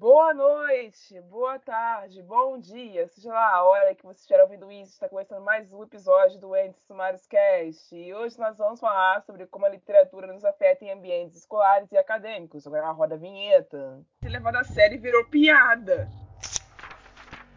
Boa 0.00 0.32
noite, 0.32 1.20
boa 1.28 1.58
tarde, 1.58 2.22
bom 2.22 2.58
dia, 2.58 3.06
seja 3.08 3.30
lá 3.30 3.56
a 3.56 3.64
hora 3.64 3.94
que 3.94 4.02
você 4.02 4.20
estiver 4.20 4.42
ouvindo 4.42 4.72
isso, 4.72 4.92
está 4.92 5.06
começando 5.06 5.44
mais 5.44 5.70
um 5.70 5.82
episódio 5.82 6.40
do 6.40 6.56
Entes 6.56 6.80
Sumários 6.86 7.26
Cast. 7.26 7.94
E 7.94 8.14
hoje 8.14 8.38
nós 8.38 8.56
vamos 8.56 8.80
falar 8.80 9.20
sobre 9.20 9.46
como 9.46 9.66
a 9.66 9.68
literatura 9.68 10.32
nos 10.32 10.42
afeta 10.42 10.86
em 10.86 10.90
ambientes 10.90 11.36
escolares 11.36 11.92
e 11.92 11.98
acadêmicos. 11.98 12.66
Agora 12.66 12.90
roda 12.92 13.16
a 13.16 13.18
vinheta. 13.18 14.00
Ser 14.22 14.30
levado 14.30 14.56
a 14.56 14.64
sério 14.64 14.98
virou 14.98 15.22
piada. 15.26 16.08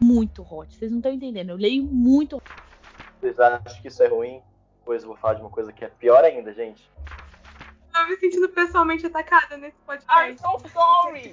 Muito 0.02 0.41
hot, 0.41 0.75
vocês 0.75 0.91
não 0.91 1.00
estão 1.00 1.14
entendendo. 1.14 1.52
Eu 1.52 1.55
leio 1.55 1.86
muito. 1.86 2.44
Vocês 3.21 3.39
acham 3.39 3.82
que 3.82 3.88
isso 3.88 4.04
é 4.04 4.07
ruim? 4.07 4.44
Pois 4.84 5.04
eu 5.04 5.07
vou 5.07 5.18
falar 5.18 5.36
de 5.36 5.41
uma 5.41 5.50
coisa 5.50 5.71
que 5.71 5.86
é 5.86 5.88
pior 5.88 6.25
ainda, 6.25 6.54
gente. 6.54 6.91
Tô 7.94 8.05
me 8.05 8.18
sentindo 8.18 8.50
pessoalmente 8.50 9.05
atacada 9.05 9.55
nesse 9.55 9.78
podcast. 9.86 10.44
I'm 10.44 10.60
so 10.60 10.70
sorry! 10.73 11.32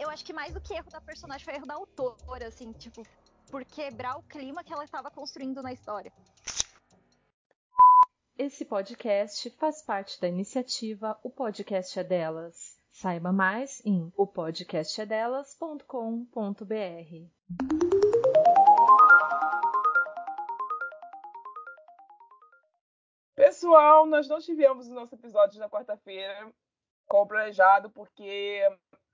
Eu 0.00 0.08
acho 0.08 0.24
que 0.24 0.32
mais 0.32 0.54
do 0.54 0.60
que 0.60 0.72
erro 0.72 0.88
da 0.90 1.00
personagem 1.00 1.44
foi 1.44 1.54
erro 1.54 1.66
da 1.66 1.74
autora, 1.74 2.48
assim, 2.48 2.72
tipo, 2.72 3.02
por 3.50 3.64
quebrar 3.66 4.16
o 4.16 4.22
clima 4.22 4.64
que 4.64 4.72
ela 4.72 4.84
estava 4.84 5.10
construindo 5.10 5.62
na 5.62 5.74
história. 5.74 6.10
Esse 8.38 8.64
podcast 8.64 9.50
faz 9.50 9.82
parte 9.82 10.18
da 10.18 10.26
iniciativa 10.26 11.20
O 11.22 11.28
Podcast 11.28 12.00
é 12.00 12.04
Delas. 12.04 12.80
Saiba 12.90 13.30
mais 13.30 13.84
em 13.84 14.10
opodcastedelas.com.br. 14.16 16.64
Pessoal, 23.36 24.06
nós 24.06 24.26
não 24.26 24.38
tivemos 24.38 24.88
o 24.88 24.94
nosso 24.94 25.14
episódio 25.14 25.60
na 25.60 25.68
quarta-feira 25.68 26.50
como 27.06 27.26
planejado, 27.26 27.90
porque 27.90 28.62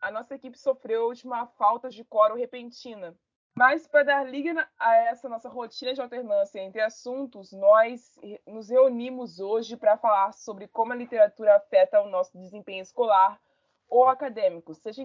a 0.07 0.11
nossa 0.13 0.37
equipe 0.37 0.57
sofreu 0.57 1.13
de 1.13 1.27
uma 1.27 1.47
falta 1.47 1.91
de 1.91 2.05
coro 2.05 2.37
repentina. 2.37 3.13
Mas 3.57 3.89
para 3.89 4.05
dar 4.05 4.25
liga 4.25 4.69
a 4.79 4.95
essa 4.95 5.29
nossa 5.29 5.49
rotina 5.49 5.93
de 5.93 6.01
alternância 6.01 6.61
entre 6.61 6.81
assuntos, 6.81 7.51
nós 7.53 8.17
nos 8.47 8.69
reunimos 8.69 9.41
hoje 9.41 9.77
para 9.77 9.97
falar 9.97 10.33
sobre 10.33 10.69
como 10.69 10.93
a 10.93 10.97
literatura 10.97 11.57
afeta 11.57 12.01
o 12.01 12.09
nosso 12.09 12.39
desempenho 12.39 12.83
escolar 12.83 13.41
ou 13.89 14.05
acadêmico, 14.05 14.75
seja 14.75 15.03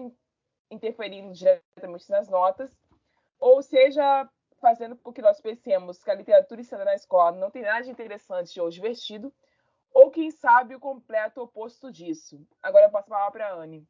interferindo 0.70 1.32
diretamente 1.32 2.08
nas 2.08 2.28
notas, 2.28 2.70
ou 3.40 3.60
seja 3.60 4.30
fazendo 4.60 4.96
com 4.96 5.12
que 5.12 5.22
nós 5.22 5.40
pensemos 5.40 6.00
que 6.04 6.12
a 6.12 6.14
literatura 6.14 6.60
ensinada 6.60 6.84
na 6.84 6.94
escola 6.94 7.32
não 7.32 7.50
tem 7.50 7.62
nada 7.62 7.82
de 7.82 7.90
interessante 7.90 8.60
ou 8.60 8.70
divertido, 8.70 9.34
ou 9.92 10.12
quem 10.12 10.30
sabe 10.30 10.76
o 10.76 10.80
completo 10.80 11.42
oposto 11.42 11.90
disso. 11.90 12.46
Agora 12.62 12.84
eu 12.84 12.90
passo 12.90 13.08
a 13.08 13.16
palavra 13.16 13.32
para 13.32 13.48
a 13.48 13.54
Anne. 13.54 13.84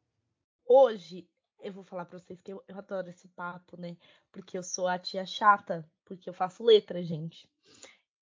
Hoje 0.65 1.27
eu 1.61 1.71
vou 1.71 1.83
falar 1.83 2.05
para 2.05 2.19
vocês 2.19 2.41
que 2.41 2.51
eu, 2.51 2.63
eu, 2.67 2.77
adoro 2.77 3.09
esse 3.09 3.27
papo, 3.29 3.79
né? 3.79 3.95
Porque 4.31 4.57
eu 4.57 4.63
sou 4.63 4.87
a 4.87 4.99
tia 4.99 5.25
chata, 5.25 5.89
porque 6.05 6.29
eu 6.29 6.33
faço 6.33 6.63
letra, 6.63 7.01
gente. 7.03 7.49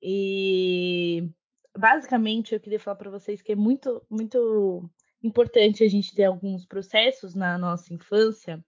E 0.01 1.29
basicamente 1.77 2.53
eu 2.53 2.59
queria 2.59 2.79
falar 2.79 2.95
para 2.95 3.09
vocês 3.09 3.41
que 3.41 3.51
é 3.51 3.55
muito, 3.55 4.05
muito 4.09 4.89
importante 5.23 5.83
a 5.83 5.87
gente 5.87 6.13
ter 6.13 6.25
alguns 6.25 6.65
processos 6.65 7.33
na 7.33 7.57
nossa 7.57 7.93
infância 7.93 8.63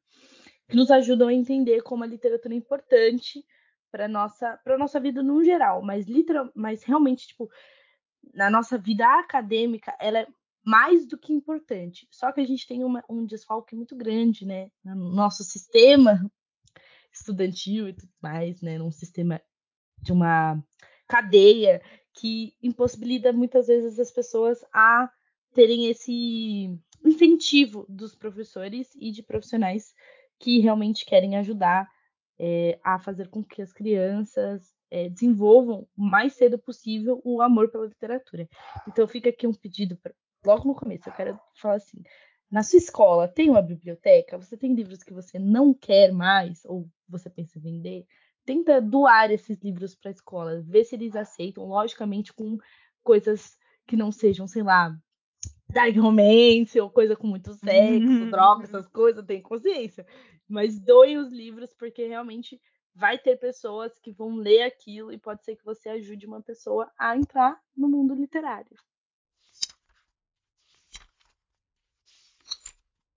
que 0.67 0.75
nos 0.75 0.89
ajudam 0.89 1.27
a 1.27 1.33
entender 1.33 1.81
como 1.81 2.03
a 2.03 2.07
literatura 2.07 2.53
é 2.53 2.57
importante 2.57 3.45
para 3.91 4.07
nossa 4.07 4.57
para 4.63 4.77
nossa 4.77 4.99
vida 4.99 5.21
no 5.21 5.43
geral, 5.43 5.81
mas 5.83 6.07
literal, 6.07 6.49
mas 6.55 6.83
realmente 6.83 7.27
tipo 7.27 7.49
na 8.33 8.49
nossa 8.49 8.77
vida 8.77 9.05
acadêmica 9.19 9.95
ela 9.99 10.19
é 10.19 10.27
mais 10.63 11.05
do 11.07 11.17
que 11.17 11.33
importante. 11.33 12.07
Só 12.11 12.31
que 12.31 12.41
a 12.41 12.45
gente 12.45 12.65
tem 12.65 12.83
uma, 12.83 13.03
um 13.09 13.25
desfalque 13.25 13.75
muito 13.75 13.95
grande, 13.95 14.45
né, 14.45 14.69
no 14.83 15.11
nosso 15.13 15.43
sistema 15.43 16.31
estudantil 17.11 17.89
e 17.89 17.93
tudo 17.93 18.11
mais, 18.21 18.61
né, 18.61 18.77
num 18.77 18.91
sistema 18.91 19.41
de 20.01 20.11
uma 20.11 20.63
cadeia 21.07 21.81
que 22.13 22.53
impossibilita 22.61 23.33
muitas 23.33 23.67
vezes 23.67 23.99
as 23.99 24.11
pessoas 24.11 24.63
a 24.73 25.11
terem 25.53 25.87
esse 25.87 26.79
incentivo 27.03 27.85
dos 27.89 28.15
professores 28.15 28.89
e 28.95 29.11
de 29.11 29.21
profissionais 29.21 29.93
que 30.39 30.59
realmente 30.59 31.05
querem 31.05 31.37
ajudar 31.37 31.87
é, 32.39 32.79
a 32.83 32.99
fazer 32.99 33.29
com 33.29 33.43
que 33.43 33.61
as 33.61 33.71
crianças 33.71 34.73
é, 34.89 35.09
desenvolvam 35.09 35.87
o 35.97 36.03
mais 36.03 36.33
cedo 36.33 36.57
possível 36.57 37.21
o 37.23 37.41
amor 37.41 37.69
pela 37.69 37.85
literatura. 37.85 38.47
Então 38.87 39.07
fica 39.07 39.29
aqui 39.29 39.45
um 39.47 39.53
pedido 39.53 39.97
logo 40.45 40.67
no 40.67 40.75
começo, 40.75 41.09
eu 41.09 41.13
quero 41.13 41.39
falar 41.55 41.75
assim: 41.75 42.01
na 42.49 42.63
sua 42.63 42.77
escola 42.77 43.27
tem 43.27 43.49
uma 43.49 43.61
biblioteca? 43.61 44.37
Você 44.37 44.55
tem 44.55 44.73
livros 44.73 45.03
que 45.03 45.13
você 45.13 45.39
não 45.39 45.73
quer 45.73 46.11
mais 46.11 46.63
ou 46.65 46.87
você 47.07 47.29
pensa 47.29 47.57
em 47.57 47.61
vender? 47.61 48.05
Tenta 48.45 48.81
doar 48.81 49.31
esses 49.31 49.57
livros 49.61 49.95
para 49.95 50.11
a 50.11 50.13
escola, 50.13 50.61
ver 50.61 50.83
se 50.83 50.95
eles 50.95 51.15
aceitam, 51.15 51.65
logicamente 51.65 52.33
com 52.33 52.57
coisas 53.01 53.57
que 53.87 53.95
não 53.95 54.11
sejam, 54.11 54.47
sei 54.47 54.63
lá, 54.63 54.95
dark 55.69 55.95
romance 55.95 56.79
ou 56.79 56.89
coisa 56.89 57.15
com 57.15 57.27
muito 57.27 57.53
sexo, 57.53 58.07
uhum. 58.07 58.29
droga, 58.29 58.63
essas 58.63 58.87
coisas, 58.87 59.25
tem 59.25 59.41
consciência. 59.41 60.05
Mas 60.47 60.79
doem 60.79 61.17
os 61.17 61.31
livros 61.31 61.73
porque 61.73 62.05
realmente 62.07 62.61
vai 62.93 63.17
ter 63.17 63.37
pessoas 63.37 63.97
que 63.99 64.11
vão 64.11 64.35
ler 64.35 64.61
aquilo 64.61 65.11
e 65.11 65.17
pode 65.17 65.43
ser 65.43 65.55
que 65.55 65.65
você 65.65 65.89
ajude 65.89 66.27
uma 66.27 66.41
pessoa 66.41 66.91
a 66.97 67.17
entrar 67.17 67.59
no 67.75 67.89
mundo 67.89 68.13
literário. 68.13 68.77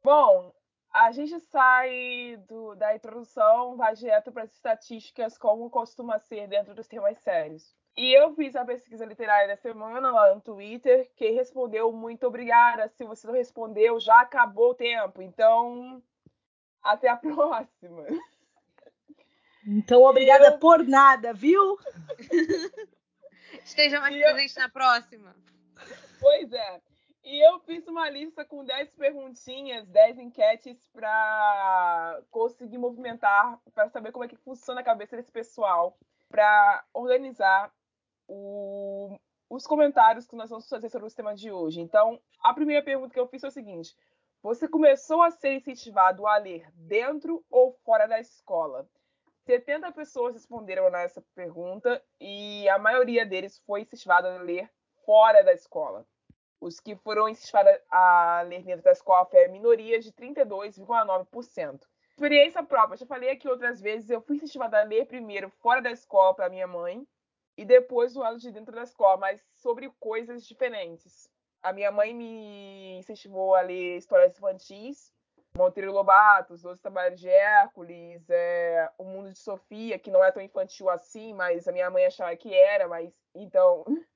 Bom, 0.06 0.55
a 0.93 1.11
gente 1.11 1.41
sai 1.41 2.37
do, 2.47 2.77
da 2.77 2.94
introdução, 2.94 3.77
vai 3.77 3.93
direto 3.97 4.31
para 4.31 4.44
as 4.44 4.53
estatísticas, 4.53 5.37
como 5.37 5.69
costuma 5.69 6.21
ser 6.21 6.47
dentro 6.47 6.77
dos 6.77 6.87
temas 6.87 7.19
sérios. 7.19 7.75
E 7.97 8.17
eu 8.17 8.33
fiz 8.37 8.55
a 8.55 8.65
pesquisa 8.65 9.05
literária 9.05 9.49
da 9.49 9.56
semana 9.56 10.12
lá 10.12 10.33
no 10.33 10.41
Twitter, 10.41 11.11
que 11.17 11.31
respondeu 11.31 11.91
muito 11.91 12.25
obrigada. 12.25 12.87
Se 12.87 13.03
você 13.03 13.27
não 13.27 13.34
respondeu, 13.34 13.99
já 13.99 14.21
acabou 14.21 14.71
o 14.71 14.75
tempo. 14.77 15.21
Então, 15.21 16.00
até 16.84 17.09
a 17.09 17.17
próxima. 17.19 18.06
Então, 19.67 20.05
obrigada 20.05 20.53
eu... 20.53 20.59
por 20.61 20.87
nada, 20.87 21.33
viu? 21.33 21.81
Esteja 23.65 23.99
mais 23.99 24.15
e 24.15 24.21
presente 24.21 24.56
eu... 24.56 24.62
na 24.62 24.69
próxima. 24.69 25.34
Pois 26.21 26.53
é. 26.53 26.81
E 27.26 27.44
eu 27.44 27.59
fiz 27.59 27.84
uma 27.88 28.09
lista 28.09 28.44
com 28.44 28.64
10 28.64 28.92
perguntinhas, 28.92 29.84
10 29.88 30.19
enquetes 30.20 30.78
para 30.92 32.22
conseguir 32.31 32.78
movimentar, 32.78 33.60
para 33.75 33.88
saber 33.88 34.12
como 34.12 34.25
é 34.25 34.28
que 34.28 34.37
funciona 34.37 34.81
a 34.81 34.84
cabeça 34.84 35.16
desse 35.16 35.32
pessoal, 35.32 35.98
para 36.28 36.84
organizar 36.94 37.75
o, 38.28 39.19
os 39.50 39.66
comentários 39.66 40.28
que 40.28 40.37
nós 40.37 40.50
vamos 40.50 40.69
fazer 40.69 40.88
sobre 40.88 41.09
o 41.09 41.10
tema 41.12 41.34
de 41.34 41.50
hoje. 41.50 41.81
Então, 41.81 42.22
a 42.44 42.54
primeira 42.54 42.84
pergunta 42.84 43.12
que 43.12 43.19
eu 43.19 43.26
fiz 43.26 43.41
foi 43.41 43.50
o 43.50 43.53
seguinte: 43.53 43.97
você 44.41 44.69
começou 44.69 45.20
a 45.20 45.32
ser 45.32 45.56
incentivado 45.56 46.28
a 46.28 46.37
ler 46.37 46.70
dentro 46.75 47.44
ou 47.50 47.72
fora 47.84 48.06
da 48.06 48.20
escola? 48.20 48.88
70 49.47 49.91
pessoas 49.91 50.34
responderam 50.34 50.88
nessa 50.91 51.20
pergunta 51.34 52.00
e 52.20 52.69
a 52.69 52.78
maioria 52.78 53.26
deles 53.26 53.58
foi 53.66 53.81
incentivada 53.81 54.32
a 54.32 54.43
ler 54.43 54.70
fora 55.04 55.43
da 55.43 55.53
escola. 55.53 56.06
Os 56.61 56.81
que 56.81 56.97
foram 56.97 57.28
incentivados 57.28 57.72
a 57.91 58.43
ler 58.47 58.62
dentro 58.62 58.83
da 58.83 58.93
escola 58.93 59.28
a 59.33 59.49
minoria 59.49 60.00
de 60.00 60.12
32,9%. 60.12 61.81
Experiência 62.11 62.62
própria, 62.62 62.97
já 62.97 63.06
falei 63.06 63.31
aqui 63.31 63.47
outras 63.47 63.81
vezes, 63.81 64.09
eu 64.09 64.22
fui 64.22 64.37
incentivada 64.37 64.81
a 64.81 64.84
ler 64.84 65.06
primeiro 65.06 65.50
fora 65.50 65.83
da 65.83 65.91
escola 65.91 66.34
para 66.34 66.49
minha 66.49 66.67
mãe 66.67 67.06
e 67.56 67.65
depois 67.65 68.15
do 68.15 68.21
lado 68.21 68.39
de 68.39 68.50
dentro 68.50 68.75
da 68.75 68.83
escola, 68.83 69.19
mas 69.19 69.44
sobre 69.53 69.91
coisas 70.00 70.47
diferentes. 70.47 71.28
A 71.62 71.72
minha 71.72 71.91
mãe 71.91 72.15
me 72.15 72.99
incentivou 72.99 73.55
a 73.55 73.61
ler 73.61 73.99
histórias 73.99 74.37
infantis, 74.37 75.12
Monteiro 75.56 75.93
Lobato, 75.93 76.55
Os 76.55 76.62
Dois 76.62 76.81
Trabalhos 76.81 77.19
de 77.19 77.29
Hércules, 77.29 78.29
é, 78.29 78.91
O 78.99 79.05
Mundo 79.05 79.32
de 79.32 79.38
Sofia, 79.38 79.99
que 79.99 80.11
não 80.11 80.23
é 80.23 80.31
tão 80.31 80.43
infantil 80.43 80.88
assim, 80.91 81.32
mas 81.32 81.67
a 81.67 81.73
minha 81.73 81.91
mãe 81.91 82.05
achava 82.05 82.37
que 82.37 82.55
era, 82.55 82.87
mas 82.87 83.12
então 83.35 83.85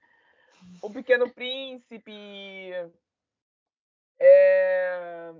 o 0.83 0.91
Pequeno 0.91 1.31
Príncipe. 1.33 2.73
É... 4.19 5.33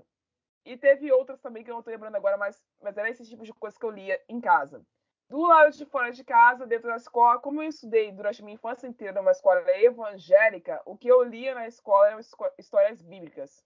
E 0.65 0.77
teve 0.77 1.11
outras 1.11 1.39
também 1.39 1.63
que 1.63 1.69
eu 1.69 1.73
não 1.73 1.79
estou 1.79 1.91
lembrando 1.91 2.15
agora, 2.15 2.37
mas, 2.37 2.61
mas 2.81 2.97
era 2.97 3.09
esse 3.09 3.27
tipo 3.27 3.43
de 3.43 3.53
coisa 3.53 3.77
que 3.77 3.85
eu 3.85 3.89
lia 3.89 4.21
em 4.29 4.39
casa. 4.39 4.85
Do 5.29 5.41
lado 5.41 5.71
de 5.71 5.85
fora 5.85 6.11
de 6.11 6.23
casa, 6.23 6.67
dentro 6.67 6.89
da 6.89 6.97
escola, 6.97 7.39
como 7.39 7.63
eu 7.63 7.69
estudei 7.69 8.11
durante 8.11 8.43
minha 8.43 8.55
infância 8.55 8.85
inteira 8.85 9.13
numa 9.13 9.31
escola 9.31 9.63
evangélica, 9.77 10.81
o 10.85 10.97
que 10.97 11.07
eu 11.07 11.23
lia 11.23 11.55
na 11.55 11.67
escola 11.67 12.09
eram 12.09 12.19
histórias 12.59 13.01
bíblicas. 13.01 13.63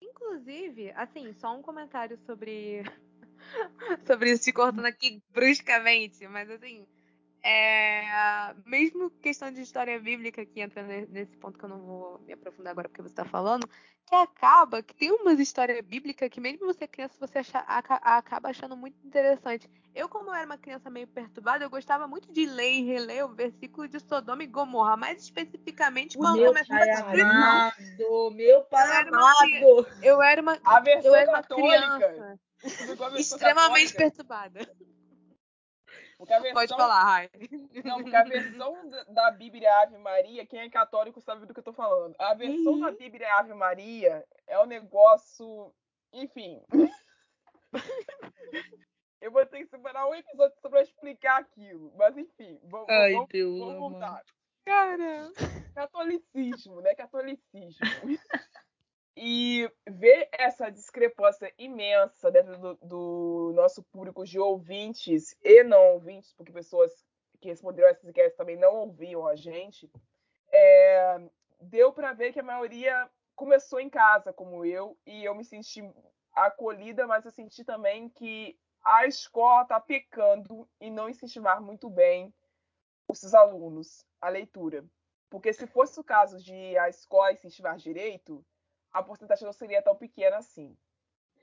Inclusive, 0.00 0.90
assim, 0.92 1.32
só 1.32 1.56
um 1.56 1.62
comentário 1.62 2.18
sobre 2.18 2.82
sobre 4.06 4.30
isso, 4.30 4.44
te 4.44 4.52
cortando 4.52 4.86
aqui 4.86 5.22
bruscamente, 5.30 6.26
mas 6.28 6.50
assim, 6.50 6.86
é, 7.46 8.54
mesmo 8.64 9.08
questão 9.08 9.52
de 9.52 9.60
história 9.60 10.00
bíblica 10.00 10.44
que 10.44 10.60
entra 10.60 10.82
ne- 10.82 11.06
nesse 11.06 11.36
ponto 11.36 11.56
que 11.58 11.64
eu 11.64 11.68
não 11.68 11.78
vou 11.80 12.18
me 12.26 12.32
aprofundar 12.32 12.72
agora 12.72 12.88
porque 12.88 13.00
você 13.02 13.12
está 13.12 13.24
falando, 13.24 13.68
que 14.04 14.14
acaba 14.16 14.82
que 14.82 14.94
tem 14.94 15.12
umas 15.12 15.38
histórias 15.38 15.80
bíblicas 15.84 16.28
que 16.28 16.40
mesmo 16.40 16.66
você 16.66 16.88
criança 16.88 17.14
você 17.20 17.38
acha- 17.38 17.60
aca- 17.60 18.00
acaba 18.02 18.48
achando 18.48 18.76
muito 18.76 18.96
interessante. 19.06 19.70
Eu 19.94 20.08
como 20.08 20.30
eu 20.30 20.34
era 20.34 20.44
uma 20.46 20.58
criança 20.58 20.90
meio 20.90 21.06
perturbada, 21.06 21.64
eu 21.64 21.70
gostava 21.70 22.08
muito 22.08 22.32
de 22.32 22.46
ler 22.46 22.72
e 22.72 22.84
reler 22.84 23.24
o 23.24 23.34
versículo 23.34 23.86
de 23.86 24.00
Sodoma 24.00 24.42
e 24.42 24.46
Gomorra, 24.46 24.96
mais 24.96 25.22
especificamente 25.22 26.18
quando 26.18 26.36
Meu 26.38 26.48
começava 26.48 26.80
pai 26.80 26.90
a 26.90 27.30
amado, 27.30 28.30
meu 28.32 28.62
pai 28.64 28.86
Eu 28.88 28.92
era 28.92 29.10
uma 29.10 29.18
amado. 29.20 29.86
Eu 30.02 30.22
era 30.22 30.42
uma, 30.42 30.58
A 30.64 30.80
versão 30.80 31.10
eu 31.10 31.14
era 31.14 31.30
uma 31.30 31.42
católica. 31.42 32.08
criança 32.12 32.40
extremamente 33.16 33.94
católica? 33.94 33.98
perturbada. 33.98 34.76
Porque 36.18 36.32
a 36.32 36.40
versão, 36.40 36.54
Pode 36.54 36.74
falar, 36.74 37.04
Rai. 37.04 37.30
Não, 37.84 38.02
porque 38.02 38.16
a 38.16 38.24
versão 38.24 38.74
da- 39.08 39.30
Bíblia 39.32 39.70
Ave 39.82 39.98
Maria, 39.98 40.46
quem 40.46 40.60
é 40.60 40.70
católico 40.70 41.20
sabe 41.20 41.44
do 41.44 41.52
que 41.52 41.60
eu 41.60 41.64
tô 41.64 41.74
falando. 41.74 42.14
A 42.18 42.32
versão 42.34 42.80
da 42.80 42.90
Bíblia 42.90 43.30
Ave 43.34 43.52
Maria 43.52 44.24
é 44.46 44.58
um 44.58 44.64
negócio. 44.66 45.74
Enfim. 46.12 46.62
eu 49.20 49.30
vou 49.30 49.44
ter 49.44 49.58
que 49.58 49.66
separar 49.66 50.08
um 50.08 50.14
episódio 50.14 50.56
só 50.60 50.70
pra 50.70 50.80
explicar 50.82 51.40
aquilo. 51.40 51.92
Mas 51.96 52.16
enfim, 52.16 52.58
vamos, 52.64 52.88
Ai, 52.88 53.12
vamos, 53.12 53.28
Deus, 53.28 53.58
vamos 53.58 53.78
voltar. 53.78 54.22
Cara. 54.64 55.30
Catolicismo, 55.74 56.80
né? 56.80 56.94
Catolicismo. 56.94 57.80
E 59.16 59.70
ver 59.88 60.28
essa 60.32 60.68
discrepância 60.70 61.52
imensa 61.58 62.30
dentro 62.30 62.58
do, 62.58 62.74
do 62.82 63.52
nosso 63.54 63.82
público 63.84 64.24
de 64.24 64.38
ouvintes 64.38 65.34
e 65.42 65.64
não 65.64 65.94
ouvintes, 65.94 66.34
porque 66.34 66.52
pessoas 66.52 66.92
que 67.40 67.48
responderam 67.48 67.88
essas 67.88 68.04
enquetes 68.04 68.36
também 68.36 68.56
não 68.56 68.74
ouviam 68.74 69.26
a 69.26 69.34
gente, 69.34 69.90
é, 70.52 71.20
deu 71.60 71.92
para 71.92 72.12
ver 72.12 72.32
que 72.32 72.40
a 72.40 72.44
maioria 72.44 73.10
começou 73.34 73.80
em 73.80 73.88
casa, 73.88 74.32
como 74.32 74.64
eu, 74.64 74.96
e 75.06 75.24
eu 75.24 75.34
me 75.34 75.44
senti 75.44 75.82
acolhida, 76.32 77.06
mas 77.06 77.24
eu 77.24 77.30
senti 77.30 77.64
também 77.64 78.08
que 78.10 78.58
a 78.84 79.06
escola 79.06 79.62
está 79.62 79.80
pecando 79.80 80.68
em 80.80 80.90
não 80.90 81.08
incentivar 81.08 81.60
muito 81.60 81.90
bem 81.90 82.32
os 83.08 83.18
seus 83.18 83.34
alunos 83.34 84.04
a 84.20 84.28
leitura. 84.28 84.84
Porque 85.28 85.52
se 85.52 85.66
fosse 85.66 85.98
o 85.98 86.04
caso 86.04 86.38
de 86.42 86.78
a 86.78 86.88
escola 86.88 87.32
incentivar 87.32 87.76
direito, 87.76 88.44
a 88.96 89.02
porcentagem 89.02 89.44
não 89.44 89.52
seria 89.52 89.82
tão 89.82 89.94
pequena 89.94 90.38
assim. 90.38 90.74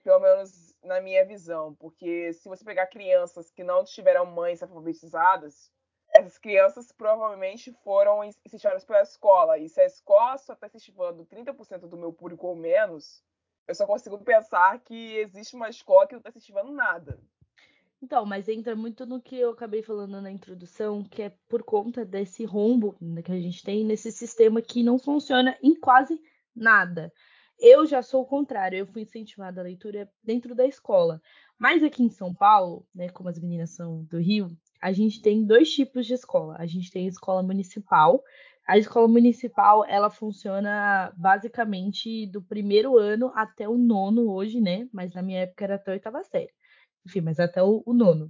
Pelo 0.03 0.19
menos 0.19 0.75
na 0.83 0.99
minha 0.99 1.23
visão. 1.23 1.75
Porque 1.75 2.33
se 2.33 2.49
você 2.49 2.65
pegar 2.65 2.87
crianças 2.87 3.51
que 3.51 3.63
não 3.63 3.83
tiveram 3.83 4.25
mães 4.25 4.63
alfabetizadas, 4.63 5.71
essas 6.09 6.37
crianças 6.39 6.91
provavelmente 6.91 7.71
foram 7.83 8.23
incentivadas 8.23 8.83
pela 8.83 9.03
escola. 9.03 9.59
E 9.59 9.69
se 9.69 9.79
a 9.79 9.85
escola 9.85 10.37
só 10.39 10.53
está 10.53 10.65
incentivando 10.65 11.25
30% 11.25 11.87
do 11.87 11.97
meu 11.97 12.11
público 12.11 12.47
ou 12.47 12.55
menos, 12.55 13.23
eu 13.67 13.75
só 13.75 13.85
consigo 13.85 14.17
pensar 14.17 14.79
que 14.79 15.17
existe 15.17 15.55
uma 15.55 15.69
escola 15.69 16.07
que 16.07 16.13
não 16.13 16.19
está 16.19 16.31
incentivando 16.31 16.71
nada. 16.71 17.19
Então, 18.01 18.25
mas 18.25 18.49
entra 18.49 18.75
muito 18.75 19.05
no 19.05 19.21
que 19.21 19.39
eu 19.39 19.51
acabei 19.51 19.81
falando 19.81 20.19
na 20.19 20.31
introdução, 20.31 21.03
que 21.03 21.21
é 21.21 21.29
por 21.47 21.63
conta 21.63 22.03
desse 22.03 22.43
rombo 22.43 22.97
que 23.23 23.31
a 23.31 23.39
gente 23.39 23.63
tem 23.63 23.85
nesse 23.85 24.11
sistema 24.11 24.61
que 24.61 24.83
não 24.83 24.99
funciona 24.99 25.57
em 25.61 25.73
quase 25.79 26.19
nada. 26.53 27.13
Eu 27.65 27.85
já 27.85 28.01
sou 28.01 28.23
o 28.23 28.25
contrário, 28.25 28.77
eu 28.77 28.85
fui 28.85 29.03
incentivada 29.03 29.61
a 29.61 29.63
leitura 29.63 30.11
dentro 30.21 30.53
da 30.53 30.67
escola. 30.67 31.21
Mas 31.57 31.81
aqui 31.81 32.03
em 32.03 32.09
São 32.09 32.33
Paulo, 32.33 32.85
né, 32.93 33.07
como 33.07 33.29
as 33.29 33.39
meninas 33.39 33.69
são 33.69 34.03
do 34.03 34.17
Rio, 34.19 34.49
a 34.81 34.91
gente 34.91 35.21
tem 35.21 35.45
dois 35.45 35.71
tipos 35.71 36.05
de 36.05 36.13
escola. 36.13 36.57
A 36.59 36.65
gente 36.65 36.91
tem 36.91 37.05
a 37.05 37.09
escola 37.09 37.41
municipal. 37.41 38.21
A 38.67 38.77
escola 38.77 39.07
municipal, 39.07 39.85
ela 39.85 40.09
funciona 40.09 41.13
basicamente 41.15 42.27
do 42.27 42.43
primeiro 42.43 42.97
ano 42.97 43.31
até 43.33 43.65
o 43.65 43.77
nono 43.77 44.29
hoje, 44.29 44.59
né? 44.59 44.89
Mas 44.91 45.13
na 45.13 45.21
minha 45.21 45.43
época 45.43 45.63
era 45.63 45.75
até 45.75 45.91
a 45.91 45.93
oitava 45.93 46.21
série. 46.21 46.51
Enfim, 47.05 47.21
mas 47.21 47.39
até 47.39 47.63
o, 47.63 47.81
o 47.85 47.93
nono. 47.93 48.29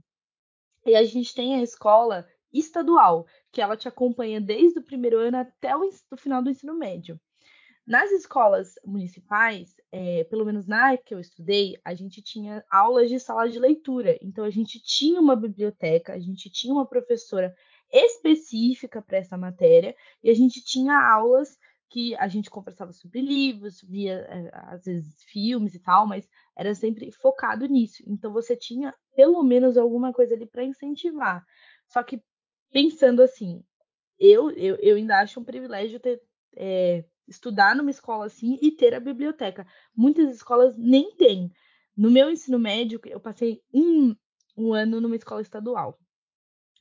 E 0.85 0.95
a 0.95 1.03
gente 1.03 1.33
tem 1.33 1.55
a 1.55 1.63
escola 1.63 2.27
estadual, 2.53 3.25
que 3.51 3.59
ela 3.59 3.75
te 3.75 3.87
acompanha 3.87 4.39
desde 4.39 4.77
o 4.77 4.83
primeiro 4.83 5.17
ano 5.17 5.37
até 5.37 5.75
o, 5.75 5.89
o 6.11 6.17
final 6.17 6.43
do 6.43 6.51
ensino 6.51 6.75
médio. 6.77 7.19
Nas 7.85 8.11
escolas 8.11 8.75
municipais, 8.85 9.75
é, 9.91 10.23
pelo 10.25 10.45
menos 10.45 10.65
na 10.65 10.95
que 10.95 11.13
eu 11.13 11.19
estudei, 11.19 11.77
a 11.83 11.93
gente 11.93 12.21
tinha 12.21 12.63
aulas 12.71 13.09
de 13.09 13.19
sala 13.19 13.49
de 13.49 13.59
leitura. 13.59 14.17
Então, 14.21 14.45
a 14.45 14.49
gente 14.49 14.81
tinha 14.81 15.19
uma 15.19 15.35
biblioteca, 15.35 16.13
a 16.13 16.19
gente 16.19 16.49
tinha 16.49 16.73
uma 16.73 16.85
professora 16.85 17.53
específica 17.91 19.01
para 19.01 19.17
essa 19.17 19.37
matéria, 19.37 19.95
e 20.23 20.29
a 20.29 20.33
gente 20.33 20.63
tinha 20.63 20.97
aulas 20.97 21.57
que 21.89 22.15
a 22.15 22.27
gente 22.27 22.49
conversava 22.49 22.91
sobre 22.93 23.21
livros, 23.21 23.81
via, 23.81 24.27
às 24.51 24.85
vezes, 24.85 25.21
filmes 25.25 25.75
e 25.75 25.79
tal, 25.79 26.07
mas 26.07 26.27
era 26.57 26.73
sempre 26.73 27.11
focado 27.11 27.67
nisso. 27.67 28.01
Então, 28.07 28.31
você 28.31 28.55
tinha 28.55 28.95
pelo 29.13 29.43
menos 29.43 29.77
alguma 29.77 30.13
coisa 30.13 30.33
ali 30.33 30.45
para 30.45 30.63
incentivar. 30.63 31.45
Só 31.87 32.01
que, 32.01 32.23
pensando 32.71 33.21
assim, 33.21 33.61
eu, 34.17 34.49
eu, 34.51 34.75
eu 34.77 34.95
ainda 34.95 35.19
acho 35.19 35.39
um 35.39 35.43
privilégio 35.43 35.99
ter. 35.99 36.21
É, 36.55 37.03
estudar 37.27 37.75
numa 37.75 37.91
escola 37.91 38.25
assim 38.25 38.57
e 38.61 38.71
ter 38.71 38.93
a 38.93 38.99
biblioteca. 38.99 39.65
Muitas 39.95 40.33
escolas 40.35 40.75
nem 40.77 41.15
têm. 41.15 41.51
No 41.95 42.09
meu 42.09 42.31
ensino 42.31 42.57
médio, 42.57 42.99
eu 43.05 43.19
passei 43.19 43.61
um, 43.73 44.15
um 44.57 44.73
ano 44.73 44.99
numa 44.99 45.15
escola 45.15 45.41
estadual, 45.41 45.99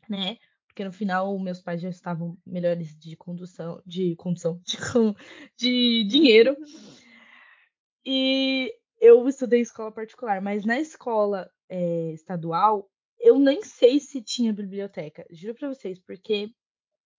né? 0.08 0.36
Porque 0.66 0.84
no 0.84 0.92
final 0.92 1.38
meus 1.38 1.60
pais 1.60 1.82
já 1.82 1.90
estavam 1.90 2.38
melhores 2.46 2.96
de 2.98 3.14
condução, 3.16 3.82
de 3.84 4.16
condução, 4.16 4.60
de, 5.56 6.04
de 6.04 6.04
dinheiro. 6.04 6.56
E 8.04 8.72
eu 8.98 9.28
estudei 9.28 9.60
em 9.60 9.62
escola 9.62 9.92
particular, 9.92 10.40
mas 10.40 10.64
na 10.64 10.80
escola 10.80 11.50
é, 11.68 12.12
estadual, 12.12 12.88
eu 13.20 13.38
nem 13.38 13.62
sei 13.62 14.00
se 14.00 14.22
tinha 14.22 14.52
biblioteca. 14.52 15.26
Juro 15.30 15.54
pra 15.54 15.68
vocês, 15.68 15.98
porque 15.98 16.50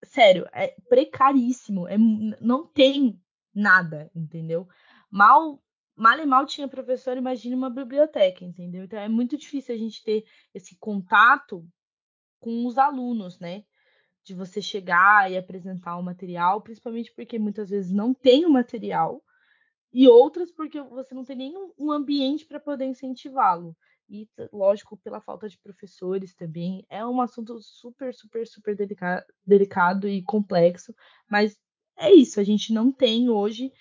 sério, 0.03 0.47
é 0.53 0.75
precaríssimo. 0.89 1.87
É, 1.87 1.97
não 1.97 2.65
tem 2.65 3.19
nada, 3.53 4.09
entendeu? 4.15 4.67
Mal, 5.09 5.61
mal 5.95 6.19
e 6.19 6.25
mal 6.25 6.45
tinha 6.45 6.67
professor, 6.67 7.17
imagine 7.17 7.55
uma 7.55 7.69
biblioteca, 7.69 8.43
entendeu? 8.43 8.83
Então 8.83 8.99
é 8.99 9.09
muito 9.09 9.37
difícil 9.37 9.75
a 9.75 9.77
gente 9.77 10.03
ter 10.03 10.25
esse 10.53 10.75
contato 10.77 11.65
com 12.39 12.65
os 12.65 12.77
alunos, 12.77 13.39
né? 13.39 13.63
De 14.23 14.33
você 14.33 14.61
chegar 14.61 15.31
e 15.31 15.37
apresentar 15.37 15.97
o 15.97 16.03
material, 16.03 16.61
principalmente 16.61 17.13
porque 17.13 17.37
muitas 17.37 17.69
vezes 17.69 17.91
não 17.91 18.13
tem 18.13 18.45
o 18.45 18.49
material, 18.49 19.21
e 19.93 20.07
outras 20.07 20.51
porque 20.51 20.81
você 20.81 21.13
não 21.13 21.23
tem 21.23 21.35
nenhum 21.35 21.71
um 21.77 21.91
ambiente 21.91 22.45
para 22.45 22.59
poder 22.59 22.85
incentivá-lo 22.85 23.77
e, 24.13 24.29
lógico, 24.51 24.95
pela 24.97 25.19
falta 25.19 25.49
de 25.49 25.57
professores 25.57 26.35
também. 26.35 26.85
É 26.87 27.03
um 27.05 27.19
assunto 27.19 27.59
super, 27.59 28.13
super, 28.13 28.45
super 28.47 28.75
delicado, 28.75 29.25
delicado 29.43 30.07
e 30.07 30.21
complexo, 30.21 30.93
mas 31.27 31.59
é 31.97 32.11
isso, 32.11 32.39
a 32.39 32.43
gente 32.43 32.71
não 32.71 32.91
tem 32.91 33.29
hoje 33.29 33.71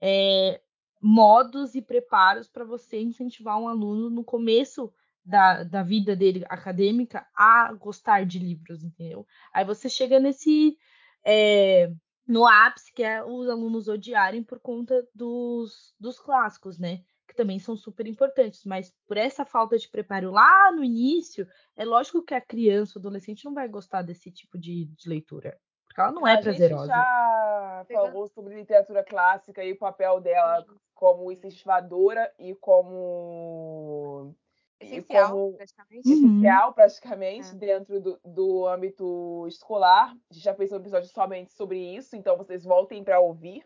é, 0.00 0.60
modos 1.00 1.74
e 1.74 1.82
preparos 1.82 2.48
para 2.48 2.64
você 2.64 3.00
incentivar 3.00 3.58
um 3.58 3.68
aluno 3.68 4.08
no 4.08 4.22
começo 4.22 4.92
da, 5.24 5.64
da 5.64 5.82
vida 5.82 6.14
dele 6.14 6.44
acadêmica 6.48 7.26
a 7.34 7.72
gostar 7.74 8.24
de 8.24 8.38
livros, 8.38 8.84
entendeu? 8.84 9.26
Aí 9.52 9.64
você 9.64 9.88
chega 9.88 10.20
nesse. 10.20 10.76
É, 11.24 11.92
no 12.26 12.46
ápice, 12.46 12.92
que 12.92 13.02
é 13.02 13.24
os 13.24 13.48
alunos 13.48 13.88
odiarem 13.88 14.42
por 14.42 14.60
conta 14.60 15.04
dos, 15.12 15.92
dos 15.98 16.20
clássicos, 16.20 16.78
né? 16.78 17.02
Que 17.30 17.36
também 17.36 17.58
são 17.58 17.76
super 17.76 18.06
importantes, 18.06 18.64
mas 18.64 18.92
por 19.06 19.16
essa 19.16 19.44
falta 19.44 19.78
de 19.78 19.88
preparo 19.88 20.30
lá 20.30 20.70
no 20.72 20.84
início, 20.84 21.46
é 21.76 21.84
lógico 21.84 22.22
que 22.22 22.34
a 22.34 22.40
criança, 22.40 22.98
o 22.98 23.00
adolescente 23.00 23.44
não 23.44 23.54
vai 23.54 23.68
gostar 23.68 24.02
desse 24.02 24.30
tipo 24.30 24.58
de, 24.58 24.84
de 24.86 25.08
leitura, 25.08 25.58
porque 25.86 26.00
ela 26.00 26.12
não 26.12 26.26
é 26.26 26.34
a 26.34 26.40
prazerosa. 26.42 26.84
gente 26.86 26.92
já 26.94 27.86
falou 27.92 28.26
sobre 28.28 28.54
literatura 28.56 29.02
clássica 29.04 29.64
e 29.64 29.72
o 29.72 29.78
papel 29.78 30.20
dela 30.20 30.66
como 30.94 31.30
incentivadora 31.32 32.30
e 32.38 32.54
como 32.56 34.34
essencial, 34.80 35.30
como 35.30 35.52
praticamente. 35.56 36.08
essencial 36.12 36.74
praticamente 36.74 37.48
É. 37.50 37.54
dentro 37.54 38.00
do, 38.00 38.20
do 38.24 38.66
âmbito 38.66 39.46
escolar. 39.48 40.10
A 40.30 40.34
gente 40.34 40.44
já 40.44 40.54
fez 40.54 40.72
um 40.72 40.76
episódio 40.76 41.08
somente 41.08 41.52
sobre 41.52 41.78
isso, 41.96 42.16
então 42.16 42.36
vocês 42.36 42.64
voltem 42.64 43.02
para 43.04 43.20
ouvir. 43.20 43.64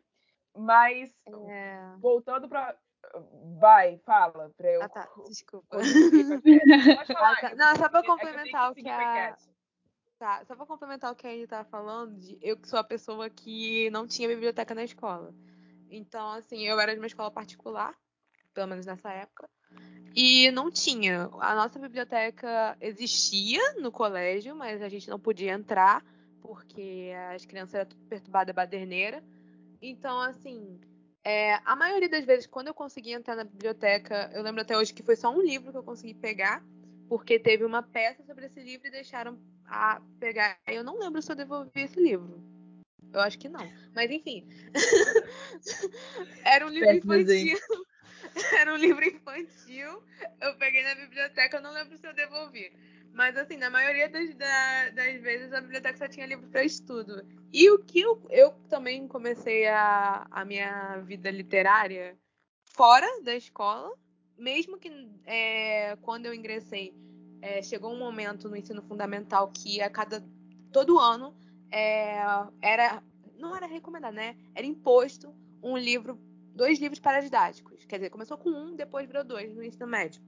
Mas 0.56 1.10
É... 1.48 1.96
voltando 1.98 2.48
para 2.48 2.76
Vai, 3.58 3.98
fala, 3.98 4.50
pra 4.56 4.70
eu. 4.70 4.82
Ah, 4.82 4.88
tá, 4.88 5.08
desculpa. 5.26 5.78
Pode 5.78 7.12
falar. 7.12 7.32
Ah, 7.32 7.40
tá. 7.40 7.54
Não, 7.54 7.76
só 7.76 7.88
pra 7.88 8.00
é 8.00 8.06
complementar 8.06 8.70
o 8.70 8.74
que 8.74 8.88
a-. 8.88 9.36
Tá, 10.18 10.44
só 10.44 10.54
pra 10.54 10.66
complementar 10.66 11.12
o 11.12 11.16
que 11.16 11.26
a 11.26 11.30
Anne 11.30 11.46
tava 11.46 11.64
falando, 11.68 12.18
de 12.18 12.38
eu 12.40 12.56
que 12.56 12.68
sou 12.68 12.78
a 12.78 12.84
pessoa 12.84 13.28
que 13.28 13.90
não 13.90 14.06
tinha 14.06 14.28
biblioteca 14.28 14.74
na 14.74 14.84
escola. 14.84 15.34
Então, 15.90 16.32
assim, 16.32 16.62
eu 16.62 16.78
era 16.78 16.92
de 16.92 17.00
uma 17.00 17.06
escola 17.06 17.30
particular, 17.30 17.94
pelo 18.52 18.68
menos 18.68 18.86
nessa 18.86 19.10
época. 19.12 19.48
e 20.14 20.50
não 20.52 20.70
tinha. 20.70 21.28
A 21.40 21.54
nossa 21.54 21.78
biblioteca 21.78 22.76
existia 22.80 23.60
no 23.80 23.90
colégio, 23.90 24.54
mas 24.54 24.80
a 24.80 24.88
gente 24.88 25.10
não 25.10 25.18
podia 25.18 25.52
entrar 25.52 26.04
porque 26.40 27.10
as 27.34 27.44
crianças 27.46 27.74
eram 27.74 27.86
tudo 27.88 28.04
perturbada 28.06 28.52
baderneira. 28.52 29.24
Então, 29.80 30.20
assim, 30.20 30.78
é, 31.24 31.54
a 31.64 31.74
maioria 31.74 32.08
das 32.08 32.24
vezes, 32.24 32.46
quando 32.46 32.68
eu 32.68 32.74
consegui 32.74 33.12
entrar 33.12 33.34
na 33.34 33.44
biblioteca, 33.44 34.30
eu 34.34 34.42
lembro 34.42 34.60
até 34.60 34.76
hoje 34.76 34.92
que 34.92 35.02
foi 35.02 35.16
só 35.16 35.30
um 35.30 35.40
livro 35.40 35.72
que 35.72 35.78
eu 35.78 35.82
consegui 35.82 36.12
pegar, 36.12 36.62
porque 37.08 37.38
teve 37.38 37.64
uma 37.64 37.82
peça 37.82 38.22
sobre 38.24 38.46
esse 38.46 38.60
livro 38.60 38.86
e 38.86 38.90
deixaram 38.90 39.38
a 39.66 40.02
pegar. 40.20 40.58
Eu 40.66 40.84
não 40.84 40.98
lembro 40.98 41.22
se 41.22 41.32
eu 41.32 41.36
devolvi 41.36 41.70
esse 41.80 41.98
livro. 41.98 42.42
Eu 43.12 43.20
acho 43.20 43.38
que 43.38 43.48
não. 43.48 43.66
Mas 43.94 44.10
enfim. 44.10 44.46
Era 46.44 46.66
um 46.66 46.68
livro 46.68 46.88
Péssimo 46.88 47.14
infantil. 47.14 47.58
Era 48.60 48.74
um 48.74 48.76
livro 48.76 49.04
infantil. 49.04 50.02
Eu 50.40 50.56
peguei 50.58 50.82
na 50.82 50.94
biblioteca, 50.94 51.56
eu 51.56 51.62
não 51.62 51.72
lembro 51.72 51.96
se 51.96 52.06
eu 52.06 52.12
devolvi. 52.12 52.70
Mas 53.14 53.36
assim, 53.36 53.56
na 53.56 53.70
maioria 53.70 54.08
das, 54.08 54.34
da- 54.34 54.90
das 54.90 55.20
vezes 55.22 55.52
a 55.52 55.60
biblioteca 55.60 55.96
só 55.96 56.08
tinha 56.08 56.26
livro 56.26 56.48
para 56.48 56.64
estudo. 56.64 57.24
E 57.52 57.70
o 57.70 57.78
que 57.78 58.00
eu, 58.00 58.20
eu 58.28 58.50
também 58.68 59.06
comecei 59.06 59.68
a, 59.68 60.26
a 60.28 60.44
minha 60.44 60.98
vida 60.98 61.30
literária 61.30 62.18
fora 62.64 63.06
da 63.22 63.36
escola, 63.36 63.96
mesmo 64.36 64.76
que 64.78 64.90
é, 65.24 65.96
quando 66.02 66.26
eu 66.26 66.34
ingressei, 66.34 66.92
é, 67.40 67.62
chegou 67.62 67.92
um 67.92 67.98
momento 67.98 68.48
no 68.48 68.56
ensino 68.56 68.82
fundamental 68.82 69.48
que 69.52 69.80
a 69.80 69.88
cada 69.88 70.20
todo 70.72 70.98
ano 70.98 71.36
é, 71.70 72.16
era 72.60 73.00
não 73.38 73.54
era 73.54 73.66
recomendado, 73.66 74.14
né? 74.14 74.34
Era 74.54 74.66
imposto 74.66 75.32
um 75.62 75.76
livro, 75.76 76.18
dois 76.54 76.80
livros 76.80 76.98
paradidáticos. 76.98 77.84
Quer 77.84 77.96
dizer, 77.96 78.10
começou 78.10 78.36
com 78.38 78.50
um, 78.50 78.74
depois 78.74 79.06
virou 79.06 79.22
dois 79.22 79.54
no 79.54 79.62
ensino 79.62 79.86
médio. 79.86 80.20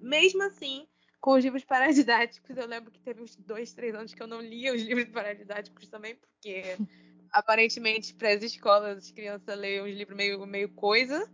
Mesmo 0.00 0.42
assim, 0.42 0.86
com 1.26 1.32
os 1.32 1.42
livros 1.42 1.64
paradidáticos, 1.64 2.56
eu 2.56 2.68
lembro 2.68 2.92
que 2.92 3.00
teve 3.00 3.20
uns 3.20 3.34
dois, 3.34 3.74
três 3.74 3.92
anos 3.96 4.14
que 4.14 4.22
eu 4.22 4.28
não 4.28 4.40
lia 4.40 4.72
os 4.72 4.80
livros 4.80 5.08
paradidáticos 5.08 5.88
também, 5.88 6.14
porque 6.14 6.62
aparentemente 7.32 8.14
para 8.14 8.32
as 8.32 8.44
escolas 8.44 8.98
as 8.98 9.10
crianças 9.10 9.58
leem 9.58 9.82
uns 9.82 9.96
livros 9.96 10.16
meio, 10.16 10.46
meio 10.46 10.68
coisa. 10.68 11.28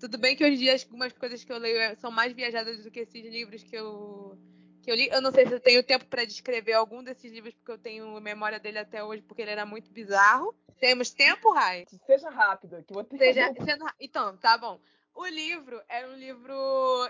Tudo 0.00 0.16
bem 0.16 0.34
que 0.34 0.42
hoje 0.42 0.54
em 0.54 0.58
dia 0.60 0.72
algumas 0.72 1.12
coisas 1.12 1.44
que 1.44 1.52
eu 1.52 1.58
leio 1.58 1.76
é- 1.76 1.94
são 1.96 2.10
mais 2.10 2.32
viajadas 2.32 2.82
do 2.82 2.90
que 2.90 3.00
esses 3.00 3.22
livros 3.30 3.62
que 3.62 3.76
eu, 3.76 4.38
que 4.82 4.90
eu 4.90 4.94
li. 4.94 5.10
Eu 5.12 5.20
não 5.20 5.30
sei 5.30 5.46
se 5.46 5.52
eu 5.52 5.60
tenho 5.60 5.82
tempo 5.84 6.06
para 6.06 6.24
descrever 6.24 6.72
algum 6.72 7.04
desses 7.04 7.30
livros, 7.30 7.52
porque 7.52 7.72
eu 7.72 7.78
tenho 7.78 8.18
memória 8.22 8.58
dele 8.58 8.78
até 8.78 9.04
hoje, 9.04 9.20
porque 9.20 9.42
ele 9.42 9.50
era 9.50 9.66
muito 9.66 9.92
bizarro. 9.92 10.54
Temos 10.80 11.10
tempo, 11.10 11.52
Rai? 11.52 11.84
Seja 12.06 12.30
rápido, 12.30 12.82
que 12.82 12.90
eu 12.90 12.94
vou 12.94 13.04
ter 13.04 13.18
Seja, 13.18 13.52
sendo- 13.66 13.84
então, 14.00 14.34
tá 14.38 14.56
bom. 14.56 14.80
O 15.14 15.26
livro 15.26 15.78
era 15.90 16.08
um 16.08 16.14
livro 16.16 16.54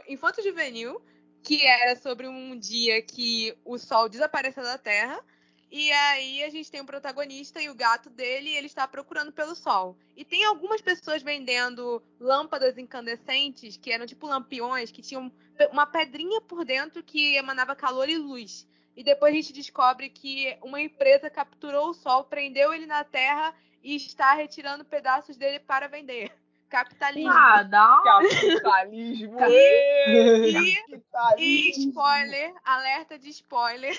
infanto-juvenil, 0.09 1.01
que 1.47 1.65
era 1.65 1.95
sobre 1.95 2.27
um 2.27 2.59
dia 2.59 3.01
que 3.01 3.57
o 3.65 3.79
sol 3.79 4.09
desapareceu 4.09 4.65
da 4.65 4.77
Terra. 4.77 5.23
E 5.71 5.93
aí 5.93 6.43
a 6.43 6.51
gente 6.51 6.69
tem 6.69 6.81
um 6.81 6.87
protagonista 6.87 7.63
e 7.63 7.71
o 7.71 7.75
gato 7.75 8.11
dele, 8.11 8.51
e 8.51 8.57
ele 8.57 8.67
está 8.67 8.89
procurando 8.89 9.31
pelo 9.33 9.55
sol. 9.55 9.97
E 10.17 10.25
tem 10.25 10.45
algumas 10.45 10.81
pessoas 10.81 11.23
vendendo 11.23 12.03
lâmpadas 12.19 12.77
incandescentes, 12.77 13.77
que 13.77 13.93
eram 13.93 14.07
tipo 14.07 14.27
lampiões, 14.27 14.91
que 14.91 15.01
tinham 15.01 15.31
uma 15.71 15.87
pedrinha 15.87 16.41
por 16.41 16.65
dentro 16.65 17.01
que 17.01 17.37
emanava 17.37 17.77
calor 17.77 18.09
e 18.09 18.19
luz. 18.19 18.67
E 18.97 19.05
depois 19.05 19.33
a 19.33 19.37
gente 19.37 19.53
descobre 19.53 20.11
que 20.11 20.59
uma 20.63 20.81
empresa 20.81 21.31
capturou 21.31 21.91
o 21.91 21.95
sol, 21.95 22.25
prendeu 22.25 22.75
ele 22.75 22.87
na 22.87 23.05
Terra 23.05 23.55
e 23.85 23.95
está 23.95 24.35
retirando 24.35 24.85
pedaços 24.85 25.37
dele 25.37 25.61
para 25.61 25.87
vender. 25.87 26.33
Capitalismo. 26.69 27.31
Ah, 27.33 27.63
dá. 27.63 28.01
Capitalismo! 28.05 29.39
E- 29.49 30.53
capitalismo. 30.53 31.39
E 31.39 31.71
spoiler, 31.89 32.55
alerta 32.65 33.19
de 33.19 33.31
spoiler. 33.31 33.97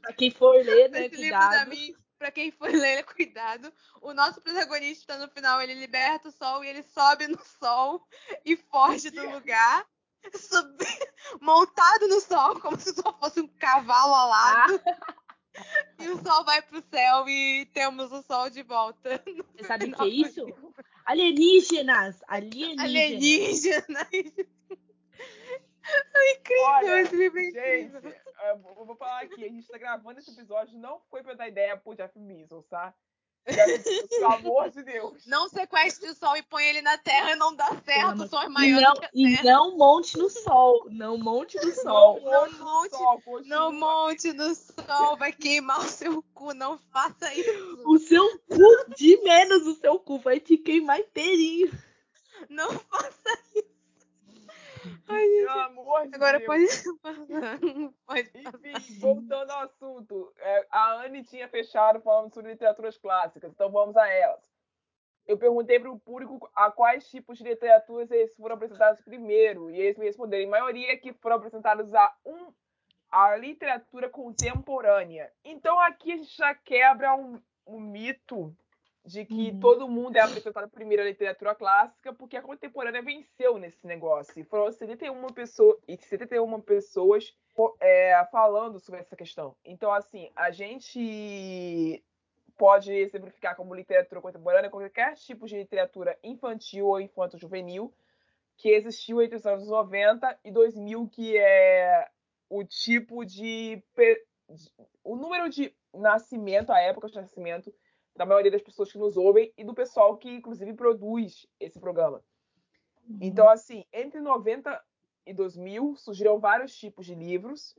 Pra 0.00 0.12
quem 0.12 0.30
for 0.30 0.52
ler, 0.54 0.90
né? 0.90 1.06
Esse 1.06 1.16
livro 1.16 1.38
da 1.38 1.48
Cuidado. 1.48 1.68
mim, 1.70 1.94
pra 2.18 2.30
quem 2.30 2.50
for 2.50 2.70
ler, 2.70 3.04
cuidado. 3.16 3.72
O 4.00 4.12
nosso 4.12 4.40
protagonista, 4.40 5.16
no 5.18 5.28
final, 5.28 5.60
ele 5.60 5.74
liberta 5.74 6.28
o 6.28 6.32
sol 6.32 6.64
e 6.64 6.68
ele 6.68 6.82
sobe 6.82 7.28
no 7.28 7.38
sol 7.60 8.06
e 8.44 8.56
foge 8.56 9.10
do 9.10 9.28
lugar. 9.30 9.84
Sub- 10.34 10.76
Montado 11.40 12.06
no 12.08 12.20
sol, 12.20 12.58
como 12.60 12.78
se 12.78 12.90
o 12.90 12.94
sol 12.94 13.16
fosse 13.20 13.40
um 13.40 13.48
cavalo 13.48 14.14
alado. 14.14 14.80
E 15.98 16.08
o 16.08 16.22
sol 16.22 16.44
vai 16.44 16.62
pro 16.62 16.82
céu 16.90 17.28
e 17.28 17.66
temos 17.74 18.10
o 18.12 18.22
sol 18.22 18.48
de 18.50 18.62
volta. 18.62 19.22
Você 19.56 19.64
sabe 19.66 19.86
o 19.86 19.92
que 19.96 20.02
é 20.02 20.08
isso? 20.08 20.46
Alienígenas! 21.04 22.22
Alienígenas! 22.28 22.78
Alienígena. 22.80 24.08
É 24.12 24.14
incrível 26.38 26.64
Olha, 26.64 27.00
esse 27.02 27.16
livro. 27.16 27.38
é 27.40 27.44
Gente, 27.44 27.96
incrível. 27.96 28.14
eu 28.48 28.58
vou- 28.58 28.76
eu 28.78 28.84
vou 28.86 28.96
falar 28.96 29.20
aqui, 29.22 29.44
a 29.44 29.48
gente 29.48 29.66
tá 29.68 29.78
gravando 29.78 30.18
esse 30.18 30.30
episódio, 30.30 30.78
não 30.78 31.00
foi 31.10 31.22
pra 31.22 31.34
dar 31.34 31.48
ideia 31.48 31.76
pro 31.76 31.94
Jeff 31.94 32.18
Bezos, 32.18 32.64
tá? 32.68 32.94
Bezos, 33.44 34.08
pelo 34.08 34.26
amor 34.32 34.70
de 34.70 34.82
Deus. 34.82 35.26
Não 35.26 35.48
sequestre 35.48 36.08
o 36.08 36.14
sol 36.14 36.36
e 36.36 36.42
põe 36.42 36.64
ele 36.64 36.80
na 36.80 36.96
terra, 36.96 37.34
não 37.36 37.54
dá 37.54 37.68
certo. 37.84 38.22
O 38.22 38.28
sol 38.28 38.42
é 38.42 38.48
maior 38.48 38.80
não, 38.80 38.94
do 38.94 39.00
que 39.00 39.06
a 39.06 39.10
e 39.12 39.36
terra. 39.36 39.42
não 39.42 39.76
monte 39.76 40.16
no 40.16 40.30
sol. 40.30 40.86
Não 40.90 41.18
monte 41.18 41.56
no 41.56 41.66
Não 41.66 41.74
sol. 41.74 42.20
Não 42.20 42.40
monte 42.40 42.58
no 42.58 42.64
monte, 42.64 42.96
sol. 42.96 43.20
Não 43.44 43.72
monte 43.72 44.32
no 44.32 44.54
sol, 44.54 45.16
vai 45.16 45.32
queimar 45.32 45.80
o 45.80 45.88
seu 45.88 46.22
cu. 46.34 46.54
Não 46.54 46.78
faça 46.92 47.34
isso. 47.34 47.82
O 47.84 47.98
seu 47.98 48.38
cu, 48.48 48.94
de 48.96 49.20
menos 49.22 49.66
o 49.66 49.74
seu 49.74 49.98
cu, 49.98 50.18
vai 50.18 50.38
te 50.38 50.56
queimar 50.56 51.00
inteirinho. 51.00 51.70
Não 52.48 52.70
faça 52.70 53.38
isso. 53.54 53.71
Ai, 55.08 55.26
gente. 55.26 55.46
Pelo 55.46 55.60
amor 55.60 56.08
de 56.08 56.14
Agora 56.14 56.38
Deus. 56.38 56.46
pode. 56.46 57.02
Pode. 58.06 58.30
Enfim, 58.34 58.98
voltando 59.00 59.50
ao 59.50 59.62
assunto, 59.62 60.32
é, 60.38 60.66
a 60.70 61.04
Anne 61.04 61.22
tinha 61.24 61.48
fechado 61.48 62.00
falando 62.00 62.32
sobre 62.32 62.52
literaturas 62.52 62.98
clássicas, 62.98 63.52
então 63.52 63.70
vamos 63.70 63.96
a 63.96 64.08
elas. 64.08 64.50
Eu 65.26 65.38
perguntei 65.38 65.78
para 65.78 65.90
o 65.90 66.00
público 66.00 66.50
a 66.54 66.70
quais 66.70 67.08
tipos 67.08 67.38
de 67.38 67.44
literaturas 67.44 68.10
eles 68.10 68.34
foram 68.34 68.56
apresentados 68.56 69.00
primeiro, 69.02 69.70
e 69.70 69.80
eles 69.80 69.96
me 69.96 70.06
responderam, 70.06 70.44
em 70.44 70.50
maioria, 70.50 70.98
que 70.98 71.12
foram 71.14 71.36
apresentados 71.36 71.94
a 71.94 72.14
um 72.24 72.52
a 73.12 73.36
literatura 73.36 74.08
contemporânea. 74.08 75.30
Então 75.44 75.78
aqui 75.78 76.12
a 76.12 76.16
gente 76.16 76.34
já 76.34 76.54
quebra 76.54 77.14
um, 77.14 77.38
um 77.66 77.78
mito 77.78 78.56
de 79.04 79.24
que 79.24 79.50
Uhum. 79.50 79.60
todo 79.60 79.88
mundo 79.88 80.16
é 80.16 80.20
apresentado 80.20 80.70
primeiro 80.70 81.02
a 81.02 81.06
literatura 81.06 81.54
clássica, 81.54 82.12
porque 82.12 82.36
a 82.36 82.42
contemporânea 82.42 83.02
venceu 83.02 83.58
nesse 83.58 83.84
negócio. 83.86 84.38
E 84.38 84.44
foram 84.44 84.70
71 84.70 85.26
pessoas, 85.28 85.76
e 85.88 85.96
71 85.96 86.60
pessoas 86.60 87.34
é, 87.80 88.24
falando 88.30 88.78
sobre 88.78 89.00
essa 89.00 89.16
questão. 89.16 89.56
Então, 89.64 89.92
assim, 89.92 90.30
a 90.36 90.50
gente 90.50 92.02
pode 92.56 92.92
exemplificar 92.92 93.56
como 93.56 93.74
literatura 93.74 94.20
contemporânea 94.20 94.70
qualquer 94.70 95.14
tipo 95.16 95.46
de 95.46 95.56
literatura 95.56 96.16
infantil 96.22 96.86
ou 96.86 97.00
infanto-juvenil 97.00 97.92
que 98.56 98.68
existiu 98.68 99.20
entre 99.20 99.36
os 99.36 99.46
anos 99.46 99.66
90 99.66 100.38
e 100.44 100.52
2000, 100.52 101.08
que 101.08 101.36
é 101.36 102.08
o 102.48 102.62
tipo 102.62 103.24
de, 103.24 103.82
de- 104.48 104.70
o 105.02 105.16
número 105.16 105.48
de 105.48 105.74
nascimento, 105.92 106.70
a 106.70 106.78
época 106.78 107.08
de 107.08 107.16
nascimento 107.16 107.74
da 108.14 108.26
maioria 108.26 108.50
das 108.50 108.62
pessoas 108.62 108.90
que 108.92 108.98
nos 108.98 109.16
ouvem 109.16 109.52
e 109.56 109.64
do 109.64 109.74
pessoal 109.74 110.16
que, 110.16 110.30
inclusive, 110.30 110.74
produz 110.74 111.46
esse 111.58 111.78
programa. 111.80 112.22
Então, 113.20 113.48
assim, 113.48 113.84
entre 113.92 114.20
90 114.20 114.82
e 115.26 115.32
2000 115.32 115.96
surgiram 115.96 116.38
vários 116.38 116.76
tipos 116.76 117.06
de 117.06 117.14
livros 117.14 117.76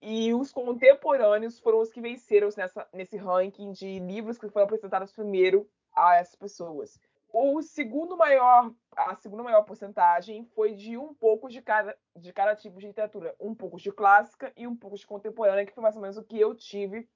e 0.00 0.32
os 0.32 0.52
contemporâneos 0.52 1.58
foram 1.58 1.80
os 1.80 1.90
que 1.90 2.00
venceram 2.00 2.48
nessa, 2.56 2.86
nesse 2.92 3.16
ranking 3.16 3.72
de 3.72 3.98
livros 3.98 4.38
que 4.38 4.48
foram 4.48 4.64
apresentados 4.64 5.12
primeiro 5.12 5.68
a 5.94 6.16
essas 6.16 6.36
pessoas. 6.36 6.98
O 7.30 7.60
segundo 7.60 8.16
maior, 8.16 8.72
a 8.96 9.14
segunda 9.16 9.42
maior 9.42 9.62
porcentagem 9.62 10.46
foi 10.54 10.72
de 10.72 10.96
um 10.96 11.12
pouco 11.12 11.48
de 11.48 11.60
cada, 11.60 11.96
de 12.16 12.32
cada 12.32 12.56
tipo 12.56 12.78
de 12.78 12.86
literatura, 12.86 13.34
um 13.38 13.54
pouco 13.54 13.76
de 13.76 13.92
clássica 13.92 14.50
e 14.56 14.66
um 14.66 14.74
pouco 14.74 14.96
de 14.96 15.06
contemporânea, 15.06 15.66
que 15.66 15.72
foi 15.72 15.82
mais 15.82 15.94
ou 15.94 16.00
menos 16.00 16.16
o 16.16 16.24
que 16.24 16.40
eu 16.40 16.54
tive 16.54 17.06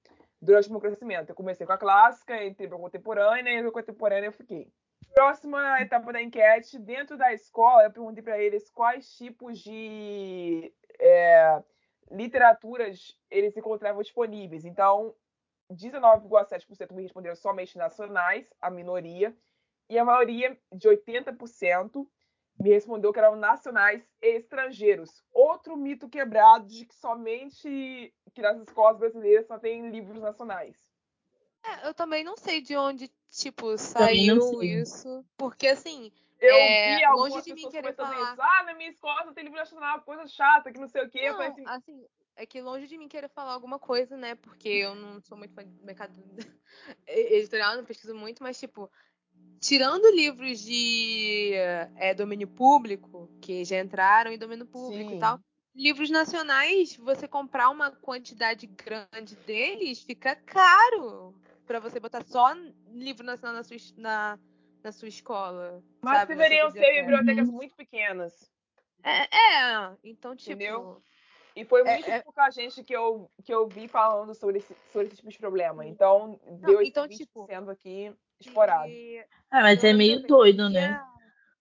durante 0.43 0.69
o 0.69 0.73
meu 0.73 0.81
crescimento. 0.81 1.31
Eu 1.31 1.37
comecei 1.37 1.65
com 1.65 1.73
a 1.73 1.79
clássica, 1.79 2.45
entrei 2.45 2.67
para 2.67 2.77
a 2.77 2.81
contemporânea 2.81 3.53
e 3.53 3.63
na 3.63 3.71
contemporânea 3.71 4.27
eu 4.27 4.33
fiquei. 4.33 4.69
Próxima 5.15 5.81
etapa 5.81 6.13
da 6.13 6.21
enquete, 6.21 6.79
dentro 6.79 7.17
da 7.17 7.33
escola, 7.33 7.85
eu 7.85 7.93
perguntei 7.93 8.23
para 8.23 8.39
eles 8.39 8.69
quais 8.71 9.15
tipos 9.17 9.61
de 9.61 10.73
é, 10.99 11.63
literaturas 12.11 13.17
eles 13.31 13.57
encontravam 13.57 14.03
disponíveis. 14.03 14.65
Então, 14.65 15.15
19,7% 15.71 16.93
me 16.93 17.03
responderam 17.03 17.37
somente 17.37 17.79
nacionais, 17.79 18.53
a 18.61 18.69
minoria, 18.69 19.35
e 19.89 19.99
a 19.99 20.05
maioria, 20.05 20.59
de 20.73 20.89
80%, 20.89 22.07
me 22.59 22.71
respondeu 22.71 23.13
que 23.13 23.19
eram 23.19 23.37
nacionais 23.37 24.03
e 24.21 24.37
estrangeiros. 24.37 25.23
Outro 25.33 25.77
mito 25.77 26.09
quebrado 26.09 26.67
de 26.67 26.85
que 26.87 26.95
somente 26.95 28.15
que 28.35 28.41
nas 28.43 28.59
escolas 28.61 28.99
brasileiras 28.99 29.47
só 29.47 29.59
tem 29.59 29.91
livros 29.91 30.21
nacionais. 30.21 30.77
É, 31.65 31.89
eu 31.89 31.95
também 31.95 32.25
não 32.25 32.37
sei 32.37 32.61
de 32.61 32.77
onde 32.77 33.11
tipo, 33.31 33.77
saiu 33.79 34.63
isso. 34.63 35.25
Porque 35.37 35.69
assim, 35.69 36.13
Eu 36.41 36.57
É, 36.57 36.97
vi 36.97 37.05
longe 37.05 37.05
algumas 37.07 37.45
de 37.45 37.55
mim 37.55 37.71
querer 37.71 37.95
falar. 37.95 38.33
isso. 38.33 38.43
Ah, 38.43 38.65
na 38.65 38.75
minha 38.75 38.91
escola 38.91 39.25
não 39.25 39.33
tem 39.33 39.45
livro 39.45 39.59
nacional, 39.59 40.03
coisa 40.03 40.27
chata, 40.27 40.73
que 40.73 40.79
não 40.81 40.89
sei 40.89 41.05
o 41.05 41.09
quê. 41.11 41.31
não, 41.31 41.41
assim, 41.41 41.65
assim, 41.67 42.07
é 42.35 42.45
que 42.45 42.61
longe 42.61 42.89
de 42.89 42.99
mim 42.99 43.09
querer 43.09 43.29
falar 43.29 43.53
alguma 43.53 43.79
coisa, 43.79 44.17
né? 44.17 44.35
Porque 44.35 44.69
eu 44.69 44.95
não 44.95 45.21
sou 45.21 45.39
muito 45.39 45.55
fã 45.55 45.63
do 45.63 45.85
mercado 45.85 46.13
editorial, 47.07 47.77
não 47.77 47.85
pesquiso 47.85 48.15
muito, 48.15 48.43
mas 48.43 48.59
tipo, 48.59 48.91
tirando 49.63 50.11
livros 50.11 50.61
de 50.61 51.53
é, 51.97 52.13
domínio 52.13 52.49
público, 52.49 53.31
que 53.41 53.65
já 53.65 53.79
entraram 53.79 54.33
em 54.33 54.37
domínio 54.37 54.67
público 54.67 55.11
Sim. 55.11 55.17
e 55.17 55.21
tal, 55.21 55.39
livros 55.75 56.11
nacionais, 56.11 56.97
você 56.97 57.29
comprar 57.29 57.71
uma 57.71 57.93
quantidade 57.93 58.67
grande 58.67 59.37
deles 59.37 60.03
fica 60.03 60.35
caro 60.35 61.33
pra 61.65 61.79
você 61.79 62.01
botar 62.01 62.25
só 62.25 62.53
livro 62.89 63.25
nacional 63.25 63.55
na 63.55 63.63
sua, 63.63 63.77
na, 63.97 64.39
na 64.83 64.91
sua 64.91 65.09
escola. 65.09 65.81
mas 66.03 66.19
sabe? 66.19 66.35
Deveriam 66.35 66.69
ser 66.69 66.81
biblioteca. 66.81 67.07
bibliotecas 67.07 67.49
Uhum. 67.49 67.55
muito 67.55 67.77
pequenas. 67.77 68.53
É, 69.05 69.23
é, 69.37 69.97
então, 70.03 70.35
tipo. 70.35 70.53
Entendeu? 70.53 71.01
E 71.55 71.65
foi 71.65 71.83
É, 71.83 71.93
muito 71.95 72.11
é. 72.11 72.21
pouca 72.21 72.51
gente 72.51 72.83
que 72.83 72.95
eu, 72.97 73.31
que 73.45 73.53
eu 73.53 73.69
vi 73.69 73.87
falando 73.87 74.35
sobre 74.35 74.59
esse, 74.59 74.75
sobre 74.91 75.07
esse 75.07 75.17
tipo 75.17 75.29
de 75.29 75.39
problema. 75.39 75.87
Então, 75.87 76.41
deu 76.63 76.81
esse 76.81 76.91
então, 76.91 77.07
20% 77.07 77.17
tipo, 77.17 77.71
aqui 77.71 78.13
explorado. 78.49 78.89
E- 78.89 79.25
Ah, 79.51 79.61
mas 79.63 79.83
é 79.85 79.93
meio 79.93 80.21
doido, 80.23 80.69
né? 80.71 80.87
a- 80.95 81.13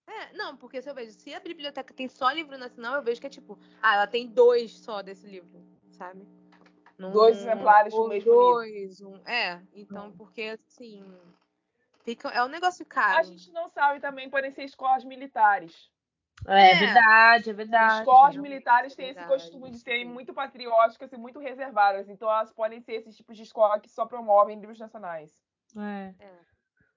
É, 0.07 0.33
não, 0.33 0.57
porque 0.57 0.81
se 0.81 0.89
eu 0.89 0.93
vejo, 0.93 1.11
se 1.11 1.33
a 1.33 1.39
biblioteca 1.39 1.93
tem 1.93 2.07
só 2.07 2.29
livro 2.31 2.57
nacional, 2.57 2.95
eu 2.95 3.01
vejo 3.01 3.19
que 3.21 3.27
é 3.27 3.29
tipo, 3.29 3.57
ah, 3.81 3.95
ela 3.95 4.07
tem 4.07 4.27
dois 4.27 4.77
só 4.79 5.01
desse 5.01 5.25
livro, 5.25 5.63
sabe? 5.91 6.27
Não- 6.97 7.11
Dois 7.11 7.37
exemplares 7.37 7.93
do 7.93 8.07
mesmo 8.07 8.31
livro. 8.31 8.45
dois, 8.53 9.01
um, 9.01 9.15
é, 9.25 9.61
então, 9.73 10.11
porque 10.11 10.57
assim, 10.67 11.03
fica, 12.03 12.29
é 12.29 12.43
um 12.43 12.47
negócio 12.49 12.85
A 12.85 12.89
caro. 12.89 13.25
gente 13.25 13.51
não 13.51 13.67
sabe 13.69 13.99
também, 13.99 14.29
podem 14.29 14.51
ser 14.51 14.63
escolas 14.63 15.03
militares. 15.03 15.89
É, 16.47 16.71
É. 16.71 16.75
verdade, 16.79 17.49
é 17.51 17.53
verdade. 17.53 17.99
Escolas 17.99 18.35
militares 18.35 18.93
é 18.93 18.95
têm 18.95 19.09
esse 19.09 19.23
costume 19.25 19.69
de 19.71 19.77
serem 19.79 20.05
muito 20.05 20.33
patrióticas 20.33 21.11
e 21.13 21.17
muito 21.17 21.39
reservadas. 21.39 22.09
Então, 22.09 22.27
elas 22.29 22.51
podem 22.51 22.81
ser 22.81 22.93
esses 22.93 23.15
tipos 23.15 23.37
de 23.37 23.43
escola 23.43 23.79
que 23.79 23.89
só 23.89 24.05
promovem 24.05 24.59
livros 24.59 24.79
nacionais. 24.79 25.31
É. 25.77 26.13
É. 26.19 26.50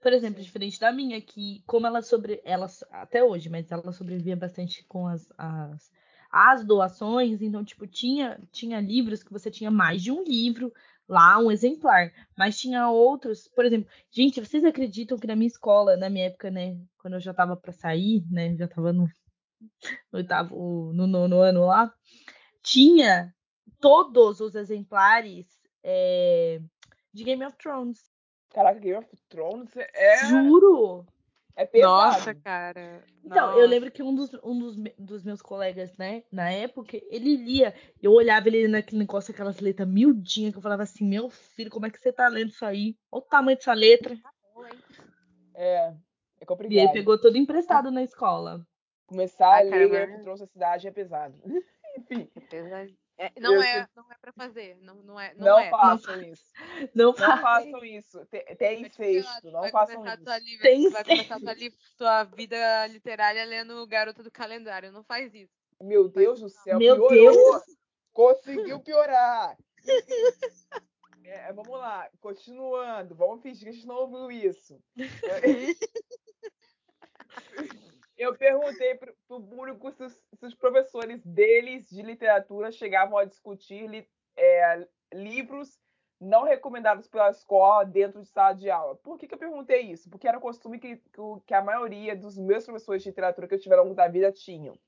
Por 0.05 0.13
exemplo, 0.13 0.43
diferente 0.43 0.79
da 0.79 0.93
minha, 0.93 1.19
que 1.19 1.63
como 1.67 1.87
ela 1.87 2.03
sobre. 2.03 2.39
Ela, 2.45 2.67
até 2.91 3.25
hoje, 3.25 3.49
mas 3.49 3.73
ela 3.73 3.91
sobrevivia 3.91 4.37
bastante 4.37 4.85
com 4.85 5.07
as, 5.07 5.27
as, 5.39 5.91
as 6.31 6.63
doações, 6.63 7.41
então, 7.41 7.65
tipo, 7.65 7.87
tinha, 7.87 8.39
tinha 8.53 8.83
livros 8.83 9.23
que 9.23 9.33
você 9.33 9.51
tinha 9.51 9.71
mais 9.71 10.03
de 10.03 10.13
um 10.13 10.23
livro 10.23 10.71
lá, 11.09 11.39
um 11.39 11.51
exemplar. 11.51 12.13
Mas 12.37 12.61
tinha 12.61 12.91
outros, 12.91 13.49
por 13.49 13.65
exemplo, 13.65 13.89
gente, 14.11 14.41
vocês 14.41 14.63
acreditam 14.63 15.17
que 15.17 15.27
na 15.27 15.35
minha 15.35 15.49
escola, 15.49 15.97
na 15.97 16.11
minha 16.11 16.27
época, 16.27 16.51
né, 16.51 16.79
quando 16.99 17.15
eu 17.15 17.21
já 17.21 17.33
tava 17.33 17.57
pra 17.57 17.73
sair, 17.73 18.27
né, 18.31 18.55
já 18.59 18.69
tava 18.69 18.93
no, 18.93 19.05
no 19.05 20.19
oitavo, 20.19 20.93
no 20.93 21.07
nono 21.07 21.41
ano 21.41 21.65
lá, 21.65 21.91
tinha 22.63 23.35
todos 23.81 24.39
os 24.41 24.55
exemplares 24.55 25.47
é, 25.83 26.61
de 27.11 27.25
Game 27.25 27.43
of 27.43 27.57
Thrones. 27.57 28.14
Caraca, 28.55 28.79
Game 28.81 28.97
of 28.97 29.09
Thrones 29.29 29.71
é, 29.77 30.27
Juro! 30.27 31.05
é 31.57 31.67
pesado. 31.67 31.93
Nossa, 31.93 32.35
cara. 32.37 33.05
Então, 33.25 33.51
eu 33.51 33.57
nossa. 33.57 33.67
lembro 33.67 33.91
que 33.91 34.03
um 34.03 34.15
dos, 34.15 34.33
um 34.45 34.59
dos, 34.59 34.77
dos 34.99 35.25
meus 35.25 35.43
colegas, 35.43 35.97
né, 35.97 36.23
na 36.31 36.51
época, 36.51 36.97
ele 37.11 37.37
lia. 37.37 37.75
Eu 38.03 38.13
olhava 38.13 38.49
ele 38.49 38.69
naquele 38.69 39.01
negócio, 39.01 39.33
aquelas 39.35 39.59
letras 39.61 39.89
miudinhas, 39.89 40.53
que 40.53 40.59
eu 40.59 40.63
falava 40.63 40.85
assim, 40.85 41.05
meu 41.05 41.29
filho, 41.29 41.71
como 41.71 41.87
é 41.87 41.91
que 41.91 41.99
você 42.01 42.13
tá 42.13 42.29
lendo 42.29 42.51
isso 42.51 42.65
aí? 42.65 42.97
Olha 43.11 43.19
o 43.23 43.27
tamanho 43.27 43.57
dessa 43.57 43.73
letra. 43.73 44.15
Hein? 44.15 44.23
É, 45.55 45.77
é 45.77 45.91
E 45.91 45.93
ele 46.41 46.47
complicado. 46.47 46.93
pegou 46.93 47.21
todo 47.21 47.37
emprestado 47.37 47.91
na 47.91 48.03
escola. 48.03 48.67
Começar 49.07 49.49
Ah, 49.49 49.59
a 49.59 49.63
ler 49.63 49.89
Game 49.91 50.15
of 50.15 50.23
Thrones 50.23 50.41
na 50.41 50.47
cidade 50.47 50.87
é 50.89 50.91
pesado. 50.91 51.35
Enfim, 51.99 52.29
É 52.37 52.41
pesado. 52.41 52.93
É, 53.17 53.31
não, 53.39 53.63
é, 53.63 53.87
não 53.95 54.11
é 54.11 54.17
pra 54.21 54.33
fazer. 54.33 54.77
Não, 54.81 54.97
não 54.97 55.21
é. 55.21 55.33
Não, 55.35 55.47
não, 55.47 55.59
é. 55.59 55.71
façam 55.71 56.21
isso. 56.23 56.45
Não 56.95 57.13
Não 57.13 57.15
façam 57.15 57.85
isso. 57.85 58.27
Te- 58.27 58.57
Tem 58.57 58.69
É 58.69 58.81
incesto, 58.81 59.41
tu 59.43 59.51
não 59.53 59.61
vai 59.61 59.71
façam 59.71 59.97
começar 59.97 60.15
isso. 60.17 60.25
Tua, 60.25 60.39
livre, 60.39 60.63
Tem 60.63 60.83
tu 60.85 60.91
vai 60.91 61.05
começar 61.05 61.41
tua, 61.41 61.53
li- 61.55 61.75
tua 61.97 62.25
vida 62.25 62.87
literária 62.89 63.45
lendo 63.45 63.87
Garota 63.87 64.23
do 64.23 64.31
Calendário. 64.33 64.91
Não 64.91 65.05
faz 65.05 65.33
isso. 65.33 65.53
Meu 65.81 66.09
Deus 66.09 66.41
do 66.41 66.49
céu, 66.49 66.79
Meu 66.79 66.97
piorou. 67.07 67.33
Deus. 67.53 67.63
Conseguiu 68.13 68.81
piorar. 68.81 69.57
É, 71.25 71.53
vamos 71.53 71.79
lá, 71.79 72.09
continuando. 72.21 73.15
Vamos 73.15 73.43
fingir 73.43 73.65
que 73.65 73.69
a 73.69 73.73
gente 73.73 73.87
não 73.87 73.97
ouviu 73.97 74.31
isso. 74.31 74.79
Eu 78.17 78.37
perguntei 78.37 78.95
para 78.95 79.13
o 79.29 79.43
público 79.43 79.91
se 79.91 80.05
os, 80.05 80.13
se 80.13 80.47
os 80.47 80.55
professores 80.55 81.21
deles 81.25 81.89
de 81.89 82.03
literatura 82.03 82.71
chegavam 82.71 83.19
a 83.19 83.25
discutir 83.25 83.89
li- 83.89 84.09
é, 84.37 84.87
livros 85.13 85.81
não 86.21 86.45
recomendados 86.45 87.09
pela 87.09 87.31
escola 87.31 87.85
dentro 87.85 88.23
de 88.23 88.29
sala 88.29 88.55
de 88.55 88.71
aula. 88.71 88.95
Por 88.97 89.19
que, 89.19 89.27
que 89.27 89.35
eu 89.35 89.39
perguntei 89.39 89.81
isso? 89.83 90.09
Porque 90.09 90.29
era 90.29 90.39
costume 90.39 90.79
que, 90.79 91.03
que 91.45 91.55
a 91.55 91.63
maioria 91.63 92.17
dos 92.17 92.39
meus 92.39 92.65
professores 92.65 93.03
de 93.03 93.09
literatura 93.09 93.49
que 93.49 93.55
eu 93.55 93.61
tive 93.61 93.75
ao 93.75 93.83
longo 93.83 93.97
da 93.97 94.09
vida 94.09 94.31
tinham. 94.31 94.79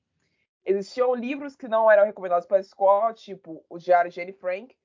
Existiam 0.65 1.13
livros 1.13 1.55
que 1.55 1.67
não 1.67 1.89
eram 1.91 2.05
recomendados 2.05 2.47
pela 2.47 2.59
escola, 2.59 3.13
tipo 3.13 3.63
o 3.69 3.77
Diário 3.77 4.09
de 4.09 4.21
Anne 4.21 4.33
Frank, 4.33 4.75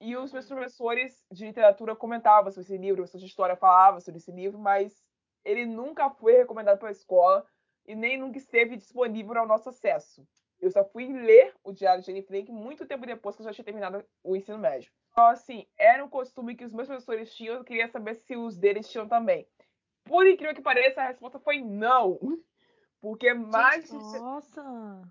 e 0.00 0.16
os 0.16 0.32
meus 0.32 0.46
professores 0.46 1.24
de 1.30 1.44
literatura 1.44 1.94
comentavam 1.94 2.50
sobre 2.50 2.64
esse 2.64 2.78
livro, 2.78 2.94
o 2.94 3.04
professor 3.04 3.18
de 3.18 3.26
história 3.26 3.56
falava 3.56 4.00
sobre 4.00 4.18
esse 4.18 4.32
livro, 4.32 4.58
mas 4.58 5.04
ele 5.44 5.66
nunca 5.66 6.08
foi 6.08 6.36
recomendado 6.38 6.78
pela 6.78 6.90
escola 6.90 7.46
e 7.86 7.94
nem 7.94 8.18
nunca 8.18 8.38
esteve 8.38 8.76
disponível 8.76 9.38
ao 9.38 9.46
nosso 9.46 9.68
acesso. 9.68 10.26
Eu 10.60 10.70
só 10.70 10.84
fui 10.84 11.06
ler 11.06 11.54
o 11.64 11.72
Diário 11.72 12.02
de 12.02 12.10
Anne 12.10 12.22
Frank 12.22 12.52
muito 12.52 12.86
tempo 12.86 13.06
depois 13.06 13.34
que 13.34 13.42
eu 13.42 13.46
já 13.46 13.52
tinha 13.52 13.64
terminado 13.64 14.04
o 14.22 14.36
ensino 14.36 14.58
médio. 14.58 14.92
Então, 15.10 15.26
assim, 15.26 15.66
era 15.78 16.04
um 16.04 16.08
costume 16.08 16.54
que 16.54 16.64
os 16.64 16.72
meus 16.72 16.86
professores 16.86 17.34
tinham, 17.34 17.56
eu 17.56 17.64
queria 17.64 17.88
saber 17.88 18.14
se 18.14 18.36
os 18.36 18.56
deles 18.56 18.88
tinham 18.88 19.08
também. 19.08 19.46
Por 20.04 20.26
incrível 20.26 20.54
que 20.54 20.62
pareça, 20.62 21.02
a 21.02 21.06
resposta 21.06 21.38
foi 21.38 21.60
não. 21.60 22.18
Porque 23.00 23.32
mais 23.32 23.88
de 23.88 23.96
Nossa. 23.96 25.02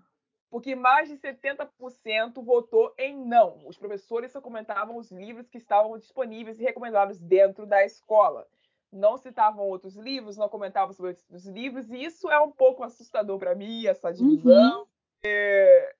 porque 0.48 0.76
mais 0.76 1.08
de 1.08 1.16
70% 1.16 2.40
votou 2.40 2.94
em 2.96 3.16
não. 3.16 3.66
Os 3.66 3.76
professores 3.76 4.30
só 4.30 4.40
comentavam 4.40 4.96
os 4.96 5.10
livros 5.10 5.48
que 5.48 5.58
estavam 5.58 5.98
disponíveis 5.98 6.60
e 6.60 6.62
recomendados 6.62 7.18
dentro 7.18 7.66
da 7.66 7.84
escola. 7.84 8.46
Não 8.92 9.16
citavam 9.16 9.64
outros 9.66 9.96
livros, 9.96 10.36
não 10.36 10.48
comentavam 10.48 10.92
sobre 10.92 11.16
os 11.30 11.46
livros, 11.46 11.90
e 11.90 12.04
isso 12.04 12.28
é 12.28 12.40
um 12.40 12.50
pouco 12.50 12.82
assustador 12.82 13.38
para 13.38 13.54
mim, 13.54 13.86
essa 13.86 14.12
divisão. 14.12 14.80
Uhum. 14.80 14.86
É, 15.22 15.94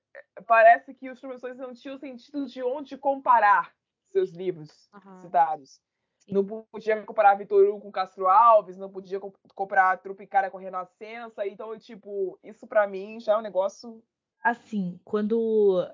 parece 0.45 0.93
que 0.93 1.09
os 1.09 1.19
professores 1.19 1.57
não 1.57 1.73
tinham 1.73 1.97
sentido 1.97 2.45
de 2.45 2.61
onde 2.63 2.97
comparar 2.97 3.73
seus 4.11 4.31
livros 4.31 4.89
Aham. 4.93 5.21
citados. 5.21 5.81
Sim. 6.19 6.33
Não 6.33 6.45
podia 6.45 7.01
comparar 7.03 7.35
Vitor 7.35 7.63
Hugo 7.65 7.81
com 7.81 7.91
Castro 7.91 8.27
Alves, 8.27 8.77
não 8.77 8.91
podia 8.91 9.19
co- 9.19 9.33
comparar 9.55 9.97
Tropicária 9.97 10.51
com 10.51 10.57
Renascença, 10.57 11.47
então, 11.47 11.77
tipo, 11.79 12.37
isso 12.43 12.67
para 12.67 12.85
mim 12.87 13.19
já 13.19 13.33
é 13.33 13.37
um 13.37 13.41
negócio 13.41 14.03
Assim, 14.43 14.99
quando 15.03 15.87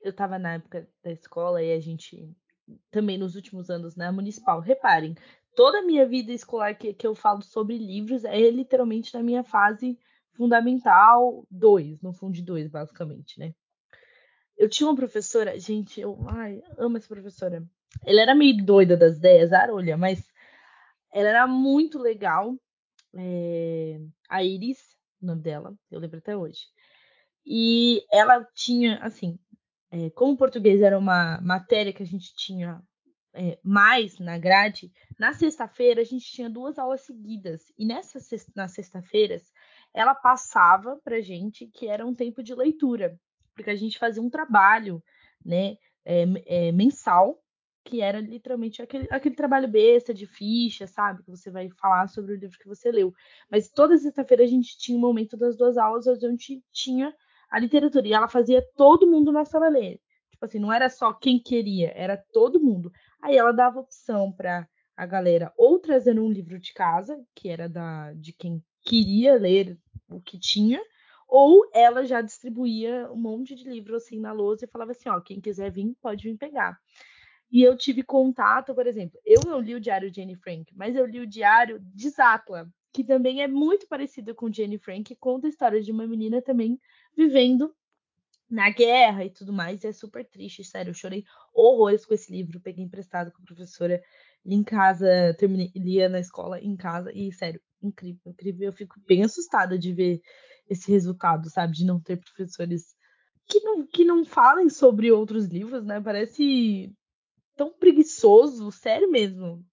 eu 0.00 0.14
tava 0.14 0.38
na 0.38 0.54
época 0.54 0.88
da 1.02 1.10
escola 1.12 1.62
e 1.62 1.72
a 1.72 1.80
gente 1.80 2.34
também 2.90 3.18
nos 3.18 3.36
últimos 3.36 3.68
anos 3.68 3.94
na 3.94 4.10
municipal, 4.10 4.60
reparem, 4.60 5.14
toda 5.54 5.78
a 5.78 5.82
minha 5.82 6.06
vida 6.06 6.32
escolar 6.32 6.74
que, 6.74 6.94
que 6.94 7.06
eu 7.06 7.14
falo 7.14 7.42
sobre 7.42 7.76
livros 7.76 8.24
é 8.24 8.50
literalmente 8.50 9.14
na 9.14 9.22
minha 9.22 9.42
fase 9.42 9.98
fundamental 10.32 11.46
2, 11.50 12.00
no 12.00 12.12
fundo 12.12 12.34
de 12.34 12.42
2, 12.42 12.68
basicamente, 12.68 13.38
né? 13.38 13.54
Eu 14.56 14.68
tinha 14.68 14.88
uma 14.88 14.96
professora, 14.96 15.58
gente, 15.58 16.00
eu 16.00 16.18
ai, 16.28 16.62
amo 16.78 16.96
essa 16.96 17.08
professora. 17.08 17.64
Ela 18.04 18.22
era 18.22 18.34
meio 18.34 18.62
doida 18.64 18.96
das 18.96 19.16
ideias, 19.16 19.52
arolha, 19.52 19.96
mas 19.96 20.22
ela 21.12 21.28
era 21.28 21.46
muito 21.46 21.98
legal. 21.98 22.54
É, 23.14 23.98
a 24.28 24.44
Iris, 24.44 24.78
o 25.20 25.26
nome 25.26 25.42
dela, 25.42 25.74
eu 25.90 25.98
lembro 25.98 26.18
até 26.18 26.36
hoje. 26.36 26.66
E 27.44 28.04
ela 28.12 28.46
tinha, 28.54 28.98
assim, 28.98 29.38
é, 29.90 30.10
como 30.10 30.34
o 30.34 30.36
português 30.36 30.82
era 30.82 30.98
uma 30.98 31.40
matéria 31.40 31.92
que 31.92 32.02
a 32.02 32.06
gente 32.06 32.34
tinha 32.34 32.82
é, 33.34 33.58
mais 33.62 34.18
na 34.18 34.38
grade, 34.38 34.92
na 35.18 35.32
sexta-feira 35.32 36.00
a 36.00 36.04
gente 36.04 36.30
tinha 36.30 36.50
duas 36.50 36.78
aulas 36.78 37.02
seguidas. 37.02 37.72
E 37.78 37.84
nessas 37.84 38.26
sex- 38.26 38.50
nas 38.54 38.72
sexta-feiras 38.72 39.42
ela 39.92 40.14
passava 40.14 41.00
pra 41.04 41.20
gente 41.20 41.66
que 41.66 41.86
era 41.88 42.06
um 42.06 42.14
tempo 42.14 42.42
de 42.42 42.54
leitura, 42.54 43.18
porque 43.54 43.70
a 43.70 43.76
gente 43.76 43.98
fazia 43.98 44.22
um 44.22 44.30
trabalho, 44.30 45.02
né, 45.44 45.76
é, 46.04 46.24
é, 46.46 46.72
mensal, 46.72 47.42
que 47.84 48.00
era 48.00 48.20
literalmente 48.20 48.82
aquele, 48.82 49.08
aquele 49.10 49.34
trabalho 49.34 49.66
besta 49.66 50.12
de 50.12 50.26
ficha, 50.26 50.86
sabe? 50.86 51.22
Que 51.22 51.30
você 51.30 51.50
vai 51.50 51.68
falar 51.80 52.08
sobre 52.08 52.34
o 52.34 52.36
livro 52.36 52.58
que 52.58 52.68
você 52.68 52.90
leu. 52.92 53.12
Mas 53.50 53.70
toda 53.70 53.96
sexta-feira 53.96 54.44
a 54.44 54.46
gente 54.46 54.76
tinha 54.78 54.96
um 54.96 55.00
momento 55.00 55.36
das 55.36 55.56
duas 55.56 55.76
aulas 55.76 56.06
onde 56.06 56.26
a 56.26 56.30
gente 56.30 56.62
tinha 56.70 57.14
a 57.50 57.58
literatura. 57.58 58.06
E 58.06 58.12
ela 58.12 58.28
fazia 58.28 58.62
todo 58.76 59.10
mundo 59.10 59.32
na 59.32 59.44
sala 59.44 59.68
ler. 59.68 59.98
Tipo 60.30 60.44
assim, 60.44 60.58
não 60.58 60.72
era 60.72 60.88
só 60.88 61.12
quem 61.12 61.38
queria, 61.38 61.92
era 61.94 62.16
todo 62.32 62.60
mundo. 62.60 62.92
Aí 63.22 63.36
ela 63.36 63.52
dava 63.52 63.80
opção 63.80 64.32
para 64.32 64.68
a 64.96 65.06
galera 65.06 65.52
ou 65.56 65.78
trazendo 65.78 66.22
um 66.24 66.30
livro 66.30 66.58
de 66.58 66.72
casa, 66.72 67.22
que 67.34 67.48
era 67.48 67.68
da 67.68 68.12
de 68.14 68.32
quem 68.32 68.62
queria 68.82 69.34
ler 69.34 69.78
o 70.08 70.20
que 70.20 70.38
tinha, 70.38 70.80
ou 71.28 71.62
ela 71.72 72.04
já 72.04 72.20
distribuía 72.20 73.10
um 73.12 73.16
monte 73.16 73.54
de 73.54 73.68
livro 73.68 73.96
assim 73.96 74.18
na 74.18 74.32
lousa 74.32 74.64
e 74.64 74.68
falava 74.68 74.92
assim, 74.92 75.08
ó, 75.08 75.20
quem 75.20 75.40
quiser 75.40 75.70
vir 75.70 75.94
pode 76.02 76.28
vir 76.28 76.36
pegar. 76.36 76.78
E 77.50 77.62
eu 77.62 77.76
tive 77.76 78.02
contato, 78.02 78.74
por 78.74 78.86
exemplo, 78.86 79.20
eu 79.24 79.40
não 79.44 79.60
li 79.60 79.74
o 79.74 79.80
diário 79.80 80.10
de 80.10 80.20
Anne 80.22 80.36
Frank, 80.36 80.72
mas 80.74 80.94
eu 80.94 81.04
li 81.04 81.20
o 81.20 81.26
diário 81.26 81.80
de 81.80 82.08
Zatla, 82.10 82.68
que 82.92 83.04
também 83.04 83.42
é 83.42 83.48
muito 83.48 83.86
parecido 83.86 84.34
com 84.34 84.52
Jenny 84.52 84.78
Frank, 84.78 85.14
conta 85.16 85.46
a 85.46 85.50
história 85.50 85.80
de 85.80 85.92
uma 85.92 86.06
menina 86.06 86.42
também 86.42 86.80
vivendo 87.16 87.74
na 88.50 88.68
guerra 88.70 89.24
e 89.24 89.30
tudo 89.30 89.52
mais, 89.52 89.84
e 89.84 89.86
é 89.86 89.92
super 89.92 90.28
triste, 90.28 90.64
sério, 90.64 90.90
eu 90.90 90.94
chorei 90.94 91.24
horrores 91.54 92.04
com 92.04 92.12
esse 92.12 92.32
livro, 92.32 92.60
peguei 92.60 92.84
emprestado 92.84 93.30
com 93.30 93.40
a 93.42 93.46
professora 93.46 94.02
li 94.44 94.56
em 94.56 94.64
casa, 94.64 95.06
terminei, 95.38 95.70
lia 95.76 96.08
na 96.08 96.18
escola 96.18 96.58
em 96.60 96.76
casa, 96.76 97.12
e 97.14 97.32
sério, 97.32 97.60
incrível, 97.80 98.20
incrível, 98.26 98.66
eu 98.66 98.72
fico 98.72 98.96
bem 99.06 99.22
assustada 99.22 99.78
de 99.78 99.92
ver 99.92 100.20
esse 100.68 100.90
resultado, 100.90 101.48
sabe, 101.48 101.74
de 101.74 101.84
não 101.84 102.00
ter 102.00 102.16
professores 102.18 102.94
que 103.46 103.60
não, 103.60 103.86
que 103.86 104.04
não 104.04 104.24
falem 104.24 104.68
sobre 104.68 105.12
outros 105.12 105.46
livros, 105.46 105.84
né, 105.84 106.00
parece 106.00 106.92
tão 107.56 107.72
preguiçoso, 107.72 108.72
sério 108.72 109.10
mesmo, 109.10 109.64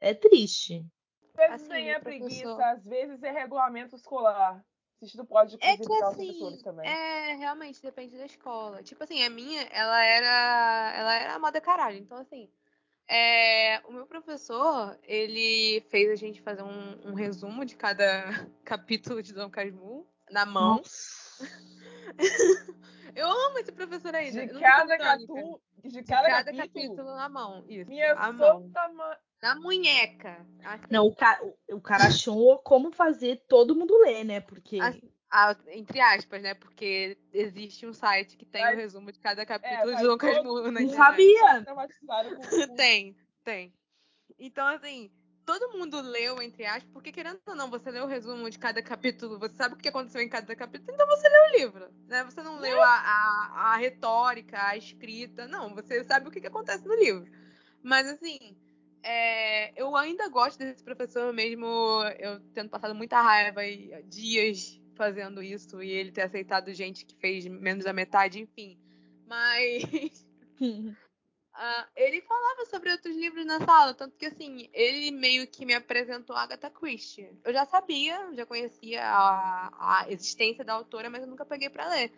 é 0.00 0.14
triste. 0.14 0.84
Às 1.36 1.48
vezes 1.48 1.62
Assim, 1.62 1.72
nem 1.72 1.90
é 1.90 1.98
preguiça, 1.98 2.64
às 2.64 2.84
vezes 2.84 3.22
é 3.22 3.30
regulamento 3.30 3.96
escolar. 3.96 4.62
Assistido 5.00 5.24
pode 5.24 5.56
É 5.62 5.78
que 5.78 6.02
assim, 6.04 6.58
também. 6.62 6.86
é, 6.86 7.34
realmente 7.36 7.80
depende 7.80 8.18
da 8.18 8.26
escola. 8.26 8.82
Tipo 8.82 9.02
assim, 9.02 9.24
a 9.24 9.30
minha, 9.30 9.62
ela 9.72 10.04
era, 10.04 10.92
ela 10.94 11.14
era 11.14 11.38
moda 11.38 11.58
caralho. 11.58 11.96
Então 11.96 12.18
assim, 12.18 12.50
é, 13.08 13.80
o 13.88 13.92
meu 13.92 14.06
professor, 14.06 14.98
ele 15.02 15.80
fez 15.88 16.10
a 16.10 16.14
gente 16.16 16.42
fazer 16.42 16.62
um, 16.62 17.10
um 17.10 17.14
resumo 17.14 17.64
de 17.64 17.76
cada 17.76 18.24
capítulo 18.62 19.22
de 19.22 19.32
Dom 19.32 19.48
Casmurro 19.48 20.06
na 20.30 20.44
mão. 20.44 20.82
Eu 23.16 23.26
amo 23.26 23.58
esse 23.58 23.72
professor 23.72 24.14
ainda. 24.14 24.46
De 24.46 24.52
sou 24.52 24.60
cada, 24.60 24.98
catu, 24.98 25.60
de 25.88 25.90
De 25.90 26.02
cada, 26.02 26.28
cada 26.28 26.52
capítulo, 26.52 26.66
capítulo 26.96 27.14
na 27.16 27.28
mão. 27.28 27.64
Isso, 27.68 27.88
minha 27.88 28.12
a 28.14 28.32
mão. 28.32 28.70
mãe. 28.92 29.16
Na 29.42 29.54
munheca. 29.54 30.46
Assim, 30.64 30.84
Não, 30.90 31.06
o 31.06 31.14
cara, 31.16 31.40
o 31.70 31.80
cara 31.80 32.04
achou 32.08 32.58
como 32.58 32.92
fazer 32.92 33.42
todo 33.48 33.74
mundo 33.74 33.96
ler, 34.02 34.22
né? 34.24 34.40
Porque 34.40 34.78
Assim, 34.78 35.10
ah, 35.30 35.56
entre 35.68 35.98
aspas, 36.00 36.42
né? 36.42 36.52
Porque 36.54 37.16
existe 37.32 37.86
um 37.86 37.92
site 37.94 38.36
que 38.36 38.44
tem 38.44 38.60
o 38.62 38.66
Mas- 38.66 38.76
resumo 38.78 39.10
de 39.10 39.18
cada 39.18 39.42
É, 39.42 39.46
capítulo 39.46 39.96
de 39.96 40.02
Dom 40.02 40.08
todo- 40.08 40.18
Casmurro 40.18 40.70
na 40.70 40.80
não 40.82 40.88
sabia. 40.90 41.64
Com 41.64 41.74
Tem, 42.76 43.16
tem. 43.42 43.72
Então, 44.38 44.66
assim, 44.66 45.10
todo 45.58 45.76
mundo 45.76 46.00
leu, 46.00 46.40
entre 46.40 46.64
aspas, 46.64 46.88
porque 46.92 47.10
querendo 47.10 47.40
ou 47.44 47.56
não, 47.56 47.68
você 47.68 47.90
leu 47.90 48.04
o 48.04 48.06
resumo 48.06 48.48
de 48.48 48.56
cada 48.56 48.80
capítulo, 48.80 49.36
você 49.36 49.52
sabe 49.56 49.74
o 49.74 49.78
que 49.78 49.88
aconteceu 49.88 50.20
em 50.20 50.28
cada 50.28 50.54
capítulo, 50.54 50.92
então 50.94 51.08
você 51.08 51.28
leu 51.28 51.42
o 51.42 51.56
livro, 51.58 51.90
né? 52.06 52.22
Você 52.22 52.40
não 52.40 52.60
leu 52.60 52.80
a, 52.80 52.86
a, 52.86 53.72
a 53.72 53.76
retórica, 53.76 54.64
a 54.64 54.76
escrita, 54.76 55.48
não, 55.48 55.74
você 55.74 56.04
sabe 56.04 56.28
o 56.28 56.30
que, 56.30 56.40
que 56.40 56.46
acontece 56.46 56.86
no 56.86 56.94
livro. 56.94 57.28
Mas, 57.82 58.06
assim, 58.06 58.56
é, 59.02 59.72
eu 59.80 59.96
ainda 59.96 60.28
gosto 60.28 60.60
desse 60.60 60.84
professor, 60.84 61.32
mesmo 61.32 61.66
eu 62.20 62.38
tendo 62.54 62.70
passado 62.70 62.94
muita 62.94 63.20
raiva 63.20 63.66
e 63.66 64.04
dias 64.04 64.80
fazendo 64.94 65.42
isso, 65.42 65.82
e 65.82 65.90
ele 65.90 66.12
ter 66.12 66.22
aceitado 66.22 66.72
gente 66.72 67.04
que 67.04 67.16
fez 67.16 67.44
menos 67.46 67.84
da 67.84 67.92
metade, 67.92 68.38
enfim. 68.38 68.78
Mas 69.26 69.82
Ah, 71.62 71.86
ele 71.94 72.22
falava 72.22 72.64
sobre 72.64 72.90
outros 72.90 73.14
livros 73.14 73.44
na 73.44 73.62
sala, 73.62 73.92
tanto 73.92 74.16
que 74.16 74.24
assim, 74.24 74.70
ele 74.72 75.10
meio 75.10 75.46
que 75.46 75.66
me 75.66 75.74
apresentou 75.74 76.34
a 76.34 76.44
Agatha 76.44 76.70
Christie. 76.70 77.38
Eu 77.44 77.52
já 77.52 77.66
sabia, 77.66 78.32
já 78.32 78.46
conhecia 78.46 79.04
a, 79.04 80.00
a 80.00 80.10
existência 80.10 80.64
da 80.64 80.72
autora, 80.72 81.10
mas 81.10 81.20
eu 81.20 81.28
nunca 81.28 81.44
peguei 81.44 81.68
pra 81.68 81.86
ler. 81.90 82.10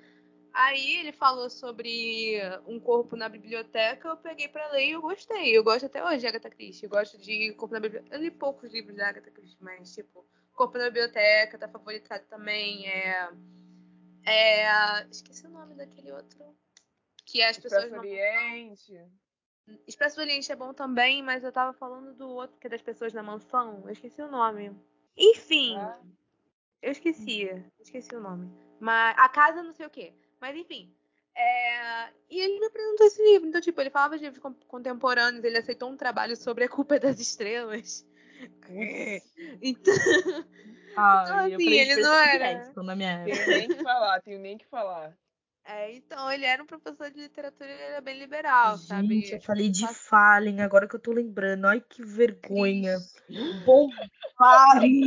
Aí 0.54 0.98
ele 0.98 1.10
falou 1.10 1.50
sobre 1.50 2.40
um 2.68 2.78
corpo 2.78 3.16
na 3.16 3.28
biblioteca, 3.28 4.06
eu 4.06 4.16
peguei 4.16 4.46
pra 4.46 4.70
ler 4.70 4.86
e 4.86 4.92
eu 4.92 5.02
gostei. 5.02 5.58
Eu 5.58 5.64
gosto 5.64 5.86
até 5.86 6.04
hoje 6.04 6.18
de 6.18 6.26
Agatha 6.28 6.48
Christie. 6.48 6.84
Eu 6.84 6.90
gosto 6.90 7.18
de 7.18 7.52
Corpo 7.54 7.74
na 7.74 7.80
Biblioteca. 7.80 8.14
Eu 8.14 8.20
li 8.20 8.30
poucos 8.30 8.72
livros 8.72 8.94
da 8.94 9.08
Agatha 9.08 9.32
Christie, 9.32 9.58
mas 9.60 9.92
tipo, 9.92 10.24
Corpo 10.52 10.78
na 10.78 10.84
Biblioteca, 10.84 11.58
tá 11.58 11.66
favoritado 11.66 12.24
também. 12.30 12.86
É. 12.88 13.28
É. 14.24 15.04
Esqueci 15.10 15.48
o 15.48 15.50
nome 15.50 15.74
daquele 15.74 16.12
outro. 16.12 16.56
Que 17.26 17.42
as 17.42 17.58
pessoas 17.58 17.90
não. 17.90 18.02
Expresso 19.86 20.16
do 20.16 20.22
Oriente 20.22 20.50
é 20.50 20.56
bom 20.56 20.72
também, 20.74 21.22
mas 21.22 21.44
eu 21.44 21.52
tava 21.52 21.72
falando 21.72 22.12
do 22.14 22.28
outro 22.28 22.58
que 22.58 22.66
é 22.66 22.70
das 22.70 22.82
pessoas 22.82 23.12
na 23.12 23.22
mansão. 23.22 23.82
Eu 23.84 23.90
esqueci 23.92 24.20
o 24.20 24.28
nome. 24.30 24.76
Enfim, 25.16 25.76
Ah. 25.78 25.98
eu 26.82 26.92
esqueci. 26.92 27.48
Esqueci 27.80 28.14
o 28.14 28.20
nome. 28.20 28.50
Mas 28.80 29.14
a 29.18 29.28
casa 29.28 29.62
não 29.62 29.72
sei 29.72 29.86
o 29.86 29.90
quê. 29.90 30.12
Mas 30.40 30.56
enfim. 30.56 30.92
é, 31.34 32.08
E 32.28 32.40
ele 32.40 32.58
me 32.60 32.66
apresentou 32.66 33.06
esse 33.06 33.22
livro. 33.22 33.48
Então, 33.48 33.60
tipo, 33.60 33.80
ele 33.80 33.88
falava 33.90 34.18
de 34.18 34.24
livros 34.24 34.42
con- 34.42 34.54
contemporâneos, 34.68 35.44
ele 35.44 35.56
aceitou 35.58 35.88
um 35.90 35.96
trabalho 35.96 36.36
sobre 36.36 36.64
a 36.64 36.68
culpa 36.68 36.98
das 36.98 37.18
estrelas. 37.20 38.04
Então, 39.62 39.94
Ah, 40.96 41.22
Então, 41.24 41.48
eu 41.48 41.54
assim, 41.56 41.70
ele 41.70 41.96
não 42.02 42.12
era- 42.14 42.72
Tenho 43.24 43.46
nem 43.48 43.68
que 43.68 43.82
falar, 43.82 44.20
tenho 44.20 44.38
nem 44.40 44.58
que 44.58 44.66
falar. 44.66 45.16
É, 45.64 45.94
então 45.94 46.30
ele 46.30 46.44
era 46.44 46.62
um 46.62 46.66
professor 46.66 47.10
de 47.10 47.20
literatura 47.20 47.68
e 47.70 47.72
ele 47.72 47.82
era 47.82 48.00
bem 48.00 48.18
liberal, 48.18 48.76
sabe? 48.78 49.20
Gente, 49.20 49.34
eu 49.34 49.40
falei 49.42 49.68
de. 49.68 49.86
Fallen, 49.94 50.60
agora 50.60 50.88
que 50.88 50.96
eu 50.96 51.00
tô 51.00 51.12
lembrando. 51.12 51.66
Ai, 51.66 51.80
que 51.80 52.02
vergonha. 52.04 52.96
Bomba, 53.64 53.94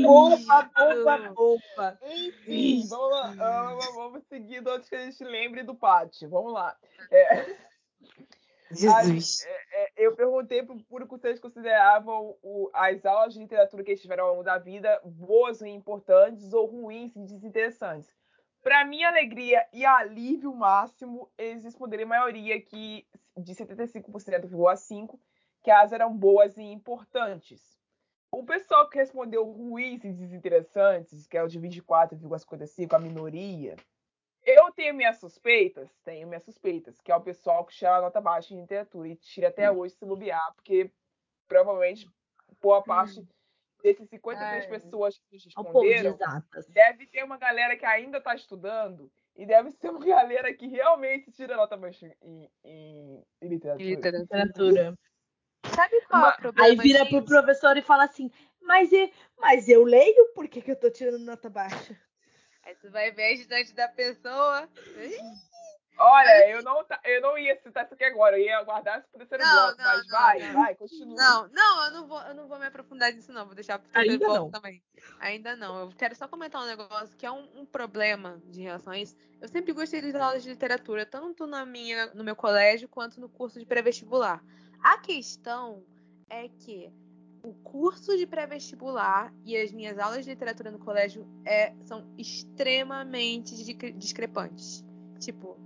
bomba, 0.04 0.72
bomba, 0.76 1.34
bomba. 1.34 2.00
Enfim, 2.04 2.86
vamos 2.88 3.10
lá. 3.12 3.36
ah, 3.40 3.64
Vamos, 3.76 3.96
vamos 3.96 4.24
seguindo 4.28 4.70
antes 4.70 4.88
que 4.90 4.96
a 4.96 5.04
gente 5.06 5.24
lembre 5.24 5.64
do 5.64 5.76
pátio. 5.76 6.30
Vamos 6.30 6.54
lá. 6.54 6.76
É, 7.12 7.56
Jesus. 8.72 9.46
é, 9.46 9.92
eu 9.98 10.16
perguntei 10.16 10.64
pro 10.64 10.82
público 10.86 11.18
se 11.18 11.28
eles 11.28 11.40
consideravam 11.40 12.36
o- 12.42 12.70
as 12.74 13.06
aulas 13.06 13.34
de 13.34 13.40
literatura 13.40 13.84
que 13.84 13.92
eles 13.92 14.02
tiveram 14.02 14.24
ao 14.26 14.32
longo 14.32 14.44
da 14.44 14.58
vida 14.58 15.00
boas 15.04 15.62
e 15.62 15.68
importantes 15.70 16.52
ou 16.54 16.66
ruins 16.66 17.16
e 17.16 17.20
desinteressantes. 17.20 18.10
Para 18.66 18.84
minha 18.84 19.10
alegria 19.10 19.64
e 19.72 19.86
alívio 19.86 20.52
máximo, 20.52 21.32
eles 21.38 21.64
responderiam 21.64 22.08
a 22.08 22.18
maioria 22.18 22.60
que 22.60 23.08
de 23.38 23.54
75,5% 23.54 25.20
que 25.62 25.70
as 25.70 25.92
eram 25.92 26.18
boas 26.18 26.58
e 26.58 26.64
importantes. 26.64 27.62
O 28.32 28.44
pessoal 28.44 28.90
que 28.90 28.98
respondeu 28.98 29.46
ruins 29.46 30.04
e 30.04 30.12
desinteressantes, 30.12 31.28
que 31.28 31.38
é 31.38 31.44
o 31.44 31.48
de 31.48 31.60
24,55%, 31.60 32.94
a 32.94 32.98
minoria, 32.98 33.76
eu 34.44 34.72
tenho 34.72 34.96
minhas 34.96 35.20
suspeitas, 35.20 35.96
tenho 36.04 36.28
minhas 36.28 36.44
suspeitas, 36.44 37.00
que 37.00 37.12
é 37.12 37.16
o 37.16 37.22
pessoal 37.22 37.66
que 37.66 37.76
tira 37.76 37.98
a 37.98 38.02
nota 38.02 38.20
baixa 38.20 38.52
em 38.52 38.62
literatura 38.62 39.10
e 39.10 39.16
tira 39.16 39.50
até 39.50 39.70
hoje 39.70 39.94
se 39.94 40.04
bobear, 40.04 40.56
porque 40.56 40.90
provavelmente 41.48 42.10
boa 42.60 42.82
parte 42.82 43.24
desses 43.86 44.10
53 44.10 44.64
Ai. 44.64 44.70
pessoas 44.70 45.18
que 45.18 45.24
nos 45.32 45.42
de 45.44 45.50
responderam 45.50 46.14
exatas. 46.14 46.68
deve 46.68 47.06
ter 47.08 47.24
uma 47.24 47.38
galera 47.38 47.78
que 47.78 47.86
ainda 47.86 48.18
está 48.18 48.34
estudando 48.36 49.12
e 49.36 49.46
deve 49.46 49.72
ser 49.72 49.90
uma 49.90 50.00
galera 50.06 50.54
que 50.54 50.68
realmente 50.68 51.32
tira 51.32 51.56
nota 51.56 51.78
baixa 51.78 52.08
em, 52.22 52.50
em- 52.64 53.24
em 53.42 53.48
literatura. 53.48 53.90
Literatura. 54.20 54.98
Sabe 55.74 56.02
qual 56.08 56.26
é 56.26 56.34
o 56.34 56.38
problema 56.38 56.68
Aí 56.70 56.76
vira 56.76 57.06
pro 57.06 57.22
disso? 57.22 57.26
professor 57.26 57.78
e 57.78 57.82
fala 57.82 58.06
assim: 58.06 58.32
Mas, 58.62 58.92
e, 58.92 59.12
mas 59.38 59.68
eu 59.68 59.84
leio, 59.84 60.34
por 60.34 60.48
que, 60.48 60.62
que 60.62 60.72
eu 60.72 60.80
tô 60.80 60.90
tirando 60.90 61.20
nota 61.20 61.50
baixa? 61.50 62.00
Aí 62.64 62.76
tu 62.76 62.90
vai 62.92 63.12
ver 63.12 63.24
a 63.24 63.32
estante 63.32 63.74
da 63.74 63.88
pessoa. 63.88 64.68
Olha, 65.98 66.50
eu 66.50 66.62
não, 66.62 66.86
eu 67.06 67.22
não 67.22 67.38
ia 67.38 67.56
citar 67.62 67.86
isso 67.86 67.94
aqui 67.94 68.04
agora, 68.04 68.38
eu 68.38 68.44
ia 68.44 68.58
aguardar 68.58 69.06
pro 69.12 69.20
terceiro 69.20 69.44
Não, 69.46 69.54
bloco, 69.54 69.78
não, 69.78 69.86
mas 69.86 70.08
não, 70.08 70.20
vai, 70.20 70.40
não. 70.40 70.54
vai, 70.54 70.76
continua. 70.76 71.16
Não, 71.16 71.48
não, 71.50 71.86
eu 71.86 71.92
não 71.92 72.08
vou, 72.08 72.22
eu 72.22 72.34
não 72.34 72.48
vou 72.48 72.60
me 72.60 72.66
aprofundar 72.66 73.14
nisso, 73.14 73.32
não. 73.32 73.46
Vou 73.46 73.56
deixar 73.56 73.80
pro 73.80 73.90
terceiro 73.90 74.14
Ainda 74.14 74.26
bloco 74.26 74.46
não. 74.46 74.52
também. 74.52 74.84
Ainda 75.20 75.56
não. 75.56 75.82
Eu 75.82 75.90
quero 75.98 76.16
só 76.16 76.28
comentar 76.28 76.62
um 76.62 76.66
negócio 76.66 77.16
que 77.16 77.26
é 77.26 77.32
um, 77.32 77.48
um 77.56 77.66
problema 77.66 78.42
de 78.48 78.62
relação 78.62 78.92
a 78.92 79.00
isso. 79.00 79.16
Eu 79.40 79.48
sempre 79.48 79.72
gostei 79.74 80.02
das 80.02 80.16
aulas 80.16 80.44
de 80.44 80.50
literatura, 80.50 81.06
tanto 81.06 81.48
na 81.48 81.66
minha, 81.66 82.08
no 82.14 82.24
meu 82.24 82.36
colégio 82.36 82.90
quanto 82.90 83.22
no 83.22 83.30
curso 83.30 83.60
de 83.60 83.66
pré-vestibular. 83.66 84.44
A 84.84 84.98
questão 84.98 85.84
é 86.30 86.50
que 86.50 86.92
o 87.44 87.54
curso 87.54 88.18
de 88.18 88.26
pré-vestibular 88.26 89.32
e 89.46 89.56
as 89.56 89.72
minhas 89.72 90.00
aulas 90.00 90.26
de 90.26 90.32
literatura 90.32 90.72
no 90.72 90.80
colégio 90.80 91.28
é, 91.46 91.74
são 91.84 92.04
extremamente 92.18 93.56
discre- 93.56 93.94
discrepantes. 93.94 94.84
Tipo, 95.20 95.58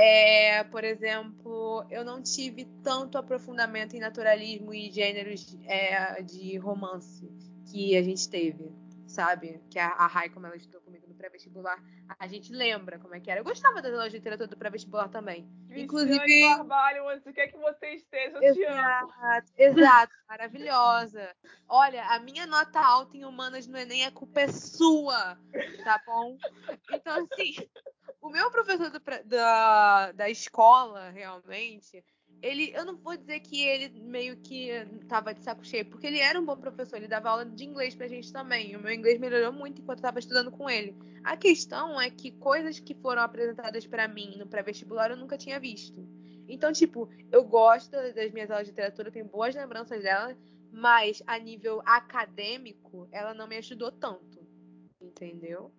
é, 0.00 0.62
por 0.62 0.84
exemplo, 0.84 1.84
eu 1.90 2.04
não 2.04 2.22
tive 2.22 2.66
tanto 2.84 3.18
aprofundamento 3.18 3.96
em 3.96 3.98
naturalismo 3.98 4.72
e 4.72 4.92
gêneros 4.92 5.58
é, 5.64 6.22
de 6.22 6.56
romance 6.56 7.28
que 7.68 7.96
a 7.96 8.02
gente 8.02 8.30
teve, 8.30 8.72
sabe? 9.08 9.60
Que 9.68 9.76
a, 9.76 9.88
a 9.88 10.06
Rai, 10.06 10.28
como 10.28 10.46
ela 10.46 10.54
estudou 10.54 10.80
comigo 10.82 11.04
no 11.08 11.16
pré-vestibular, 11.16 11.82
a 12.16 12.28
gente 12.28 12.52
lembra 12.52 13.00
como 13.00 13.12
é 13.16 13.18
que 13.18 13.28
era. 13.28 13.40
Eu 13.40 13.44
gostava 13.44 13.82
das 13.82 13.92
aulas 13.92 14.12
de 14.12 14.18
literatura 14.18 14.46
do 14.46 14.56
pré-vestibular 14.56 15.08
também. 15.08 15.50
Cristiane 15.66 15.82
Inclusive. 15.82 16.42
Carvalho, 16.42 17.04
onde 17.08 17.32
quer 17.32 17.48
que 17.48 17.58
você 17.58 17.94
esteja, 17.94 18.38
eu 18.40 18.54
te 18.54 18.64
amo. 18.66 18.78
Exato, 18.78 19.52
exato, 19.58 20.12
maravilhosa. 20.30 21.36
Olha, 21.68 22.04
a 22.04 22.20
minha 22.20 22.46
nota 22.46 22.78
alta 22.78 23.16
em 23.16 23.24
humanas 23.24 23.66
no 23.66 23.76
Enem, 23.76 24.06
a 24.06 24.12
culpa 24.12 24.42
é 24.42 24.48
sua, 24.48 25.36
tá 25.82 26.00
bom? 26.06 26.38
Então, 26.92 27.26
assim, 27.32 27.54
o 28.20 28.30
meu 28.30 28.50
professor 28.50 28.90
do 28.90 29.00
da, 29.24 30.12
da 30.12 30.28
escola, 30.28 31.10
realmente, 31.10 32.04
ele, 32.40 32.72
eu 32.74 32.84
não 32.84 32.96
vou 32.96 33.16
dizer 33.16 33.40
que 33.40 33.62
ele 33.62 34.00
meio 34.00 34.36
que 34.36 34.70
tava 35.08 35.34
de 35.34 35.42
saco 35.42 35.64
cheio, 35.64 35.86
porque 35.86 36.06
ele 36.06 36.18
era 36.18 36.38
um 36.38 36.44
bom 36.44 36.56
professor, 36.56 36.96
ele 36.96 37.08
dava 37.08 37.30
aula 37.30 37.44
de 37.44 37.64
inglês 37.64 37.94
pra 37.94 38.06
gente 38.06 38.32
também. 38.32 38.76
O 38.76 38.80
meu 38.80 38.92
inglês 38.92 39.18
melhorou 39.18 39.52
muito 39.52 39.80
enquanto 39.80 39.98
eu 39.98 40.02
tava 40.02 40.18
estudando 40.18 40.50
com 40.50 40.70
ele. 40.70 40.94
A 41.24 41.36
questão 41.36 42.00
é 42.00 42.10
que 42.10 42.30
coisas 42.30 42.78
que 42.78 42.94
foram 42.94 43.22
apresentadas 43.22 43.86
pra 43.86 44.06
mim 44.06 44.36
no 44.38 44.46
pré-vestibular 44.46 45.10
eu 45.10 45.16
nunca 45.16 45.36
tinha 45.36 45.58
visto. 45.58 46.06
Então, 46.48 46.72
tipo, 46.72 47.08
eu 47.30 47.44
gosto 47.44 47.90
das 47.90 48.32
minhas 48.32 48.50
aulas 48.50 48.66
de 48.66 48.72
literatura, 48.72 49.10
tenho 49.10 49.26
boas 49.26 49.54
lembranças 49.54 50.02
dela, 50.02 50.36
mas 50.72 51.22
a 51.26 51.38
nível 51.38 51.82
acadêmico, 51.84 53.08
ela 53.10 53.34
não 53.34 53.48
me 53.48 53.56
ajudou 53.56 53.90
tanto. 53.90 54.46
Entendeu? 55.00 55.72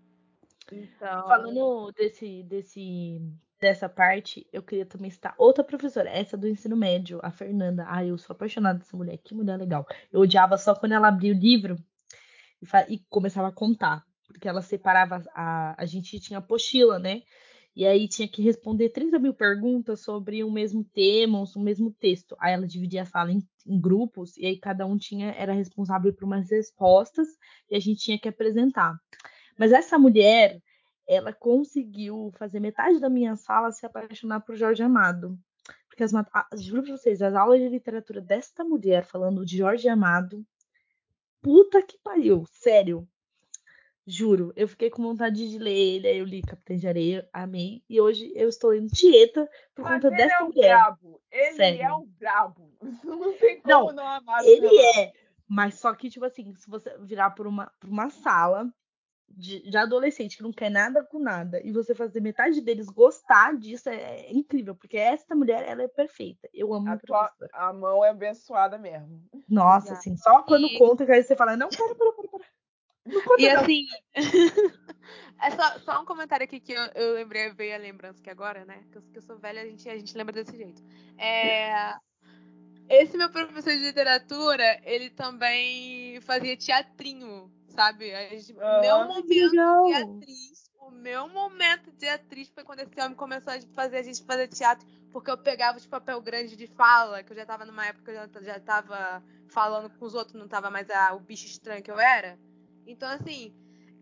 Então. 0.72 1.28
Falando 1.28 1.92
desse, 1.92 2.44
desse, 2.44 3.22
dessa 3.60 3.90
parte, 3.90 4.48
eu 4.52 4.64
queria 4.64 4.86
também 4.86 5.10
citar 5.10 5.36
outra 5.38 5.64
professora, 5.64 6.10
essa 6.10 6.38
do 6.38 6.48
ensino 6.48 6.76
médio, 6.76 7.20
a 7.22 7.32
Fernanda. 7.32 7.86
Ai, 7.88 8.10
eu 8.10 8.18
sou 8.18 8.34
apaixonada 8.34 8.80
dessa 8.80 8.96
mulher, 8.96 9.18
que 9.18 9.36
mulher 9.36 9.58
legal. 9.58 9.86
Eu 10.12 10.22
odiava 10.22 10.58
só 10.58 10.76
quando 10.76 10.94
ela 10.94 11.08
abria 11.08 11.34
o 11.34 11.38
livro 11.38 11.76
e, 12.62 12.94
e 12.94 13.00
começava 13.10 13.48
a 13.48 13.54
contar, 13.54 14.04
porque 14.28 14.48
ela 14.48 14.62
separava 14.62 15.24
a, 15.34 15.76
a 15.82 15.86
gente 15.86 16.20
tinha 16.20 16.40
apostila, 16.40 17.00
né? 17.00 17.24
E 17.76 17.86
aí 17.86 18.08
tinha 18.08 18.28
que 18.28 18.42
responder 18.42 18.90
30 18.90 19.20
mil 19.20 19.34
perguntas 19.34 20.02
sobre 20.02 20.44
o 20.44 20.52
mesmo 20.52 20.84
tema, 20.84 21.42
o 21.42 21.60
mesmo 21.62 21.94
texto. 21.94 22.36
Aí 22.40 22.54
ela 22.54 22.68
dividia 22.68 23.04
a 23.04 23.06
sala 23.06 23.32
em, 23.32 23.40
em 23.66 23.80
grupos, 23.80 24.36
e 24.38 24.46
aí 24.46 24.58
cada 24.58 24.86
um 24.86 24.98
tinha 24.98 25.32
era 25.32 25.54
responsável 25.54 26.14
por 26.14 26.26
umas 26.26 26.50
respostas, 26.50 27.28
e 27.70 27.76
a 27.76 27.80
gente 27.80 28.02
tinha 28.02 28.20
que 28.20 28.28
apresentar. 28.28 29.00
Mas 29.60 29.74
essa 29.74 30.00
mulher, 30.00 30.62
ela 31.06 31.34
conseguiu 31.34 32.32
fazer 32.38 32.62
metade 32.62 32.98
da 32.98 33.10
minha 33.10 33.36
sala 33.36 33.74
se 33.74 33.86
apaixonar 33.86 34.40
por 34.40 34.56
Jorge 34.56 34.82
Amado. 34.82 35.38
Porque 35.90 36.02
as, 36.02 36.16
ah, 36.16 36.48
juro 36.56 36.82
pra 36.82 36.96
vocês, 36.96 37.22
as 37.22 37.36
aulas 37.36 37.60
de 37.60 37.68
literatura 37.68 38.22
desta 38.22 38.64
mulher 38.64 39.04
falando 39.04 39.46
de 39.46 39.58
Jorge 39.58 39.90
Amado, 39.90 40.46
puta 41.42 41.82
que 41.82 41.98
pariu, 42.02 42.46
sério. 42.54 43.06
Juro, 44.08 44.54
eu 44.56 44.66
fiquei 44.66 44.90
com 44.90 45.04
vontade 45.04 45.50
de 45.50 45.60
ler 45.60 45.76
ele, 45.76 46.08
aí 46.08 46.18
eu 46.20 46.26
li 46.26 46.42
Capitã 46.42 46.78
de 46.78 46.88
Areia, 46.88 47.30
amei, 47.34 47.84
e 47.90 48.00
hoje 48.00 48.32
eu 48.36 48.48
estou 48.48 48.70
lendo 48.70 48.88
Tieta 48.88 49.48
por 49.76 49.84
Mas 49.84 49.96
conta 49.96 50.08
ele 50.08 50.16
dessa 50.16 50.36
é 50.36 50.42
o 50.42 50.46
mulher. 50.48 50.70
brabo. 50.70 51.22
Ele 51.30 51.56
Sério. 51.56 51.82
é 51.82 51.92
o 51.92 52.06
brabo. 52.18 52.72
Não 53.04 53.34
tem 53.34 53.62
Não, 53.66 53.82
como 53.82 53.92
não, 53.92 54.08
amar 54.08 54.42
Ele 54.46 54.68
é, 54.98 55.12
mas 55.48 55.76
só 55.76 55.94
que, 55.94 56.10
tipo 56.10 56.26
assim, 56.26 56.56
se 56.56 56.68
você 56.70 56.98
virar 57.00 57.32
por 57.32 57.46
uma, 57.46 57.70
por 57.80 57.90
uma 57.90 58.10
sala 58.10 58.74
de, 59.32 59.70
de 59.70 59.78
adolescente 59.78 60.38
que 60.38 60.44
não 60.44 60.52
quer 60.52 60.70
nada 60.70 61.04
com 61.04 61.20
nada 61.20 61.62
e 61.64 61.72
você 61.72 61.96
fazer 61.96 62.20
metade 62.20 62.62
deles 62.62 62.88
gostar 62.88 63.56
disso 63.58 63.90
é, 63.90 64.22
é 64.28 64.32
incrível, 64.34 64.76
porque 64.76 64.98
essa 64.98 65.36
mulher, 65.36 65.64
ela 65.68 65.84
é 65.84 65.88
perfeita. 65.88 66.50
Eu 66.54 66.74
amo 66.74 66.90
A, 66.90 66.94
a 66.94 66.98
tua- 66.98 67.34
a 67.54 67.74
mão 67.74 68.04
é 68.04 68.10
abençoada 68.10 68.78
mesmo. 68.78 69.24
Nossa, 69.48 69.88
Exato. 69.88 70.00
assim, 70.00 70.18
só 70.18 70.44
quando 70.44 70.68
E- 70.68 70.78
conta 70.78 71.06
que 71.06 71.12
aí 71.12 71.24
você 71.24 71.36
fala, 71.36 71.56
não, 71.56 71.70
para, 71.70 71.96
para, 71.96 72.12
para, 72.12 72.28
para. 72.28 72.46
Não 73.06 73.22
conta 73.22 73.42
E 73.42 73.54
não. 73.54 73.62
assim. 73.62 73.86
é 75.42 75.52
só, 75.52 75.80
só 75.80 76.02
um 76.02 76.06
comentário 76.06 76.44
aqui 76.44 76.60
que 76.60 76.74
eu, 76.74 76.82
eu 76.96 77.14
lembrei, 77.14 77.50
veio 77.52 77.76
a 77.76 77.78
lembrança 77.78 78.22
que 78.22 78.30
agora, 78.30 78.66
né? 78.66 78.84
Que 78.92 78.98
eu, 78.98 79.02
que 79.02 79.18
eu 79.18 79.22
sou 79.22 79.38
velha, 79.38 79.62
a 79.62 79.66
gente, 79.66 79.90
a 79.90 79.98
gente 79.98 80.16
lembra 80.18 80.34
desse 80.34 80.56
jeito. 80.56 80.84
É, 81.18 81.96
esse 82.90 83.18
meu 83.18 83.30
professor 83.32 83.72
de 83.72 83.80
literatura, 83.80 84.80
ele 84.84 85.10
também 85.10 86.20
fazia 86.22 86.58
teatrinho, 86.58 87.52
sabe? 87.70 88.14
A 88.14 88.30
gente- 88.30 88.54
O 88.54 88.80
meu 88.82 88.98
que 89.00 89.08
momento 89.08 89.52
de 89.86 89.94
atriz, 89.94 90.72
o 90.80 90.92
meu 90.92 91.30
momento 91.30 91.92
de 91.92 92.08
atriz 92.08 92.50
foi 92.50 92.64
quando 92.64 92.80
esse 92.80 93.00
homem 93.02 93.16
começou 93.16 93.54
a 93.54 93.60
fazer 93.74 93.98
a 93.98 94.04
gente 94.04 94.24
fazer 94.24 94.48
teatro, 94.48 94.88
porque 95.12 95.30
eu 95.32 95.38
pegava 95.38 95.78
os 95.78 95.86
papel 95.86 96.22
grande 96.22 96.56
de 96.56 96.68
fala, 96.68 97.24
que 97.24 97.32
eu 97.32 97.36
já 97.38 97.46
tava 97.46 97.66
numa 97.66 97.86
época 97.86 98.12
que 98.12 98.18
eu 98.18 98.44
já, 98.44 98.54
já 98.54 98.60
tava 98.60 99.24
falando 99.50 99.90
com 99.90 100.06
os 100.06 100.14
outros, 100.14 100.36
não 100.36 100.48
tava 100.48 100.70
mais 100.70 100.90
a- 100.90 101.14
o 101.14 101.20
bicho 101.20 101.46
estranho 101.46 101.84
que 101.84 101.92
eu 101.92 102.00
era. 102.00 102.38
Então, 102.86 103.10
assim, 103.10 103.54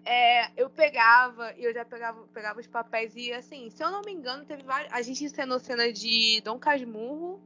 é, 0.05 0.51
eu 0.61 0.69
pegava 0.69 1.53
e 1.57 1.63
eu 1.65 1.73
já 1.73 1.83
pegava, 1.83 2.25
pegava 2.27 2.59
os 2.59 2.67
papéis 2.67 3.13
e, 3.15 3.33
assim, 3.33 3.69
se 3.69 3.83
eu 3.83 3.91
não 3.91 4.01
me 4.01 4.13
engano, 4.13 4.45
teve 4.45 4.63
vários. 4.63 4.91
A 4.93 5.01
gente 5.01 5.23
encenou 5.23 5.59
cena 5.59 5.91
de 5.91 6.41
Dom 6.41 6.57
Casmurro, 6.57 7.41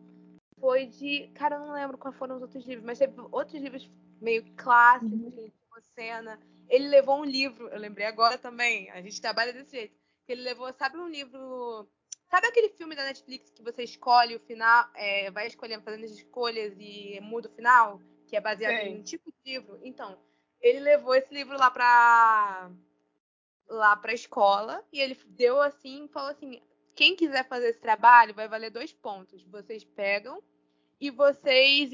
foi 0.59 0.85
de. 0.85 1.29
Cara, 1.33 1.55
eu 1.55 1.61
não 1.61 1.73
lembro 1.73 1.97
quais 1.97 2.15
foram 2.17 2.35
os 2.35 2.41
outros 2.43 2.65
livros, 2.65 2.85
mas 2.85 2.99
teve 2.99 3.13
outros 3.31 3.59
livros 3.61 3.89
meio 4.21 4.43
clássicos 4.55 5.11
Uhum. 5.11 5.51
Ele 5.77 5.85
cena. 5.95 6.39
Ele 6.69 6.87
levou 6.87 7.19
um 7.19 7.25
livro, 7.25 7.67
eu 7.69 7.79
lembrei 7.79 8.05
agora 8.05 8.37
também, 8.37 8.89
a 8.91 9.01
gente 9.01 9.21
trabalha 9.21 9.53
desse 9.53 9.71
jeito. 9.71 9.95
Que 10.25 10.31
ele 10.33 10.41
levou, 10.41 10.71
sabe 10.73 10.97
um 10.97 11.07
livro. 11.07 11.89
Sabe 12.29 12.47
aquele 12.47 12.69
filme 12.69 12.95
da 12.95 13.03
Netflix 13.03 13.49
que 13.49 13.63
você 13.63 13.83
escolhe 13.83 14.35
o 14.35 14.39
final, 14.39 14.89
é, 14.95 15.29
vai 15.31 15.47
escolhendo, 15.47 15.83
fazendo 15.83 16.05
as 16.05 16.11
escolhas 16.11 16.73
e 16.77 17.19
muda 17.21 17.49
o 17.49 17.55
final? 17.55 17.99
Que 18.27 18.37
é 18.37 18.41
baseado 18.41 18.77
Sei. 18.77 18.89
em 18.89 18.99
um 18.99 19.03
tipo 19.03 19.29
de 19.31 19.51
livro? 19.51 19.79
Então, 19.83 20.17
ele 20.61 20.79
levou 20.79 21.13
esse 21.13 21.33
livro 21.33 21.57
lá 21.57 21.69
pra. 21.69 22.71
lá 23.67 23.97
pra 23.97 24.13
escola 24.13 24.85
e 24.93 24.99
ele 24.99 25.15
deu 25.25 25.61
assim, 25.61 26.07
falou 26.07 26.29
assim: 26.29 26.61
quem 26.95 27.15
quiser 27.15 27.47
fazer 27.47 27.69
esse 27.69 27.81
trabalho 27.81 28.33
vai 28.33 28.47
valer 28.47 28.69
dois 28.69 28.93
pontos. 28.93 29.43
Vocês 29.43 29.83
pegam 29.83 30.41
e 31.01 31.09
vocês 31.09 31.89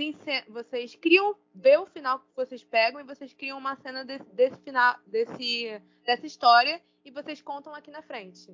vocês 0.49 0.95
criam, 0.95 1.33
vê 1.55 1.77
o 1.77 1.85
final 1.85 2.19
que 2.19 2.35
vocês 2.35 2.61
pegam 2.63 2.99
e 2.99 3.05
vocês 3.05 3.33
criam 3.33 3.57
uma 3.57 3.75
cena 3.77 4.03
desse, 4.03 4.25
desse 4.33 4.57
final, 4.61 4.97
desse 5.07 5.81
dessa 6.05 6.25
história 6.27 6.81
e 7.05 7.09
vocês 7.09 7.41
contam 7.41 7.73
aqui 7.73 7.89
na 7.89 8.01
frente. 8.01 8.53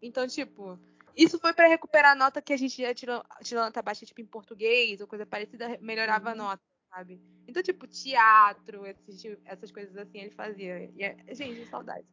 Então, 0.00 0.26
tipo, 0.26 0.78
isso 1.14 1.38
foi 1.38 1.52
pra 1.52 1.68
recuperar 1.68 2.12
a 2.12 2.14
nota 2.14 2.40
que 2.40 2.52
a 2.52 2.56
gente 2.56 2.80
já 2.80 2.94
tirou, 2.94 3.22
tirou 3.42 3.62
nota 3.62 3.82
baixa, 3.82 4.06
tipo, 4.06 4.22
em 4.22 4.26
português 4.26 5.00
ou 5.02 5.06
coisa 5.06 5.26
parecida, 5.26 5.78
melhorava 5.82 6.30
a 6.30 6.34
nota, 6.34 6.62
sabe? 6.88 7.20
Então, 7.46 7.62
tipo, 7.62 7.86
teatro, 7.86 8.86
esses 8.86 9.22
essas 9.44 9.70
coisas 9.70 9.94
assim 9.96 10.18
ele 10.18 10.30
fazia. 10.30 10.90
E 10.96 11.02
é- 11.02 11.34
gente, 11.34 11.66
saudade. 11.68 12.06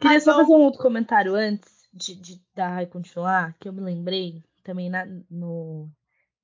Queria 0.00 0.20
só 0.20 0.34
fazer 0.34 0.52
um 0.52 0.60
outro 0.62 0.82
comentário 0.82 1.34
antes 1.34 1.88
de, 1.94 2.14
de 2.14 2.42
da 2.54 2.68
Rai 2.68 2.86
continuar, 2.86 3.56
que 3.58 3.68
eu 3.68 3.72
me 3.72 3.80
lembrei 3.80 4.42
também 4.62 4.90
na- 4.90 5.06
no 5.30 5.90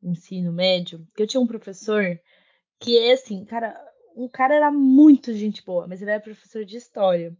ensino 0.02 0.52
médio, 0.52 1.06
que 1.14 1.22
eu 1.22 1.26
tinha 1.26 1.40
um 1.40 1.46
professor 1.46 2.18
que 2.80 2.98
é 2.98 3.12
assim, 3.12 3.44
cara, 3.44 3.76
o 4.14 4.28
cara 4.28 4.54
era 4.54 4.70
muito 4.70 5.32
gente 5.32 5.64
boa, 5.64 5.86
mas 5.86 6.00
ele 6.00 6.10
era 6.10 6.20
professor 6.20 6.64
de 6.64 6.76
história. 6.76 7.36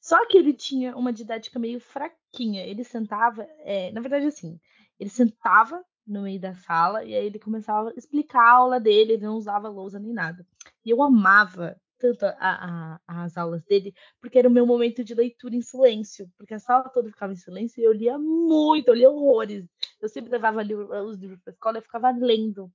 Só 0.00 0.26
que 0.26 0.36
ele 0.36 0.52
tinha 0.52 0.94
uma 0.96 1.12
didática 1.12 1.58
meio 1.58 1.80
fraquinha. 1.80 2.62
Ele 2.66 2.84
sentava, 2.84 3.48
é, 3.60 3.90
na 3.92 4.02
verdade, 4.02 4.26
assim, 4.26 4.60
ele 5.00 5.08
sentava 5.08 5.82
no 6.06 6.22
meio 6.22 6.38
da 6.38 6.54
sala 6.54 7.02
e 7.04 7.14
aí 7.14 7.24
ele 7.24 7.38
começava 7.38 7.88
a 7.88 7.94
explicar 7.96 8.40
a 8.42 8.52
aula 8.52 8.78
dele, 8.78 9.14
ele 9.14 9.24
não 9.24 9.36
usava 9.36 9.68
lousa 9.68 9.98
nem 9.98 10.12
nada. 10.12 10.46
E 10.84 10.90
eu 10.90 11.02
amava 11.02 11.80
tanto 11.98 12.24
a- 12.26 12.34
a- 12.38 13.00
as 13.24 13.36
aulas 13.36 13.62
dele, 13.64 13.94
porque 14.20 14.38
era 14.38 14.48
o 14.48 14.52
meu 14.52 14.66
momento 14.66 15.02
de 15.04 15.14
leitura 15.14 15.54
em 15.54 15.62
silêncio, 15.62 16.28
porque 16.36 16.54
a 16.54 16.58
sala 16.58 16.88
toda 16.88 17.08
ficava 17.10 17.32
em 17.32 17.36
silêncio 17.36 17.80
e 17.80 17.84
eu 17.84 17.92
lia 17.92 18.18
muito, 18.18 18.88
eu 18.88 18.94
lia 18.94 19.10
horrores. 19.10 19.64
Eu 20.00 20.08
sempre 20.08 20.30
levava 20.30 20.62
li- 20.62 20.74
os 20.74 21.18
livros 21.18 21.40
para 21.42 21.52
escola 21.52 21.78
e 21.78 21.82
ficava 21.82 22.10
lendo. 22.10 22.70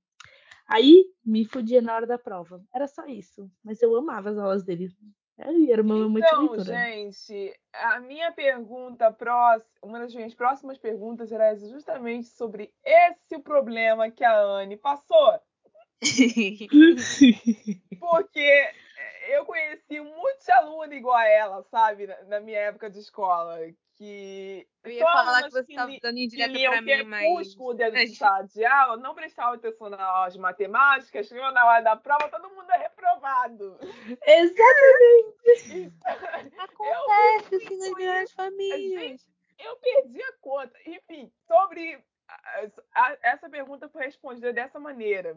Aí 0.66 1.04
me 1.24 1.44
fudia 1.44 1.82
na 1.82 1.94
hora 1.96 2.06
da 2.06 2.16
prova. 2.18 2.62
Era 2.74 2.86
só 2.86 3.04
isso. 3.06 3.50
Mas 3.64 3.82
eu 3.82 3.94
amava 3.96 4.30
as 4.30 4.38
aulas 4.38 4.64
dele. 4.64 4.88
Aí 5.38 5.72
Era 5.72 5.82
o 5.82 5.84
meu 5.84 5.96
momento 5.98 6.24
de 6.26 6.30
Então, 6.34 6.40
leitura. 6.54 6.64
gente, 6.64 7.58
a 7.72 7.98
minha 8.00 8.30
pergunta 8.30 9.10
próxima, 9.10 9.70
uma 9.82 9.98
das 9.98 10.14
minhas 10.14 10.34
próximas 10.34 10.78
perguntas 10.78 11.32
era 11.32 11.56
justamente 11.56 12.28
sobre 12.28 12.72
esse 12.84 13.38
problema 13.42 14.10
que 14.10 14.22
a 14.22 14.38
Anne 14.40 14.76
passou. 14.76 15.40
Porque 18.00 18.70
eu 19.30 19.44
conheci 19.44 20.00
muitos 20.00 20.48
alunos 20.48 20.96
igual 20.96 21.16
a 21.16 21.26
ela, 21.26 21.62
sabe, 21.64 22.06
na, 22.06 22.22
na 22.24 22.40
minha 22.40 22.58
época 22.58 22.90
de 22.90 22.98
escola. 22.98 23.58
Que 23.96 24.66
Eu 24.82 24.92
ia 24.92 25.04
falar 25.04 25.42
que 25.42 25.50
você 25.50 25.72
estava 25.72 25.92
dando 26.00 26.18
indireta 26.18 26.70
pra 26.70 26.80
mim, 26.80 27.02
mas. 27.04 27.54
dentro 27.76 28.00
de 28.00 28.16
sala 28.16 28.42
de 28.44 28.64
aula, 28.64 28.96
não 28.96 29.14
prestavam 29.14 29.54
atenção 29.54 29.90
na 29.90 30.02
aula 30.02 30.30
de 30.30 30.38
matemática, 30.38 31.22
chegou 31.22 31.52
na 31.52 31.66
hora 31.66 31.82
da 31.82 31.96
prova, 31.96 32.30
todo 32.30 32.48
mundo 32.48 32.70
é 32.70 32.78
reprovado. 32.78 33.78
Exatamente. 34.26 35.92
Acontece 36.58 37.56
assim 37.56 37.76
nas 37.76 37.92
grandes 37.92 38.32
famílias. 38.32 39.26
Eu 39.58 39.76
perdi 39.76 40.22
a 40.22 40.32
conta. 40.40 40.72
Enfim, 40.86 41.30
sobre 41.46 42.02
essa 43.22 43.48
pergunta 43.48 43.88
foi 43.88 44.04
respondida 44.04 44.52
dessa 44.52 44.78
maneira. 44.78 45.36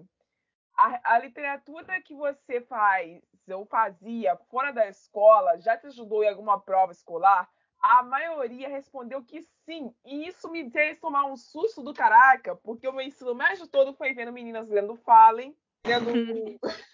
A, 0.76 1.16
a 1.16 1.20
literatura 1.20 2.02
que 2.02 2.16
você 2.16 2.62
faz 2.62 3.22
ou 3.48 3.66
fazia 3.66 4.36
fora 4.50 4.72
da 4.72 4.88
escola 4.88 5.60
já 5.60 5.78
te 5.78 5.88
ajudou 5.88 6.24
em 6.24 6.30
alguma 6.30 6.60
prova 6.60 6.92
escolar? 6.92 7.50
a 7.84 8.02
maioria 8.02 8.70
respondeu 8.70 9.22
que 9.22 9.42
sim. 9.66 9.94
E 10.06 10.26
isso 10.26 10.50
me 10.50 10.72
fez 10.72 10.98
tomar 11.00 11.26
um 11.26 11.36
susto 11.36 11.84
do 11.84 11.94
caraca, 11.94 12.56
porque 12.56 12.88
o 12.88 12.94
meu 12.94 13.06
ensino 13.06 13.36
médio 13.36 13.68
todo 13.68 13.94
foi 13.94 14.14
vendo 14.14 14.32
meninas 14.32 14.70
lendo 14.70 14.96
Fallen, 14.96 15.54
lendo, 15.86 16.10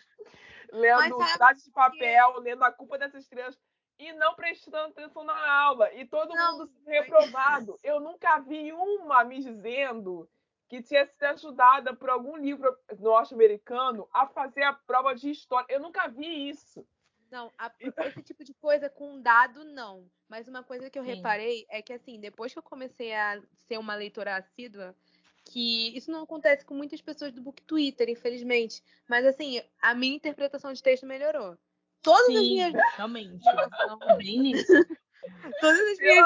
lendo 0.74 1.24
Cidade 1.28 1.63
de 1.63 1.72
Papel, 1.72 2.39
lendo 2.39 2.63
A 2.63 2.72
Culpa 2.72 2.98
dessas 2.98 3.22
Estrelas, 3.22 3.56
e 4.00 4.12
não 4.13 4.34
prestando 4.34 4.89
atenção 4.89 5.24
na 5.24 5.52
aula. 5.62 5.94
E 5.94 6.06
todo 6.06 6.34
Não, 6.34 6.58
mundo 6.58 6.72
reprovado. 6.88 7.78
Eu 7.84 8.00
nunca 8.00 8.39
vi 8.39 8.74
uma 8.74 9.24
me 9.24 9.39
dizendo 9.39 10.28
que 10.69 10.82
tinha 10.84 11.05
sido 11.05 11.23
ajudada 11.23 11.93
por 11.95 12.10
algum 12.10 12.38
livro 12.38 12.77
norte-americano 12.99 14.08
a 14.13 14.27
fazer 14.27 14.63
a 14.63 14.73
prova 14.73 15.15
de 15.15 15.32
história. 15.32 15.65
Eu 15.67 15.79
nunca 15.79 16.08
vi 16.08 16.49
isso. 16.49 16.86
Não, 17.32 17.51
a- 17.58 17.71
esse 17.79 18.21
tipo 18.23 18.43
de 18.43 18.53
coisa 18.53 18.89
com 18.89 19.19
dado, 19.21 19.63
não. 19.63 20.10
Mas 20.27 20.47
uma 20.47 20.63
coisa 20.63 20.89
que 20.89 20.97
eu 20.97 21.03
Sim. 21.03 21.10
reparei 21.10 21.65
é 21.69 21.82
que, 21.82 21.93
assim, 21.93 22.19
depois 22.19 22.53
que 22.53 22.60
eu 22.60 22.63
comecei 22.63 23.13
a 23.13 23.41
ser 23.67 23.77
uma 23.79 23.95
leitora 23.95 24.36
assídua, 24.36 24.95
que 25.43 25.95
isso 25.97 26.12
não 26.12 26.23
acontece 26.23 26.63
com 26.63 26.75
muitas 26.75 27.01
pessoas 27.01 27.32
do 27.32 27.41
Book 27.41 27.62
Twitter, 27.63 28.08
infelizmente. 28.10 28.84
Mas, 29.08 29.25
assim, 29.25 29.62
a 29.82 29.95
minha 29.95 30.15
interpretação 30.15 30.71
de 30.71 30.84
texto 30.84 31.05
melhorou. 31.05 31.58
Todas 32.01 32.27
as 32.36 32.43
Sim, 32.43 32.53
minhas 32.53 32.73
realmente. 32.95 33.45
Bem 34.17 34.39
nisso. 34.39 34.71
todas 35.60 35.79
as 35.79 35.79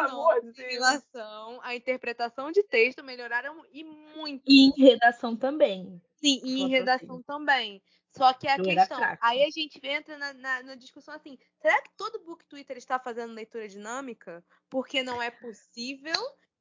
amor 0.06 0.42
em 0.44 0.52
relação 0.72 1.60
à 1.62 1.76
interpretação 1.76 2.52
de 2.52 2.64
texto 2.64 3.04
melhoraram 3.04 3.64
e 3.72 3.84
muito. 3.84 4.44
E 4.48 4.68
em 4.68 4.72
redação 4.78 5.36
também. 5.36 6.02
Sim, 6.16 6.42
e 6.44 6.56
em 6.56 6.60
Quanto 6.60 6.72
redação 6.72 7.16
assim. 7.16 7.24
também. 7.24 7.82
Só 8.16 8.32
que 8.34 8.48
a 8.48 8.60
questão, 8.62 9.00
aí 9.22 9.44
a 9.44 9.50
gente 9.50 9.80
entra 9.84 10.18
na, 10.18 10.34
na- 10.34 10.64
na 10.64 10.76
discussão 10.76 11.16
assim, 11.16 11.38
será 11.60 11.82
que 11.82 11.90
todo 11.98 12.24
book 12.24 12.46
Twitter 12.46 12.78
está 12.78 13.00
fazendo 13.00 13.34
leitura 13.34 13.68
dinâmica? 13.68 14.46
Porque 14.70 15.02
não 15.02 15.20
é 15.22 15.32
possível 15.32 16.14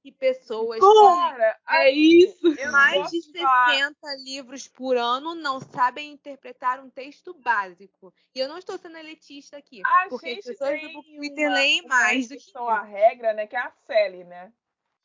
que 0.03 0.11
pessoas 0.11 0.81
que 0.81 0.87
Cara, 1.05 1.59
É 1.69 1.91
isso. 1.91 2.71
mais 2.73 3.09
de 3.11 3.33
falar- 3.38 3.71
60 3.75 4.15
livros 4.25 4.67
por 4.69 4.97
ano 4.97 5.35
não 5.35 5.61
sabem 5.61 6.11
interpretar 6.12 6.81
um 6.81 6.91
texto 6.91 7.33
básico. 7.35 8.12
E 8.35 8.41
eu 8.41 8.49
não 8.49 8.59
estou 8.59 8.77
sendo 8.79 8.99
elitista 8.99 9.57
aqui, 9.57 9.81
A 9.85 10.07
porque 10.09 10.27
as 10.29 10.35
gente 10.35 10.45
pessoas 10.49 10.71
tem 10.81 10.93
do 10.93 11.03
Twitter 11.05 11.47
uma- 11.49 11.55
leem 11.57 11.83
mais 11.87 12.27
do 12.27 12.35
que 12.35 12.41
exceção 12.43 12.69
à 12.69 12.83
regra, 12.83 13.33
né? 13.33 13.47
Que 13.47 13.55
é 13.57 13.61
a 13.61 13.71
Sally, 13.87 14.25
né? 14.25 14.53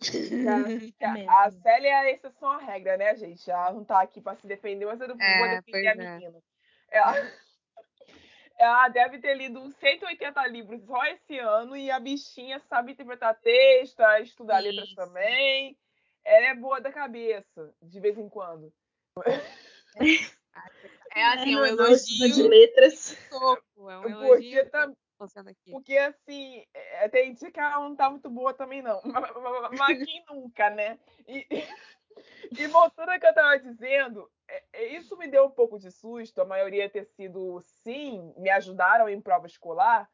Que 0.95 1.05
a- 1.05 1.23
que 1.23 1.27
a- 1.27 1.43
a 1.45 1.51
Sally 1.51 1.87
é 1.87 1.95
a 1.95 2.11
exceção 2.11 2.49
à 2.49 2.57
regra, 2.57 2.97
né, 2.97 3.15
gente? 3.15 3.49
Ela 3.49 3.71
não 3.73 3.83
tá 3.83 4.01
aqui 4.01 4.19
pra 4.19 4.35
se 4.35 4.45
defender, 4.47 4.85
mas 4.85 4.99
eu 4.99 5.07
não 5.07 5.15
vou 5.17 5.25
É, 5.25 5.61
defender 5.61 5.87
a 5.87 5.91
é. 5.91 5.95
menina. 5.95 6.39
Ela... 6.89 7.31
ela 8.57 8.87
deve 8.89 9.19
ter 9.19 9.35
lido 9.35 9.59
uns 9.59 9.75
180 9.75 10.45
livros 10.47 10.83
só 10.85 11.05
esse 11.05 11.37
ano 11.37 11.75
e 11.77 11.91
a 11.91 11.99
bichinha 11.99 12.59
sabe 12.67 12.93
interpretar 12.93 13.39
texto, 13.39 14.01
estudar 14.21 14.61
Sim, 14.61 14.69
letras 14.71 14.93
também. 14.95 15.77
Ela 16.25 16.47
é 16.47 16.55
boa 16.55 16.81
da 16.81 16.91
cabeça, 16.91 17.73
de 17.81 17.99
vez 17.99 18.17
em 18.17 18.27
quando. 18.27 18.73
É 19.95 19.95
assim, 21.23 21.55
é 21.55 21.65
um 21.67 21.69
última 21.71 22.29
de 22.29 22.41
elogio 22.41 22.47
letras. 22.49 23.17
soco, 23.29 23.89
é 23.89 23.99
um 23.99 24.01
Porque, 24.01 24.11
elogio 24.11 24.69
tá, 24.69 24.91
aqui. 25.49 25.71
porque 25.71 25.97
assim, 25.97 26.65
é, 26.73 27.07
tem 27.09 27.33
dia 27.33 27.51
que 27.51 27.59
ela 27.59 27.79
não 27.79 27.95
tá 27.95 28.09
muito 28.09 28.29
boa 28.29 28.53
também, 28.53 28.81
não. 28.81 29.01
Mas, 29.05 29.31
mas- 29.35 29.79
mas 29.79 30.03
quem 30.03 30.23
nunca, 30.29 30.69
né? 30.71 30.99
E, 31.27 31.47
e 32.57 32.67
voltando 32.67 33.09
ao 33.09 33.19
que 33.19 33.25
eu 33.25 33.33
tava 33.33 33.59
dizendo, 33.59 34.29
é- 34.47 34.63
é, 34.73 34.85
isso 34.95 35.17
me 35.17 35.27
deu 35.27 35.45
um 35.45 35.51
pouco 35.51 35.77
de 35.77 35.91
susto, 35.91 36.41
a 36.41 36.45
maioria 36.45 36.89
ter 36.89 37.05
sido 37.05 37.59
sim, 37.61 38.33
me 38.37 38.49
ajudaram 38.49 39.09
em 39.09 39.21
prova 39.21 39.47
escolar, 39.47 40.09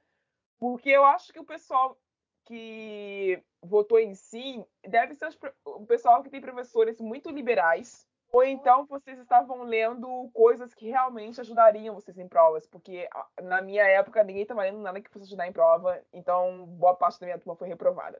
porque 0.59 0.89
eu 0.89 1.03
acho 1.03 1.31
que 1.31 1.39
o 1.39 1.45
pessoal 1.45 1.97
que 2.45 3.41
votou 3.61 3.99
em 3.99 4.13
sim 4.15 4.65
deve 4.87 5.15
ser 5.15 5.29
o 5.65 5.85
pessoal 5.85 6.21
que 6.21 6.29
tem 6.29 6.41
professores 6.41 6.99
muito 6.99 7.29
liberais. 7.29 8.07
Ou 8.31 8.43
então 8.43 8.85
vocês 8.87 9.19
estavam 9.19 9.61
lendo 9.61 10.29
coisas 10.33 10.73
que 10.73 10.89
realmente 10.89 11.39
ajudariam 11.39 11.93
vocês 11.93 12.17
em 12.17 12.27
provas, 12.27 12.65
porque 12.65 13.07
na 13.39 13.61
minha 13.61 13.83
época 13.83 14.23
ninguém 14.23 14.41
estava 14.41 14.63
lendo 14.63 14.79
nada 14.79 14.99
que 14.99 15.09
fosse 15.09 15.25
ajudar 15.25 15.47
em 15.47 15.53
prova, 15.53 16.01
então 16.11 16.65
boa 16.65 16.95
parte 16.95 17.19
da 17.19 17.27
minha 17.27 17.37
turma 17.37 17.55
foi 17.55 17.67
reprovada. 17.67 18.19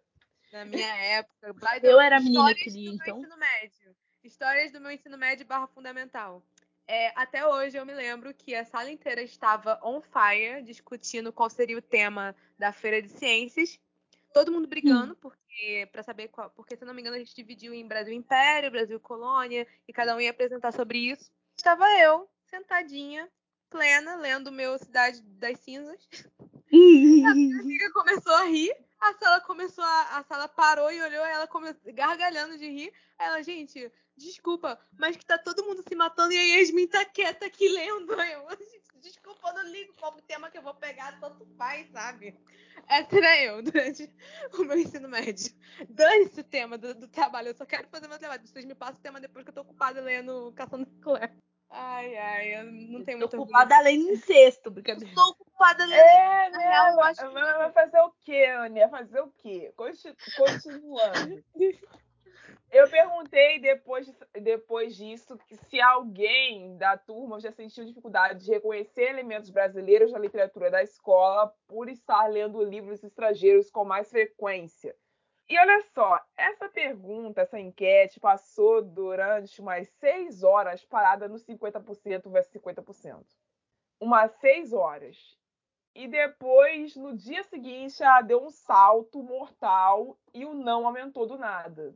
Na 0.53 0.65
minha 0.65 0.95
época, 0.95 1.55
Eu 1.81 1.99
era 1.99 2.19
menina 2.19 2.45
meu 2.45 2.93
então. 2.93 3.17
ensino 3.17 3.37
médio. 3.37 3.95
Histórias 4.23 4.71
do 4.71 4.79
meu 4.79 4.91
ensino 4.91 5.17
médio 5.17 5.47
barra 5.47 5.65
fundamental. 5.65 6.43
É, 6.87 7.11
até 7.15 7.43
hoje 7.47 7.75
eu 7.75 7.83
me 7.83 7.93
lembro 7.93 8.31
que 8.35 8.53
a 8.53 8.63
sala 8.63 8.91
inteira 8.91 9.23
estava 9.23 9.79
on 9.83 9.99
fire, 9.99 10.61
discutindo 10.61 11.33
qual 11.33 11.49
seria 11.49 11.75
o 11.75 11.81
tema 11.81 12.35
da 12.59 12.71
feira 12.71 13.01
de 13.01 13.09
ciências. 13.09 13.79
Todo 14.31 14.51
mundo 14.51 14.67
brigando, 14.67 15.15
porque 15.15 15.89
para 15.91 16.03
saber 16.03 16.27
qual. 16.27 16.51
Porque, 16.51 16.75
se 16.75 16.85
não 16.85 16.93
me 16.93 17.01
engano, 17.01 17.15
a 17.15 17.19
gente 17.19 17.35
dividiu 17.35 17.73
em 17.73 17.87
Brasil 17.87 18.13
Império, 18.13 18.69
Brasil 18.69 18.99
Colônia, 18.99 19.65
e 19.87 19.91
cada 19.91 20.15
um 20.15 20.21
ia 20.21 20.29
apresentar 20.29 20.71
sobre 20.71 20.99
isso. 20.99 21.31
Estava 21.57 21.85
eu, 21.99 22.29
sentadinha, 22.45 23.27
plena, 23.71 24.15
lendo 24.17 24.47
o 24.47 24.51
meu 24.51 24.77
Cidade 24.77 25.19
das 25.23 25.59
Cinzas. 25.61 26.07
A 27.25 27.31
amiga 27.31 27.91
começou 27.91 28.33
a 28.33 28.45
rir, 28.45 28.75
a 29.09 29.13
sala 29.13 29.41
começou 29.41 29.83
a, 29.83 30.17
a 30.17 30.23
sala 30.23 30.47
parou 30.47 30.91
e 30.91 31.01
olhou, 31.01 31.25
ela 31.25 31.47
começou 31.47 31.93
gargalhando 31.93 32.57
de 32.57 32.67
rir. 32.67 32.93
Aí 33.19 33.27
ela, 33.27 33.43
gente, 33.43 33.91
desculpa, 34.15 34.79
mas 34.97 35.17
que 35.17 35.25
tá 35.25 35.37
todo 35.37 35.65
mundo 35.65 35.83
se 35.87 35.95
matando 35.95 36.33
e 36.33 36.37
a 36.37 36.57
Yasmin 36.57 36.87
tá 36.87 37.03
quieta 37.05 37.45
aqui 37.45 37.67
lendo. 37.67 38.13
Eu, 38.13 38.47
desculpa, 39.01 39.49
eu 39.49 39.53
não 39.55 39.71
ligo 39.71 39.93
qual 39.99 40.13
tema 40.21 40.49
que 40.49 40.57
eu 40.57 40.61
vou 40.61 40.73
pegar, 40.75 41.19
tanto 41.19 41.45
faz, 41.57 41.89
sabe? 41.91 42.35
Essa 42.87 43.17
era 43.17 43.43
eu 43.43 43.61
durante 43.63 44.09
o 44.53 44.63
meu 44.63 44.77
ensino 44.77 45.09
médio. 45.09 45.53
Dane-se 45.89 46.39
o 46.39 46.43
tema 46.43 46.77
do, 46.77 46.93
do 46.93 47.07
trabalho, 47.07 47.49
eu 47.49 47.55
só 47.55 47.65
quero 47.65 47.87
fazer 47.89 48.07
meu 48.07 48.19
trabalho. 48.19 48.45
Vocês 48.45 48.65
me 48.65 48.75
passam 48.75 48.99
o 48.99 49.03
tema 49.03 49.19
depois 49.19 49.43
que 49.43 49.49
eu 49.49 49.55
tô 49.55 49.61
ocupada 49.61 50.01
lendo 50.01 50.53
Caçando 50.55 50.85
Claire. 51.01 51.33
Ai, 51.69 52.15
ai, 52.15 52.59
eu 52.59 52.65
não 52.71 53.03
tenho 53.03 53.17
muito. 53.17 53.35
Ocupada 53.35 53.75
além 53.75 53.97
de 53.97 54.11
incesto, 54.11 54.69
brincadeira. 54.69 55.13
Tô 55.15 55.35
lendo 55.71 55.93
É, 55.93 56.49
né? 56.49 56.57
real, 56.57 56.87
eu 56.89 56.95
Vai, 56.95 57.11
acho 57.11 57.21
que- 57.21 57.33
vai- 57.33 57.71
fazer 57.71 57.99
o 57.99 58.11
quê, 58.21 58.45
Ania? 58.45 58.89
Fazer 58.89 59.21
o 59.21 59.31
quê? 59.37 59.73
Conti- 59.75 60.15
Continuando. 60.37 61.43
Eu 62.71 62.89
perguntei 62.89 63.59
depois, 63.59 64.07
de- 64.07 64.41
depois 64.41 64.95
disso 64.95 65.37
que 65.47 65.55
se 65.55 65.79
alguém 65.79 66.75
da 66.77 66.97
turma 66.97 67.39
já 67.39 67.51
sentiu 67.51 67.85
dificuldade 67.85 68.43
de 68.45 68.51
reconhecer 68.51 69.03
elementos 69.03 69.51
brasileiros 69.51 70.11
na 70.11 70.17
literatura 70.17 70.71
da 70.71 70.81
escola 70.81 71.53
por 71.67 71.87
estar 71.87 72.25
lendo 72.25 72.63
livros 72.63 73.03
estrangeiros 73.03 73.69
com 73.69 73.85
mais 73.85 74.09
frequência. 74.09 74.95
E 75.47 75.59
olha 75.59 75.83
só, 75.93 76.19
essa 76.35 76.67
pergunta, 76.67 77.41
essa 77.41 77.59
enquete 77.59 78.19
passou 78.19 78.81
durante 78.81 79.61
umas 79.61 79.87
seis 79.99 80.41
horas 80.41 80.83
parada 80.83 81.27
no 81.27 81.37
50% 81.37 82.27
versus 82.31 82.51
50%. 82.53 83.23
Umas 83.99 84.31
seis 84.39 84.73
horas. 84.73 85.15
E 85.95 86.07
depois, 86.07 86.95
no 86.95 87.15
dia 87.15 87.43
seguinte, 87.43 88.01
ela 88.01 88.21
deu 88.21 88.43
um 88.43 88.49
salto 88.49 89.21
mortal 89.21 90.17
e 90.33 90.45
o 90.45 90.53
não 90.53 90.87
aumentou 90.87 91.27
do 91.27 91.37
nada. 91.37 91.93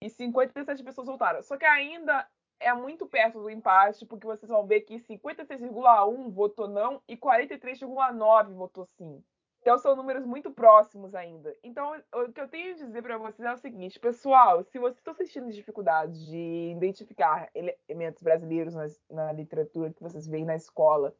E 0.00 0.08
57 0.08 0.82
pessoas 0.82 1.06
voltaram. 1.06 1.42
Só 1.42 1.56
que 1.56 1.64
ainda 1.64 2.26
é 2.58 2.72
muito 2.72 3.06
perto 3.06 3.40
do 3.40 3.50
empate, 3.50 4.06
porque 4.06 4.26
vocês 4.26 4.48
vão 4.48 4.66
ver 4.66 4.82
que 4.82 4.98
56,1 4.98 6.30
votou 6.30 6.66
não 6.68 7.02
e 7.06 7.16
43,9 7.16 8.54
votou 8.54 8.86
sim. 8.86 9.22
Então 9.60 9.76
são 9.78 9.96
números 9.96 10.24
muito 10.24 10.50
próximos 10.50 11.14
ainda. 11.14 11.54
Então, 11.62 12.00
o 12.14 12.32
que 12.32 12.40
eu 12.40 12.48
tenho 12.48 12.72
a 12.72 12.76
dizer 12.76 13.02
para 13.02 13.18
vocês 13.18 13.46
é 13.46 13.52
o 13.52 13.56
seguinte, 13.56 13.98
pessoal, 13.98 14.62
se 14.62 14.78
vocês 14.78 14.98
estão 14.98 15.12
sentindo 15.12 15.50
dificuldade 15.50 16.24
de 16.26 16.72
identificar 16.76 17.50
elementos 17.52 18.22
brasileiros 18.22 18.74
nas- 18.74 19.02
na 19.10 19.32
literatura 19.32 19.92
que 19.92 20.02
vocês 20.02 20.26
veem 20.26 20.44
na 20.44 20.54
escola, 20.54 21.14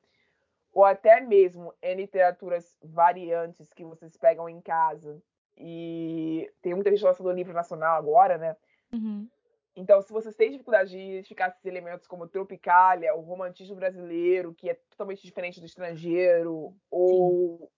ou 0.77 0.85
até 0.85 1.23
mesmo 1.23 1.73
em 1.81 1.95
literaturas 1.95 2.77
variantes 2.83 3.73
que 3.73 3.83
vocês 3.83 4.15
pegam 4.19 4.47
em 4.47 4.61
casa. 4.61 5.19
E 5.57 6.53
tem 6.61 6.75
muita 6.75 6.91
gente 6.91 7.03
lançando 7.03 7.33
livro 7.33 7.55
nacional 7.55 7.97
agora, 7.97 8.37
né? 8.37 8.55
Uhum. 8.93 9.27
Então, 9.75 10.03
se 10.03 10.13
vocês 10.13 10.37
têm 10.37 10.51
dificuldade 10.51 10.91
de 10.91 10.99
identificar 10.99 11.49
esses 11.49 11.65
elementos 11.65 12.07
como 12.07 12.29
Tropicália, 12.29 13.15
o 13.15 13.23
romantismo 13.23 13.75
brasileiro, 13.75 14.53
que 14.53 14.69
é 14.69 14.75
totalmente 14.75 15.23
diferente 15.23 15.61
do 15.61 15.65
estrangeiro, 15.65 16.77
ou 16.91 17.73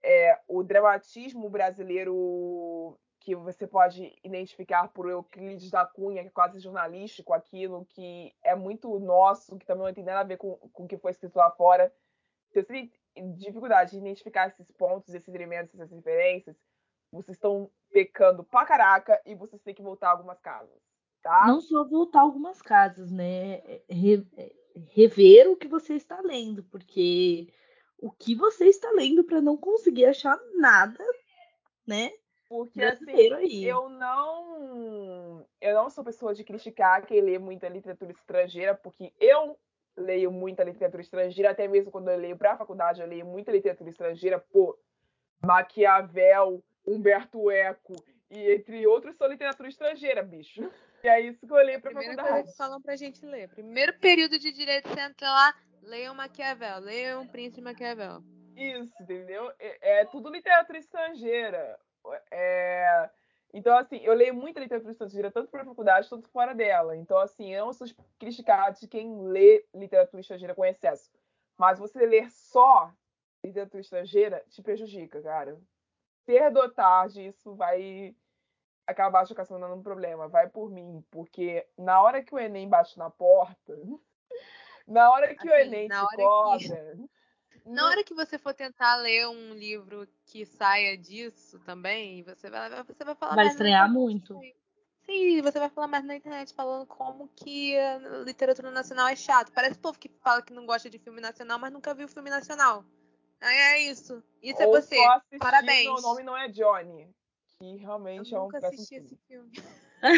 é, 0.00 0.38
o 0.46 0.62
dramatismo 0.62 1.50
brasileiro 1.50 2.96
que 3.18 3.34
você 3.34 3.66
pode 3.66 4.16
identificar 4.22 4.86
por 4.92 5.10
Euclides 5.10 5.72
da 5.72 5.84
Cunha, 5.84 6.22
que 6.22 6.28
é 6.28 6.30
quase 6.30 6.60
jornalístico, 6.60 7.32
aquilo 7.32 7.84
que 7.86 8.32
é 8.44 8.54
muito 8.54 8.96
nosso, 9.00 9.58
que 9.58 9.66
também 9.66 9.86
não 9.86 9.92
tem 9.92 10.04
nada 10.04 10.20
a 10.20 10.24
ver 10.24 10.36
com, 10.36 10.54
com 10.72 10.84
o 10.84 10.86
que 10.86 10.98
foi 10.98 11.10
escrito 11.10 11.34
lá 11.34 11.50
fora. 11.50 11.92
Se 12.54 12.62
você 12.62 12.66
tem 13.14 13.34
dificuldade 13.34 13.90
de 13.90 13.98
identificar 13.98 14.48
esses 14.48 14.70
pontos, 14.72 15.12
esses 15.12 15.34
elementos, 15.34 15.74
essas 15.74 15.90
referências, 15.90 16.56
vocês 17.10 17.36
estão 17.36 17.68
pecando 17.92 18.44
pra 18.44 18.64
caraca 18.64 19.20
e 19.26 19.34
vocês 19.34 19.60
têm 19.62 19.74
que 19.74 19.82
voltar 19.82 20.10
algumas 20.10 20.40
casas, 20.40 20.78
tá? 21.20 21.46
Não 21.48 21.60
só 21.60 21.84
voltar 21.84 22.20
algumas 22.20 22.62
casas, 22.62 23.10
né? 23.10 23.60
Re- 23.88 24.26
rever 24.92 25.50
o 25.50 25.56
que 25.56 25.66
você 25.66 25.94
está 25.94 26.20
lendo, 26.20 26.62
porque 26.64 27.52
o 27.98 28.10
que 28.10 28.36
você 28.36 28.66
está 28.66 28.90
lendo 28.92 29.24
para 29.24 29.40
não 29.40 29.56
conseguir 29.56 30.06
achar 30.06 30.38
nada, 30.54 31.04
né? 31.86 32.12
Porque 32.48 32.78
Brasileiro 32.78 33.36
assim, 33.36 33.46
aí. 33.46 33.64
eu 33.64 33.88
não. 33.88 35.46
Eu 35.60 35.74
não 35.74 35.90
sou 35.90 36.04
pessoa 36.04 36.34
de 36.34 36.44
criticar 36.44 37.04
quem 37.04 37.20
lê 37.20 37.38
muita 37.38 37.68
literatura 37.68 38.12
estrangeira, 38.12 38.74
porque 38.76 39.12
eu 39.18 39.58
leio 39.96 40.30
muita 40.30 40.64
literatura 40.64 41.02
estrangeira, 41.02 41.50
até 41.50 41.68
mesmo 41.68 41.90
quando 41.90 42.10
eu 42.10 42.18
leio 42.18 42.36
para 42.36 42.52
a 42.52 42.56
faculdade, 42.56 43.00
eu 43.00 43.06
leio 43.06 43.24
muita 43.24 43.52
literatura 43.52 43.90
estrangeira, 43.90 44.38
pô, 44.38 44.78
Maquiavel, 45.44 46.62
Humberto 46.86 47.50
Eco 47.50 47.94
e 48.30 48.52
entre 48.52 48.86
outros 48.86 49.16
são 49.16 49.28
literatura 49.28 49.68
estrangeira, 49.68 50.22
bicho. 50.22 50.62
E 51.02 51.08
é 51.08 51.20
isso 51.20 51.46
que 51.46 51.52
eu 51.52 51.56
leio 51.56 51.80
para 51.80 51.90
a 51.90 51.94
faculdade. 51.94 52.28
coisa 52.28 52.50
que 52.50 52.56
falam 52.56 52.80
pra 52.80 52.96
gente 52.96 53.24
ler. 53.24 53.48
Primeiro 53.50 53.98
período 53.98 54.38
de 54.38 54.50
direito, 54.50 54.88
você 54.88 55.00
entra 55.00 55.30
lá, 55.30 55.54
leiam 55.82 56.14
Maquiavel, 56.14 56.80
leiam 56.80 57.26
Príncipe 57.26 57.60
Maquiavel. 57.60 58.22
Isso, 58.56 59.02
entendeu? 59.02 59.52
É, 59.58 60.00
é 60.00 60.04
tudo 60.06 60.30
literatura 60.30 60.78
estrangeira. 60.78 61.78
É, 62.30 63.10
Então, 63.56 63.78
assim, 63.78 63.98
eu 63.98 64.12
leio 64.14 64.34
muita 64.34 64.58
literatura 64.58 64.90
estrangeira, 64.90 65.30
tanto 65.30 65.48
para 65.48 65.62
a 65.62 65.64
faculdade, 65.64 66.08
quanto 66.08 66.28
fora 66.28 66.52
dela. 66.52 66.96
Então, 66.96 67.16
assim, 67.18 67.54
eu 67.54 67.66
não 67.66 67.72
sou 67.72 67.86
criticada 68.18 68.76
de 68.76 68.88
quem 68.88 69.28
lê 69.28 69.64
literatura 69.72 70.20
estrangeira 70.20 70.56
com 70.56 70.64
excesso. 70.64 71.08
Mas 71.56 71.78
você 71.78 72.04
ler 72.04 72.28
só 72.32 72.92
literatura 73.44 73.80
estrangeira 73.80 74.44
te 74.50 74.60
prejudica, 74.60 75.22
cara. 75.22 75.56
Cedo 76.26 76.58
ou 76.58 76.68
tarde, 76.68 77.28
isso 77.28 77.54
vai 77.54 78.16
acabar 78.88 79.24
te 79.24 79.32
ocasionando 79.32 79.76
um 79.76 79.82
problema. 79.82 80.26
Vai 80.26 80.48
por 80.48 80.68
mim, 80.68 81.04
porque 81.08 81.64
na 81.78 82.02
hora 82.02 82.24
que 82.24 82.34
o 82.34 82.38
Enem 82.40 82.68
bate 82.68 82.98
na 82.98 83.08
porta, 83.08 83.78
na 84.84 85.12
hora 85.12 85.32
que 85.32 85.46
o 85.48 85.52
Assim, 85.54 85.62
Enem 85.68 85.86
na 85.86 86.00
te 86.00 86.02
hora 86.04 86.16
que- 86.16 86.22
cobra. 86.24 86.96
Na 87.64 87.86
hora 87.86 88.04
que 88.04 88.14
você 88.14 88.38
for 88.38 88.52
tentar 88.52 88.96
ler 88.96 89.26
um 89.26 89.54
livro 89.54 90.06
que 90.26 90.44
saia 90.44 90.98
disso 90.98 91.58
também, 91.60 92.22
você 92.22 92.50
vai, 92.50 92.68
você 92.84 93.04
vai 93.04 93.14
falar 93.14 93.34
Vai 93.34 93.46
estranhar 93.46 93.90
muito. 93.90 94.38
Sim, 95.06 95.42
você 95.42 95.58
vai 95.58 95.68
falar 95.68 95.86
mais 95.86 96.04
na 96.04 96.16
internet 96.16 96.54
falando 96.54 96.86
como 96.86 97.28
que 97.28 97.76
a 97.78 97.98
literatura 98.24 98.70
nacional 98.70 99.08
é 99.08 99.16
chato. 99.16 99.52
Parece 99.52 99.76
o 99.76 99.80
povo 99.80 99.98
que 99.98 100.08
fala 100.22 100.42
que 100.42 100.52
não 100.52 100.66
gosta 100.66 100.88
de 100.88 100.98
filme 100.98 101.20
nacional, 101.20 101.58
mas 101.58 101.72
nunca 101.72 101.94
viu 101.94 102.08
filme 102.08 102.30
nacional. 102.30 102.84
Aí 103.40 103.56
é 103.56 103.80
isso. 103.90 104.22
Isso 104.42 104.62
é 104.62 104.66
ou 104.66 104.72
você. 104.72 104.96
só 104.96 105.10
assistir 105.12 105.38
Parabéns. 105.38 105.84
Meu 105.84 106.02
nome 106.02 106.22
não 106.22 106.36
é 106.36 106.48
Johnny. 106.48 107.14
Que 107.58 107.72
Eu 107.72 107.78
realmente 107.78 108.34
é 108.34 108.38
um 108.38 108.42
nunca 108.44 108.66
assisti 108.66 108.94
filme. 108.96 109.06
esse 109.06 109.16
filme. 109.26 109.52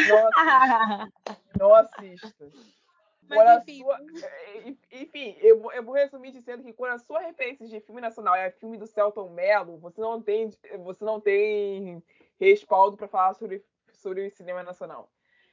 Não 0.07 0.27
assista. 0.27 1.11
não 1.59 1.73
assista. 1.75 2.51
Mas 3.27 3.39
a 3.47 3.55
enfim, 3.59 3.79
sua- 3.79 3.99
eh, 4.23 4.75
Enfim, 4.91 5.35
eu, 5.39 5.59
vou- 5.59 5.71
eu 5.73 5.83
vou 5.83 5.93
resumir 5.93 6.31
dizendo 6.31 6.63
que 6.63 6.73
quando 6.73 6.93
a 6.93 6.99
sua 6.99 7.19
referência 7.19 7.67
de 7.67 7.79
filme 7.81 8.01
nacional 8.01 8.35
é 8.35 8.51
filme 8.51 8.77
do 8.77 8.87
Celton 8.87 9.29
Mello, 9.29 9.77
você 9.77 9.99
não 9.99 10.21
tem, 10.21 10.49
você 10.83 11.03
não 11.03 11.19
tem 11.19 12.01
respaldo 12.39 12.95
para 12.97 13.07
falar 13.07 13.33
sobre, 13.33 13.63
sobre 13.93 14.27
o 14.27 14.31
cinema 14.31 14.63
nacional. 14.63 15.11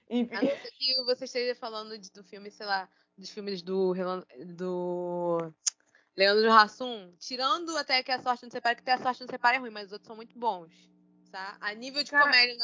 Enfim, 0.09 0.35
A 0.37 0.43
não 0.43 0.51
ser 0.51 0.71
que 0.73 1.05
você 1.05 1.25
esteja 1.25 1.55
falando 1.55 1.99
de- 1.99 2.11
do 2.11 2.23
filme, 2.23 2.51
sei 2.51 2.67
lá, 2.67 2.89
dos 3.17 3.31
filmes 3.31 3.63
do, 3.63 3.95
do 4.47 5.53
Leandro 6.17 6.53
Hassum, 6.53 7.13
tirando 7.19 7.77
até 7.77 8.03
que 8.03 8.13
a 8.13 8.21
sorte 8.21 8.45
não 8.45 8.51
separa, 8.51 8.75
que 8.75 8.83
até 8.83 8.93
a 8.93 8.99
sorte 8.99 9.21
não 9.23 9.29
separa 9.29 9.57
é 9.57 9.59
ruim, 9.61 9.71
mas 9.71 9.87
os 9.87 9.93
outros 9.93 10.07
são 10.07 10.17
muito 10.17 10.39
bons. 10.39 10.73
Tá? 11.31 11.57
A 11.61 11.75
nível 11.75 12.05
de 12.05 12.11
Cara, 12.13 12.25
comédia, 12.27 12.57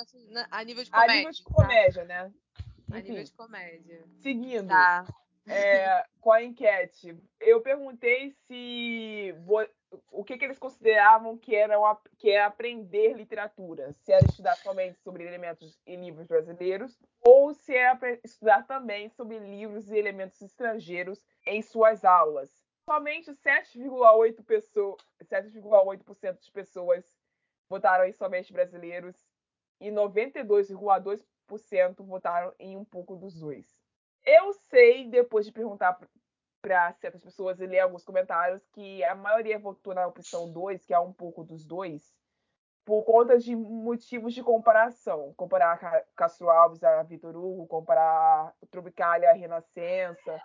a 0.51 0.65
nível 0.65 0.85
de 0.85 0.91
a 0.93 1.01
comédia. 1.01 1.17
nível 1.17 1.33
de 1.33 1.43
tá? 1.43 1.51
comédia, 1.53 2.05
né? 2.91 2.99
A 2.99 3.01
nível 3.01 3.15
Enfim, 3.17 3.25
de 3.25 3.33
comédia. 3.33 4.05
seguindo. 4.21 4.69
Tá. 4.69 5.07
é, 5.47 6.05
com 6.21 6.31
a 6.31 6.43
enquete, 6.45 7.17
eu 7.41 7.61
perguntei 7.61 8.31
se 8.47 9.33
vo- 9.45 9.67
o 10.13 10.23
que, 10.23 10.37
que 10.39 10.45
eles 10.45 10.59
consideravam 10.59 11.37
que 11.37 11.57
era, 11.57 11.77
uma- 11.79 12.01
que 12.19 12.31
é 12.31 12.43
aprender 12.45 13.15
literatura, 13.15 13.93
se 14.05 14.13
era 14.13 14.25
estudar 14.27 14.55
somente 14.59 15.01
sobre 15.01 15.25
elementos 15.27 15.81
e 15.87 15.97
livros 15.97 16.27
brasileiros 16.29 16.97
ou 17.21 17.53
se 17.53 17.75
é 17.75 17.89
apre- 17.89 18.21
estudar 18.23 18.65
também 18.67 19.09
sobre 19.09 19.39
livros 19.41 19.91
e 19.91 19.97
elementos 19.97 20.41
estrangeiros 20.43 21.25
em 21.47 21.63
suas 21.63 22.05
aulas. 22.05 22.51
Somente 22.85 23.33
7,8 23.35 24.45
pessoas, 24.45 24.97
7,8% 25.25 26.35
das 26.37 26.51
pessoas 26.51 27.05
votaram 27.69 28.05
em 28.05 28.13
somente 28.13 28.53
brasileiros 28.53 29.17
e 29.81 29.91
92,2% 29.91 31.25
votaram 32.01 32.55
em 32.59 32.77
um 32.77 32.85
pouco 32.85 33.17
dos 33.17 33.39
dois. 33.39 33.67
Eu 34.25 34.53
sei, 34.53 35.09
depois 35.09 35.47
de 35.47 35.53
perguntar 35.53 35.99
para 36.63 36.93
certas 36.93 37.23
pessoas 37.23 37.59
e 37.61 37.67
ler 37.67 37.81
alguns 37.81 38.05
comentários, 38.05 38.67
que 38.69 39.03
a 39.05 39.15
maioria 39.15 39.59
votou 39.59 39.95
na 39.95 40.07
opção 40.07 40.53
2, 40.53 40.85
que 40.85 40.93
é 40.93 40.99
um 40.99 41.13
pouco 41.13 41.43
dos 41.43 41.65
dois, 41.65 42.15
por 42.85 43.03
conta 43.05 43.39
de 43.39 43.57
motivos 43.57 44.35
de 44.35 44.43
comparação. 44.43 45.33
Comparar 45.35 45.79
Ca- 45.79 46.05
Castro 46.17 46.51
Alves 46.51 46.83
a 46.85 47.03
Vitor 47.03 47.37
Hugo, 47.37 47.67
comparar 47.67 48.55
Tropicália 48.71 49.31
a 49.31 49.35
Renascença, 49.35 50.41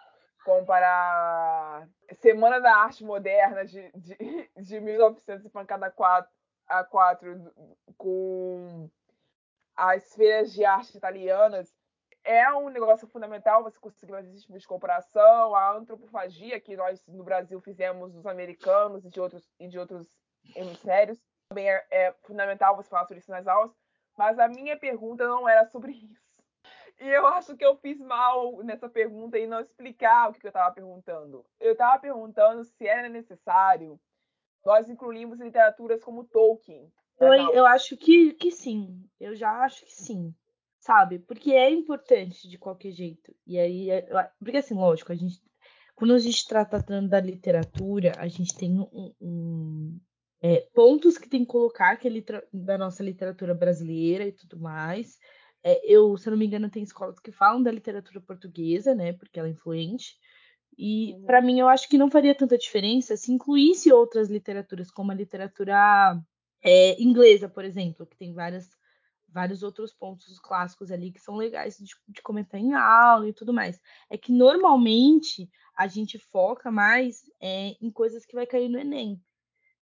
comparar 0.46 1.88
Semana 2.22 2.60
da 2.60 2.76
Arte 2.78 3.04
Moderna 3.04 3.66
de, 3.66 3.92
de, 3.94 4.16
de 4.62 4.80
1900 4.80 5.46
e 5.46 5.50
pancada 5.50 5.90
4 5.92 6.32
a 6.68 6.84
4 6.84 7.52
com 7.98 8.90
as 9.76 10.14
feiras 10.16 10.54
de 10.54 10.64
arte 10.64 10.98
italianas 10.98 11.74
é 12.24 12.52
um 12.54 12.70
negócio 12.70 13.08
fundamental 13.08 13.64
você 13.64 13.80
conseguir 13.80 14.14
fazer 14.14 14.32
esse 14.32 14.42
tipo 14.42 14.58
de 14.58 14.68
comparação. 14.68 15.56
A 15.56 15.74
antropofagia 15.74 16.60
que 16.60 16.76
nós 16.76 17.06
no 17.08 17.24
Brasil 17.24 17.62
fizemos 17.62 18.14
dos 18.14 18.26
americanos 18.26 19.06
e 19.06 19.10
de 19.10 19.20
outros, 19.20 19.48
e 19.60 19.68
de 19.68 19.78
outros 19.78 20.08
hemisférios 20.56 21.20
também 21.50 21.70
é, 21.70 21.86
é 21.92 22.14
fundamental 22.24 22.76
você 22.76 22.90
falar 22.90 23.06
sobre 23.06 23.20
isso 23.20 23.32
nas 23.32 23.48
aulas. 23.48 23.72
Mas 24.18 24.40
a 24.40 24.48
minha 24.48 24.78
pergunta 24.78 25.28
não 25.28 25.48
era 25.48 25.66
sobre 25.66 25.92
isso. 26.12 26.26
E 27.00 27.08
eu 27.08 27.28
acho 27.28 27.56
que 27.58 27.66
eu 27.66 27.76
fiz 27.76 28.00
mal 28.00 28.64
nessa 28.64 28.90
pergunta 28.90 29.38
e 29.38 29.46
não 29.46 29.60
explicar 29.60 30.30
o 30.30 30.34
que 30.34 30.46
eu 30.46 30.50
estava 30.50 30.74
perguntando. 30.74 31.46
Eu 31.60 31.74
estava 31.74 32.00
perguntando 32.00 32.64
se 32.64 32.88
era 32.88 33.10
necessário 33.10 34.00
nós 34.66 34.90
incluirmos 34.90 35.40
literaturas 35.40 36.04
como 36.04 36.24
Tolkien. 36.24 36.92
Eu, 37.20 37.32
aulas. 37.32 37.56
eu 37.56 37.66
acho 37.66 37.98
que, 37.98 38.34
que 38.34 38.52
sim. 38.52 39.04
Eu 39.20 39.36
já 39.36 39.50
acho 39.64 39.86
que 39.86 39.94
sim. 39.94 40.34
Sabe? 40.80 41.20
Porque 41.20 41.52
é 41.52 41.70
importante 41.70 42.48
de 42.48 42.58
qualquer 42.58 42.92
jeito. 42.92 43.34
E 43.48 43.58
aí, 43.58 43.90
é- 43.90 44.08
porque 44.40 44.58
assim, 44.58 44.76
lógico, 44.76 45.12
a 45.12 45.16
gente. 45.16 45.42
Quando 45.96 46.14
a 46.14 46.20
gente 46.20 46.36
está 46.36 46.64
tratando 46.66 47.08
da 47.10 47.20
literatura, 47.22 48.12
a 48.18 48.28
gente 48.28 48.54
tem 48.56 48.80
um, 48.80 49.14
um- 49.20 50.00
é, 50.42 50.68
pontos 50.74 51.18
que 51.18 51.30
tem 51.30 51.40
que 51.42 51.48
colocar 51.52 51.96
que 51.98 52.08
é 52.08 52.12
da 52.54 52.78
nossa 52.78 53.02
literatura 53.02 53.56
brasileira 53.56 54.28
e 54.28 54.32
tudo 54.34 54.60
mais. 54.60 55.18
É, 55.64 55.82
eu, 55.92 56.16
se 56.18 56.28
eu 56.28 56.32
não 56.32 56.38
me 56.38 56.46
engano, 56.46 56.70
tem 56.70 56.84
escolas 56.84 57.20
que 57.20 57.32
falam 57.32 57.64
da 57.64 57.72
literatura 57.72 58.22
portuguesa, 58.22 58.94
né? 58.94 59.14
Porque 59.14 59.40
ela 59.40 59.48
é 59.48 59.52
influente. 59.52 60.16
E 60.78 61.14
Uhum. 61.14 61.24
para 61.26 61.42
mim 61.42 61.60
eu 61.60 61.68
acho 61.68 61.88
que 61.90 61.98
não 61.98 62.12
faria 62.12 62.36
tanta 62.36 62.58
diferença 62.58 63.16
se 63.18 63.32
incluísse 63.32 63.92
outras 63.92 64.30
literaturas, 64.30 64.92
como 64.92 65.12
a 65.12 65.16
literatura 65.16 66.20
é, 66.66 67.00
inglesa, 67.00 67.48
por 67.48 67.64
exemplo, 67.64 68.08
que 68.08 68.18
tem 68.18 68.34
várias, 68.34 68.68
vários 69.30 69.62
outros 69.62 69.94
pontos 69.94 70.40
clássicos 70.40 70.90
ali 70.90 71.12
que 71.12 71.22
são 71.22 71.36
legais 71.36 71.78
de, 71.78 71.94
de 72.08 72.22
comentar 72.24 72.60
em 72.60 72.74
aula 72.74 73.30
e 73.30 73.34
tudo 73.34 73.54
mais. 73.54 73.80
É 74.10 74.18
que 74.18 74.32
normalmente 74.32 75.48
a 75.78 75.88
gente 75.88 76.18
foca 76.18 76.72
mais 76.72 77.22
é, 77.40 77.76
em 77.80 77.92
coisas 77.92 78.26
que 78.26 78.34
vai 78.34 78.48
cair 78.48 78.68
no 78.68 78.80
Enem. 78.80 79.22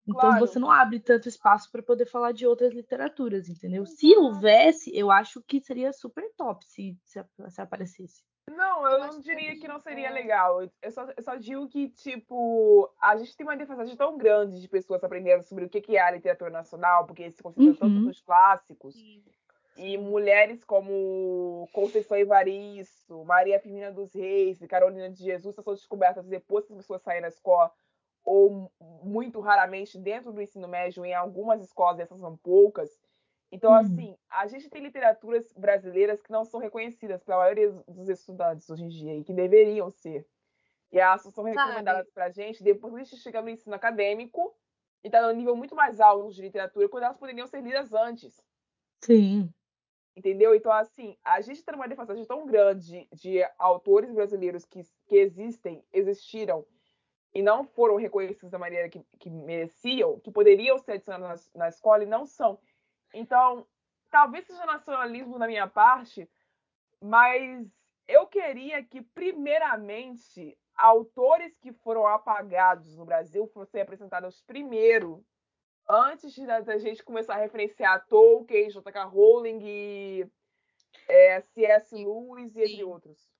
Então 0.07 0.19
Claro. 0.19 0.39
você 0.45 0.59
não 0.59 0.69
abre 0.69 0.99
tanto 0.99 1.29
espaço 1.29 1.71
para 1.71 1.81
poder 1.81 2.05
falar 2.05 2.33
de 2.33 2.45
outras 2.45 2.73
literaturas, 2.73 3.47
entendeu? 3.47 3.85
Se 3.85 4.15
houvesse, 4.17 4.91
eu 4.97 5.09
acho 5.09 5.41
que 5.41 5.61
seria 5.61 5.93
super 5.93 6.29
top 6.35 6.65
se, 6.65 6.97
se, 7.05 7.23
se 7.49 7.61
aparecesse. 7.61 8.21
Não, 8.51 8.85
eu 8.85 8.97
Eu 8.97 9.07
não 9.07 9.21
diria 9.21 9.57
que 9.57 9.67
não 9.69 9.79
seria 9.79 10.09
é. 10.09 10.11
legal. 10.11 10.61
Eu 10.81 10.91
só, 10.91 11.07
eu 11.15 11.23
só 11.23 11.35
digo 11.37 11.65
que, 11.69 11.87
tipo, 11.89 12.89
a 13.01 13.15
gente 13.15 13.35
tem 13.37 13.45
uma 13.47 13.55
defasagem 13.55 13.95
tão 13.95 14.17
grande 14.17 14.59
de 14.59 14.67
pessoas 14.67 15.01
aprendendo 15.01 15.43
sobre 15.43 15.63
o 15.63 15.69
que 15.69 15.95
é 15.95 16.01
a 16.01 16.11
literatura 16.11 16.49
nacional, 16.49 17.05
porque 17.05 17.31
se 17.31 17.41
considera 17.41 17.77
tanto 17.77 17.95
Uhum. 17.95 18.03
dos 18.07 18.19
clássicos. 18.19 18.95
Sim. 18.95 19.23
E 19.77 19.97
mulheres 19.97 20.63
como 20.65 21.67
Conceição 21.71 22.17
Evaristo, 22.17 23.23
Maria 23.25 23.59
Firmina 23.59 23.91
dos 23.91 24.13
Reis 24.13 24.61
e 24.61 24.67
Carolina 24.67 25.09
de 25.09 25.23
Jesus 25.23 25.55
são 25.55 25.73
descobertas 25.73 26.27
depois 26.27 26.65
que 26.65 26.73
as 26.73 26.77
pessoas 26.79 27.01
saem 27.01 27.21
da 27.21 27.29
escola, 27.29 27.71
ou 28.23 28.71
muito 29.03 29.39
raramente 29.39 29.97
dentro 29.99 30.31
do 30.31 30.41
ensino 30.41 30.67
médio, 30.67 31.05
em 31.05 31.13
algumas 31.13 31.61
escolas, 31.61 31.99
essas 31.99 32.19
são 32.19 32.37
poucas. 32.37 32.89
Então, 33.51 33.71
Uhum. 33.71 33.77
assim, 33.77 34.17
a 34.29 34.47
gente 34.47 34.69
tem 34.69 34.81
literaturas 34.81 35.51
brasileiras 35.53 36.21
que 36.21 36.31
não 36.31 36.43
são 36.45 36.59
reconhecidas 36.59 37.23
pela 37.23 37.37
maioria 37.39 37.71
dos 37.87 38.09
estudantes 38.09 38.69
hoje 38.69 38.83
em 38.83 38.87
dia 38.89 39.15
e 39.17 39.23
que 39.23 39.33
deveriam 39.33 39.91
ser. 39.91 40.27
E 40.91 40.99
elas 40.99 41.21
são 41.23 41.43
recomendadas 41.43 42.09
pra 42.11 42.29
gente 42.31 42.63
depois 42.63 42.93
que 42.93 43.01
a 43.01 43.03
gente 43.03 43.17
chega 43.17 43.41
no 43.41 43.49
ensino 43.49 43.75
acadêmico 43.75 44.55
e 45.03 45.09
tá 45.09 45.21
no 45.21 45.33
nível 45.33 45.55
muito 45.55 45.75
mais 45.75 45.99
alto 45.99 46.31
de 46.33 46.41
literatura, 46.41 46.89
quando 46.89 47.03
elas 47.03 47.17
poderiam 47.17 47.47
ser 47.47 47.61
lidas 47.61 47.93
antes. 47.93 48.41
Sim. 49.01 49.53
Entendeu? 50.15 50.53
Então, 50.53 50.71
assim, 50.71 51.17
a 51.23 51.41
gente 51.41 51.63
tem 51.63 51.73
uma 51.75 51.87
defasagem 51.87 52.25
tão 52.25 52.45
grande 52.45 53.07
de 53.11 53.43
autores 53.57 54.11
brasileiros 54.13 54.63
que, 54.63 54.83
que 55.07 55.15
existem, 55.15 55.83
existiram 55.91 56.65
e 57.33 57.41
não 57.41 57.63
foram 57.63 57.95
reconhecidos 57.95 58.51
da 58.51 58.59
maneira 58.59 58.87
que, 58.89 59.03
que 59.19 59.29
mereciam, 59.29 60.19
que 60.19 60.31
poderiam 60.31 60.77
ser 60.77 60.93
adicionados 60.93 61.49
na, 61.53 61.61
na 61.61 61.69
escola 61.69 62.03
e 62.03 62.07
não 62.07 62.25
são. 62.25 62.59
Então, 63.13 63.67
talvez 64.11 64.45
seja 64.45 64.65
nacionalismo 64.65 65.39
da 65.39 65.47
minha 65.47 65.67
parte, 65.67 66.29
mas 67.01 67.67
eu 68.07 68.27
queria 68.27 68.83
que, 68.83 69.01
primeiramente, 69.01 70.57
autores 70.75 71.57
que 71.57 71.71
foram 71.71 72.05
apagados 72.05 72.95
no 72.95 73.05
Brasil 73.05 73.47
fossem 73.47 73.81
apresentados 73.81 74.41
primeiro, 74.41 75.25
antes 75.89 76.35
da 76.45 76.77
gente 76.77 77.03
começar 77.03 77.35
a 77.35 77.39
referenciar 77.39 78.05
Tolkien, 78.07 78.69
J.K. 78.69 79.03
Rowling 79.05 79.59
e 79.63 80.27
é, 81.07 81.41
C.S. 81.41 81.95
Lewis 81.95 82.55
e 82.55 82.61
entre 82.61 82.83
outros. 82.83 83.32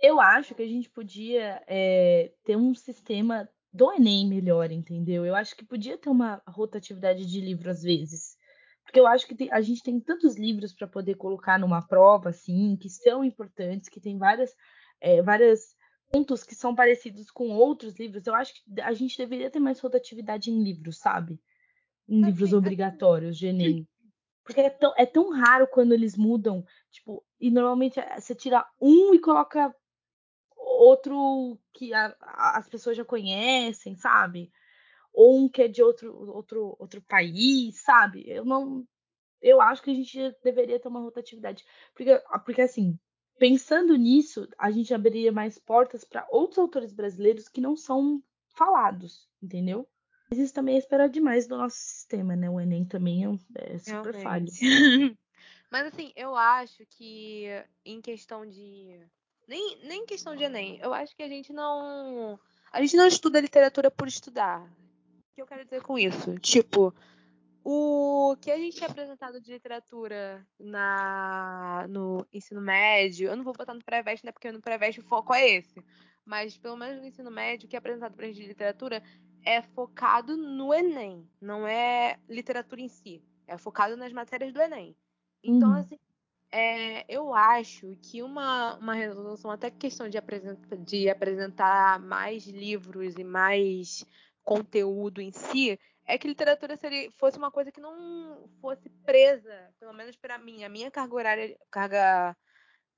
Eu 0.00 0.20
acho 0.20 0.54
que 0.54 0.62
a 0.62 0.66
gente 0.66 0.88
podia 0.88 1.62
é, 1.66 2.32
ter 2.44 2.56
um 2.56 2.74
sistema 2.74 3.48
do 3.72 3.92
Enem 3.92 4.26
melhor, 4.26 4.70
entendeu? 4.72 5.24
Eu 5.24 5.34
acho 5.34 5.54
que 5.54 5.64
podia 5.64 5.98
ter 5.98 6.08
uma 6.08 6.42
rotatividade 6.46 7.26
de 7.26 7.40
livro 7.40 7.70
às 7.70 7.82
vezes. 7.82 8.36
Porque 8.82 8.98
eu 8.98 9.06
acho 9.06 9.26
que 9.26 9.34
tem, 9.34 9.52
a 9.52 9.60
gente 9.60 9.82
tem 9.82 10.00
tantos 10.00 10.36
livros 10.36 10.72
para 10.72 10.88
poder 10.88 11.14
colocar 11.14 11.58
numa 11.58 11.86
prova, 11.86 12.30
assim, 12.30 12.76
que 12.76 12.88
são 12.88 13.22
importantes, 13.22 13.88
que 13.88 14.00
tem 14.00 14.18
várias, 14.18 14.52
é, 15.00 15.22
várias 15.22 15.76
pontos 16.10 16.42
que 16.42 16.54
são 16.54 16.74
parecidos 16.74 17.30
com 17.30 17.50
outros 17.50 17.96
livros. 17.98 18.26
Eu 18.26 18.34
acho 18.34 18.52
que 18.54 18.80
a 18.80 18.92
gente 18.92 19.16
deveria 19.16 19.50
ter 19.50 19.60
mais 19.60 19.78
rotatividade 19.78 20.50
em 20.50 20.62
livros, 20.62 20.98
sabe? 20.98 21.38
Em 22.08 22.24
livros 22.24 22.52
obrigatórios 22.52 23.38
de 23.38 23.46
Enem. 23.46 23.86
Porque 24.42 24.60
é 24.60 24.70
tão, 24.70 24.92
é 24.96 25.06
tão 25.06 25.30
raro 25.30 25.68
quando 25.68 25.92
eles 25.92 26.16
mudam, 26.16 26.64
tipo, 26.90 27.24
e 27.38 27.50
normalmente 27.50 28.00
é, 28.00 28.18
você 28.18 28.34
tira 28.34 28.66
um 28.80 29.14
e 29.14 29.20
coloca 29.20 29.72
outro 30.80 31.58
que 31.74 31.92
a, 31.92 32.16
as 32.56 32.68
pessoas 32.68 32.96
já 32.96 33.04
conhecem, 33.04 33.94
sabe? 33.94 34.50
Ou 35.12 35.44
um 35.44 35.48
que 35.48 35.62
é 35.62 35.68
de 35.68 35.82
outro, 35.82 36.30
outro, 36.30 36.74
outro 36.78 37.02
país, 37.02 37.82
sabe? 37.82 38.24
Eu 38.26 38.44
não. 38.44 38.86
Eu 39.42 39.60
acho 39.60 39.82
que 39.82 39.90
a 39.90 39.94
gente 39.94 40.18
deveria 40.42 40.80
ter 40.80 40.88
uma 40.88 41.00
rotatividade. 41.00 41.64
Porque, 41.94 42.22
porque 42.44 42.62
assim, 42.62 42.98
pensando 43.38 43.94
nisso, 43.96 44.48
a 44.58 44.70
gente 44.70 44.92
abriria 44.94 45.32
mais 45.32 45.58
portas 45.58 46.04
para 46.04 46.26
outros 46.30 46.58
autores 46.58 46.92
brasileiros 46.92 47.48
que 47.48 47.60
não 47.60 47.76
são 47.76 48.22
falados, 48.54 49.28
entendeu? 49.42 49.88
Mas 50.30 50.38
isso 50.38 50.54
também 50.54 50.76
é 50.76 50.78
esperar 50.78 51.08
demais 51.08 51.46
do 51.46 51.56
nosso 51.56 51.76
sistema, 51.76 52.36
né? 52.36 52.48
O 52.48 52.60
Enem 52.60 52.84
também 52.84 53.24
é, 53.24 53.74
é 53.74 53.78
super 53.78 54.14
falho. 54.22 54.46
Mas 55.70 55.86
assim, 55.86 56.12
eu 56.16 56.34
acho 56.34 56.84
que 56.86 57.46
em 57.84 58.00
questão 58.00 58.46
de 58.46 59.00
nem, 59.46 59.78
nem 59.84 60.06
questão 60.06 60.36
de 60.36 60.44
Enem. 60.44 60.78
Eu 60.80 60.92
acho 60.92 61.14
que 61.14 61.22
a 61.22 61.28
gente 61.28 61.52
não. 61.52 62.38
A 62.72 62.80
gente 62.80 62.96
não 62.96 63.06
estuda 63.06 63.40
literatura 63.40 63.90
por 63.90 64.06
estudar. 64.06 64.62
O 64.62 65.34
que 65.34 65.42
eu 65.42 65.46
quero 65.46 65.64
dizer 65.64 65.82
com 65.82 65.98
isso? 65.98 66.38
Tipo, 66.38 66.94
o 67.64 68.36
que 68.40 68.50
a 68.50 68.56
gente 68.56 68.82
é 68.82 68.86
apresentado 68.86 69.40
de 69.40 69.52
literatura 69.52 70.46
na, 70.58 71.86
no 71.88 72.26
ensino 72.32 72.60
médio, 72.60 73.28
eu 73.28 73.36
não 73.36 73.44
vou 73.44 73.52
botar 73.52 73.74
no 73.74 73.84
pré-veste, 73.84 74.24
né? 74.24 74.32
Porque 74.32 74.50
no 74.50 74.60
pré-veste 74.60 75.00
o 75.00 75.04
foco 75.04 75.34
é 75.34 75.48
esse. 75.48 75.84
Mas 76.24 76.56
pelo 76.56 76.76
menos 76.76 77.00
no 77.00 77.06
ensino 77.06 77.30
médio, 77.30 77.66
o 77.66 77.68
que 77.68 77.76
é 77.76 77.78
apresentado 77.78 78.14
pra 78.14 78.26
gente 78.26 78.40
de 78.40 78.46
literatura 78.46 79.02
é 79.44 79.62
focado 79.62 80.36
no 80.36 80.72
Enem. 80.72 81.28
Não 81.40 81.66
é 81.66 82.18
literatura 82.28 82.80
em 82.80 82.88
si. 82.88 83.22
É 83.46 83.58
focado 83.58 83.96
nas 83.96 84.12
matérias 84.12 84.52
do 84.52 84.60
Enem. 84.60 84.96
Então, 85.42 85.70
uhum. 85.70 85.76
assim, 85.76 85.98
é, 86.52 87.04
eu 87.08 87.32
acho 87.32 87.96
que 88.02 88.22
uma, 88.22 88.76
uma 88.76 88.94
resolução, 88.94 89.50
até 89.50 89.70
questão 89.70 90.08
de, 90.08 90.18
apresenta, 90.18 90.76
de 90.76 91.08
apresentar 91.08 92.00
mais 92.00 92.46
livros 92.46 93.14
e 93.16 93.24
mais 93.24 94.04
conteúdo 94.42 95.20
em 95.20 95.30
si, 95.30 95.78
é 96.04 96.18
que 96.18 96.26
literatura 96.26 96.76
seria, 96.76 97.10
fosse 97.12 97.38
uma 97.38 97.50
coisa 97.52 97.70
que 97.70 97.80
não 97.80 98.48
fosse 98.60 98.90
presa, 99.04 99.72
pelo 99.78 99.92
menos 99.92 100.16
para 100.16 100.38
mim. 100.38 100.64
A 100.64 100.68
minha 100.68 100.90
carga 100.90 101.14
horária, 101.14 101.58
carga, 101.70 102.36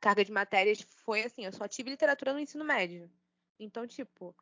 carga 0.01 0.25
de 0.25 0.33
matérias 0.33 0.81
foi 1.05 1.23
assim, 1.23 1.45
eu 1.45 1.53
só 1.53 1.69
tive 1.69 1.91
literatura 1.91 2.33
no 2.33 2.41
ensino 2.41 2.65
médio. 2.65 3.11
Então, 3.61 3.87
tipo, 3.87 4.35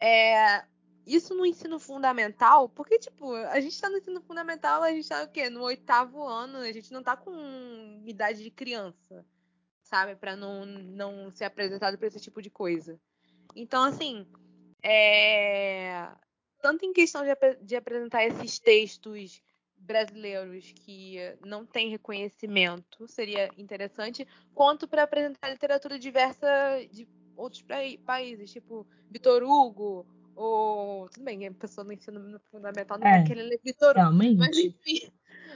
é, 0.00 0.64
isso 1.06 1.34
no 1.34 1.46
ensino 1.46 1.78
fundamental, 1.78 2.68
porque, 2.68 2.98
tipo, 2.98 3.32
a 3.32 3.60
gente 3.60 3.80
tá 3.80 3.88
no 3.88 3.98
ensino 3.98 4.20
fundamental, 4.20 4.82
a 4.82 4.90
gente 4.90 5.08
tá 5.08 5.22
o 5.22 5.28
quê? 5.28 5.48
No 5.48 5.62
oitavo 5.62 6.26
ano, 6.26 6.58
a 6.58 6.72
gente 6.72 6.92
não 6.92 7.02
tá 7.02 7.16
com 7.16 8.02
idade 8.04 8.42
de 8.42 8.50
criança, 8.50 9.24
sabe? 9.82 10.16
para 10.16 10.34
não, 10.34 10.66
não 10.66 11.30
ser 11.30 11.44
apresentado 11.44 11.96
pra 11.96 12.08
esse 12.08 12.20
tipo 12.20 12.42
de 12.42 12.50
coisa. 12.50 13.00
Então, 13.54 13.84
assim, 13.84 14.26
é... 14.82 16.08
tanto 16.60 16.84
em 16.84 16.92
questão 16.92 17.22
de, 17.22 17.30
de 17.62 17.76
apresentar 17.76 18.24
esses 18.24 18.58
textos 18.58 19.40
brasileiros 19.76 20.72
que 20.72 21.18
não 21.44 21.64
têm 21.64 21.90
reconhecimento, 21.90 23.06
seria 23.06 23.48
interessante, 23.56 24.26
quanto 24.52 24.88
para 24.88 25.04
apresentar 25.04 25.50
literatura 25.50 25.98
diversa 25.98 26.48
de 26.90 27.06
outros 27.36 27.64
países, 28.04 28.50
tipo 28.50 28.86
Vitor 29.08 29.44
Hugo, 29.44 30.06
ou. 30.36 31.08
Tudo 31.08 31.24
bem, 31.24 31.46
a 31.46 31.52
pessoa 31.52 31.84
no 31.84 31.92
ensino 31.92 32.40
fundamental 32.50 32.98
não 32.98 33.06
é, 33.06 33.18
vai 33.18 33.24
querer 33.24 33.42
ler 33.42 33.60
Vitor 33.64 33.94
Realmente. 33.94 34.38
Mas 34.38 34.56
enfim. 34.56 35.10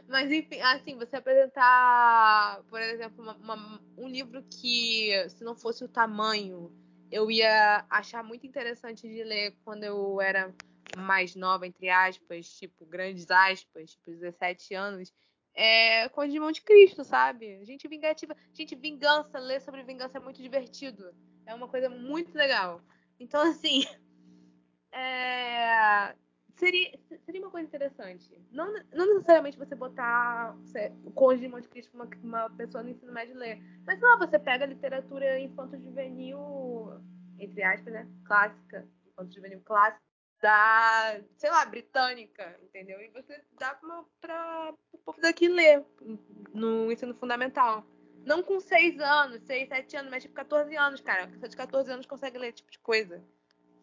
Mas 0.08 0.32
enfim, 0.32 0.60
assim, 0.60 0.96
você 0.96 1.16
apresentar, 1.16 2.62
por 2.68 2.80
exemplo, 2.80 3.22
uma, 3.22 3.36
uma, 3.36 3.82
um 3.96 4.08
livro 4.08 4.42
que, 4.50 5.12
se 5.28 5.44
não 5.44 5.54
fosse 5.54 5.84
o 5.84 5.88
tamanho, 5.88 6.72
eu 7.10 7.30
ia 7.30 7.84
achar 7.90 8.22
muito 8.22 8.46
interessante 8.46 9.08
de 9.08 9.22
ler 9.22 9.54
quando 9.64 9.84
eu 9.84 10.20
era 10.20 10.54
mais 10.96 11.34
nova, 11.34 11.66
entre 11.66 11.88
aspas, 11.88 12.48
tipo, 12.48 12.84
grandes 12.86 13.30
aspas, 13.30 13.92
tipo, 13.92 14.10
17 14.10 14.74
anos, 14.74 15.12
é 15.54 16.08
Conde 16.10 16.32
de 16.32 16.40
Monte 16.40 16.62
Cristo, 16.62 17.04
sabe? 17.04 17.64
Gente 17.64 17.88
vingativa. 17.88 18.36
Gente, 18.52 18.74
vingança, 18.74 19.38
ler 19.38 19.60
sobre 19.60 19.82
vingança 19.82 20.18
é 20.18 20.20
muito 20.20 20.40
divertido. 20.40 21.14
É 21.46 21.54
uma 21.54 21.68
coisa 21.68 21.88
muito 21.88 22.34
legal. 22.34 22.80
Então, 23.18 23.42
assim, 23.42 23.84
é, 24.92 26.14
seria, 26.56 26.98
seria 27.24 27.40
uma 27.40 27.50
coisa 27.50 27.66
interessante. 27.66 28.30
Não, 28.50 28.72
não 28.92 29.06
necessariamente 29.06 29.58
você 29.58 29.74
botar 29.74 30.54
você, 30.62 30.92
o 31.04 31.10
Conde 31.10 31.40
de 31.40 31.48
Monte 31.48 31.68
Cristo 31.68 31.94
uma, 31.94 32.08
uma 32.22 32.50
pessoa 32.50 32.82
no 32.82 32.90
ensino 32.90 33.12
médio 33.12 33.36
ler, 33.36 33.60
mas 33.86 34.00
lá 34.00 34.16
você 34.16 34.38
pega 34.38 34.66
literatura 34.66 35.40
infanto-juvenil, 35.40 37.00
entre 37.38 37.62
aspas, 37.62 37.92
né? 37.92 38.08
Clássica, 38.24 38.86
infanto-juvenil 39.06 39.60
clássica, 39.64 40.02
da, 40.40 41.20
sei 41.36 41.50
lá, 41.50 41.64
britânica, 41.66 42.58
entendeu? 42.62 43.00
E 43.00 43.08
você 43.08 43.42
dá 43.58 43.74
para 44.20 44.74
o 44.92 44.98
povo 44.98 45.20
daqui 45.20 45.48
ler 45.48 45.84
no 46.54 46.90
ensino 46.90 47.14
fundamental. 47.14 47.84
Não 48.24 48.42
com 48.42 48.60
6 48.60 49.00
anos, 49.00 49.42
6, 49.42 49.68
7 49.68 49.96
anos, 49.96 50.10
mas 50.10 50.22
tipo 50.22 50.34
14 50.34 50.76
anos, 50.76 51.00
cara. 51.00 51.24
A 51.24 51.28
pessoa 51.28 51.48
de 51.48 51.56
14 51.56 51.90
anos 51.90 52.06
consegue 52.06 52.38
ler 52.38 52.52
tipo 52.52 52.70
de 52.70 52.78
coisa, 52.78 53.22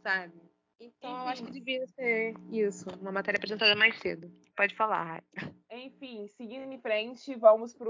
sabe? 0.03 0.46
Então, 0.80 1.11
Enfim. 1.11 1.21
eu 1.21 1.28
acho 1.28 1.43
que 1.43 1.51
devia 1.51 1.86
ser 1.88 2.34
isso, 2.51 2.86
uma 3.01 3.11
matéria 3.11 3.38
apresentada 3.38 3.75
mais 3.75 3.97
cedo. 3.99 4.32
Pode 4.55 4.75
falar, 4.75 5.23
Enfim, 5.71 6.28
seguindo 6.38 6.71
em 6.71 6.80
frente, 6.80 7.34
vamos 7.36 7.73
para 7.73 7.89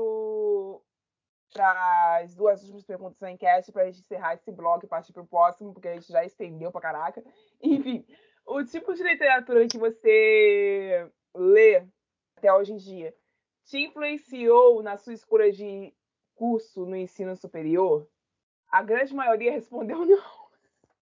as 2.21 2.33
duas 2.33 2.61
últimas 2.61 2.85
perguntas 2.85 3.19
da 3.19 3.31
enquete 3.31 3.71
para 3.71 3.83
a 3.83 3.85
gente 3.85 3.99
encerrar 3.99 4.35
esse 4.35 4.51
blog 4.51 4.83
e 4.83 4.87
partir 4.87 5.11
para 5.11 5.21
o 5.21 5.27
próximo, 5.27 5.73
porque 5.73 5.89
a 5.89 5.93
gente 5.93 6.11
já 6.11 6.23
estendeu 6.23 6.71
para 6.71 6.81
caraca. 6.81 7.23
Enfim, 7.61 8.05
o 8.45 8.63
tipo 8.63 8.93
de 8.93 9.03
literatura 9.03 9.67
que 9.67 9.77
você 9.77 11.11
lê 11.35 11.85
até 12.37 12.53
hoje 12.53 12.73
em 12.73 12.77
dia 12.77 13.13
te 13.65 13.79
influenciou 13.79 14.81
na 14.81 14.97
sua 14.97 15.13
escolha 15.13 15.51
de 15.51 15.93
curso 16.35 16.85
no 16.85 16.95
ensino 16.95 17.35
superior? 17.35 18.07
A 18.69 18.81
grande 18.81 19.13
maioria 19.13 19.51
respondeu 19.51 20.03
não. 20.05 20.46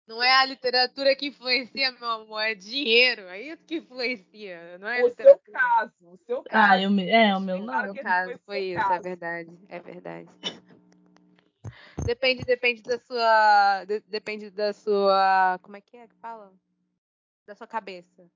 Não 0.08 0.22
é 0.22 0.32
a 0.32 0.46
literatura 0.46 1.16
que 1.16 1.28
influencia, 1.28 1.92
meu 1.94 2.10
amor, 2.10 2.42
é 2.42 2.54
dinheiro. 2.54 3.24
É 3.24 3.42
isso 3.42 3.64
que 3.66 3.78
influencia, 3.78 4.78
não 4.78 4.88
é 4.88 5.04
o 5.04 5.08
literatura. 5.08 5.42
seu 5.44 5.54
caso, 5.54 5.94
o 6.02 6.18
seu 6.26 6.40
ah, 6.42 6.44
caso. 6.44 6.74
Ah, 6.74 6.82
eu, 6.82 7.00
é, 7.00 7.36
o 7.36 7.40
meu 7.40 7.60
não. 7.60 7.80
O 7.80 7.94
meu 7.94 8.04
caso 8.04 8.40
foi 8.46 8.60
isso, 8.66 8.80
é 8.80 8.84
caso. 8.84 8.94
é 8.94 9.00
verdade, 9.00 9.60
é 9.68 9.80
verdade. 9.80 10.30
Depende, 12.06 12.44
depende 12.44 12.84
da 12.84 13.00
sua, 13.00 13.86
de, 13.86 14.00
depende 14.02 14.52
da 14.52 14.74
sua, 14.74 15.58
como 15.64 15.76
é 15.76 15.82
que 15.82 15.98
é 15.98 16.08
que 16.08 16.16
fala? 16.16 16.54
Da 17.48 17.56
sua 17.56 17.66
cabeça, 17.66 18.30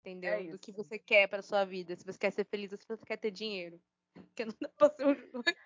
entendeu? 0.00 0.32
É 0.34 0.42
Do 0.44 0.58
que 0.58 0.72
você 0.72 0.98
quer 0.98 1.26
para 1.26 1.40
sua 1.40 1.64
vida, 1.64 1.96
se 1.96 2.04
você 2.04 2.18
quer 2.18 2.32
ser 2.32 2.44
feliz 2.44 2.70
ou 2.70 2.76
se 2.76 2.86
você 2.86 3.04
quer 3.06 3.16
ter 3.16 3.30
dinheiro. 3.30 3.80
Porque 4.14 4.44
não 4.44 4.54
dá 4.60 4.68
pra 4.76 4.90
ser 4.90 5.30
dois. 5.32 5.56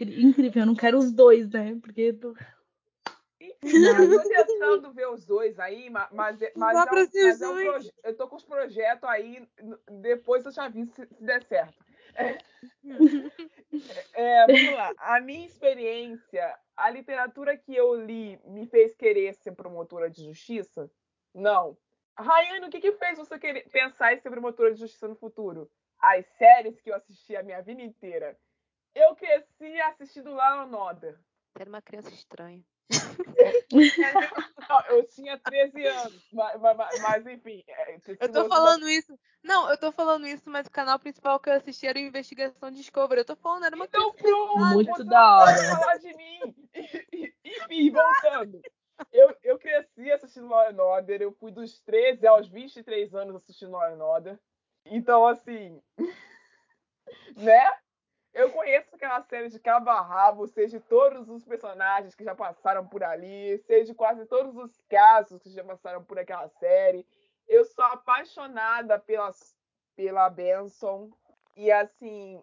Incrível, 0.00 0.62
eu 0.62 0.66
não 0.66 0.74
quero 0.74 0.98
os 0.98 1.12
dois, 1.12 1.50
né? 1.50 1.76
Porque 1.82 2.16
eu 3.40 4.22
tô 4.22 4.28
tentando 4.28 4.92
ver 4.92 5.08
os 5.08 5.24
dois 5.24 5.58
aí, 5.58 5.88
mas, 5.90 6.08
mas, 6.12 6.42
é, 6.42 6.52
mas, 6.54 6.76
é, 6.76 6.90
um, 6.92 6.94
mas 7.24 7.42
é 7.42 7.48
um 7.48 7.60
proje- 7.62 7.92
eu 8.04 8.16
tô 8.16 8.28
com 8.28 8.36
os 8.36 8.44
projetos 8.44 9.08
aí, 9.08 9.48
depois 9.90 10.44
eu 10.44 10.52
já 10.52 10.68
vi 10.68 10.86
se, 10.86 11.06
se 11.06 11.24
der 11.24 11.42
certo. 11.44 11.84
É, 14.14 14.42
é, 14.42 14.46
vamos 14.46 14.74
lá. 14.74 14.92
A 14.98 15.20
minha 15.20 15.46
experiência, 15.46 16.58
a 16.76 16.90
literatura 16.90 17.56
que 17.56 17.74
eu 17.74 17.94
li 17.94 18.38
me 18.44 18.66
fez 18.66 18.94
querer 18.96 19.32
ser 19.34 19.52
promotora 19.52 20.10
de 20.10 20.24
justiça? 20.24 20.90
Não. 21.32 21.78
Rayane, 22.18 22.66
o 22.66 22.70
que, 22.70 22.80
que 22.80 22.92
fez 22.92 23.16
você 23.16 23.38
querer 23.38 23.68
pensar 23.70 24.12
em 24.12 24.18
ser 24.18 24.28
promotora 24.28 24.72
de 24.74 24.80
justiça 24.80 25.06
no 25.06 25.14
futuro? 25.14 25.70
As 26.00 26.26
séries 26.36 26.80
que 26.80 26.90
eu 26.90 26.96
assisti 26.96 27.36
a 27.36 27.42
minha 27.42 27.62
vida 27.62 27.80
inteira. 27.80 28.36
Eu 28.94 29.14
cresci 29.14 29.80
assistindo 29.82 30.32
Law 30.34 30.68
Order. 30.72 31.14
Você 31.52 31.62
era 31.62 31.70
uma 31.70 31.80
criança 31.82 32.10
estranha. 32.10 32.64
Não, 34.68 34.80
eu 34.88 35.06
tinha 35.08 35.38
13 35.38 35.86
anos, 35.86 36.22
mas, 36.32 36.60
mas- 36.60 37.00
mas, 37.00 37.26
enfim. 37.26 37.62
é, 37.68 37.98
se 37.98 38.16
Eu 38.20 38.32
tô 38.32 38.48
falando 38.48 38.88
isso. 38.88 39.18
Não, 39.42 39.70
eu 39.70 39.78
tô 39.78 39.90
falando 39.92 40.26
isso, 40.26 40.48
mas 40.50 40.66
o 40.66 40.70
canal 40.70 40.98
principal 40.98 41.40
que 41.40 41.48
eu 41.48 41.54
assisti 41.54 41.86
era 41.86 41.98
o 41.98 42.02
Investigação 42.02 42.70
Discovery. 42.70 43.20
Eu 43.20 43.24
tô 43.24 43.36
falando, 43.36 43.64
era 43.64 43.74
uma 43.76 43.86
Então 43.86 44.12
criança. 44.12 44.36
pronto, 44.36 44.74
Muito 44.74 45.04
da 45.04 45.38
hora. 45.40 45.56
falar 45.70 45.96
de 45.98 46.14
mim. 46.14 46.54
Enfim, 47.44 47.90
voltando. 47.90 48.60
Eu, 49.12 49.34
eu 49.42 49.58
cresci 49.58 50.10
assistindo 50.12 50.46
Law 50.48 50.68
and 50.68 50.82
Order, 50.82 51.22
eu 51.22 51.32
fui 51.32 51.50
dos 51.50 51.80
13 51.80 52.26
aos 52.26 52.48
23 52.48 53.14
anos 53.14 53.34
assistindo 53.36 53.70
Law 53.72 53.82
and 53.84 54.04
Order. 54.04 54.38
Então, 54.84 55.26
assim, 55.26 55.80
né? 57.36 57.72
Eu 58.32 58.50
conheço 58.52 58.94
aquela 58.94 59.20
série 59.22 59.48
de 59.48 59.58
cabo 59.58 59.90
a 59.90 60.00
rabo, 60.00 60.46
seja 60.46 60.78
de 60.78 60.84
todos 60.84 61.28
os 61.28 61.44
personagens 61.44 62.14
que 62.14 62.22
já 62.22 62.34
passaram 62.34 62.86
por 62.86 63.02
ali, 63.02 63.58
seja 63.66 63.86
de 63.86 63.94
quase 63.94 64.24
todos 64.26 64.56
os 64.56 64.80
casos 64.88 65.42
que 65.42 65.50
já 65.50 65.64
passaram 65.64 66.04
por 66.04 66.18
aquela 66.18 66.48
série. 66.48 67.04
Eu 67.48 67.64
sou 67.64 67.84
apaixonada 67.84 68.98
pela, 69.00 69.30
pela 69.96 70.30
Benson. 70.30 71.10
E, 71.56 71.72
assim, 71.72 72.40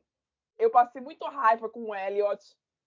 eu 0.58 0.70
passei 0.70 1.02
muito 1.02 1.24
raiva 1.26 1.70
com 1.70 1.86
o 1.86 1.96
Elliot, 1.96 2.44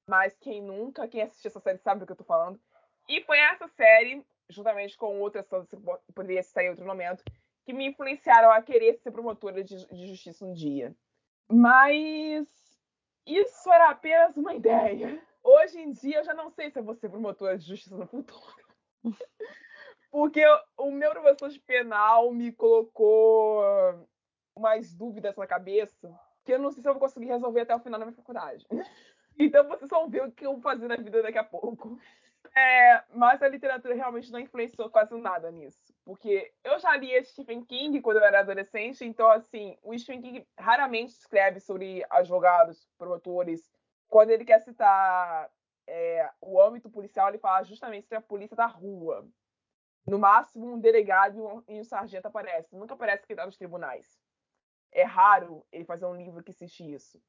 mas 0.07 0.37
quem 0.39 0.63
nunca, 0.63 1.09
quem 1.09 1.23
assistiu 1.23 1.49
essa 1.49 1.61
série 1.61 1.79
sabe 1.79 2.01
do 2.01 2.07
que 2.07 2.13
eu 2.13 2.17
tô 2.17 2.25
falando. 2.25 2.61
E 3.09 3.23
foi 3.23 3.39
essa 3.39 3.67
série, 3.69 4.23
juntamente 4.51 4.97
com 4.99 5.21
outras 5.21 5.47
que 5.49 5.77
poderia 6.15 6.43
sair 6.43 6.67
em 6.67 6.71
outro 6.71 6.85
momento, 6.85 7.25
que 7.65 7.73
me 7.73 7.87
influenciaram 7.87 8.51
a 8.51 8.61
querer 8.61 8.99
ser 8.99 9.11
promotora 9.11 9.65
de, 9.65 9.87
de 9.87 10.07
justiça 10.09 10.45
um 10.45 10.53
dia. 10.53 10.95
Mas 11.49 12.47
isso 13.27 13.73
era 13.73 13.91
apenas 13.91 14.37
uma 14.37 14.55
ideia. 14.55 15.23
Hoje 15.43 15.79
em 15.79 15.93
dia 15.93 16.19
eu 16.19 16.25
já 16.25 16.35
não 16.35 16.51
sei 16.51 16.71
se 16.71 16.79
eu 16.79 16.85
vou 16.85 16.95
ser 16.95 17.09
promotora 17.09 17.57
de 17.57 17.67
justiça 17.67 17.97
no 17.97 18.07
futuro. 18.07 18.55
Porque 20.11 20.45
o 20.77 20.91
meu 20.91 21.11
professor 21.13 21.49
de 21.49 21.61
penal 21.61 22.33
me 22.33 22.53
colocou 22.53 23.63
umas 24.57 24.93
dúvidas 24.93 25.37
na 25.37 25.47
cabeça 25.47 26.13
que 26.45 26.53
eu 26.53 26.59
não 26.59 26.71
sei 26.71 26.83
se 26.83 26.89
eu 26.89 26.93
vou 26.93 27.01
conseguir 27.01 27.27
resolver 27.27 27.61
até 27.61 27.75
o 27.75 27.81
final 27.81 27.99
da 27.99 28.07
minha 28.07 28.17
faculdade. 28.17 28.67
Então 29.39 29.67
vocês 29.69 29.89
vão 29.89 30.07
ver 30.11 30.23
o 30.23 30.33
que 30.33 30.45
eu 30.45 30.53
vou 30.53 30.61
fazer 30.61 30.87
na 30.87 30.97
vida 30.97 31.23
daqui 31.23 31.39
a 31.39 31.45
pouco. 31.45 31.99
É, 32.55 33.03
mas 33.15 33.41
a 33.43 33.49
literatura 33.49 33.95
realmente 33.95 34.31
não 34.31 34.39
influenciou 34.39 34.91
quase 34.91 35.17
nada 35.17 35.51
nisso. 35.51 35.90
Porque 36.11 36.53
eu 36.65 36.77
já 36.81 36.97
lia 36.97 37.23
Stephen 37.23 37.65
King 37.65 38.01
quando 38.01 38.17
eu 38.17 38.25
era 38.25 38.41
adolescente, 38.41 39.05
então, 39.05 39.31
assim, 39.31 39.79
o 39.81 39.97
Stephen 39.97 40.21
King 40.21 40.49
raramente 40.59 41.13
escreve 41.13 41.61
sobre 41.61 42.05
advogados, 42.11 42.85
promotores. 42.99 43.71
Quando 44.09 44.31
ele 44.31 44.45
quer 44.45 44.59
citar 44.59 45.49
é, 45.87 46.29
o 46.41 46.61
âmbito 46.61 46.91
policial, 46.91 47.29
ele 47.29 47.39
fala 47.39 47.63
justamente 47.63 48.09
sobre 48.09 48.19
a 48.19 48.23
polícia 48.23 48.57
da 48.57 48.67
rua. 48.67 49.25
No 50.05 50.19
máximo, 50.19 50.73
um 50.73 50.81
delegado 50.81 51.39
e 51.39 51.41
um, 51.41 51.63
e 51.69 51.81
um 51.81 51.85
sargento 51.85 52.27
aparecem. 52.27 52.77
Nunca 52.77 52.95
aparece 52.95 53.25
que 53.25 53.33
está 53.33 53.47
nos 53.47 53.57
tribunais. 53.57 54.21
É 54.91 55.05
raro 55.05 55.65
ele 55.71 55.85
fazer 55.85 56.07
um 56.07 56.17
livro 56.17 56.43
que 56.43 56.53
cite 56.53 56.93
isso. 56.93 57.23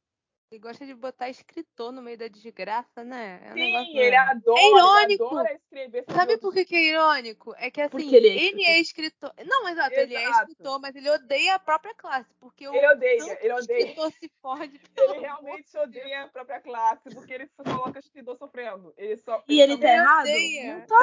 Ele 0.51 0.59
gosta 0.59 0.85
de 0.85 0.93
botar 0.93 1.29
escritor 1.29 1.93
no 1.93 2.01
meio 2.01 2.17
da 2.17 2.27
desgraça, 2.27 3.05
né? 3.05 3.39
É 3.45 3.51
um 3.51 3.53
Sim, 3.53 3.71
negócio- 3.71 3.99
ele 4.01 4.15
adora, 4.17 4.59
É 4.59 4.67
irônico. 4.67 5.23
ele 5.23 5.31
adora 5.31 5.53
escrever 5.53 6.05
Sabe 6.11 6.37
por 6.39 6.53
que, 6.53 6.65
que 6.65 6.75
é 6.75 6.89
irônico? 6.89 7.55
É 7.57 7.71
que 7.71 7.79
assim, 7.79 7.89
Porque 7.91 8.13
ele 8.13 8.27
ele, 8.27 8.61
é 8.65 8.71
é 8.71 8.79
escritor. 8.81 9.33
Não, 9.45 9.69
exato, 9.69 9.95
ele 9.95 10.13
é 10.13 10.23
Exato. 10.25 10.51
escritor, 10.51 10.81
mas 10.81 10.93
ele 10.93 11.09
odeia 11.09 11.55
a 11.55 11.59
própria 11.59 11.95
classe. 11.95 12.29
Porque 12.37 12.67
o 12.67 12.75
Ele 12.75 12.85
odeia, 12.85 13.17
tanto 13.27 13.45
ele 13.45 13.53
odeia. 13.53 13.79
escritor 13.79 14.11
se 14.11 14.29
fode 14.41 14.79
pelo 14.93 15.13
Ele 15.13 15.21
realmente 15.21 15.77
odeia 15.77 16.23
a 16.23 16.27
própria 16.27 16.59
classe, 16.59 17.09
porque 17.13 17.33
ele 17.33 17.47
só 17.47 17.63
coloca 17.63 17.99
escritor 17.99 18.35
sofrendo. 18.37 18.93
Ele 18.97 19.15
só, 19.15 19.41
E 19.47 19.61
ele 19.61 19.75
tá 19.77 19.79
também- 19.87 19.95
errado? 19.95 20.19
odeia. 20.23 20.73
Não 20.79 20.85
tá. 20.85 20.95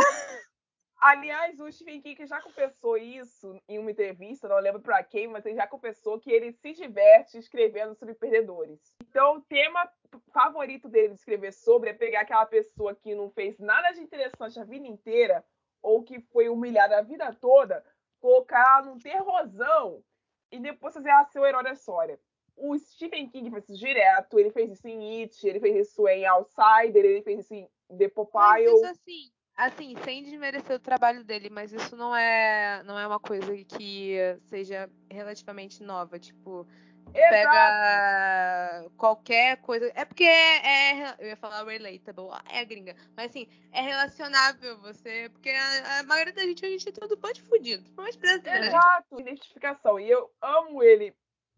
Aliás, 1.01 1.61
o 1.61 1.71
Stephen 1.73 2.03
King 2.03 2.27
já 2.27 2.43
confessou 2.43 2.97
isso 2.99 3.57
em 3.69 3.79
uma 3.79 3.91
entrevista, 3.93 4.49
não 4.49 4.59
lembro 4.59 4.83
pra 4.83 5.01
quem, 5.05 5.29
mas 5.29 5.47
ele 5.47 5.55
já 5.55 5.65
confessou 5.65 6.19
que 6.19 6.29
ele 6.31 6.51
se 6.53 6.73
diverte 6.75 7.39
escrevendo 7.39 7.95
sobre 7.95 8.15
perdedores. 8.15 8.81
Então, 9.09 9.37
o 9.37 9.41
tema 9.43 9.91
favorito 10.33 10.89
dele 10.89 11.09
de 11.09 11.15
escrever 11.15 11.53
sobre 11.53 11.91
é 11.91 11.95
pegar 11.95 12.21
aquela 12.21 12.47
pessoa 12.47 12.95
que 12.95 13.15
não 13.15 13.31
fez 13.31 13.59
nada 13.59 13.91
de 13.93 14.01
interessante 14.01 14.59
a 14.59 14.65
vida 14.65 14.87
inteira, 14.87 15.45
ou 15.83 16.03
que 16.03 16.21
foi 16.21 16.49
humilhada 16.49 16.99
a 16.99 17.03
vida 17.03 17.33
toda, 17.35 17.85
colocar 18.21 18.61
ela 18.61 18.83
num 18.83 18.99
terrorzão 18.99 20.03
e 20.51 20.59
depois 20.59 20.95
fazer 20.95 21.11
ela 21.11 21.25
ser 21.25 21.41
o 21.41 21.47
herói 21.47 21.63
da 21.63 21.73
história. 21.73 22.19
O 22.57 22.77
Stephen 22.77 23.29
King 23.29 23.51
fez 23.51 23.65
isso 23.65 23.79
direto, 23.79 24.39
ele 24.39 24.51
fez 24.51 24.73
isso 24.73 24.89
em 24.89 25.23
It, 25.23 25.47
ele 25.47 25.61
fez 25.61 25.89
isso 25.89 26.09
em 26.09 26.27
Outsider, 26.27 27.05
ele 27.05 27.23
fez 27.23 27.41
isso 27.41 27.55
em 27.55 27.69
The 27.97 28.07
Mas 28.07 28.13
Popeye. 28.13 28.65
isso 28.65 28.87
assim, 28.87 29.31
assim, 29.57 29.95
sem 30.05 30.25
desmerecer 30.25 30.77
o 30.77 30.81
trabalho 30.81 31.25
dele, 31.25 31.49
mas 31.51 31.73
isso 31.73 31.97
não 31.97 32.15
é, 32.15 32.83
não 32.85 32.99
é 32.99 33.07
uma 33.07 33.21
coisa 33.21 33.53
que 33.65 34.17
seja 34.41 34.91
relativamente 35.09 35.83
nova, 35.83 36.19
tipo, 36.19 36.67
Exato. 37.15 37.31
pega 37.31 38.91
qualquer 38.97 39.57
coisa. 39.59 39.91
É 39.95 40.05
porque 40.05 40.25
é, 40.25 41.01
é- 41.03 41.15
eu 41.19 41.29
ia 41.29 41.37
falar 41.37 41.65
relatable, 41.65 42.29
é 42.51 42.65
gringa, 42.65 42.95
mas 43.17 43.31
assim, 43.31 43.47
é 43.73 43.81
relacionável 43.81 44.79
você, 44.81 45.29
porque 45.33 45.51
a, 45.51 45.99
a 46.01 46.03
maioria 46.05 46.33
da 46.33 46.43
gente 46.43 46.65
a 46.65 46.69
gente 46.69 46.89
é 46.89 46.93
todo 46.93 47.17
pode 47.17 47.43
fudido, 47.43 47.89
brasileiro. 47.93 48.49
a 48.49 48.57
gente 48.57 48.67
Exato, 48.69 49.21
identificação. 49.21 49.99
E 50.01 50.09
eu 50.11 50.31
amo 50.41 50.83
ele 50.83 51.15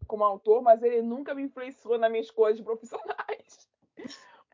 como 0.07 0.23
autor, 0.23 0.61
mas 0.61 0.81
ele 0.83 1.01
nunca 1.01 1.33
me 1.33 1.43
influenciou 1.43 1.97
na 1.97 2.09
minha 2.09 2.21
escolha 2.21 2.53
de 2.55 2.63
profissionais. 2.63 3.69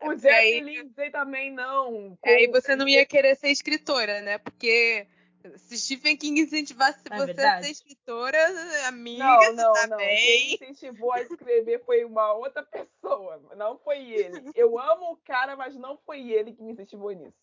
O 0.00 0.04
porque 0.06 0.20
Jeff 0.20 0.34
aí- 0.34 0.60
Lindsay 0.60 1.10
também 1.10 1.50
não. 1.52 2.16
Aí 2.24 2.46
Com- 2.46 2.52
você 2.52 2.76
não 2.76 2.86
ia 2.86 3.04
querer 3.04 3.34
ser 3.34 3.48
escritora, 3.48 4.20
né? 4.20 4.38
Porque 4.38 5.08
se 5.56 5.78
Stephen 5.78 6.16
King 6.16 6.40
incentivasse 6.40 7.00
É 7.10 7.16
você 7.16 7.22
a 7.22 7.26
verdade. 7.26 7.66
ser 7.66 7.72
escritora, 7.72 8.38
amiga, 8.86 9.24
Não, 9.24 9.52
não, 9.52 9.72
tá 9.72 9.86
não. 9.86 9.96
bem. 9.96 10.56
Quem 10.58 10.70
incentivou 10.70 11.12
a 11.12 11.20
escrever 11.22 11.82
foi 11.84 12.04
uma 12.04 12.32
outra 12.34 12.62
pessoa, 12.62 13.40
não 13.56 13.78
foi 13.78 14.10
ele. 14.10 14.50
Eu 14.54 14.78
amo 14.78 15.12
o 15.12 15.16
cara, 15.18 15.56
mas 15.56 15.74
não 15.76 15.96
foi 15.98 16.30
ele 16.30 16.52
que 16.52 16.62
me 16.62 16.72
incentivou 16.72 17.12
nisso. 17.12 17.38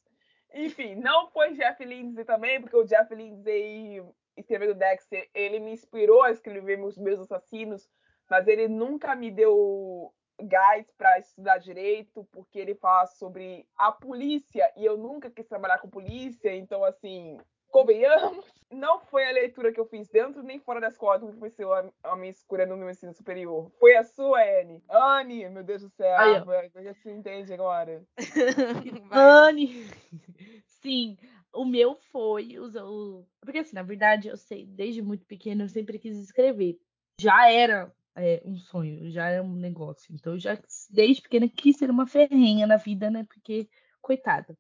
Enfim, 0.54 0.96
não 0.96 1.30
foi 1.32 1.54
Jeff 1.54 1.84
Lindsay 1.84 2.24
também, 2.24 2.62
porque 2.62 2.78
o 2.78 2.86
Jeff 2.86 3.14
Lindsay 3.14 4.02
escrevendo 4.38 4.76
Dexter, 4.76 5.30
ele 5.34 5.60
me 5.60 5.72
inspirou 5.72 6.22
a 6.24 6.32
escrever 6.32 6.78
meus 6.78 6.98
meus 6.98 7.20
assassinos, 7.20 7.90
mas 8.30 8.48
ele 8.48 8.68
nunca 8.68 9.16
me 9.16 9.32
deu 9.32 10.14
gás 10.44 10.86
para 10.98 11.18
estudar 11.20 11.58
direito, 11.58 12.28
porque 12.32 12.60
ele 12.60 12.76
fala 12.76 13.06
sobre 13.08 13.66
a 13.78 13.92
polícia 13.92 14.72
e 14.76 14.86
eu 14.86 14.98
nunca 14.98 15.30
quis 15.30 15.48
trabalhar 15.48 15.80
com 15.80 15.90
polícia, 15.90 16.54
então 16.54 16.84
assim, 16.84 17.38
convenhamos, 17.76 18.46
não 18.72 19.02
foi 19.02 19.26
a 19.26 19.32
leitura 19.34 19.74
que 19.74 19.80
eu 19.82 19.86
fiz 19.86 20.08
dentro 20.08 20.42
nem 20.42 20.58
fora 20.60 20.80
da 20.80 20.88
escola 20.88 21.20
que 21.20 21.38
foi 21.38 21.50
ser 21.50 21.66
a, 21.66 21.92
a 22.04 22.16
minha 22.16 22.32
escolha 22.32 22.66
no 22.66 22.78
meu 22.78 22.90
ensino 22.90 23.14
superior. 23.14 23.70
Foi 23.78 23.98
a 23.98 24.04
sua, 24.06 24.40
Anne. 24.42 24.82
Anne, 24.90 25.50
meu 25.50 25.62
Deus 25.62 25.82
do 25.82 25.90
céu, 25.90 26.18
Aí, 26.18 26.40
você 26.40 27.12
entende 27.12 27.54
agora. 27.54 28.02
Anne! 29.12 29.90
Sim, 30.82 31.18
o 31.52 31.66
meu 31.66 31.96
foi 32.14 32.58
os- 32.58 32.76
o. 32.76 33.26
Porque 33.42 33.58
assim, 33.60 33.76
na 33.76 33.84
verdade, 33.84 34.30
eu 34.30 34.38
sei, 34.38 34.66
desde 34.66 35.02
muito 35.02 35.26
pequeno 35.26 35.64
eu 35.64 35.70
sempre 35.70 36.00
quis 36.00 36.18
escrever. 36.18 36.80
Já 37.20 37.52
era 37.52 37.94
é, 38.16 38.42
um 38.46 38.56
sonho, 38.56 39.12
já 39.12 39.28
era 39.28 39.44
um 39.44 39.54
negócio. 39.54 40.16
Então, 40.16 40.34
eu 40.34 40.40
já 40.40 40.58
desde 40.90 41.22
pequena 41.24 41.50
quis 41.50 41.76
ser 41.76 41.90
uma 41.90 42.08
ferrenha 42.08 42.66
na 42.66 42.78
vida, 42.78 43.10
né? 43.10 43.26
Porque, 43.28 43.68
coitada. 44.02 44.58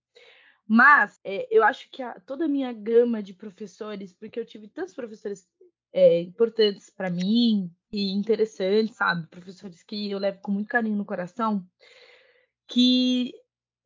Mas 0.67 1.19
é, 1.23 1.47
eu 1.55 1.63
acho 1.63 1.89
que 1.91 2.01
a- 2.01 2.19
toda 2.21 2.45
a 2.45 2.49
minha 2.49 2.73
gama 2.73 3.21
de 3.21 3.33
professores, 3.33 4.13
porque 4.13 4.39
eu 4.39 4.45
tive 4.45 4.67
tantos 4.67 4.93
professores 4.95 5.47
é, 5.93 6.21
importantes 6.21 6.89
para 6.89 7.09
mim 7.09 7.71
e 7.91 8.11
interessantes, 8.11 8.95
sabe? 8.97 9.27
Professores 9.27 9.83
que 9.83 10.11
eu 10.11 10.19
levo 10.19 10.41
com 10.41 10.51
muito 10.51 10.67
carinho 10.67 10.95
no 10.97 11.05
coração, 11.05 11.65
que 12.67 13.33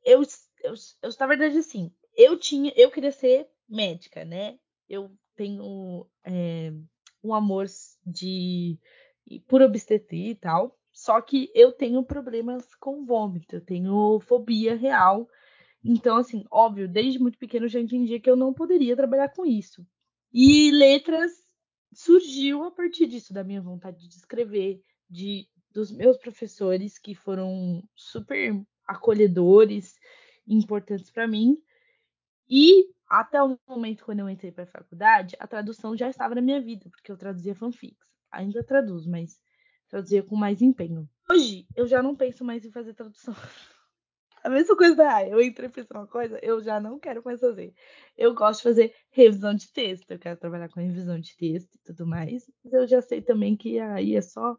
eu, 0.06 0.22
eu, 0.64 0.74
eu 1.04 1.10
na 1.20 1.28
verdade, 1.28 1.58
assim, 1.58 1.92
eu 2.16 2.38
tinha, 2.38 2.74
eu 2.76 2.90
queria 2.92 3.12
ser 3.12 3.48
médica, 3.68 4.26
né? 4.26 4.58
Eu 4.88 5.12
tenho 5.36 6.08
é, 6.24 6.72
um 7.24 7.34
amor 7.34 7.66
de 8.06 8.80
por 9.48 9.62
obstetria 9.62 10.32
e 10.32 10.36
tal, 10.36 10.78
só 10.92 11.22
que 11.22 11.52
eu 11.54 11.72
tenho 11.72 12.04
problemas 12.04 12.74
com 12.76 13.06
vômito, 13.06 13.56
eu 13.56 13.62
tenho 13.62 14.20
fobia 14.22 14.76
real. 14.76 15.28
Então, 15.84 16.18
assim, 16.18 16.44
óbvio, 16.52 16.88
desde 16.88 17.20
muito 17.20 17.38
pequeno 17.38 17.66
eu 17.66 17.70
já 17.70 17.80
entendia 17.80 18.20
que 18.20 18.30
eu 18.30 18.36
não 18.36 18.54
poderia 18.54 18.96
trabalhar 18.96 19.30
com 19.30 19.46
isso. 19.46 19.86
E 20.34 20.72
letras 20.72 21.32
surgiu 21.94 22.64
a 22.64 22.72
partir 22.72 23.08
disso, 23.08 23.34
da 23.34 23.44
minha 23.44 23.62
vontade 23.62 24.08
de 24.08 24.16
escrever, 24.16 24.82
de 25.10 25.48
dos 25.72 25.92
meus 25.92 26.18
professores 26.18 26.98
que 26.98 27.14
foram 27.14 27.84
super 27.96 28.60
acolhedores, 28.88 29.96
importantes 30.48 31.12
para 31.12 31.28
mim. 31.28 31.58
E 32.50 32.92
até 33.08 33.42
o 33.42 33.58
momento 33.68 34.04
quando 34.04 34.20
eu 34.20 34.30
entrei 34.30 34.52
para 34.52 34.64
a 34.64 34.68
faculdade, 34.68 35.36
a 35.40 35.48
tradução 35.48 35.96
já 35.96 36.10
estava 36.10 36.36
na 36.36 36.42
minha 36.42 36.60
vida, 36.60 36.90
porque 36.90 37.12
eu 37.12 37.18
traduzia 37.18 37.56
fanfics. 37.56 38.08
Ainda 38.32 38.64
traduzo, 38.64 39.10
mas 39.10 39.40
traduzia 39.88 40.24
com 40.24 40.36
mais 40.36 40.62
empenho. 40.62 41.08
hoje 41.32 41.68
eu 41.76 41.88
já 41.88 42.02
não 42.02 42.16
penso 42.16 42.44
mais 42.44 42.66
em 42.66 42.72
fazer 42.72 42.94
tradução. 42.94 43.34
A 44.44 44.50
mesma 44.50 44.76
coisa 44.76 44.96
da 44.96 45.28
eu 45.28 45.42
entrei 45.42 45.70
e 45.70 45.72
fiz 45.72 45.86
uma 45.92 46.08
coisa, 46.08 46.40
eu 46.42 46.62
já 46.62 46.80
não 46.80 47.00
quero 47.00 47.22
mais 47.24 47.40
fazer. 47.40 47.74
Eu 48.18 48.34
gosto 48.34 48.60
de 48.60 48.64
fazer 48.64 48.96
revisão 49.12 49.54
de 49.54 49.72
texto, 49.72 50.12
eu 50.12 50.20
quero 50.20 50.40
trabalhar 50.40 50.70
com 50.70 50.80
revisão 50.80 51.20
de 51.20 51.36
texto 51.36 51.76
e 51.76 51.80
tudo 51.80 52.08
mais. 52.08 52.50
Mas 52.64 52.74
eu 52.74 52.88
já 52.88 53.02
sei 53.02 53.22
também 53.22 53.56
que 53.56 53.80
aí 53.80 54.16
é 54.16 54.22
só 54.22 54.58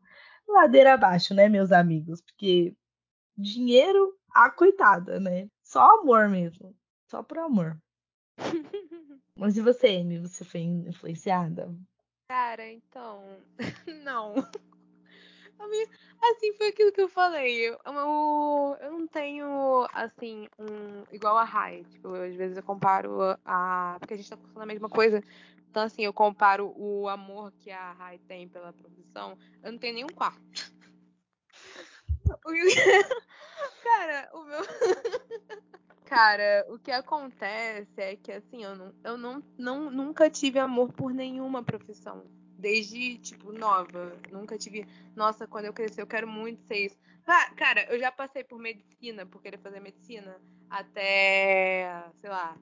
ladeira 0.49 0.95
abaixo, 0.95 1.35
né, 1.35 1.49
meus 1.49 1.73
amigos? 1.73 2.21
Porque 2.21 2.75
dinheiro, 3.37 4.15
a 4.35 4.51
coitada, 4.51 5.19
né? 5.19 5.49
Só 5.63 6.01
amor 6.01 6.29
mesmo. 6.29 6.75
Só 7.09 7.23
por 7.23 7.39
amor. 7.39 7.81
Mas 9.35 9.57
e 9.57 9.63
você, 9.63 9.89
Amy? 9.89 10.19
Você 10.19 10.45
foi 10.45 10.61
influenciada? 10.61 11.75
Cara, 12.29 12.71
então. 12.71 13.23
não. 14.05 14.35
Assim, 16.23 16.53
foi 16.55 16.69
aquilo 16.69 16.93
que 16.93 17.01
eu 17.01 17.09
falei. 17.09 17.69
Eu, 17.69 17.79
eu, 17.87 18.77
eu 18.81 18.93
não 18.93 19.07
tenho, 19.07 19.87
assim, 19.93 20.49
um. 20.59 21.05
Igual 21.13 21.37
a 21.37 21.45
Rai. 21.45 21.85
Tipo, 21.91 22.15
às 22.15 22.35
vezes 22.35 22.57
eu 22.57 22.63
comparo 22.63 23.21
a. 23.45 23.97
Porque 23.99 24.15
a 24.15 24.17
gente 24.17 24.31
tá 24.31 24.37
falando 24.37 24.63
a 24.63 24.67
mesma 24.67 24.89
coisa. 24.89 25.23
Então, 25.71 25.83
assim, 25.83 26.03
eu 26.03 26.13
comparo 26.13 26.75
o 26.77 27.09
amor 27.09 27.53
que 27.53 27.71
a 27.71 27.93
Rai 27.93 28.19
tem 28.27 28.49
pela 28.49 28.73
profissão. 28.73 29.39
Eu 29.63 29.73
não 29.73 29.79
tenho 29.79 29.95
nenhum 29.95 30.09
quarto. 30.09 30.41
Cara, 33.83 34.31
o 34.35 34.45
meu. 34.45 34.61
Cara, 36.05 36.67
o 36.69 36.77
que 36.77 36.91
acontece 36.91 38.01
é 38.01 38.17
que 38.17 38.33
assim, 38.33 38.65
eu, 38.65 38.75
não, 38.75 38.93
eu 39.05 39.17
não, 39.17 39.41
não, 39.57 39.91
nunca 39.93 40.29
tive 40.29 40.59
amor 40.59 40.93
por 40.93 41.15
nenhuma 41.15 41.63
profissão. 41.63 42.25
Desde, 42.61 43.19
tipo, 43.19 43.53
nova. 43.53 44.17
Nunca 44.31 44.59
tive. 44.59 44.87
Nossa, 45.17 45.47
quando 45.47 45.65
eu 45.65 45.73
crescer, 45.73 46.03
eu 46.03 46.07
quero 46.07 46.29
muito 46.29 46.63
ser 46.67 46.87
isso. 46.87 46.99
Ah, 47.27 47.51
cara, 47.55 47.87
eu 47.93 47.99
já 47.99 48.11
passei 48.11 48.45
por 48.45 48.59
medicina, 48.59 49.25
por 49.25 49.41
querer 49.41 49.59
fazer 49.59 49.81
medicina, 49.81 50.41
até, 50.69 52.05
sei 52.21 52.29
lá, 52.29 52.57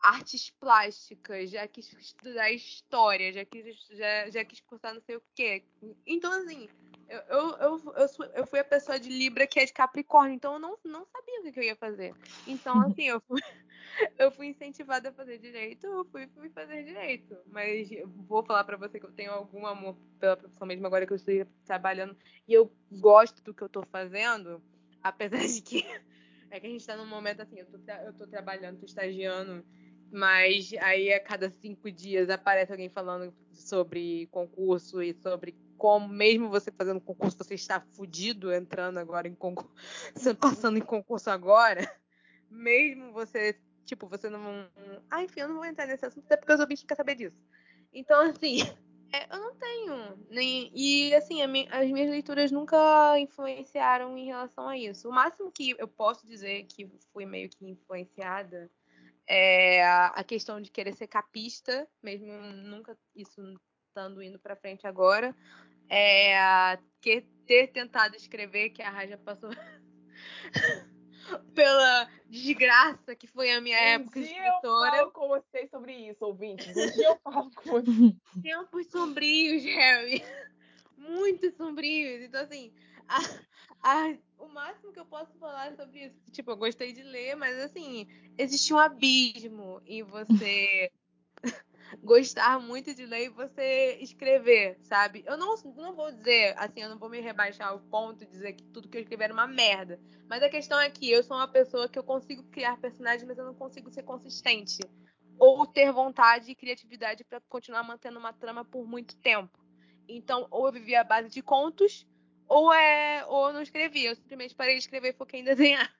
artes 0.00 0.50
plásticas, 0.50 1.50
já 1.50 1.66
quis 1.66 1.92
estudar 1.92 2.50
história, 2.52 3.32
já 3.32 3.44
quis, 3.44 3.76
já, 3.90 4.30
já 4.30 4.44
quis 4.44 4.60
cursar 4.60 4.94
não 4.94 5.00
sei 5.02 5.16
o 5.16 5.22
quê. 5.34 5.64
Então, 6.06 6.32
assim, 6.32 6.68
eu, 7.08 7.20
eu, 7.28 7.56
eu, 7.58 7.94
eu, 7.96 8.30
eu 8.34 8.46
fui 8.46 8.58
a 8.58 8.64
pessoa 8.64 8.98
de 9.00 9.08
Libra 9.08 9.46
que 9.46 9.58
é 9.58 9.64
de 9.64 9.72
Capricórnio, 9.72 10.34
então 10.34 10.54
eu 10.54 10.58
não, 10.58 10.78
não 10.84 11.06
sabia 11.06 11.40
o 11.40 11.52
que 11.52 11.58
eu 11.58 11.64
ia 11.64 11.76
fazer. 11.76 12.14
Então, 12.46 12.80
assim, 12.82 13.04
eu 13.04 13.20
fui, 13.20 13.40
eu 14.18 14.30
fui 14.30 14.48
incentivada 14.48 15.08
a 15.08 15.12
fazer 15.12 15.38
direito, 15.38 15.86
eu 15.86 16.04
fui, 16.06 16.26
fui 16.28 16.50
fazer 16.50 16.84
direito. 16.84 17.36
Mas 17.46 17.88
vou 18.26 18.44
falar 18.44 18.64
para 18.64 18.76
você 18.76 19.00
que 19.00 19.06
eu 19.06 19.12
tenho 19.12 19.32
algum 19.32 19.66
amor 19.66 19.96
pela 20.20 20.36
profissão 20.36 20.66
mesmo 20.66 20.86
agora 20.86 21.06
que 21.06 21.12
eu 21.12 21.16
estou 21.16 21.34
trabalhando 21.64 22.16
e 22.46 22.52
eu 22.52 22.70
gosto 22.92 23.42
do 23.42 23.54
que 23.54 23.62
eu 23.62 23.68
tô 23.68 23.82
fazendo, 23.84 24.62
apesar 25.02 25.46
de 25.46 25.62
que 25.62 25.84
é 26.50 26.60
que 26.60 26.66
a 26.66 26.70
gente 26.70 26.86
tá 26.86 26.96
num 26.96 27.06
momento 27.06 27.40
assim, 27.40 27.58
eu 27.58 27.66
tô, 27.66 27.78
eu 28.04 28.12
tô 28.12 28.26
trabalhando, 28.26 28.80
tô 28.80 28.86
estagiando 28.86 29.64
mas 30.10 30.72
aí 30.80 31.12
a 31.12 31.20
cada 31.20 31.50
cinco 31.50 31.90
dias 31.90 32.30
aparece 32.30 32.72
alguém 32.72 32.88
falando 32.88 33.32
sobre 33.52 34.26
concurso 34.28 35.02
e 35.02 35.12
sobre 35.12 35.54
como, 35.78 36.08
mesmo 36.08 36.50
você 36.50 36.72
fazendo 36.72 37.00
concurso, 37.00 37.38
você 37.38 37.54
está 37.54 37.80
fudido 37.80 38.52
entrando 38.52 38.98
agora 38.98 39.28
em 39.28 39.34
concurso, 39.34 39.72
passando 40.40 40.76
em 40.76 40.82
concurso 40.82 41.30
agora, 41.30 41.90
mesmo 42.50 43.12
você, 43.12 43.58
tipo, 43.84 44.08
você 44.08 44.28
não. 44.28 44.68
Ah, 45.08 45.22
enfim, 45.22 45.40
eu 45.40 45.48
não 45.48 45.56
vou 45.56 45.64
entrar 45.64 45.86
nesse 45.86 46.04
assunto, 46.04 46.24
até 46.26 46.36
porque 46.36 46.52
os 46.52 46.60
ouvintes 46.60 46.82
não 46.82 46.88
querem 46.88 46.96
saber 46.96 47.14
disso. 47.14 47.40
Então, 47.92 48.20
assim, 48.28 48.58
é, 49.14 49.32
eu 49.34 49.38
não 49.40 49.54
tenho. 49.54 50.26
Nem, 50.28 50.70
e, 50.74 51.14
assim, 51.14 51.40
as 51.42 51.90
minhas 51.90 52.10
leituras 52.10 52.50
nunca 52.50 53.18
influenciaram 53.18 54.18
em 54.18 54.26
relação 54.26 54.68
a 54.68 54.76
isso. 54.76 55.08
O 55.08 55.12
máximo 55.12 55.52
que 55.52 55.76
eu 55.78 55.86
posso 55.86 56.26
dizer 56.26 56.64
que 56.64 56.90
fui 57.12 57.24
meio 57.24 57.48
que 57.48 57.64
influenciada 57.64 58.68
é, 59.28 59.86
a 59.86 60.24
questão 60.24 60.60
de 60.60 60.70
querer 60.70 60.94
ser 60.94 61.06
capista, 61.06 61.86
mesmo 62.02 62.32
nunca 62.32 62.98
isso 63.14 63.40
estando 63.98 64.22
indo 64.22 64.38
para 64.38 64.54
frente 64.54 64.86
agora, 64.86 65.34
é, 65.88 66.78
que 67.00 67.22
ter 67.46 67.68
tentado 67.68 68.14
escrever, 68.14 68.70
que 68.70 68.80
a 68.80 68.90
Raja 68.90 69.18
passou 69.18 69.50
pela 71.52 72.08
desgraça 72.26 73.16
que 73.16 73.26
foi 73.26 73.50
a 73.50 73.60
minha 73.60 73.76
um 73.76 73.80
época 73.80 74.20
dia 74.20 74.30
escritora. 74.30 74.96
Eu 74.96 74.98
falo 74.98 75.10
com 75.10 75.28
vocês 75.28 75.70
sobre 75.70 75.92
isso, 75.92 76.24
ouvintes. 76.24 76.68
Um 76.68 76.90
dia 76.92 77.08
eu 77.08 77.18
falo 77.24 77.50
com 77.50 77.70
vocês. 77.70 78.14
Tempos 78.42 78.86
sombrios, 78.86 79.64
Harry. 79.64 80.22
Muito 80.96 81.50
sombrios. 81.56 82.22
Então, 82.22 82.42
assim, 82.42 82.72
a, 83.08 83.18
a, 83.82 84.16
o 84.38 84.48
máximo 84.48 84.92
que 84.92 85.00
eu 85.00 85.06
posso 85.06 85.32
falar 85.38 85.74
sobre 85.74 86.06
isso, 86.06 86.16
tipo, 86.30 86.52
eu 86.52 86.56
gostei 86.56 86.92
de 86.92 87.02
ler, 87.02 87.34
mas 87.34 87.58
assim, 87.58 88.06
existe 88.36 88.72
um 88.72 88.78
abismo 88.78 89.82
em 89.86 90.02
você 90.02 90.92
gostar 92.02 92.60
muito 92.60 92.94
de 92.94 93.06
ler 93.06 93.26
e 93.26 93.28
você 93.28 93.98
escrever, 94.00 94.78
sabe? 94.82 95.24
Eu 95.26 95.36
não, 95.36 95.54
não 95.76 95.94
vou 95.94 96.10
dizer, 96.12 96.54
assim, 96.58 96.82
eu 96.82 96.88
não 96.88 96.98
vou 96.98 97.08
me 97.08 97.20
rebaixar 97.20 97.68
ao 97.68 97.80
ponto 97.80 98.24
de 98.24 98.30
dizer 98.30 98.52
que 98.52 98.64
tudo 98.64 98.88
que 98.88 98.96
eu 98.96 99.02
escrever 99.02 99.30
é 99.30 99.32
uma 99.32 99.46
merda. 99.46 100.00
Mas 100.28 100.42
a 100.42 100.48
questão 100.48 100.78
é 100.78 100.90
que 100.90 101.10
eu 101.10 101.22
sou 101.22 101.36
uma 101.36 101.48
pessoa 101.48 101.88
que 101.88 101.98
eu 101.98 102.04
consigo 102.04 102.42
criar 102.44 102.76
personagens, 102.78 103.26
mas 103.26 103.38
eu 103.38 103.44
não 103.44 103.54
consigo 103.54 103.90
ser 103.90 104.02
consistente. 104.02 104.78
Ou 105.38 105.66
ter 105.66 105.92
vontade 105.92 106.50
e 106.50 106.54
criatividade 106.54 107.24
para 107.24 107.40
continuar 107.42 107.82
mantendo 107.82 108.18
uma 108.18 108.32
trama 108.32 108.64
por 108.64 108.86
muito 108.86 109.16
tempo. 109.16 109.58
Então, 110.08 110.46
ou 110.50 110.66
eu 110.66 110.72
vivia 110.72 111.02
à 111.02 111.04
base 111.04 111.28
de 111.28 111.42
contos, 111.42 112.06
ou 112.48 112.72
é 112.72 113.24
ou 113.26 113.48
eu 113.48 113.52
não 113.52 113.62
escrevi. 113.62 114.04
Eu 114.04 114.16
simplesmente 114.16 114.54
parei 114.54 114.74
de 114.74 114.80
escrever 114.80 115.10
e 115.10 115.16
foquei 115.16 115.40
em 115.40 115.44
desenhar. 115.44 115.92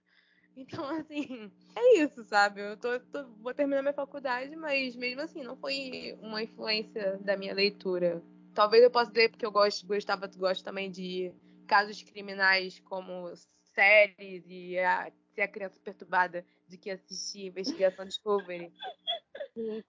Então, 0.59 0.84
assim, 0.98 1.52
é 1.76 1.98
isso, 1.98 2.24
sabe? 2.24 2.61
Eu 2.61 2.76
tô, 2.76 2.98
tô, 3.00 3.24
vou 3.40 3.54
terminar 3.54 3.80
minha 3.80 3.94
faculdade, 3.94 4.54
mas 4.56 4.96
mesmo 4.96 5.20
assim, 5.20 5.42
não 5.44 5.56
foi 5.56 6.18
uma 6.20 6.42
influência 6.42 7.16
da 7.18 7.36
minha 7.36 7.54
leitura. 7.54 8.20
Talvez 8.54 8.82
eu 8.82 8.90
possa 8.90 9.11
dizer 9.11 9.30
porque 9.30 9.46
eu 9.46 9.52
gosto, 9.52 9.86
gostava, 9.86 10.26
gosto 10.26 10.64
também 10.64 10.90
de 10.90 11.32
casos 11.68 12.02
criminais 12.02 12.80
como 12.80 13.32
séries 13.72 14.44
e 14.48 14.76
a, 14.80 15.12
ser 15.32 15.42
a 15.42 15.48
criança 15.48 15.78
perturbada 15.78 16.44
de 16.66 16.76
que 16.76 16.90
assistia 16.90 17.46
Investigação 17.46 18.04
Discovery. 18.04 18.72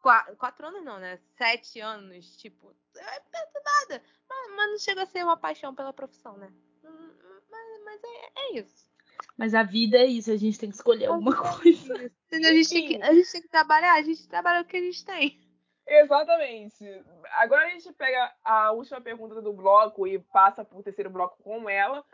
Quatro, 0.00 0.36
quatro, 0.36 0.64
anos 0.64 0.84
não, 0.84 1.00
né? 1.00 1.18
Sete 1.36 1.80
anos, 1.80 2.36
tipo, 2.36 2.72
é 2.96 3.20
perturbada. 3.20 4.00
Mas, 4.28 4.50
mas, 4.54 4.70
não 4.70 4.78
chega 4.78 5.02
a 5.02 5.06
ser 5.06 5.24
uma 5.24 5.36
paixão 5.36 5.74
pela 5.74 5.92
profissão, 5.92 6.36
né? 6.36 6.52
Hum, 6.84 7.10
mas, 7.50 7.84
mas 7.84 8.00
é, 8.04 8.30
é 8.36 8.58
isso. 8.60 8.87
Mas 9.36 9.54
a 9.54 9.62
vida 9.62 9.98
é 9.98 10.06
isso, 10.06 10.30
a 10.30 10.36
gente 10.36 10.58
tem 10.58 10.68
que 10.68 10.76
escolher 10.76 11.06
alguma 11.06 11.34
coisa. 11.36 11.94
A 11.94 12.52
gente, 12.52 12.68
tem 12.68 12.88
que, 12.88 13.02
a 13.02 13.14
gente 13.14 13.32
tem 13.32 13.42
que 13.42 13.48
trabalhar, 13.48 13.94
a 13.94 14.02
gente 14.02 14.28
trabalha 14.28 14.62
o 14.62 14.64
que 14.64 14.76
a 14.76 14.80
gente 14.80 15.04
tem. 15.04 15.40
Exatamente. 15.86 16.84
Agora 17.32 17.66
a 17.66 17.70
gente 17.70 17.90
pega 17.94 18.34
a 18.44 18.72
última 18.72 19.00
pergunta 19.00 19.40
do 19.40 19.52
bloco 19.52 20.06
e 20.06 20.18
passa 20.18 20.64
para 20.64 20.78
o 20.78 20.82
terceiro 20.82 21.08
bloco 21.08 21.42
com 21.42 21.68
ela, 21.68 22.04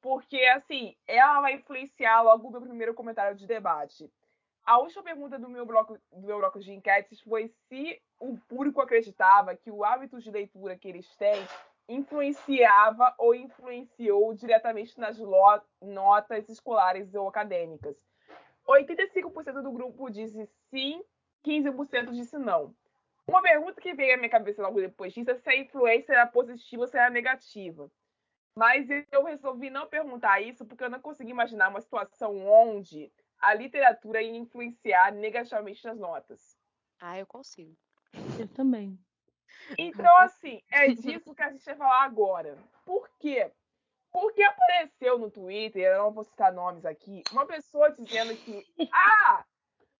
porque 0.00 0.38
assim, 0.46 0.96
ela 1.06 1.42
vai 1.42 1.54
influenciar 1.54 2.22
logo 2.22 2.50
no 2.50 2.60
primeiro 2.60 2.94
comentário 2.94 3.36
de 3.36 3.46
debate. 3.46 4.10
A 4.64 4.78
última 4.78 5.02
pergunta 5.02 5.38
do 5.38 5.48
meu 5.48 5.66
bloco, 5.66 5.98
do 6.12 6.26
meu 6.26 6.38
bloco 6.38 6.60
de 6.60 6.72
enquetes 6.72 7.20
foi 7.20 7.52
se 7.68 8.00
o 8.18 8.36
público 8.48 8.80
acreditava 8.80 9.56
que 9.56 9.70
o 9.70 9.84
hábito 9.84 10.20
de 10.20 10.30
leitura 10.30 10.76
que 10.76 10.88
eles 10.88 11.14
têm 11.16 11.46
influenciava 11.88 13.14
ou 13.18 13.34
influenciou 13.34 14.34
diretamente 14.34 14.98
nas 14.98 15.18
notas 15.80 16.48
escolares 16.48 17.14
ou 17.14 17.28
acadêmicas. 17.28 17.96
85% 18.68 19.62
do 19.62 19.72
grupo 19.72 20.10
disse 20.10 20.48
sim, 20.70 21.02
15% 21.44 22.10
disse 22.10 22.36
não. 22.38 22.74
Uma 23.26 23.42
pergunta 23.42 23.80
que 23.80 23.94
veio 23.94 24.14
à 24.14 24.16
minha 24.16 24.28
cabeça 24.28 24.62
logo 24.62 24.80
depois 24.80 25.12
disso 25.12 25.30
é 25.30 25.34
se 25.34 25.48
a 25.48 25.56
influência 25.56 26.12
era 26.12 26.26
positiva 26.26 26.82
ou 26.82 26.88
se 26.88 26.96
era 26.96 27.10
negativa. 27.10 27.90
Mas 28.54 28.88
eu 29.12 29.24
resolvi 29.24 29.70
não 29.70 29.86
perguntar 29.86 30.40
isso 30.40 30.66
porque 30.66 30.84
eu 30.84 30.90
não 30.90 31.00
consegui 31.00 31.30
imaginar 31.30 31.68
uma 31.68 31.80
situação 31.80 32.36
onde 32.46 33.12
a 33.38 33.54
literatura 33.54 34.20
ia 34.20 34.36
influenciar 34.36 35.12
negativamente 35.12 35.84
nas 35.84 35.98
notas. 35.98 36.58
Ah, 37.00 37.18
eu 37.18 37.26
consigo. 37.26 37.76
Eu 38.38 38.48
também. 38.48 38.98
Então, 39.76 40.16
assim, 40.18 40.62
é 40.70 40.88
disso 40.88 41.34
que 41.34 41.42
a 41.42 41.50
gente 41.50 41.64
vai 41.64 41.76
falar 41.76 42.02
agora. 42.04 42.58
Por 42.84 43.08
quê? 43.18 43.50
Porque 44.10 44.42
apareceu 44.42 45.18
no 45.18 45.30
Twitter, 45.30 45.82
eu 45.82 46.04
não 46.04 46.12
vou 46.12 46.24
citar 46.24 46.52
nomes 46.52 46.84
aqui, 46.84 47.22
uma 47.30 47.46
pessoa 47.46 47.90
dizendo 47.90 48.34
que, 48.36 48.66
ah, 48.92 49.44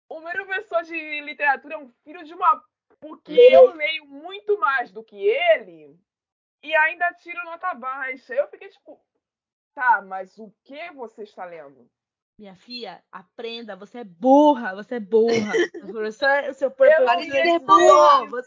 o 0.09 0.20
meu 0.20 0.32
professor 0.32 0.82
de 0.82 1.20
literatura 1.20 1.74
é 1.74 1.78
um 1.78 1.88
filho 2.03 2.24
de 2.24 2.32
uma. 2.32 2.62
Porque 3.01 3.32
eu 3.32 3.74
leio 3.74 4.07
muito 4.07 4.59
mais 4.59 4.90
do 4.90 5.05
que 5.05 5.16
ele 5.16 5.96
e 6.62 6.74
ainda 6.74 7.12
tiro 7.14 7.44
nota 7.44 7.74
baixa. 7.74 8.34
Eu 8.34 8.49
fiquei 8.49 8.68
tipo, 8.68 9.01
tá, 9.74 10.03
mas 10.03 10.36
o 10.38 10.53
que 10.64 10.90
você 10.92 11.22
está 11.22 11.44
lendo? 11.44 11.88
Minha 12.40 12.55
filha, 12.57 13.03
aprenda, 13.12 13.76
você 13.76 13.99
é 13.99 14.05
burra, 14.05 14.74
você 14.74 14.96
é 14.96 15.01
burra. 15.01 15.53
O 15.82 15.92
professor, 15.92 16.49
o 16.49 16.55
seu 16.55 16.70
professor 16.70 17.07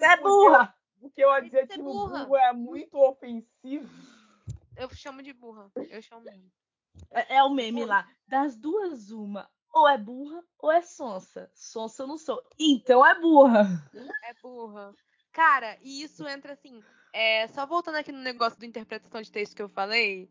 é 0.05 0.17
burra, 0.17 0.75
você 1.01 1.21
é 1.21 1.25
burra. 1.25 1.25
Porque 1.25 1.25
o 1.25 1.31
adjetivo 1.31 1.83
burro 1.83 2.35
é 2.37 2.53
muito 2.53 2.97
ofensivo. 2.97 3.89
eu 4.77 4.89
chamo 4.95 5.21
de 5.23 5.33
burra. 5.33 5.71
Eu 5.75 6.01
chamo. 6.01 6.23
É, 7.11 7.37
é 7.37 7.43
o 7.43 7.49
meme 7.49 7.85
lá. 7.85 8.07
Das 8.27 8.55
duas, 8.55 9.09
uma. 9.11 9.49
Ou 9.73 9.87
é 9.87 9.97
burra 9.97 10.43
ou 10.59 10.71
é 10.71 10.81
sonsa. 10.81 11.49
Sonsa 11.55 12.03
eu 12.03 12.07
não 12.07 12.17
sou. 12.17 12.41
Então 12.59 13.05
é 13.05 13.19
burra. 13.19 13.67
É 14.23 14.33
burra. 14.41 14.93
Cara, 15.31 15.77
e 15.81 16.03
isso 16.03 16.27
entra 16.27 16.53
assim. 16.53 16.83
É, 17.13 17.47
só 17.47 17.65
voltando 17.65 17.95
aqui 17.95 18.11
no 18.11 18.21
negócio 18.21 18.59
da 18.59 18.65
interpretação 18.65 19.21
de 19.21 19.31
texto 19.31 19.55
que 19.55 19.61
eu 19.61 19.69
falei. 19.69 20.29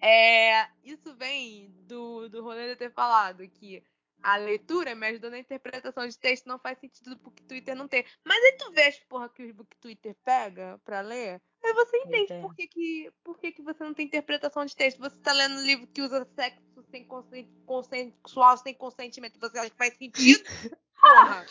É, 0.00 0.68
isso 0.84 1.14
vem 1.16 1.70
do, 1.86 2.28
do 2.28 2.42
rolê 2.42 2.76
ter 2.76 2.92
falado 2.92 3.46
que 3.48 3.82
a 4.22 4.36
leitura 4.36 4.94
me 4.94 5.06
ajudou 5.08 5.30
na 5.30 5.38
interpretação 5.38 6.06
de 6.06 6.18
texto, 6.18 6.46
não 6.46 6.58
faz 6.58 6.78
sentido 6.78 7.10
do 7.10 7.22
Book 7.22 7.42
Twitter 7.44 7.74
não 7.76 7.86
ter. 7.88 8.06
Mas 8.24 8.42
aí 8.42 8.52
tu 8.58 8.70
vê 8.72 8.82
as 8.82 8.98
porra 9.00 9.28
que 9.28 9.44
o 9.44 9.54
Book 9.54 9.76
Twitter 9.80 10.16
pega 10.24 10.80
pra 10.84 11.00
ler, 11.00 11.40
aí 11.62 11.72
você 11.72 11.96
entende 11.98 12.40
por, 12.40 12.54
que, 12.54 12.66
que, 12.66 13.12
por 13.24 13.38
que, 13.38 13.52
que 13.52 13.62
você 13.62 13.82
não 13.84 13.94
tem 13.94 14.06
interpretação 14.06 14.64
de 14.64 14.74
texto. 14.76 14.98
Você 14.98 15.16
tá 15.18 15.32
lendo 15.32 15.56
um 15.60 15.64
livro 15.64 15.86
que 15.86 16.02
usa 16.02 16.24
sexo 16.34 16.82
sem 16.90 17.04
consen- 17.06 17.48
consensual, 17.66 18.56
sem 18.58 18.74
consentimento, 18.74 19.38
você 19.40 19.58
acha 19.58 19.70
que 19.70 19.76
faz 19.76 19.96
sentido? 19.96 20.42
Porra! 21.00 21.46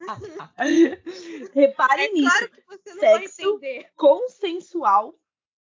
Repare 1.54 2.02
É 2.04 2.08
nisso. 2.12 2.30
claro 2.30 2.50
que 2.50 2.62
você 2.66 2.94
não 2.94 3.00
vai 3.00 3.20
Sexo 3.28 3.42
entender. 3.42 3.90
Consensual 3.96 5.14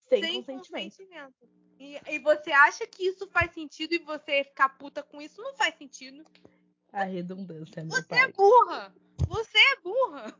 sem, 0.08 0.22
sem 0.22 0.42
consentimento. 0.42 0.90
consentimento. 0.96 1.48
E, 1.78 2.00
e 2.08 2.18
você 2.18 2.50
acha 2.50 2.86
que 2.86 3.04
isso 3.06 3.28
faz 3.28 3.52
sentido 3.52 3.94
e 3.94 3.98
você 3.98 4.42
ficar 4.44 4.68
puta 4.70 5.02
com 5.02 5.20
isso 5.22 5.40
não 5.42 5.54
faz 5.54 5.74
sentido. 5.76 6.24
A 6.92 7.04
redundância, 7.04 7.84
meu 7.84 7.90
Você 7.92 8.14
é 8.14 8.22
pai. 8.24 8.32
burra! 8.32 8.94
Você 9.28 9.58
é 9.58 9.76
burra! 9.80 10.34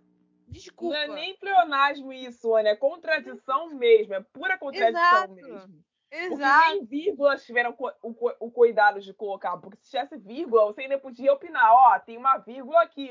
Desculpa. 0.49 0.95
Não 0.97 1.03
é 1.03 1.09
nem 1.09 1.37
pleonasmo 1.37 2.13
isso, 2.13 2.55
Ana. 2.55 2.71
É 2.71 2.77
contradição 2.77 3.69
mesmo. 3.75 4.15
É 4.15 4.21
pura 4.33 4.57
contradição 4.59 4.89
Exato. 5.01 5.35
mesmo. 5.35 5.85
Porque 6.11 6.25
Exato. 6.35 6.71
nem 6.71 6.85
vírgulas 6.87 7.45
tiveram 7.45 7.77
o, 8.03 8.15
co- 8.15 8.35
o 8.41 8.51
cuidado 8.51 8.99
de 8.99 9.13
colocar. 9.13 9.59
Porque 9.59 9.77
se 9.83 9.91
tivesse 9.91 10.17
vírgula, 10.17 10.65
você 10.65 10.81
ainda 10.83 10.99
podia 10.99 11.33
opinar. 11.35 11.71
Ó, 11.71 11.99
tem 12.01 12.17
uma 12.17 12.39
vírgula 12.39 12.81
aqui. 12.83 13.11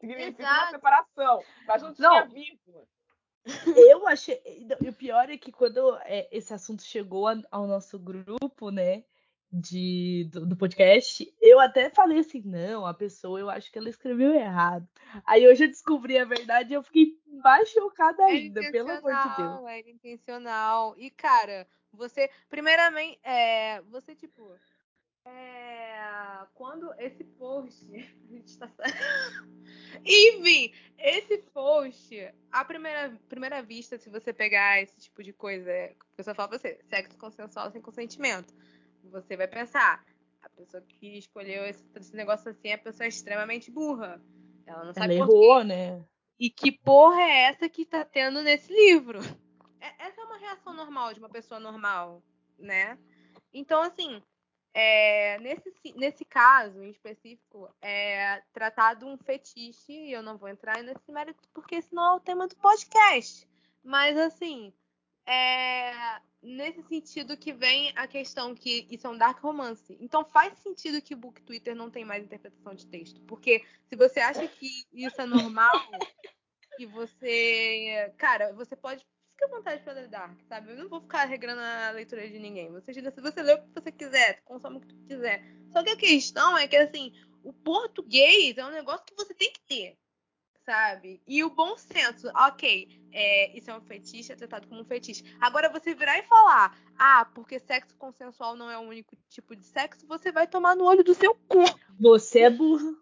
Significa 0.00 0.42
uma 0.42 0.48
Exato. 0.52 0.70
separação. 0.70 1.42
Mas 1.66 1.82
não 1.82 1.92
tinha 1.92 2.08
Não. 2.08 2.28
vírgula. 2.28 2.86
Eu 3.76 4.06
achei. 4.06 4.40
E 4.44 4.88
o 4.88 4.92
pior 4.92 5.30
é 5.30 5.36
que 5.36 5.52
quando 5.52 5.96
é, 6.04 6.28
esse 6.30 6.52
assunto 6.52 6.82
chegou 6.82 7.26
ao 7.50 7.66
nosso 7.66 7.98
grupo, 7.98 8.70
né? 8.70 9.04
De, 9.52 10.28
do, 10.32 10.44
do 10.44 10.56
podcast, 10.56 11.32
eu 11.40 11.60
até 11.60 11.88
falei 11.88 12.18
assim, 12.18 12.42
não, 12.44 12.84
a 12.84 12.92
pessoa 12.92 13.38
eu 13.38 13.48
acho 13.48 13.70
que 13.70 13.78
ela 13.78 13.88
escreveu 13.88 14.34
errado. 14.34 14.86
Aí 15.24 15.48
hoje 15.48 15.64
eu 15.64 15.68
descobri 15.68 16.18
a 16.18 16.24
verdade 16.24 16.72
e 16.72 16.74
eu 16.74 16.82
fiquei 16.82 17.16
mais 17.26 17.70
chocada 17.70 18.24
Era 18.24 18.32
ainda, 18.32 18.60
pelo 18.72 18.90
amor 18.90 19.12
de 19.12 19.36
Deus. 19.36 19.66
era 19.66 19.88
intencional. 19.88 20.94
E, 20.98 21.10
cara, 21.10 21.66
você, 21.92 22.28
primeiramente, 22.50 23.20
é, 23.22 23.80
você, 23.82 24.16
tipo, 24.16 24.52
é, 25.26 26.46
quando 26.54 26.92
esse 26.98 27.24
post, 27.24 27.84
a 27.94 28.32
gente 28.32 28.58
tá... 28.58 28.70
Enfim, 30.04 30.72
esse 30.98 31.38
post, 31.52 32.32
à 32.50 32.64
primeira, 32.64 33.18
primeira 33.28 33.62
vista, 33.62 33.98
se 33.98 34.08
você 34.08 34.32
pegar 34.32 34.80
esse 34.80 35.00
tipo 35.00 35.22
de 35.22 35.32
coisa, 35.32 35.70
a 35.70 36.16
pessoa 36.16 36.34
fala 36.34 36.48
pra 36.48 36.58
você, 36.58 36.78
sexo 36.88 37.16
consensual 37.18 37.70
sem 37.70 37.80
consentimento, 37.80 38.54
você 39.04 39.36
vai 39.36 39.48
pensar, 39.48 40.04
a 40.42 40.48
pessoa 40.50 40.82
que 40.82 41.18
escolheu 41.18 41.64
esse, 41.64 41.84
esse 41.96 42.14
negócio 42.14 42.50
assim 42.50 42.68
é 42.68 42.74
a 42.74 42.78
pessoa 42.78 43.06
extremamente 43.06 43.70
burra. 43.70 44.22
Ela 44.66 44.78
não 44.78 44.84
Ela 44.84 44.94
sabe 44.94 45.18
por 45.18 45.28
quê. 45.28 45.34
errou, 45.34 45.64
né? 45.64 46.04
E 46.38 46.50
que 46.50 46.70
porra 46.70 47.20
é 47.22 47.42
essa 47.44 47.68
que 47.68 47.84
tá 47.84 48.04
tendo 48.04 48.42
nesse 48.42 48.72
livro? 48.72 49.20
É- 49.80 50.06
essa 50.06 50.20
é 50.20 50.24
uma 50.24 50.38
reação 50.38 50.74
normal 50.74 51.14
de 51.14 51.20
uma 51.20 51.28
pessoa 51.30 51.58
normal, 51.58 52.22
né? 52.58 52.98
Então, 53.52 53.80
assim, 53.82 54.22
é, 54.78 55.38
nesse, 55.38 55.72
nesse 55.96 56.24
caso 56.26 56.82
em 56.82 56.90
específico, 56.90 57.66
é 57.80 58.42
tratado 58.52 59.06
um 59.06 59.16
fetiche, 59.16 59.90
e 59.90 60.12
eu 60.12 60.22
não 60.22 60.36
vou 60.36 60.50
entrar 60.50 60.82
nesse 60.82 61.10
mérito 61.10 61.48
porque 61.54 61.76
esse 61.76 61.94
não 61.94 62.04
é 62.04 62.16
o 62.16 62.20
tema 62.20 62.46
do 62.46 62.54
podcast. 62.56 63.48
Mas, 63.82 64.18
assim, 64.18 64.74
é, 65.24 66.20
nesse 66.42 66.82
sentido 66.82 67.38
que 67.38 67.54
vem 67.54 67.90
a 67.96 68.06
questão 68.06 68.54
que 68.54 68.86
isso 68.90 69.06
é 69.06 69.10
um 69.10 69.16
dark 69.16 69.38
romance. 69.40 69.96
Então 69.98 70.26
faz 70.26 70.58
sentido 70.58 71.00
que 71.00 71.14
o 71.14 71.18
Book 71.18 71.40
Twitter 71.40 71.74
não 71.74 71.90
tem 71.90 72.04
mais 72.04 72.22
interpretação 72.22 72.74
de 72.74 72.86
texto. 72.86 73.18
Porque 73.22 73.64
se 73.88 73.96
você 73.96 74.20
acha 74.20 74.46
que 74.46 74.84
isso 74.92 75.18
é 75.18 75.24
normal, 75.24 75.72
e 76.78 76.84
você. 76.84 78.12
Cara, 78.18 78.52
você 78.52 78.76
pode. 78.76 79.02
Fica 79.36 79.44
à 79.44 79.48
vontade 79.50 79.82
pra 79.82 79.92
ler 79.92 80.08
Dark, 80.08 80.40
sabe? 80.48 80.70
Eu 80.70 80.76
não 80.76 80.88
vou 80.88 81.02
ficar 81.02 81.26
regrando 81.26 81.60
a 81.60 81.90
leitura 81.90 82.26
de 82.26 82.38
ninguém. 82.38 82.72
Você, 82.72 82.94
se 82.94 83.20
você 83.20 83.42
lê 83.42 83.52
o 83.52 83.62
que 83.62 83.68
você 83.74 83.92
quiser, 83.92 84.40
consome 84.46 84.78
o 84.78 84.80
que 84.80 84.86
você 84.86 85.14
quiser. 85.14 85.44
Só 85.70 85.82
que 85.82 85.90
a 85.90 85.96
questão 85.96 86.56
é 86.56 86.66
que, 86.66 86.76
assim, 86.76 87.12
o 87.44 87.52
português 87.52 88.56
é 88.56 88.64
um 88.64 88.70
negócio 88.70 89.04
que 89.04 89.14
você 89.14 89.34
tem 89.34 89.52
que 89.52 89.60
ter 89.60 89.98
sabe? 90.64 91.22
E 91.28 91.44
o 91.44 91.50
bom 91.50 91.76
senso, 91.76 92.28
ok, 92.34 92.88
é, 93.12 93.56
isso 93.56 93.70
é 93.70 93.76
um 93.76 93.80
fetiche, 93.80 94.32
é 94.32 94.36
tratado 94.36 94.66
como 94.66 94.80
um 94.80 94.84
fetiche. 94.84 95.22
Agora 95.40 95.70
você 95.70 95.94
virar 95.94 96.18
e 96.18 96.24
falar, 96.24 96.76
ah, 96.98 97.24
porque 97.32 97.60
sexo 97.60 97.96
consensual 97.96 98.56
não 98.56 98.68
é 98.68 98.76
o 98.76 98.82
único 98.82 99.16
tipo 99.28 99.54
de 99.54 99.64
sexo, 99.64 100.04
você 100.08 100.32
vai 100.32 100.48
tomar 100.48 100.74
no 100.74 100.84
olho 100.84 101.04
do 101.04 101.14
seu 101.14 101.36
cu. 101.46 101.62
Você 102.00 102.40
é 102.40 102.50
burra. 102.50 102.92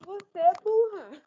Você 0.00 0.38
é 0.38 0.52
burra. 0.64 1.22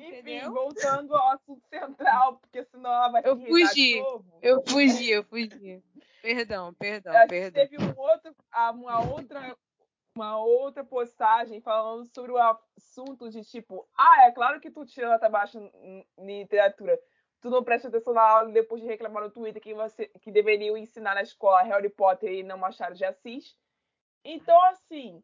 Enfim, 0.00 0.18
Entendeu? 0.18 0.52
voltando 0.52 1.14
ao 1.14 1.28
assunto 1.32 1.66
central, 1.68 2.38
porque 2.38 2.64
senão 2.64 2.90
ela 2.90 3.08
vai 3.10 3.22
Eu 3.24 3.36
fugi. 3.38 4.00
novo. 4.00 4.38
Eu 4.42 4.62
fugi, 4.66 5.10
eu 5.10 5.24
fugi. 5.24 5.82
Perdão, 6.22 6.74
perdão, 6.74 7.12
A 7.14 7.20
gente 7.20 7.28
perdão. 7.28 7.66
teve 7.66 7.82
um 7.82 7.98
outro, 7.98 8.34
uma 8.74 9.00
outra 9.10 9.56
uma 10.14 10.38
outra 10.38 10.84
postagem 10.84 11.60
falando 11.60 12.04
sobre 12.12 12.32
o 12.32 12.36
assunto 12.38 13.30
de 13.30 13.44
tipo, 13.44 13.88
ah, 13.96 14.24
é 14.26 14.32
claro 14.32 14.60
que 14.60 14.70
tu 14.70 14.84
tira 14.84 15.08
nota 15.08 15.28
baixa 15.28 15.58
em 15.82 16.04
literatura. 16.18 16.98
Tu 17.40 17.48
não 17.48 17.64
presta 17.64 17.88
atenção 17.88 18.12
na 18.12 18.20
aula 18.22 18.52
depois 18.52 18.82
de 18.82 18.88
reclamar 18.88 19.22
no 19.22 19.30
Twitter 19.30 19.62
que 19.62 19.72
você 19.72 20.08
que 20.20 20.30
deveriam 20.30 20.76
ensinar 20.76 21.14
na 21.14 21.22
escola 21.22 21.62
Harry 21.62 21.88
Potter 21.88 22.30
e 22.32 22.42
não 22.42 22.58
Machado 22.58 22.94
de 22.94 23.04
Assis. 23.04 23.56
Então, 24.22 24.60
assim, 24.66 25.22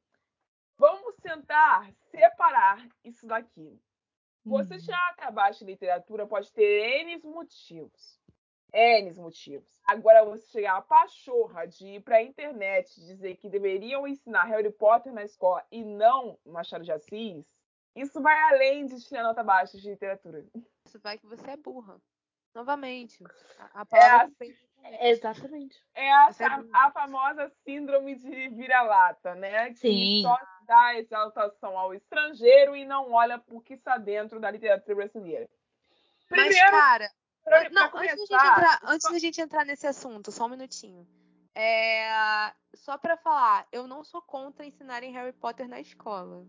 vamos 0.78 1.14
tentar 1.16 1.90
separar 2.10 2.78
isso 3.04 3.26
daqui. 3.26 3.78
Você 4.46 4.74
Uhum. 4.74 4.80
já 4.80 4.96
acabaste 5.10 5.64
literatura 5.64 6.24
pode 6.24 6.52
ter 6.52 7.02
N 7.02 7.18
motivos. 7.24 8.20
N 8.72 9.12
motivos. 9.14 9.80
Agora, 9.84 10.24
você 10.24 10.46
chegar 10.46 10.76
a 10.76 10.82
pachorra 10.82 11.66
de 11.66 11.86
ir 11.96 12.00
pra 12.02 12.22
internet 12.22 12.96
e 12.96 13.06
dizer 13.06 13.36
que 13.36 13.48
deveriam 13.48 14.06
ensinar 14.06 14.44
Harry 14.44 14.70
Potter 14.70 15.12
na 15.12 15.24
escola 15.24 15.66
e 15.70 15.84
não 15.84 16.38
Machado 16.44 16.84
de 16.84 16.92
Assis, 16.92 17.44
isso 17.96 18.20
vai 18.22 18.38
além 18.54 18.86
de 18.86 19.00
tirar 19.00 19.24
nota 19.24 19.42
baixa 19.42 19.78
de 19.78 19.88
literatura. 19.90 20.44
Isso 20.86 21.00
vai 21.00 21.18
que 21.18 21.26
você 21.26 21.50
é 21.50 21.56
burra. 21.56 22.00
Novamente. 22.56 23.22
A, 23.58 23.80
a 23.80 23.82
É 23.82 23.84
palavra 23.84 24.24
assim. 24.24 24.32
que 24.32 24.38
tem- 24.38 24.56
É, 24.82 25.10
exatamente. 25.10 25.76
É 25.94 26.10
a, 26.10 26.30
é 26.38 26.44
a- 26.44 26.86
a 26.86 26.90
famosa 26.90 27.52
síndrome 27.64 28.14
de 28.14 28.48
vira-lata, 28.48 29.34
né? 29.34 29.70
Que 29.70 29.78
Sim. 29.78 30.22
só 30.22 30.38
dá 30.64 30.94
exaltação 30.98 31.76
ao 31.78 31.92
estrangeiro 31.92 32.74
e 32.74 32.84
não 32.86 33.12
olha 33.12 33.38
por 33.38 33.62
que 33.62 33.74
está 33.74 33.98
dentro 33.98 34.40
da 34.40 34.50
literatura 34.50 34.94
brasileira. 34.96 35.46
Mas, 36.30 36.46
Primeiro, 36.46 36.70
cara, 36.70 37.10
pra, 37.44 37.68
não, 37.70 37.90
pra 37.90 38.00
antes 38.00 38.10
da, 38.10 38.16
gente 38.16 38.28
começar, 38.28 38.52
entrar, 38.52 38.80
antes 38.84 39.12
da 39.12 39.18
gente 39.18 39.40
entrar 39.40 39.64
nesse 39.66 39.86
assunto, 39.86 40.32
só 40.32 40.46
um 40.46 40.50
minutinho. 40.50 41.06
É, 41.54 42.52
só 42.74 42.96
pra 42.98 43.16
falar, 43.16 43.66
eu 43.72 43.86
não 43.86 44.02
sou 44.04 44.22
contra 44.22 44.64
ensinarem 44.64 45.12
Harry 45.12 45.32
Potter 45.32 45.68
na 45.68 45.80
escola. 45.80 46.46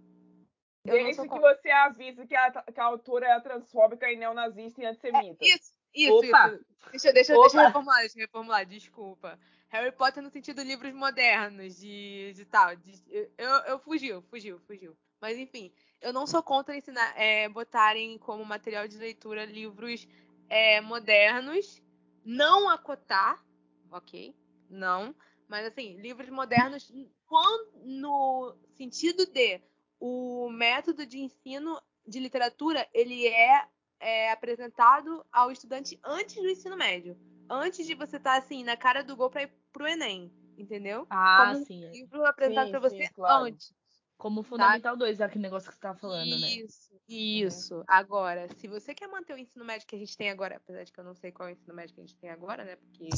Eu 0.86 0.94
Desde 0.94 1.22
que 1.22 1.28
contra. 1.28 1.54
você 1.56 1.70
avise 1.70 2.26
que 2.26 2.36
a, 2.36 2.52
que 2.52 2.80
a 2.80 2.84
autora 2.86 3.28
é 3.28 3.40
transfóbica 3.42 4.10
e 4.12 4.16
neonazista 4.16 4.82
e 4.82 4.86
antissemita. 4.86 5.44
Isso, 5.46 5.74
isso, 5.98 6.14
Opa. 6.14 6.48
isso. 6.48 6.66
Deixa, 6.92 7.12
deixa, 7.14 7.14
deixa 7.14 7.34
eu 7.34 7.40
Opa. 7.42 7.68
reformular, 7.68 8.00
deixa 8.00 8.18
eu 8.18 8.22
reformular, 8.22 8.66
desculpa. 8.66 9.40
Harry 9.70 9.92
Potter 9.92 10.24
no 10.24 10.30
sentido 10.30 10.62
livros 10.62 10.94
modernos, 10.94 11.78
de, 11.78 12.32
de 12.34 12.46
tal. 12.46 12.76
de- 12.76 13.04
eu, 13.38 13.50
eu 13.66 13.80
fugiu, 13.80 14.22
fugiu, 14.22 14.60
fugiu. 14.62 14.98
Mas 15.20 15.38
enfim, 15.38 15.72
eu 16.00 16.14
não 16.14 16.26
sou 16.28 16.42
contra 16.44 16.78
ensinar, 16.78 17.14
é, 17.20 17.50
botarem 17.50 18.18
como 18.20 18.46
material 18.46 18.88
de 18.88 18.98
leitura 18.98 19.46
livros 19.46 20.08
é, 20.48 20.80
modernos, 20.80 21.82
não 22.24 22.70
acotar, 22.70 23.44
ok? 23.92 24.36
Não. 24.70 25.14
Mas 25.48 25.66
assim, 25.66 25.98
livros 26.00 26.30
modernos 26.30 26.92
quando, 27.26 27.72
no 27.84 28.56
sentido 28.74 29.26
de 29.26 29.62
o 30.00 30.50
método 30.50 31.06
de 31.06 31.20
ensino 31.20 31.82
de 32.06 32.20
literatura, 32.20 32.88
ele 32.94 33.28
é 33.28 33.68
é, 34.00 34.32
apresentado 34.32 35.26
ao 35.32 35.52
estudante 35.52 36.00
antes 36.04 36.36
do 36.36 36.50
ensino 36.50 36.78
médio. 36.78 37.18
Antes 37.50 37.86
de 37.86 37.96
você 37.96 38.18
estar 38.18 38.38
assim, 38.38 38.64
na 38.64 38.76
cara 38.76 39.04
do 39.04 39.16
gol 39.16 39.30
para 39.30 39.44
ir 39.44 39.52
pro 39.72 39.88
Enem, 39.88 40.32
entendeu? 40.58 41.06
Ah, 41.10 41.52
Como 41.54 41.66
sim. 41.66 41.86
um 41.86 41.88
é. 41.88 41.92
livro 41.92 42.26
apresentado 42.26 42.72
para 42.72 42.80
você 42.80 43.10
claro. 43.10 43.46
antes. 43.46 43.74
Como 44.18 44.42
Fundamental 44.42 44.98
2, 44.98 45.20
é 45.20 45.24
aquele 45.24 45.44
negócio 45.44 45.70
que 45.70 45.76
você 45.76 45.82
tava 45.82 46.00
falando, 46.00 46.40
né? 46.40 46.48
Isso, 46.56 47.00
isso. 47.08 47.84
Agora, 47.88 48.48
se 48.56 48.68
você 48.68 48.94
quer 48.94 49.08
manter 49.08 49.34
o 49.34 49.38
ensino 49.38 49.64
médio 49.64 49.88
que 49.88 49.96
a 49.96 50.00
gente 50.00 50.18
tem 50.18 50.32
agora, 50.32 50.58
apesar 50.58 50.84
de 50.84 50.92
que 50.92 51.00
eu 51.00 51.04
não 51.04 51.14
sei 51.14 51.32
qual 51.32 51.48
é 51.48 51.52
o 51.52 51.54
ensino 51.54 51.76
médio 51.76 51.94
que 51.94 52.02
a 52.02 52.04
gente 52.04 52.18
tem 52.18 52.32
agora, 52.32 52.66
né? 52.66 52.76
Porque 52.78 53.10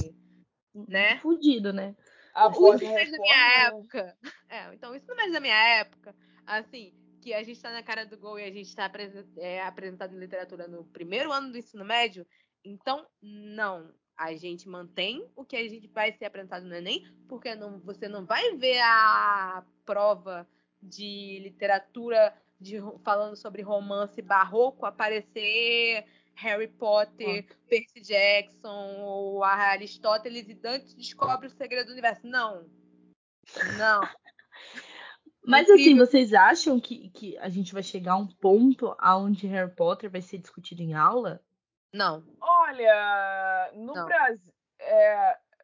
Né? 0.75 1.17
Fudido, 1.19 1.71
né? 1.71 1.95
Após 2.33 2.81
isso 2.81 2.91
a 2.91 2.93
não 2.93 2.99
é 2.99 3.05
da 3.05 3.17
minha 3.17 3.35
né? 3.35 3.65
época. 3.65 4.17
É, 4.49 4.73
então 4.73 4.95
isso 4.95 5.07
não 5.13 5.23
é 5.23 5.31
da 5.31 5.39
minha 5.39 5.79
época. 5.79 6.15
Assim, 6.45 6.91
que 7.29 7.33
a 7.35 7.43
gente 7.43 7.61
tá 7.61 7.71
na 7.71 7.83
cara 7.83 8.05
do 8.07 8.17
gol 8.17 8.39
e 8.39 8.43
a 8.43 8.51
gente 8.51 8.75
tá 8.75 8.85
apresen- 8.85 9.27
é, 9.37 9.61
apresentado 9.61 10.15
em 10.15 10.19
literatura 10.19 10.67
no 10.67 10.83
primeiro 10.85 11.31
ano 11.31 11.51
do 11.51 11.57
ensino 11.59 11.85
médio. 11.85 12.25
Então, 12.65 13.05
não. 13.21 13.93
A 14.17 14.33
gente 14.33 14.67
mantém 14.67 15.29
o 15.35 15.45
que 15.45 15.55
a 15.55 15.69
gente 15.69 15.87
vai 15.87 16.11
ser 16.11 16.25
apresentado 16.25 16.65
no 16.65 16.75
Enem, 16.75 17.05
porque 17.27 17.53
não, 17.55 17.79
você 17.79 18.07
não 18.07 18.25
vai 18.25 18.57
ver 18.57 18.79
a 18.79 19.63
prova 19.85 20.47
de 20.81 21.39
literatura 21.41 22.35
de, 22.59 22.79
falando 23.03 23.35
sobre 23.35 23.61
romance 23.61 24.21
barroco 24.21 24.85
aparecer 24.85 26.05
Harry 26.33 26.67
Potter, 26.67 27.45
Percy 27.69 28.01
Jackson, 28.01 28.97
ou 29.01 29.43
Aristóteles 29.43 30.49
e 30.49 30.53
Dante 30.55 30.95
descobre 30.95 31.47
o 31.47 31.51
segredo 31.51 31.87
do 31.87 31.93
universo. 31.93 32.25
Não. 32.25 32.65
Não. 33.77 34.01
Mas 35.45 35.69
assim, 35.69 35.97
vocês 35.97 36.33
acham 36.33 36.79
que, 36.79 37.09
que 37.09 37.37
a 37.37 37.49
gente 37.49 37.73
vai 37.73 37.81
chegar 37.81 38.13
a 38.13 38.17
um 38.17 38.27
ponto 38.27 38.95
onde 39.01 39.47
Harry 39.47 39.73
Potter 39.73 40.09
vai 40.09 40.21
ser 40.21 40.37
discutido 40.37 40.81
em 40.81 40.93
aula? 40.93 41.41
Não. 41.93 42.23
Olha, 42.39 43.71
no 43.73 43.93
Não. 43.93 44.05
Brasil, 44.05 44.53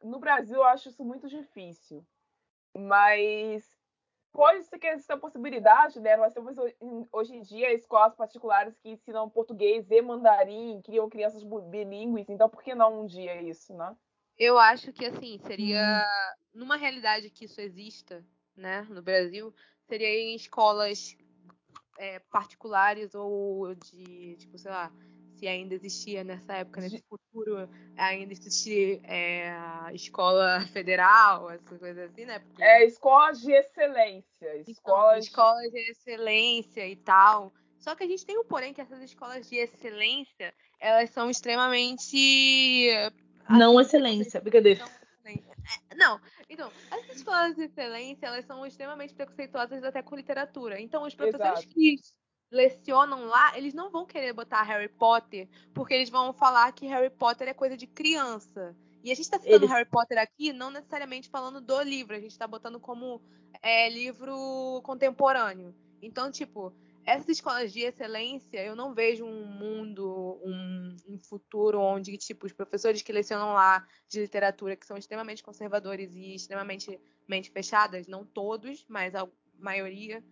no 0.04 0.20
Brasil 0.20 0.56
eu 0.56 0.64
acho 0.64 0.90
isso 0.90 1.04
muito 1.04 1.28
difícil. 1.28 2.06
Mas 2.78 3.70
pode 4.34 4.64
ser 4.66 4.78
que 4.78 4.88
exista 4.88 5.14
a 5.14 5.20
possibilidade, 5.20 6.00
né? 6.00 6.18
Nós 6.18 6.34
temos 6.34 6.58
ho- 6.58 6.68
em- 6.82 7.08
hoje 7.12 7.36
em 7.36 7.42
dia 7.42 7.74
escolas 7.74 8.16
particulares 8.16 8.78
que 8.80 8.90
ensinam 8.90 9.30
português 9.30 9.90
e 9.90 10.02
mandarim, 10.02 10.82
criam 10.82 11.10
crianças 11.10 11.42
bilíngues, 11.44 12.28
então 12.30 12.50
por 12.50 12.62
que 12.62 12.76
não 12.76 13.02
um 13.02 13.06
dia 13.06 13.42
isso, 13.42 13.74
né? 13.74 13.96
Eu 14.38 14.60
acho 14.60 14.92
que 14.92 15.06
assim, 15.06 15.38
seria 15.38 16.06
numa 16.54 16.76
realidade 16.76 17.30
que 17.30 17.46
isso 17.46 17.62
exista, 17.62 18.26
né, 18.56 18.86
no 18.90 19.02
Brasil, 19.02 19.54
seria 19.88 20.08
em 20.08 20.36
escolas 20.36 21.16
é, 21.98 22.20
particulares 22.32 23.14
ou 23.16 23.74
de, 23.76 24.36
tipo, 24.38 24.58
sei 24.58 24.72
lá, 24.72 24.92
se 25.36 25.48
ainda 25.48 25.76
existia 25.76 26.24
nessa 26.24 26.54
época, 26.54 26.82
nesse 26.82 27.04
futuro, 27.10 27.70
ainda 27.98 28.32
existir 28.32 29.02
é, 29.04 29.54
escola 29.94 30.62
federal, 30.74 31.50
essas 31.52 31.78
coisas 31.78 32.10
assim, 32.10 32.26
né? 32.26 32.40
Porque, 32.40 32.64
É 32.64 32.86
escolas 32.86 33.42
de 33.42 33.52
excelência, 33.52 34.58
então, 34.58 34.72
escolas 34.72 35.26
escolas 35.26 35.72
de 35.72 35.92
excelência 35.92 36.88
e 36.88 36.96
tal. 36.96 37.54
Só 37.78 37.94
que 37.96 38.04
a 38.04 38.08
gente 38.08 38.26
tem 38.26 38.38
um 38.40 38.46
porém 38.46 38.74
que 38.74 38.82
essas 38.82 39.02
escolas 39.02 39.48
de 39.48 39.58
excelência, 39.58 40.54
elas 40.80 41.10
são 41.12 41.30
extremamente 41.30 42.90
Não 43.50 43.78
assim, 43.78 43.88
excelência, 43.88 44.42
brincadeira. 44.42 44.84
É, 44.84 45.05
Não, 45.96 46.20
então, 46.50 46.72
essas 46.92 47.18
escolas 47.18 47.56
de 47.56 47.64
excelência, 47.64 48.28
elas 48.28 48.46
são 48.46 48.66
extremamente 48.66 49.14
preconceituosas 49.14 49.84
até 49.84 50.02
com 50.02 50.16
literatura. 50.16 50.80
Então, 50.80 51.04
os 51.04 51.16
professores 51.16 51.60
Exato. 51.60 51.68
que 51.74 52.00
lecionam 52.52 53.26
lá, 53.26 53.58
eles 53.58 53.74
não 53.74 53.90
vão 53.90 54.06
querer 54.06 54.34
botar 54.34 54.62
Harry 54.64 54.90
Potter, 54.90 55.48
porque 55.74 55.94
eles 55.94 56.10
vão 56.10 56.34
falar 56.34 56.72
que 56.72 56.86
Harry 56.88 57.10
Potter 57.10 57.48
é 57.48 57.54
coisa 57.54 57.76
de 57.76 57.88
criança. 57.88 58.76
E 59.04 59.12
a 59.12 59.16
gente 59.16 59.30
tá 59.30 59.38
citando 59.38 59.56
Eles- 59.58 59.70
Harry 59.70 59.86
Potter 59.90 60.18
aqui, 60.18 60.52
não 60.52 60.72
necessariamente 60.72 61.30
falando 61.30 61.62
do 61.62 61.82
livro, 61.82 62.16
a 62.16 62.20
gente 62.20 62.38
tá 62.38 62.48
botando 62.48 62.80
como 62.80 63.22
é, 63.62 63.90
livro 63.90 64.82
contemporâneo. 64.84 65.76
Então, 66.02 66.32
tipo, 66.32 66.74
essas 67.06 67.30
escolas 67.30 67.72
de 67.72 67.82
excelência, 67.82 68.64
eu 68.64 68.76
não 68.76 68.94
vejo 68.94 69.26
um 69.26 69.46
mundo, 69.46 70.40
um, 70.44 70.96
um 71.08 71.20
futuro 71.20 71.80
onde, 71.80 72.18
tipo, 72.18 72.48
os 72.48 72.54
professores 72.54 73.02
que 73.02 73.14
lecionam 73.14 73.54
lá 73.54 73.88
de 74.08 74.20
literatura, 74.22 74.76
que 74.76 74.88
são 74.88 74.98
extremamente 74.98 75.44
conservadores 75.44 76.16
e 76.16 76.34
extremamente 76.34 77.00
mente 77.28 77.52
fechadas, 77.52 78.08
não 78.08 78.26
todos, 78.26 78.86
mas 78.90 79.14
a 79.14 79.28
maioria, 79.60 80.24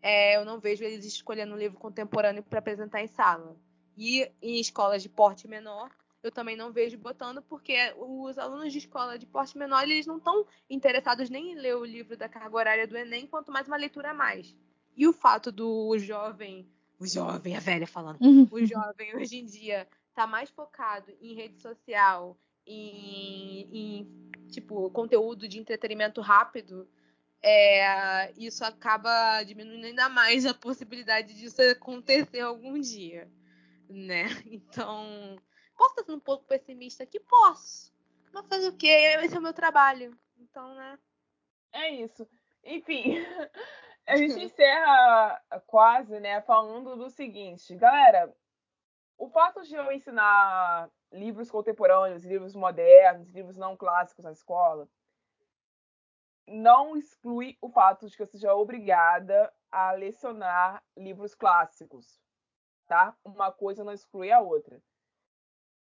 é, 0.00 0.36
eu 0.36 0.44
não 0.44 0.58
vejo 0.58 0.82
eles 0.82 1.04
escolhendo 1.04 1.54
um 1.54 1.58
livro 1.58 1.78
contemporâneo 1.78 2.42
para 2.42 2.58
apresentar 2.60 3.02
em 3.02 3.08
sala. 3.08 3.54
E 3.96 4.30
em 4.40 4.58
escolas 4.58 5.02
de 5.02 5.10
porte 5.10 5.46
menor, 5.46 5.90
eu 6.22 6.30
também 6.30 6.56
não 6.56 6.72
vejo 6.72 6.96
botando, 6.96 7.42
porque 7.42 7.76
os 7.98 8.38
alunos 8.38 8.72
de 8.72 8.78
escola 8.78 9.18
de 9.18 9.26
porte 9.26 9.58
menor, 9.58 9.82
eles 9.82 10.06
não 10.06 10.16
estão 10.16 10.46
interessados 10.70 11.28
nem 11.28 11.52
em 11.52 11.54
ler 11.56 11.76
o 11.76 11.84
livro 11.84 12.16
da 12.16 12.28
carga 12.28 12.56
horária 12.56 12.86
do 12.86 12.96
Enem, 12.96 13.26
quanto 13.26 13.52
mais 13.52 13.66
uma 13.66 13.76
leitura 13.76 14.10
a 14.10 14.14
mais. 14.14 14.56
E 14.96 15.06
o 15.06 15.12
fato 15.12 15.50
do 15.50 15.96
jovem, 15.98 16.68
o 16.98 17.06
jovem, 17.06 17.56
a 17.56 17.60
velha 17.60 17.86
falando, 17.86 18.18
o 18.50 18.64
jovem 18.64 19.16
hoje 19.16 19.38
em 19.38 19.44
dia 19.44 19.88
tá 20.14 20.26
mais 20.26 20.50
focado 20.50 21.12
em 21.20 21.34
rede 21.34 21.60
social, 21.60 22.36
em, 22.66 23.68
em, 23.72 24.30
tipo, 24.50 24.90
conteúdo 24.90 25.48
de 25.48 25.58
entretenimento 25.58 26.20
rápido, 26.20 26.86
é, 27.42 28.32
isso 28.36 28.64
acaba 28.64 29.42
diminuindo 29.42 29.84
ainda 29.84 30.08
mais 30.08 30.46
a 30.46 30.54
possibilidade 30.54 31.34
disso 31.34 31.60
acontecer 31.62 32.40
algum 32.40 32.78
dia, 32.80 33.28
né? 33.88 34.26
Então, 34.46 35.36
posso 35.76 35.90
estar 35.90 36.04
sendo 36.04 36.18
um 36.18 36.20
pouco 36.20 36.44
pessimista 36.44 37.02
aqui? 37.02 37.18
Posso. 37.18 37.92
Mas 38.32 38.46
fazer 38.46 38.68
o 38.68 38.76
quê? 38.76 39.16
Esse 39.22 39.34
é 39.34 39.38
o 39.38 39.42
meu 39.42 39.52
trabalho. 39.52 40.16
Então, 40.38 40.74
né? 40.74 40.98
É 41.72 41.90
isso. 41.90 42.28
Enfim, 42.64 43.16
a 44.06 44.16
gente 44.16 44.38
encerra 44.38 45.42
quase, 45.66 46.18
né, 46.20 46.40
falando 46.42 46.96
do 46.96 47.08
seguinte, 47.10 47.74
galera. 47.76 48.34
O 49.16 49.28
fato 49.28 49.62
de 49.62 49.74
eu 49.74 49.92
ensinar 49.92 50.90
livros 51.12 51.50
contemporâneos, 51.50 52.24
livros 52.24 52.54
modernos, 52.54 53.30
livros 53.30 53.56
não 53.56 53.76
clássicos 53.76 54.24
na 54.24 54.32
escola, 54.32 54.88
não 56.46 56.96
exclui 56.96 57.56
o 57.60 57.68
fato 57.68 58.08
de 58.08 58.16
que 58.16 58.22
eu 58.22 58.26
seja 58.26 58.54
obrigada 58.54 59.52
a 59.70 59.92
lecionar 59.92 60.82
livros 60.96 61.34
clássicos, 61.34 62.20
tá? 62.88 63.16
Uma 63.24 63.52
coisa 63.52 63.84
não 63.84 63.92
exclui 63.92 64.32
a 64.32 64.40
outra. 64.40 64.82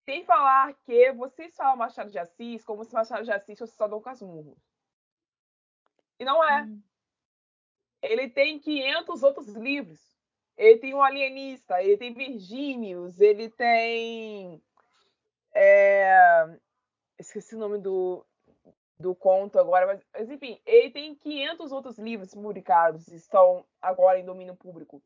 Sem 0.05 0.24
falar 0.24 0.74
que 0.86 1.11
vocês 1.13 1.55
falam 1.55 1.78
Machado 1.78 2.11
de 2.11 2.19
Assis 2.19 2.63
como 2.63 2.84
se 2.84 2.93
Machado 2.93 3.24
de 3.24 3.32
Assis 3.32 3.57
fosse 3.57 3.76
só 3.76 3.88
Dom 3.88 4.01
Casmurro. 4.01 4.57
E 6.19 6.26
não 6.26 6.43
é. 6.43 6.67
Ele 8.12 8.30
tem 8.30 8.59
500 8.59 9.24
outros 9.24 9.47
livros. 9.55 9.99
Ele 10.57 10.78
tem 10.80 10.93
o 10.93 11.01
Alienista, 11.01 11.82
ele 11.82 11.95
tem 11.97 12.14
Virgínios, 12.14 13.22
ele 13.22 13.49
tem. 13.49 14.62
é, 15.55 16.59
Esqueci 17.18 17.55
o 17.55 17.59
nome 17.59 17.78
do, 17.78 18.26
do 18.99 19.16
conto 19.16 19.57
agora, 19.57 19.88
mas, 19.88 20.05
mas, 20.14 20.30
enfim, 20.30 20.59
ele 20.66 20.89
tem 20.89 21.16
500 21.16 21.72
outros 21.72 21.97
livros 21.97 22.34
publicados 22.34 23.07
estão 23.07 23.66
agora 23.82 24.20
em 24.20 24.26
domínio 24.26 24.55
público. 24.55 25.01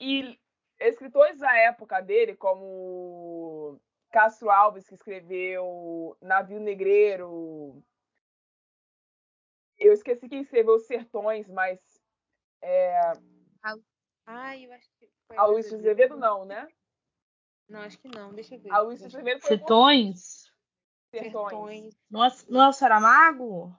E 0.00 0.40
escritores 0.80 1.38
da 1.38 1.54
época 1.58 2.00
dele, 2.00 2.34
como 2.34 3.78
Castro 4.10 4.50
Alves, 4.50 4.88
que 4.88 4.94
escreveu 4.94 6.16
Navio 6.22 6.60
Negreiro. 6.60 7.82
Eu 9.78 9.92
esqueci 9.92 10.28
quem 10.28 10.40
escreveu 10.42 10.74
Os 10.76 10.86
Sertões, 10.86 11.48
mas 11.48 11.78
Ai, 14.26 14.64
eu 14.66 14.72
acho 14.72 14.88
que 14.98 15.08
foi 15.26 15.36
a 15.36 15.44
Luiz 15.44 15.68
de 15.68 15.74
Azevedo 15.74 16.16
não, 16.16 16.44
né? 16.44 16.66
Não, 17.68 17.80
acho 17.80 17.98
que 17.98 18.08
não. 18.08 18.32
Deixa 18.32 18.54
eu 18.54 18.60
ver. 18.60 18.70
A 18.72 18.78
Luiz 18.80 19.02
Azevedo 19.02 19.40
foi 19.40 19.58
por 19.58 19.64
Setões? 19.66 20.50
Sertões. 21.10 21.50
Sertões. 21.50 21.94
Nossa, 22.10 22.46
não 22.48 22.62
é 22.62 22.68
o 22.68 22.72
Saramago? 22.72 23.74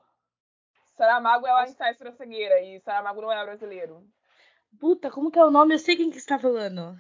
Saramago 0.96 1.46
é 1.48 1.52
lá 1.52 1.68
em 1.68 1.74
Sais 1.74 1.98
para 1.98 2.12
Cegueira 2.14 2.62
e 2.62 2.80
Saramago 2.82 3.22
não 3.22 3.32
é 3.32 3.44
brasileiro. 3.44 4.08
Puta, 4.80 5.10
como 5.10 5.32
que 5.32 5.40
é 5.40 5.44
o 5.44 5.52
nome? 5.52 5.74
Eu 5.76 5.80
sei 5.80 5.96
quem 5.96 6.10
que 6.12 6.18
está 6.18 6.38
falando. 6.40 6.98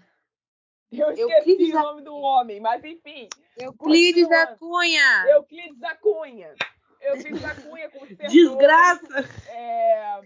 Eu 0.91 1.11
esqueci 1.11 1.31
Euclides 1.51 1.69
o 1.69 1.73
da- 1.73 1.81
nome 1.83 2.01
do 2.03 2.15
homem, 2.15 2.59
mas 2.59 2.83
enfim. 2.83 3.27
Euclides 3.57 4.27
da. 4.29 4.55
Cunha. 4.55 5.25
Euclides 5.27 5.77
da 5.79 5.95
Cunha. 5.97 6.53
Euclides 7.06 7.41
da 7.41 7.56
Cunha 7.56 7.89
com 7.89 8.06
Sertões. 8.06 8.32
Desgraça! 8.32 9.49
é, 9.49 10.22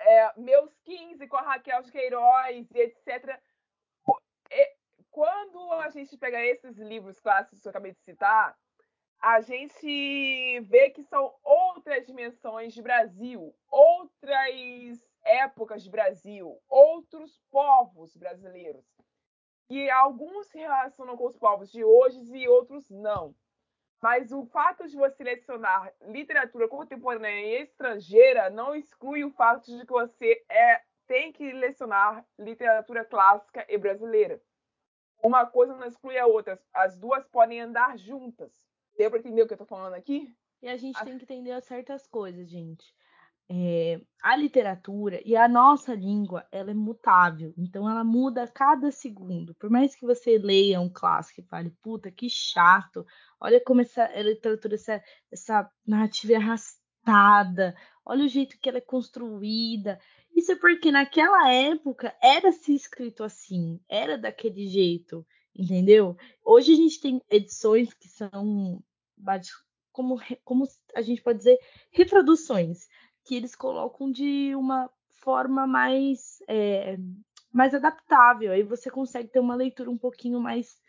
é, 0.00 0.32
meus 0.36 0.74
15 0.84 1.26
com 1.28 1.36
a 1.36 1.42
Raquel 1.42 1.82
de 1.82 1.92
Queiroz 1.92 2.66
etc. 2.74 3.38
Quando 5.10 5.72
a 5.72 5.88
gente 5.90 6.16
pega 6.16 6.40
esses 6.44 6.76
livros 6.76 7.18
clássicos 7.18 7.60
que 7.60 7.66
eu 7.66 7.70
acabei 7.70 7.92
de 7.92 7.98
citar, 8.02 8.56
a 9.20 9.40
gente 9.40 10.60
vê 10.60 10.90
que 10.90 11.02
são 11.02 11.34
outras 11.42 12.06
dimensões 12.06 12.72
de 12.72 12.80
Brasil, 12.80 13.52
outras 13.68 15.02
épocas 15.24 15.82
de 15.82 15.90
Brasil, 15.90 16.56
outros 16.68 17.40
povos 17.50 18.16
brasileiros. 18.16 18.86
E 19.68 19.90
alguns 19.90 20.46
se 20.46 20.58
relacionam 20.58 21.16
com 21.16 21.26
os 21.26 21.36
povos 21.36 21.70
de 21.70 21.84
hoje 21.84 22.20
e 22.36 22.48
outros 22.48 22.88
não. 22.88 23.34
Mas 24.00 24.30
o 24.32 24.46
fato 24.46 24.86
de 24.86 24.96
você 24.96 25.16
selecionar 25.16 25.92
literatura 26.02 26.68
contemporânea 26.68 27.58
e 27.58 27.62
estrangeira 27.62 28.48
não 28.48 28.74
exclui 28.74 29.24
o 29.24 29.30
fato 29.32 29.66
de 29.66 29.84
que 29.84 29.92
você 29.92 30.44
é, 30.48 30.82
tem 31.06 31.32
que 31.32 31.52
lecionar 31.52 32.24
literatura 32.38 33.04
clássica 33.04 33.66
e 33.68 33.76
brasileira. 33.76 34.40
Uma 35.22 35.46
coisa 35.46 35.74
não 35.74 35.86
exclui 35.86 36.16
a 36.16 36.26
outra. 36.26 36.62
As 36.72 36.96
duas 36.96 37.26
podem 37.26 37.60
andar 37.60 37.98
juntas. 37.98 38.52
Deu 38.96 39.10
pra 39.10 39.18
entender 39.18 39.42
o 39.42 39.48
que 39.48 39.54
eu 39.54 39.58
tô 39.58 39.66
falando 39.66 39.94
aqui? 39.94 40.32
E 40.62 40.68
a 40.68 40.76
gente 40.76 40.96
Ah. 41.00 41.04
tem 41.04 41.18
que 41.18 41.24
entender 41.24 41.60
certas 41.62 42.06
coisas, 42.06 42.48
gente. 42.48 42.94
É, 43.50 44.00
a 44.22 44.36
literatura 44.36 45.22
e 45.24 45.34
a 45.34 45.48
nossa 45.48 45.94
língua, 45.94 46.46
ela 46.52 46.70
é 46.70 46.74
mutável. 46.74 47.54
Então, 47.56 47.88
ela 47.88 48.04
muda 48.04 48.42
a 48.42 48.48
cada 48.48 48.90
segundo. 48.90 49.54
Por 49.54 49.70
mais 49.70 49.94
que 49.94 50.04
você 50.04 50.36
leia 50.36 50.80
um 50.80 50.90
clássico 50.92 51.40
e 51.40 51.44
fale, 51.44 51.70
puta, 51.82 52.10
que 52.10 52.28
chato. 52.28 53.06
Olha 53.40 53.60
como 53.64 53.80
essa 53.80 54.06
literatura, 54.20 54.74
essa, 54.74 55.02
essa 55.32 55.70
narrativa 55.86 56.34
é 56.34 56.36
arrastada. 56.36 57.74
Olha 58.04 58.24
o 58.24 58.28
jeito 58.28 58.58
que 58.60 58.68
ela 58.68 58.78
é 58.78 58.82
construída. 58.82 59.98
Isso 60.38 60.52
é 60.52 60.56
porque 60.56 60.92
naquela 60.92 61.50
época 61.50 62.14
era 62.22 62.52
se 62.52 62.74
escrito 62.74 63.24
assim, 63.24 63.80
era 63.88 64.16
daquele 64.16 64.68
jeito, 64.68 65.26
entendeu? 65.54 66.16
Hoje 66.44 66.72
a 66.72 66.76
gente 66.76 67.00
tem 67.00 67.20
edições 67.28 67.92
que 67.92 68.08
são 68.08 68.82
como, 69.90 70.20
como 70.44 70.64
a 70.94 71.02
gente 71.02 71.20
pode 71.20 71.38
dizer, 71.38 71.58
reproduções, 71.90 72.86
que 73.28 73.34
eles 73.34 73.54
colocam 73.54 74.10
de 74.10 74.54
uma 74.56 74.90
forma 75.20 75.66
mais, 75.66 76.42
é, 76.48 76.98
mais 77.52 77.74
adaptável. 77.74 78.50
Aí 78.50 78.62
você 78.62 78.90
consegue 78.90 79.28
ter 79.28 79.38
uma 79.38 79.54
leitura 79.54 79.90
um 79.90 79.98
pouquinho 79.98 80.40
mais 80.40 80.80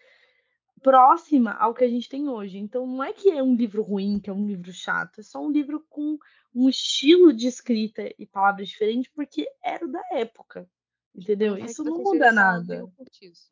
próxima 0.82 1.52
ao 1.52 1.74
que 1.74 1.84
a 1.84 1.90
gente 1.90 2.08
tem 2.08 2.30
hoje. 2.30 2.58
Então 2.58 2.88
não 2.88 3.04
é 3.04 3.12
que 3.12 3.30
é 3.30 3.44
um 3.44 3.54
livro 3.54 3.84
ruim, 3.84 4.22
que 4.22 4.30
é 4.30 4.34
um 4.34 4.48
livro 4.48 4.72
chato, 4.72 5.20
é 5.20 5.24
só 5.24 5.46
um 5.46 5.52
livro 5.52 5.86
com 5.90 6.18
um 6.56 6.70
estilo 6.70 7.34
de 7.34 7.46
escrita 7.46 8.10
e 8.18 8.26
palavras 8.26 8.70
diferentes, 8.70 9.12
porque 9.14 9.46
era 9.62 9.86
o 9.86 9.92
da 9.92 10.02
época. 10.14 10.66
Entendeu? 11.14 11.58
Não 11.58 11.68
ser 11.68 11.72
Isso 11.74 11.84
não 11.84 11.98
muda 11.98 12.32
nada. 12.32 12.78
de 12.78 12.84
um 12.84 12.92
cortiço. 12.92 13.52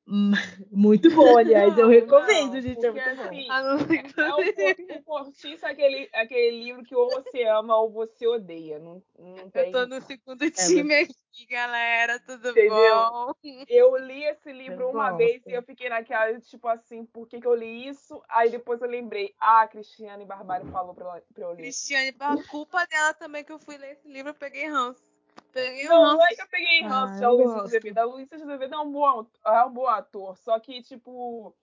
Muito 0.69 1.09
bom, 1.15 1.37
aliás, 1.37 1.77
eu 1.77 1.87
recomendo, 1.87 2.53
não, 2.55 2.61
gente, 2.61 2.85
é 2.85 2.91
muito 2.91 3.15
bom. 3.15 3.21
assim, 3.23 3.49
A 3.49 3.63
não 3.63 3.79
ser 3.79 4.03
que 4.03 4.91
É 4.91 4.97
o, 4.97 5.03
Cortiço 5.03 5.65
é 5.65 5.71
aquele, 5.71 6.09
aquele 6.13 6.63
livro 6.63 6.83
que 6.83 6.93
ou 6.93 7.09
você 7.09 7.43
ama 7.43 7.77
ou 7.77 7.89
você 7.89 8.27
odeia. 8.27 8.77
Não, 8.77 9.01
não 9.17 9.49
tem... 9.49 9.67
Eu 9.67 9.71
tô 9.71 9.85
no 9.85 10.01
segundo 10.01 10.43
É 10.43 10.49
time 10.49 10.93
aqui, 10.95 11.45
galera. 11.49 12.19
Tudo 12.19 12.49
Entendeu? 12.49 12.69
bom? 12.71 13.31
Eu 13.69 13.95
li 13.97 14.25
esse 14.25 14.51
livro 14.51 14.83
Eu 14.83 14.89
uma 14.89 15.11
gosto. 15.11 15.17
vez 15.17 15.41
e 15.47 15.53
eu 15.53 15.63
fiquei 15.63 15.87
naquela, 15.87 16.37
tipo 16.41 16.67
assim, 16.67 17.05
por 17.05 17.27
que, 17.27 17.39
que 17.39 17.47
eu 17.47 17.55
li 17.55 17.87
isso? 17.87 18.21
Aí 18.27 18.49
depois 18.49 18.81
eu 18.81 18.89
lembrei, 18.89 19.33
ah, 19.39 19.61
a 19.61 19.67
Cristiane 19.67 20.25
Barbário 20.25 20.67
falou 20.67 20.93
pra, 20.93 21.21
pra 21.33 21.45
eu 21.45 21.49
ler. 21.51 21.57
Cristiane, 21.57 22.11
por 22.11 22.45
culpa 22.47 22.85
dela 22.85 23.13
também 23.13 23.45
que 23.45 23.51
eu 23.51 23.59
fui 23.59 23.77
ler 23.77 23.93
esse 23.93 24.07
livro, 24.09 24.31
eu 24.31 24.35
peguei 24.35 24.67
ranço. 24.67 25.10
Peguei 25.51 25.83
Não, 25.85 26.13
não 26.13 26.25
é 26.25 26.33
que 26.35 26.41
eu 26.41 26.47
peguei 26.47 26.81
ranço 26.83 27.23
Ah, 27.23 27.27
eu 27.27 27.31
Luiz 27.33 27.47
gosto. 27.51 27.65
Azevedo. 27.65 27.97
A 27.97 28.03
Luiz 28.05 28.31
Azevedo 28.33 28.75
é 28.75 28.79
um 28.79 28.91
bom, 28.91 29.05
aut- 29.05 29.39
é 29.45 29.63
um 29.65 29.71
bom 29.73 29.87
ator, 29.87 30.37
só 30.37 30.59
que, 30.59 30.81
tipo, 30.81 31.53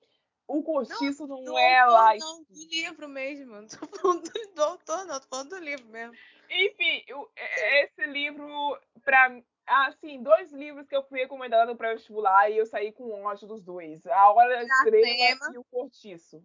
o 0.46 0.62
Cortiço 0.62 1.26
não, 1.26 1.42
do 1.44 1.58
é 1.58 1.84
lá. 1.84 2.14
não, 2.16 2.42
do 2.44 2.66
livro 2.70 3.08
mesmo. 3.08 3.54
Não 3.60 3.66
tô 3.68 3.86
falando 3.98 4.30
do, 4.54 4.62
autor, 4.62 5.04
não, 5.06 5.20
tô 5.20 5.26
falando 5.28 5.50
do 5.50 5.58
livro 5.58 5.86
mesmo. 5.86 6.14
Enfim, 6.50 7.04
eu- 7.06 7.30
é- 7.36 7.84
esse 7.84 8.06
livro, 8.06 8.78
pra 9.04 9.30
assim, 9.66 10.22
dois 10.22 10.50
livros 10.52 10.88
que 10.88 10.96
eu 10.96 11.02
fui 11.02 11.20
recomendando 11.20 11.76
para 11.76 11.92
vestibular 11.92 12.50
e 12.50 12.56
eu 12.56 12.64
saí 12.64 12.90
com 12.90 13.24
ódio 13.24 13.46
dos 13.46 13.62
dois. 13.62 14.04
A 14.06 14.30
Hora 14.32 14.62
Estrela 14.62 15.06
Iracema. 15.06 15.54
e 15.54 15.58
o 15.58 15.64
Cortiço. 15.64 16.42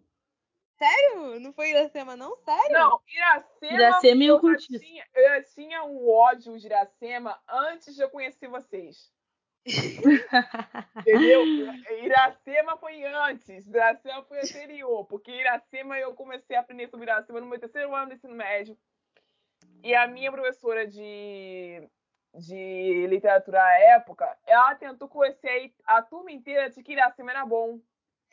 Sério? 0.76 1.40
Não 1.40 1.52
foi 1.52 1.70
Iracema, 1.70 2.16
não? 2.16 2.36
Sério? 2.38 2.72
Não, 2.72 3.00
Iracema, 3.08 3.72
Iracema 3.72 4.24
e 4.24 4.30
o 4.32 4.34
eu, 4.34 4.56
tinha, 4.56 5.06
eu 5.14 5.22
já 5.22 5.42
tinha 5.42 5.84
um 5.84 6.08
ódio 6.08 6.58
de 6.58 6.66
Iracema 6.66 7.40
antes 7.48 7.94
de 7.94 8.02
eu 8.02 8.10
conhecer 8.10 8.48
vocês. 8.48 9.12
Entendeu? 10.98 11.42
Iracema 12.02 12.76
foi 12.76 13.02
antes, 13.04 13.66
Iracema 13.66 14.22
foi 14.24 14.40
anterior, 14.40 15.06
porque 15.06 15.30
Iracema 15.30 15.98
eu 15.98 16.14
comecei 16.14 16.56
a 16.56 16.60
aprender 16.60 16.88
sobre 16.88 17.06
Iracema 17.06 17.40
no 17.40 17.46
meu 17.46 17.58
terceiro 17.58 17.94
ano 17.94 18.08
do 18.08 18.14
ensino 18.14 18.34
médio. 18.34 18.76
E 19.82 19.94
a 19.94 20.06
minha 20.06 20.32
professora 20.32 20.86
de, 20.86 21.88
de 22.34 23.06
literatura 23.06 23.62
à 23.62 23.80
época, 23.96 24.36
ela 24.46 24.74
tentou 24.74 25.08
conhecer 25.08 25.72
a 25.86 26.02
turma 26.02 26.32
inteira 26.32 26.68
de 26.68 26.82
que 26.82 26.92
Iracema 26.92 27.30
era 27.30 27.46
bom. 27.46 27.78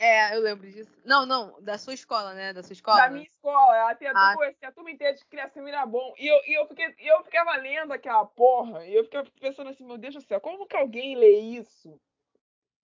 É, 0.02 0.36
eu 0.36 0.42
lembro 0.42 0.68
disso. 0.68 0.92
Não, 1.06 1.28
não, 1.28 1.62
da 1.62 1.78
sua 1.78 1.94
escola, 1.94 2.34
né? 2.34 2.52
Da 2.54 2.64
sua 2.64 2.74
escola. 2.74 3.02
Da 3.02 3.10
minha 3.12 3.24
escola, 3.24 3.78
ela 3.78 3.94
tentou 3.94 4.20
Ah. 4.20 4.34
conhecer 4.36 4.66
a 4.66 4.72
turma 4.72 4.90
inteira 4.90 5.14
de 5.14 5.24
que 5.24 5.36
Iracema 5.36 5.70
era 5.70 5.86
bom. 5.86 6.16
E 6.18 6.26
eu, 6.26 6.42
e 6.48 6.58
eu, 6.58 6.68
fiquei, 6.68 6.92
eu 6.98 7.24
ficava 7.24 7.56
lendo 7.58 7.94
aquela 7.94 8.26
porra, 8.26 8.84
e 8.84 8.96
eu 8.96 9.04
ficava 9.04 9.30
pensando 9.40 9.70
assim, 9.70 9.86
meu 9.86 10.00
Deus 10.00 10.16
do 10.16 10.22
céu, 10.22 10.42
como 10.42 10.66
que 10.66 10.76
alguém 10.76 11.16
lê 11.16 11.40
isso? 11.40 12.02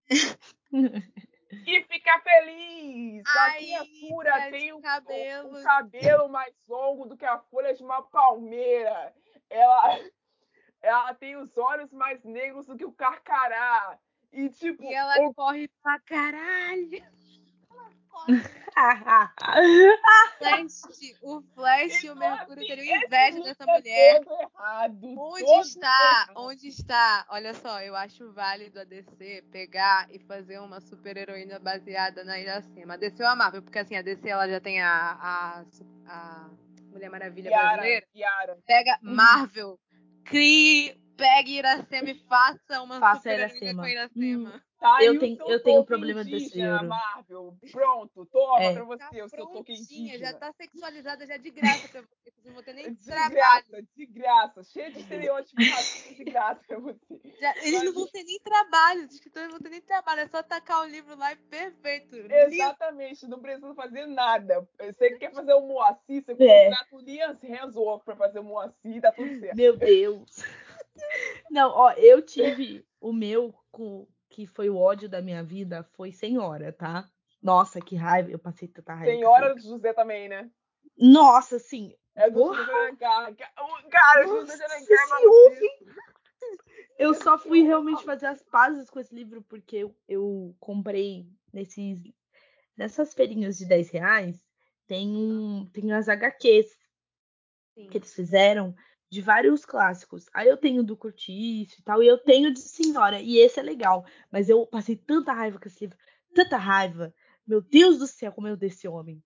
e 1.66 1.84
fica 1.86 2.20
feliz. 2.20 3.24
a 3.26 3.42
Ai, 3.46 3.58
criatura 3.66 4.34
Fred, 4.34 4.52
tem 4.52 4.74
o, 4.74 4.78
o 4.78 5.64
cabelo 5.64 6.30
mais 6.30 6.54
longo 6.68 7.08
do 7.08 7.18
que 7.18 7.26
a 7.26 7.40
folha 7.40 7.74
de 7.74 7.84
uma 7.84 8.04
palmeira. 8.04 9.12
Ela, 9.50 9.82
ela 10.84 11.14
tem 11.16 11.36
os 11.36 11.58
olhos 11.58 11.92
mais 11.92 12.24
negros 12.24 12.68
do 12.68 12.78
que 12.78 12.86
o 12.86 12.94
carcará. 12.94 13.98
E 14.38 14.50
tipo, 14.50 14.84
E 14.84 14.94
ela 14.94 15.20
o- 15.28 15.34
corre 15.34 15.68
pra 15.82 16.00
caralho. 16.02 17.02
Flash, 20.38 20.82
o 21.22 21.42
Flash 21.56 22.04
e 22.04 22.10
o 22.10 22.14
Então, 22.14 22.16
Mercúrio 22.16 22.64
assim, 22.64 22.68
teriam 22.68 23.02
inveja 23.04 23.42
dessa 23.42 23.64
é 23.64 23.66
mulher. 23.78 24.22
errado, 24.22 25.16
Onde 25.18 25.68
está? 25.68 25.88
errado. 25.88 26.32
Onde 26.36 26.68
está? 26.68 27.26
Olha 27.30 27.54
só, 27.54 27.82
eu 27.82 27.96
acho 27.96 28.32
válido 28.34 28.80
a 28.80 28.84
DC 28.84 29.44
pegar 29.52 30.08
e 30.12 30.20
fazer 30.20 30.60
uma 30.60 30.80
super 30.82 31.18
heroína 31.18 31.60
baseada 31.60 32.24
na 32.24 32.40
Iracema. 32.40 32.94
A 32.94 32.98
DC 32.98 33.24
ou 33.24 33.30
a 33.30 33.36
Marvel, 33.36 33.62
porque 33.64 33.80
assim, 33.80 33.96
a 33.96 34.02
DC 34.02 34.28
ela 34.30 34.48
já 34.48 34.60
tem 34.60 34.82
a, 34.82 35.18
a, 35.20 35.66
a 36.08 36.50
Mulher 36.92 37.10
Maravilha 37.10 37.50
Yara, 37.50 37.74
brasileira. 37.76 38.08
Yara. 38.16 38.58
Pega 38.68 39.00
Uhum. 39.04 39.16
Marvel, 39.16 39.80
crie, 40.26 40.96
pegue 41.18 41.58
Iracema 41.58 42.10
e 42.12 42.16
faça 42.28 42.82
uma 42.82 43.00
Faça 43.00 43.18
super 43.22 43.40
Iracema. 43.40 43.84
com 43.84 43.90
Iracema. 43.90 44.64
Tá 44.80 45.00
Eu 45.02 45.18
tenho- 45.18 45.38
eu 45.50 45.64
tenho 45.64 45.82
um 45.82 45.84
problema 45.86 46.24
desse 46.24 46.56
livro. 46.56 46.86
Marvel. 46.88 47.58
Pronto, 47.72 48.28
toma 48.28 48.62
É. 48.64 48.74
pra 48.74 48.84
você 48.84 49.00
Tá 49.00 49.26
o 49.26 49.30
seu 49.30 49.48
prontinha, 49.48 49.80
indígena. 49.80 50.20
já 50.20 50.34
tá 50.38 50.54
sexualizada 50.54 51.26
já 51.26 51.36
de 51.36 51.50
graça 51.50 51.88
pra 51.90 52.02
você. 52.02 52.08
Vocês 52.32 52.46
não 52.46 52.54
vão 52.54 52.62
ter 52.64 52.74
nem 52.74 52.94
De 52.94 53.04
trabalho. 53.04 53.34
graça, 53.34 53.82
de 53.96 54.06
graça. 54.06 54.64
Cheio 54.66 54.94
de 54.94 55.00
estereótipos 55.00 55.68
racistas 55.68 56.16
de 56.18 56.24
graça 56.26 56.62
pra 56.68 56.78
você. 56.78 57.20
Já- 57.42 57.56
eles 57.64 57.84
não 57.86 57.94
vão 57.94 58.08
ter 58.08 58.24
nem 58.24 58.40
trabalho, 58.40 59.06
os 59.08 59.14
escritores 59.16 59.48
não 59.48 59.54
vão 59.56 59.62
ter 59.64 59.70
nem 59.72 59.82
trabalho, 59.82 60.22
é 60.22 60.28
só 60.28 60.44
tacar 60.44 60.84
o 60.84 60.88
livro 60.88 61.18
lá 61.18 61.32
e 61.34 61.36
perfeito. 61.38 62.16
Livro. 62.16 62.32
Exatamente, 62.36 63.28
não 63.28 63.40
precisa 63.40 63.74
fazer 63.74 64.06
nada. 64.06 64.68
Você 64.80 65.18
quer 65.18 65.34
fazer 65.34 65.54
o 65.56 65.62
Moacir, 65.62 66.24
você 66.24 66.36
É. 66.44 66.66
contrata 66.70 66.96
o 66.96 67.00
Liam 67.00 67.36
Hemsworth 67.42 68.04
pra 68.06 68.16
fazer 68.16 68.38
o 68.40 68.44
Moacir, 68.44 69.02
tá 69.02 69.12
tudo 69.12 69.40
certo. 69.40 69.56
Meu 69.58 69.76
Deus. 69.76 70.44
Não, 71.50 71.70
ó, 71.70 71.92
eu 71.92 72.22
tive 72.22 72.86
o 73.00 73.14
meu 73.14 73.54
que 74.30 74.46
foi 74.46 74.70
o 74.70 74.78
ódio 74.78 75.08
da 75.08 75.22
minha 75.22 75.44
vida 75.44 75.84
foi 75.94 76.12
Senhora, 76.12 76.74
tá? 76.74 77.10
Nossa, 77.42 77.80
que 77.80 77.96
raiva, 77.96 78.30
eu 78.30 78.40
passei 78.40 78.68
tanta 78.68 78.94
raiva. 78.94 79.12
Senhora 79.12 79.56
do 79.56 79.62
José 79.62 79.94
também, 79.94 80.28
né? 80.28 80.50
Nossa, 80.98 81.58
assim, 81.58 81.96
É 82.16 82.30
do. 82.30 82.54
José. 82.54 82.92
O 82.92 82.98
Cara, 82.98 84.28
Nossa 84.28 84.66
Alencar 84.66 85.12
é 85.12 85.98
eu 86.98 87.14
só 87.14 87.38
fui 87.38 87.62
realmente 87.62 88.04
fazer 88.04 88.26
as 88.26 88.42
pazes 88.42 88.90
com 88.90 89.00
esse 89.00 89.14
livro 89.14 89.42
porque 89.44 89.78
eu, 89.78 89.96
eu 90.08 90.56
comprei 90.60 91.28
nesses 91.54 92.00
nessas 92.76 93.14
feirinhas 93.14 93.58
de 93.58 93.66
10 93.66 93.90
reais 93.90 94.40
tem 94.88 95.16
um 95.16 95.66
tem 95.72 95.92
as 95.92 96.10
HQs 96.10 96.68
Sim. 97.76 97.88
que 97.90 97.98
eles 97.98 98.14
fizeram 98.14 98.76
de 99.10 99.22
vários 99.22 99.66
clássicos. 99.66 100.26
Aí 100.34 100.48
eu 100.48 100.58
tenho 100.58 100.84
do 100.84 100.98
Curtiço 100.98 101.80
e 101.80 101.84
tal, 101.84 102.04
e 102.04 102.08
eu 102.08 102.18
tenho 102.18 102.54
de 102.54 102.60
Senhora, 102.60 103.20
e 103.22 103.38
esse 103.38 103.60
é 103.60 103.64
legal. 103.64 104.06
Mas 104.32 104.50
eu 104.50 104.66
passei 104.68 104.96
tanta 104.96 105.32
raiva 105.34 105.60
com 105.60 105.68
esse 105.68 105.86
livro, 105.86 105.98
tanta 106.34 106.58
raiva. 106.58 107.14
Meu 107.46 107.62
Deus 107.62 107.98
do 107.98 108.08
céu, 108.08 108.32
como 108.32 108.48
eu 108.48 108.54
odeio 108.54 108.70
esse 108.70 108.88
homem. 108.88 109.24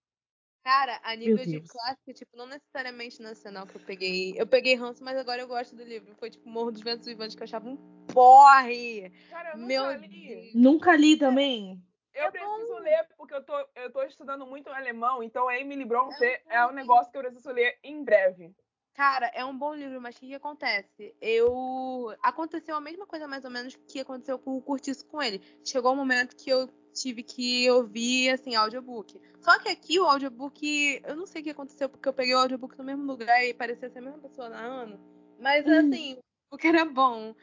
Cara, 0.63 0.99
a 1.03 1.15
nível 1.15 1.43
de 1.43 1.59
clássico, 1.61 2.13
tipo, 2.13 2.37
não 2.37 2.45
necessariamente 2.45 3.19
nacional 3.19 3.65
que 3.65 3.75
eu 3.75 3.81
peguei. 3.81 4.35
Eu 4.37 4.45
peguei 4.45 4.75
ranço, 4.75 5.03
mas 5.03 5.17
agora 5.17 5.41
eu 5.41 5.47
gosto 5.47 5.75
do 5.75 5.83
livro. 5.83 6.13
Foi 6.15 6.29
tipo 6.29 6.47
Morro 6.47 6.71
dos 6.71 6.81
Ventos 6.81 7.07
Vivantes 7.07 7.35
que 7.35 7.41
eu 7.41 7.45
achava 7.45 7.67
um 7.67 7.77
porre. 8.05 9.11
Cara, 9.31 9.53
eu 9.53 9.57
nunca 9.57 9.67
Meu 9.67 9.91
li. 9.93 10.27
Deus. 10.27 10.53
Nunca 10.53 10.95
li 10.95 11.17
também. 11.17 11.83
Eu 12.13 12.25
É 12.25 12.31
preciso 12.31 12.77
ler, 12.79 13.07
porque 13.17 13.33
eu 13.33 13.43
tô, 13.43 13.53
eu 13.75 13.91
tô 13.91 14.03
estudando 14.03 14.45
muito 14.45 14.69
alemão, 14.69 15.23
então 15.23 15.47
a 15.47 15.57
Emily 15.57 15.85
Bronte 15.85 16.23
É 16.23 16.41
é, 16.49 16.65
um 16.67 16.73
negócio 16.73 17.11
que 17.11 17.17
eu 17.17 17.23
preciso 17.23 17.51
ler 17.51 17.79
em 17.83 18.03
breve. 18.03 18.53
Cara, 18.93 19.27
é 19.34 19.43
um 19.45 19.57
bom 19.57 19.73
livro, 19.73 20.01
mas 20.01 20.15
o 20.15 20.19
que, 20.19 20.27
que 20.27 20.35
acontece? 20.35 21.15
Eu. 21.22 22.13
Aconteceu 22.22 22.76
a 22.76 22.81
mesma 22.81 23.07
coisa, 23.07 23.27
mais 23.27 23.45
ou 23.45 23.51
menos, 23.51 23.77
que 23.88 23.99
aconteceu 23.99 24.38
com 24.38 24.57
o 24.57 24.61
Curtiço 24.61 25.05
com 25.05 25.22
ele. 25.22 25.41
Chegou 25.63 25.93
um 25.93 25.95
momento 25.95 26.35
que 26.35 26.49
eu 26.49 26.68
tive 26.93 27.23
que 27.23 27.72
ouvir, 27.72 28.31
assim, 28.31 28.53
audiobook. 28.53 29.19
Só 29.39 29.57
que 29.59 29.69
aqui 29.69 29.97
o 29.99 30.05
audiobook. 30.05 31.01
Eu 31.05 31.15
não 31.15 31.26
sei 31.26 31.41
o 31.41 31.43
que 31.45 31.49
aconteceu, 31.51 31.88
porque 31.88 32.07
eu 32.07 32.13
peguei 32.13 32.35
o 32.35 32.39
audiobook 32.39 32.77
no 32.77 32.84
mesmo 32.84 33.03
lugar 33.03 33.43
e 33.45 33.53
parecia 33.53 33.89
ser 33.89 33.99
a 33.99 34.01
mesma 34.01 34.19
pessoa 34.19 34.49
na 34.49 34.59
ano. 34.59 34.99
Mas, 35.39 35.65
Hum. 35.65 35.80
assim, 35.80 36.18
o 36.51 36.57
que 36.57 36.68
era 36.68 36.84
bom. 36.84 37.34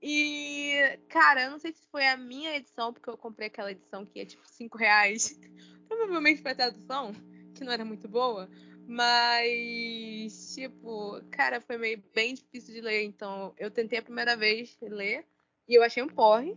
E, 0.00 0.98
cara, 1.08 1.42
eu 1.42 1.50
não 1.50 1.58
sei 1.58 1.72
se 1.72 1.84
foi 1.90 2.06
a 2.06 2.16
minha 2.16 2.54
edição, 2.56 2.92
porque 2.92 3.10
eu 3.10 3.16
comprei 3.16 3.48
aquela 3.48 3.72
edição 3.72 4.06
que 4.06 4.20
é 4.20 4.24
tipo 4.24 4.46
5 4.46 4.78
reais. 4.78 5.38
Provavelmente 5.88 6.40
foi 6.40 6.52
a 6.52 6.54
tradução, 6.54 7.12
que 7.54 7.64
não 7.64 7.72
era 7.72 7.84
muito 7.84 8.08
boa. 8.08 8.48
Mas, 8.92 10.54
tipo, 10.54 11.18
cara, 11.30 11.62
foi 11.62 11.78
meio 11.78 12.02
bem 12.14 12.34
difícil 12.34 12.74
de 12.74 12.82
ler. 12.82 13.04
Então, 13.04 13.54
eu 13.56 13.70
tentei 13.70 13.98
a 13.98 14.02
primeira 14.02 14.36
vez 14.36 14.76
ler 14.82 15.24
e 15.66 15.74
eu 15.74 15.82
achei 15.82 16.02
um 16.02 16.08
porre. 16.08 16.54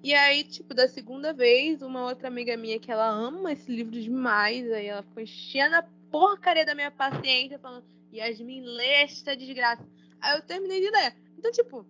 E 0.00 0.14
aí, 0.14 0.44
tipo, 0.44 0.74
da 0.74 0.86
segunda 0.86 1.32
vez, 1.32 1.82
uma 1.82 2.04
outra 2.04 2.28
amiga 2.28 2.56
minha 2.56 2.78
que 2.78 2.92
ela 2.92 3.08
ama 3.08 3.52
esse 3.52 3.68
livro 3.68 4.00
demais, 4.00 4.70
aí 4.70 4.86
ela 4.86 5.02
ficou 5.02 5.24
enchendo 5.24 5.74
a 5.74 5.82
porcaria 6.08 6.64
da 6.64 6.72
minha 6.72 6.92
paciência, 6.92 7.58
falando, 7.58 7.84
Yasmin, 8.14 8.60
lê 8.60 9.02
esta 9.02 9.36
desgraça. 9.36 9.84
Aí 10.20 10.36
eu 10.36 10.42
terminei 10.42 10.80
de 10.80 10.88
ler. 10.88 11.16
Então, 11.36 11.50
tipo, 11.50 11.84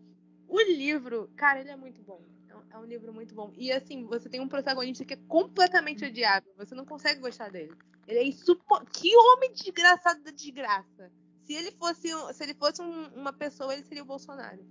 o 0.48 0.60
livro, 0.72 1.30
cara, 1.36 1.60
ele 1.60 1.68
é 1.68 1.76
muito 1.76 2.00
bom. 2.00 2.22
É 2.70 2.78
um, 2.78 2.84
é 2.84 2.86
livro 2.86 3.12
muito 3.12 3.34
bom. 3.34 3.52
E 3.58 3.70
assim, 3.70 4.06
você 4.06 4.26
tem 4.30 4.40
um 4.40 4.48
protagonista 4.48 5.04
que 5.04 5.12
é 5.12 5.18
completamente 5.28 6.02
odiável. 6.02 6.50
Você 6.56 6.74
não 6.74 6.86
consegue 6.86 7.20
gostar 7.20 7.50
dele. 7.50 7.76
Ele 8.06 8.18
é 8.18 8.24
insuportável. 8.24 8.92
Que 8.92 9.16
homem 9.16 9.52
desgraçado 9.52 10.22
da 10.22 10.30
desgraça. 10.30 11.10
Se 11.44 11.54
ele 11.54 11.72
fosse, 11.72 12.08
se 12.34 12.42
ele 12.42 12.54
fosse 12.54 12.82
um- 12.82 13.08
uma 13.14 13.32
pessoa, 13.32 13.72
ele 13.74 13.82
seria 13.84 14.02
o 14.02 14.06
Bolsonaro. 14.06 14.64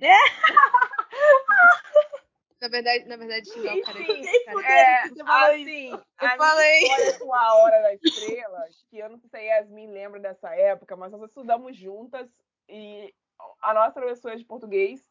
Na 2.60 2.68
verdade, 2.68 3.04
na 3.04 3.16
verdade, 3.16 3.50
xingar 3.52 3.76
o 3.76 3.82
cara. 3.82 4.00
Enfim, 4.00 4.44
cara, 4.46 4.66
É, 4.66 5.02
assim, 5.02 5.14
Eu 5.18 5.26
a 5.26 5.28
falei. 5.28 5.90
com 7.18 7.34
a 7.34 7.54
Hora 7.56 7.82
da 7.82 7.94
Estrela, 7.94 8.64
que 8.88 8.98
eu 8.98 9.10
não 9.10 9.18
sei 9.18 9.28
se 9.28 9.36
a 9.36 9.40
Yasmin 9.40 9.92
lembra 9.92 10.18
dessa 10.18 10.54
época, 10.54 10.96
mas 10.96 11.12
nós 11.12 11.22
estudamos 11.22 11.76
juntas 11.76 12.28
e 12.68 13.12
a 13.60 13.74
nossa 13.74 13.92
professora 14.00 14.36
de 14.36 14.44
português 14.44 15.04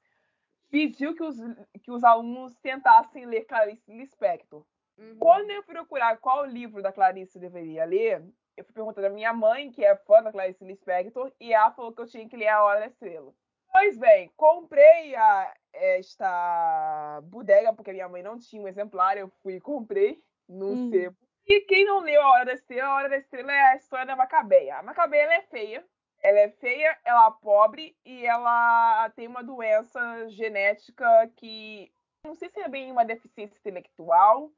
pediu 0.72 1.14
que 1.15 1.23
os, 1.23 1.35
que 1.84 1.91
os 1.91 2.03
alunos 2.03 2.56
tentassem 2.64 3.26
ler 3.27 3.45
Clarice 3.45 3.91
Lispector. 3.93 4.65
Uhum. 4.97 5.17
Quando 5.17 5.49
eu 5.51 5.63
fui 5.63 5.73
procurar 5.76 6.17
qual 6.17 6.45
livro 6.45 6.81
da 6.81 6.91
Clarice 6.91 7.38
eu 7.38 7.41
deveria 7.41 7.84
ler, 7.85 8.23
eu 8.55 8.63
fui 8.63 8.73
perguntando 8.73 9.07
à 9.07 9.09
minha 9.09 9.34
mãe, 9.34 9.69
que 9.72 9.84
é 9.84 9.95
fã 9.95 10.23
da 10.23 10.31
Clarice 10.31 10.63
Lispector, 10.63 11.31
e 11.39 11.53
ela 11.53 11.72
falou 11.72 11.91
que 11.91 12.01
eu 12.01 12.07
tinha 12.07 12.27
que 12.27 12.38
ler 12.38 12.47
A 12.47 12.63
Hora 12.63 12.80
da 12.80 12.88
Estrela. 12.88 13.34
Pois 13.72 13.97
bem, 13.97 14.31
comprei 14.38 15.13
a, 15.15 15.53
esta 15.73 17.19
bodega, 17.23 17.73
porque 17.73 17.91
minha 17.91 18.07
mãe 18.07 18.23
não 18.23 18.39
tinha 18.39 18.61
um 18.61 18.67
exemplar, 18.67 19.17
eu 19.17 19.27
fui 19.43 19.55
e 19.55 19.61
comprei 19.61 20.23
num 20.47 20.85
Hum. 20.85 20.89
sebo. 20.89 21.17
E 21.47 21.61
quem 21.61 21.85
não 21.85 21.99
leu 21.99 22.22
A 22.22 22.31
Hora 22.31 22.45
da 22.45 22.53
Estrela, 22.53 22.88
A 22.88 22.95
Hora 22.95 23.09
da 23.09 23.17
Estrela 23.17 23.51
é 23.51 23.61
a 23.61 23.76
história 23.76 24.05
da 24.05 24.15
Macabeia. 24.15 24.77
A 24.77 24.84
Macabeia 24.84 25.23
ela 25.23 25.34
é 25.34 25.41
feia, 25.41 25.85
ela 26.23 26.39
é 26.39 26.49
feia, 26.49 26.97
ela 27.03 27.27
é 27.27 27.43
pobre 27.43 27.95
e 28.05 28.26
ela 28.26 29.09
tem 29.09 29.27
uma 29.27 29.43
doença 29.43 30.30
genética 30.30 31.05
que 31.35 31.91
não 32.23 32.34
sei 32.34 32.49
se 32.49 32.59
é 32.61 32.67
bem 32.69 32.91
uma 32.91 33.05
deficiência 33.05 33.57
intelectual 33.57 34.49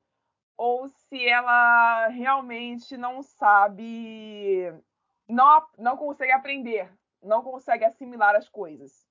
ou 0.57 0.89
se 0.89 1.27
ela 1.27 2.07
realmente 2.07 2.97
não 2.97 3.21
sabe, 3.21 4.73
não, 5.27 5.67
não 5.77 5.95
consegue 5.95 6.31
aprender, 6.31 6.91
não 7.21 7.43
consegue 7.43 7.85
assimilar 7.85 8.35
as 8.35 8.49
coisas 8.49 9.07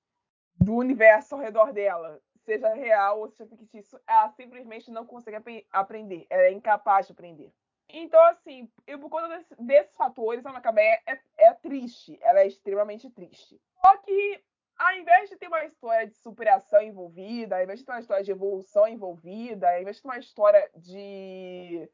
do 0.59 0.75
universo 0.75 1.35
ao 1.35 1.41
redor 1.41 1.71
dela, 1.71 2.19
seja 2.43 2.73
real 2.73 3.19
ou 3.19 3.29
seja 3.29 3.55
fictício, 3.55 3.99
ela 4.07 4.29
simplesmente 4.29 4.91
não 4.91 5.05
consegue 5.05 5.37
apre- 5.37 5.67
aprender, 5.71 6.25
ela 6.29 6.43
é 6.43 6.51
incapaz 6.51 7.05
de 7.07 7.13
aprender. 7.13 7.53
Então, 7.89 8.21
assim, 8.25 8.69
eu, 8.85 8.99
por 8.99 9.09
conta 9.09 9.29
desse- 9.29 9.55
desses 9.59 9.95
fatores, 9.95 10.45
a 10.45 10.51
Macabeia 10.51 10.99
é, 11.05 11.19
é 11.37 11.53
triste, 11.53 12.17
ela 12.21 12.41
é 12.41 12.47
extremamente 12.47 13.09
triste. 13.09 13.61
Só 13.81 13.97
que, 13.97 14.43
ao 14.77 14.93
invés 14.93 15.29
de 15.29 15.37
ter 15.37 15.47
uma 15.47 15.65
história 15.65 16.07
de 16.07 16.15
superação 16.15 16.81
envolvida, 16.81 17.57
ao 17.57 17.63
invés 17.63 17.79
de 17.79 17.85
ter 17.85 17.91
uma 17.91 17.99
história 17.99 18.23
de 18.23 18.31
evolução 18.31 18.87
envolvida, 18.87 19.69
ao 19.69 19.81
invés 19.81 19.95
de 19.95 20.01
ter 20.01 20.07
uma 20.07 20.19
história 20.19 20.71
de 20.75 21.89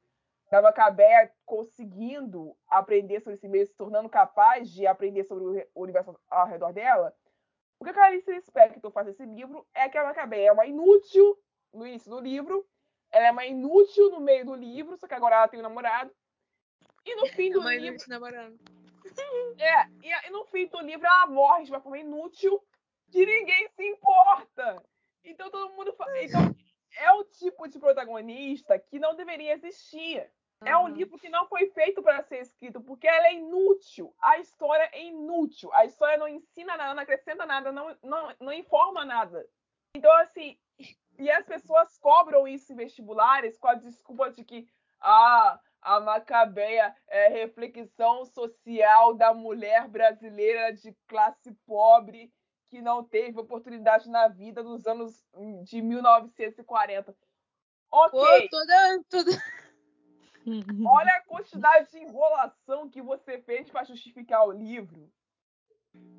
da 0.52 0.62
Macabeia 0.62 1.34
conseguindo 1.46 2.56
aprender 2.68 3.22
sobre 3.22 3.38
si 3.38 3.48
mesma, 3.48 3.66
se 3.66 3.76
tornando 3.76 4.08
capaz 4.08 4.70
de 4.70 4.86
aprender 4.86 5.24
sobre 5.24 5.66
o 5.74 5.82
universo 5.82 6.16
ao 6.30 6.48
redor 6.48 6.72
dela, 6.72 7.12
o 7.80 7.84
que 7.84 7.90
a 7.90 7.94
Clarice 7.94 8.32
Lispector 8.32 8.92
faz 8.92 9.08
nesse 9.08 9.26
livro 9.26 9.66
é 9.74 9.90
que 9.90 9.98
a 9.98 10.04
Macabeia 10.04 10.50
é 10.50 10.52
uma 10.52 10.68
inútil 10.68 11.38
no 11.74 11.88
início 11.88 12.12
do 12.12 12.20
livro, 12.20 12.68
ela 13.12 13.28
é 13.28 13.32
uma 13.32 13.46
inútil 13.48 14.12
no 14.12 14.20
meio 14.20 14.46
do 14.46 14.54
livro, 14.54 14.96
só 14.96 15.08
que 15.08 15.16
agora 15.16 15.38
ela 15.38 15.48
tem 15.48 15.60
um 15.60 15.64
namorado. 15.64 16.12
E 17.04 17.16
no 17.16 17.26
fim 17.28 17.52
do 17.52 17.62
Mãe 17.62 17.80
livro, 17.80 17.98
do 17.98 18.10
namorando. 18.10 18.60
é, 19.58 19.88
e, 20.04 20.28
e 20.28 20.30
no 20.30 20.46
fim 20.46 20.68
do 20.68 20.82
livro 20.82 21.06
ela 21.08 21.26
morre 21.26 21.64
de 21.64 21.72
uma 21.72 21.82
forma 21.82 21.98
inútil 21.98 22.64
que 23.14 23.26
ninguém 23.26 23.70
se 23.70 23.84
importa. 23.86 24.84
Então 25.24 25.50
todo 25.50 25.74
mundo 25.74 25.94
fa... 25.94 26.06
Então 26.22 26.54
é 26.98 27.12
o 27.14 27.24
tipo 27.24 27.68
de 27.68 27.80
protagonista 27.80 28.78
que 28.78 29.00
não 29.00 29.16
deveria 29.16 29.54
existir. 29.54 30.30
É 30.66 30.78
um 30.78 30.84
Uhum. 30.84 30.88
livro 30.90 31.18
que 31.20 31.30
não 31.30 31.46
foi 31.48 31.70
feito 31.72 32.02
para 32.02 32.24
ser 32.24 32.40
escrito 32.42 32.82
porque 32.82 33.08
ela 33.08 33.28
é 33.28 33.34
inútil. 33.34 34.16
A 34.22 34.40
história 34.40 34.90
é 34.94 35.04
inútil. 35.04 35.72
A 35.74 35.86
história 35.86 36.18
não 36.18 36.28
ensina 36.28 36.78
nada, 36.78 36.94
não 36.94 37.04
acrescenta 37.04 37.46
nada, 37.46 37.72
não, 37.72 37.98
não, 38.02 38.36
não 38.40 38.54
informa 38.54 39.04
nada. 39.06 39.46
Então, 39.96 40.12
assim, 40.20 40.58
e 41.20 41.30
as 41.30 41.46
pessoas 41.46 41.98
cobram 42.00 42.48
isso 42.48 42.72
em 42.72 42.76
vestibulares 42.76 43.58
com 43.60 43.68
a 43.68 43.76
desculpa 43.76 44.32
de 44.32 44.44
que 44.44 44.66
ah, 45.02 45.60
a 45.82 46.00
Macabeia 46.00 46.96
é 47.08 47.28
reflexão 47.28 48.26
social 48.26 49.14
da 49.16 49.34
mulher 49.34 49.88
brasileira 49.88 50.72
de 50.72 50.94
classe 51.08 51.52
pobre 51.66 52.32
que 52.74 52.82
não 52.82 53.04
teve 53.04 53.40
oportunidade 53.40 54.10
na 54.10 54.28
vida 54.28 54.64
nos 54.64 54.88
anos 54.88 55.24
de 55.64 55.80
1940. 55.80 57.16
Ok, 57.92 58.20
Pô, 58.20 58.50
toda, 58.50 59.04
toda. 59.08 59.32
olha 60.90 61.12
a 61.12 61.22
quantidade 61.22 61.92
de 61.92 62.00
enrolação 62.00 62.90
que 62.90 63.00
você 63.00 63.38
fez 63.38 63.70
para 63.70 63.84
justificar 63.84 64.48
o 64.48 64.52
livro, 64.52 65.08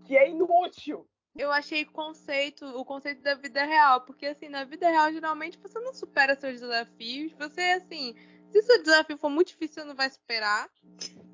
que 0.06 0.16
é 0.16 0.30
inútil. 0.30 1.08
Eu 1.34 1.50
achei 1.50 1.84
conceito, 1.84 2.64
o 2.64 2.84
conceito 2.84 3.20
da 3.20 3.34
vida 3.34 3.64
real, 3.64 4.02
porque 4.02 4.26
assim, 4.26 4.48
na 4.48 4.62
vida 4.62 4.88
real, 4.88 5.12
geralmente 5.12 5.58
você 5.58 5.80
não 5.80 5.92
supera 5.92 6.36
seus 6.36 6.60
desafios. 6.60 7.32
Você, 7.32 7.62
assim, 7.62 8.14
se 8.52 8.62
seu 8.62 8.80
desafio 8.80 9.18
for 9.18 9.28
muito 9.28 9.48
difícil, 9.48 9.82
você 9.82 9.84
não 9.88 9.96
vai 9.96 10.08
superar. 10.08 10.70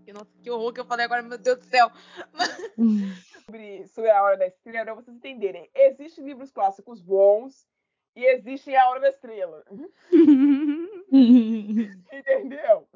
Que, 0.02 0.14
nossa, 0.14 0.30
que 0.42 0.50
horror 0.50 0.72
que 0.72 0.80
eu 0.80 0.86
falei 0.86 1.04
agora, 1.04 1.22
meu 1.22 1.36
Deus 1.36 1.58
do 1.58 1.64
céu. 1.66 1.92
sobre, 3.50 3.86
sobre 3.88 4.10
a 4.10 4.22
Hora 4.22 4.36
da 4.36 4.46
Estrela, 4.46 4.84
para 4.84 4.94
vocês 4.94 5.16
entenderem. 5.16 5.68
Existem 5.74 6.24
livros 6.24 6.50
clássicos 6.52 7.00
bons 7.00 7.66
e 8.14 8.24
existe 8.24 8.74
a 8.74 8.88
Hora 8.88 9.00
da 9.00 9.08
Estrela. 9.08 9.64
Entendeu? 11.12 12.88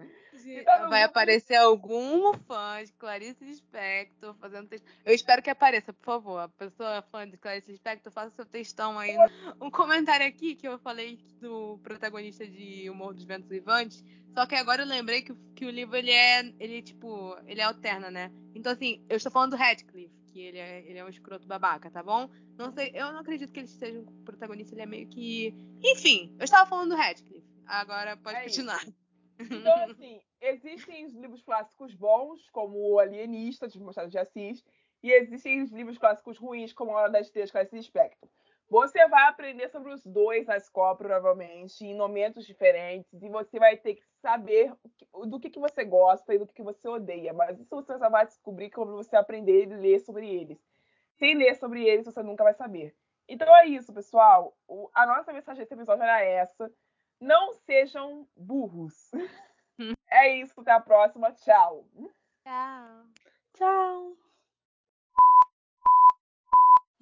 no 0.82 0.88
Vai 0.90 1.02
aparecer 1.02 1.56
algum 1.56 2.32
fã 2.46 2.82
de 2.84 2.92
Clarice 2.92 3.42
Lispector 3.44 4.34
fazendo 4.34 4.68
texto. 4.68 4.84
Eu 5.04 5.14
espero 5.14 5.42
que 5.42 5.50
apareça, 5.50 5.92
por 5.92 6.04
favor. 6.04 6.38
A 6.38 6.48
pessoa 6.48 7.02
fã 7.10 7.28
de 7.28 7.36
Clarice 7.36 7.70
Lispector, 7.70 8.12
faça 8.12 8.30
seu 8.36 8.44
textão 8.46 8.98
aí. 8.98 9.16
Um 9.60 9.70
comentário 9.70 10.26
aqui 10.26 10.54
que 10.54 10.68
eu 10.68 10.78
falei 10.78 11.18
do 11.40 11.78
protagonista 11.82 12.46
de 12.46 12.88
O 12.90 12.94
Morro 12.94 13.14
dos 13.14 13.24
Ventos 13.24 13.48
Vivantes. 13.48 14.04
Só 14.34 14.46
que 14.46 14.54
agora 14.54 14.82
eu 14.82 14.86
lembrei 14.86 15.22
que, 15.22 15.32
o- 15.32 15.36
que 15.54 15.64
o 15.64 15.70
livro 15.70 15.96
ele 15.96 16.10
é, 16.10 16.40
ele 16.58 16.82
tipo, 16.82 17.36
ele 17.46 17.62
alterna, 17.62 18.10
né? 18.10 18.30
Então 18.54 18.72
assim, 18.72 19.04
eu 19.08 19.16
estou 19.16 19.30
falando 19.32 19.52
do 19.52 19.56
Radcliffe, 19.56 20.12
que 20.34 20.40
ele 20.40 20.58
é, 20.58 20.80
ele 20.84 20.98
é 20.98 21.04
um 21.04 21.08
escroto 21.08 21.46
babaca, 21.46 21.88
tá 21.88 22.02
bom? 22.02 22.28
Não 22.58 22.72
sei, 22.72 22.90
eu 22.92 23.12
não 23.12 23.20
acredito 23.20 23.52
que 23.52 23.60
ele 23.60 23.68
seja 23.68 24.00
um 24.00 24.24
protagonista, 24.24 24.74
ele 24.74 24.82
é 24.82 24.86
meio 24.86 25.06
que, 25.08 25.54
enfim, 25.80 26.34
eu 26.40 26.44
estava 26.44 26.68
falando 26.68 26.90
do 26.90 26.96
Radcliffe. 26.96 27.46
Agora 27.64 28.16
pode 28.16 28.36
É 28.36 28.46
isso. 28.46 28.56
continuar. 28.56 28.84
Então, 29.38 29.84
assim, 29.88 30.20
existem 30.40 31.06
os 31.06 31.14
livros 31.14 31.40
clássicos 31.42 31.94
bons, 31.94 32.50
como 32.50 32.76
O 32.76 32.98
Alienista, 32.98 33.68
de 33.68 33.78
Machado 33.80 34.10
de 34.10 34.18
Assis, 34.18 34.64
e 35.04 35.12
existem 35.12 35.62
os 35.62 35.70
livros 35.70 35.98
clássicos 35.98 36.36
ruins, 36.36 36.72
como 36.72 36.90
A 36.90 37.02
Hora 37.02 37.12
das 37.12 37.26
Estrelas, 37.28 37.52
Clarice 37.52 37.76
Lispector. 37.76 38.28
Você 38.68 39.06
vai 39.08 39.28
aprender 39.28 39.68
sobre 39.68 39.92
os 39.92 40.02
dois 40.04 40.46
na 40.46 40.56
escola, 40.56 40.96
provavelmente, 40.96 41.84
em 41.84 41.96
momentos 41.96 42.46
diferentes, 42.46 43.12
e 43.22 43.28
você 43.28 43.58
vai 43.58 43.76
ter 43.76 43.94
que 43.96 44.04
saber 44.22 44.72
do 45.26 45.38
que, 45.38 45.50
que 45.50 45.60
você 45.60 45.84
gosta 45.84 46.34
e 46.34 46.38
do 46.38 46.46
que, 46.46 46.54
que 46.54 46.62
você 46.62 46.88
odeia. 46.88 47.32
Mas 47.32 47.60
isso 47.60 47.74
você 47.74 47.96
só 47.98 48.08
vai 48.08 48.26
descobrir 48.26 48.70
quando 48.70 48.92
você 48.96 49.16
aprender 49.16 49.64
e 49.64 49.66
ler 49.66 50.00
sobre 50.00 50.28
eles. 50.28 50.58
Sem 51.18 51.36
ler 51.36 51.54
sobre 51.56 51.84
eles, 51.86 52.06
você 52.06 52.22
nunca 52.22 52.42
vai 52.42 52.54
saber. 52.54 52.96
Então 53.28 53.54
é 53.56 53.66
isso, 53.66 53.92
pessoal. 53.92 54.56
O- 54.66 54.90
a 54.94 55.06
nossa 55.06 55.32
mensagem 55.32 55.62
desse 55.62 55.74
episódio 55.74 56.02
era 56.02 56.22
essa. 56.22 56.72
Não 57.20 57.52
sejam 57.52 58.26
burros. 58.36 59.10
é 60.10 60.36
isso, 60.36 60.60
até 60.60 60.72
a 60.72 60.80
próxima. 60.80 61.32
Tchau. 61.32 61.86
Tchau. 62.42 63.04
Tchau. 63.54 64.23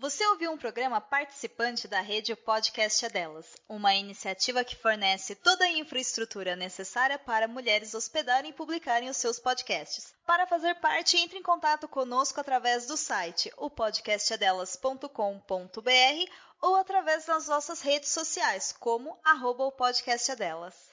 Você 0.03 0.27
ouviu 0.27 0.51
um 0.51 0.59
programa 0.59 1.01
participante 1.01 1.87
da 1.87 2.01
rede 2.01 2.35
Podcast 2.35 3.07
é 3.07 3.09
Delas, 3.09 3.47
uma 3.69 3.95
iniciativa 3.95 4.65
que 4.65 4.75
fornece 4.75 5.37
toda 5.37 5.65
a 5.65 5.71
infraestrutura 5.71 6.57
necessária 6.57 7.21
para 7.21 7.47
mulheres 7.47 7.95
hospedarem 7.95 8.51
e 8.51 8.53
publicarem 8.53 9.09
os 9.09 9.17
seus 9.17 9.39
podcasts. 9.39 10.13
Para 10.27 10.45
fazer 10.45 10.75
parte, 10.81 11.17
entre 11.17 11.39
em 11.39 11.43
contato 11.43 11.87
conosco 11.87 12.41
através 12.41 12.89
do 12.89 12.97
site 12.97 13.53
opodcastadelas.com.br 13.57 16.33
ou 16.61 16.75
através 16.75 17.27
das 17.27 17.47
nossas 17.47 17.81
redes 17.81 18.09
sociais, 18.09 18.73
como 18.73 19.17
arroba 19.23 19.67
o 19.67 19.71
podcast 19.71 20.33
é 20.33 20.35
delas. 20.35 20.92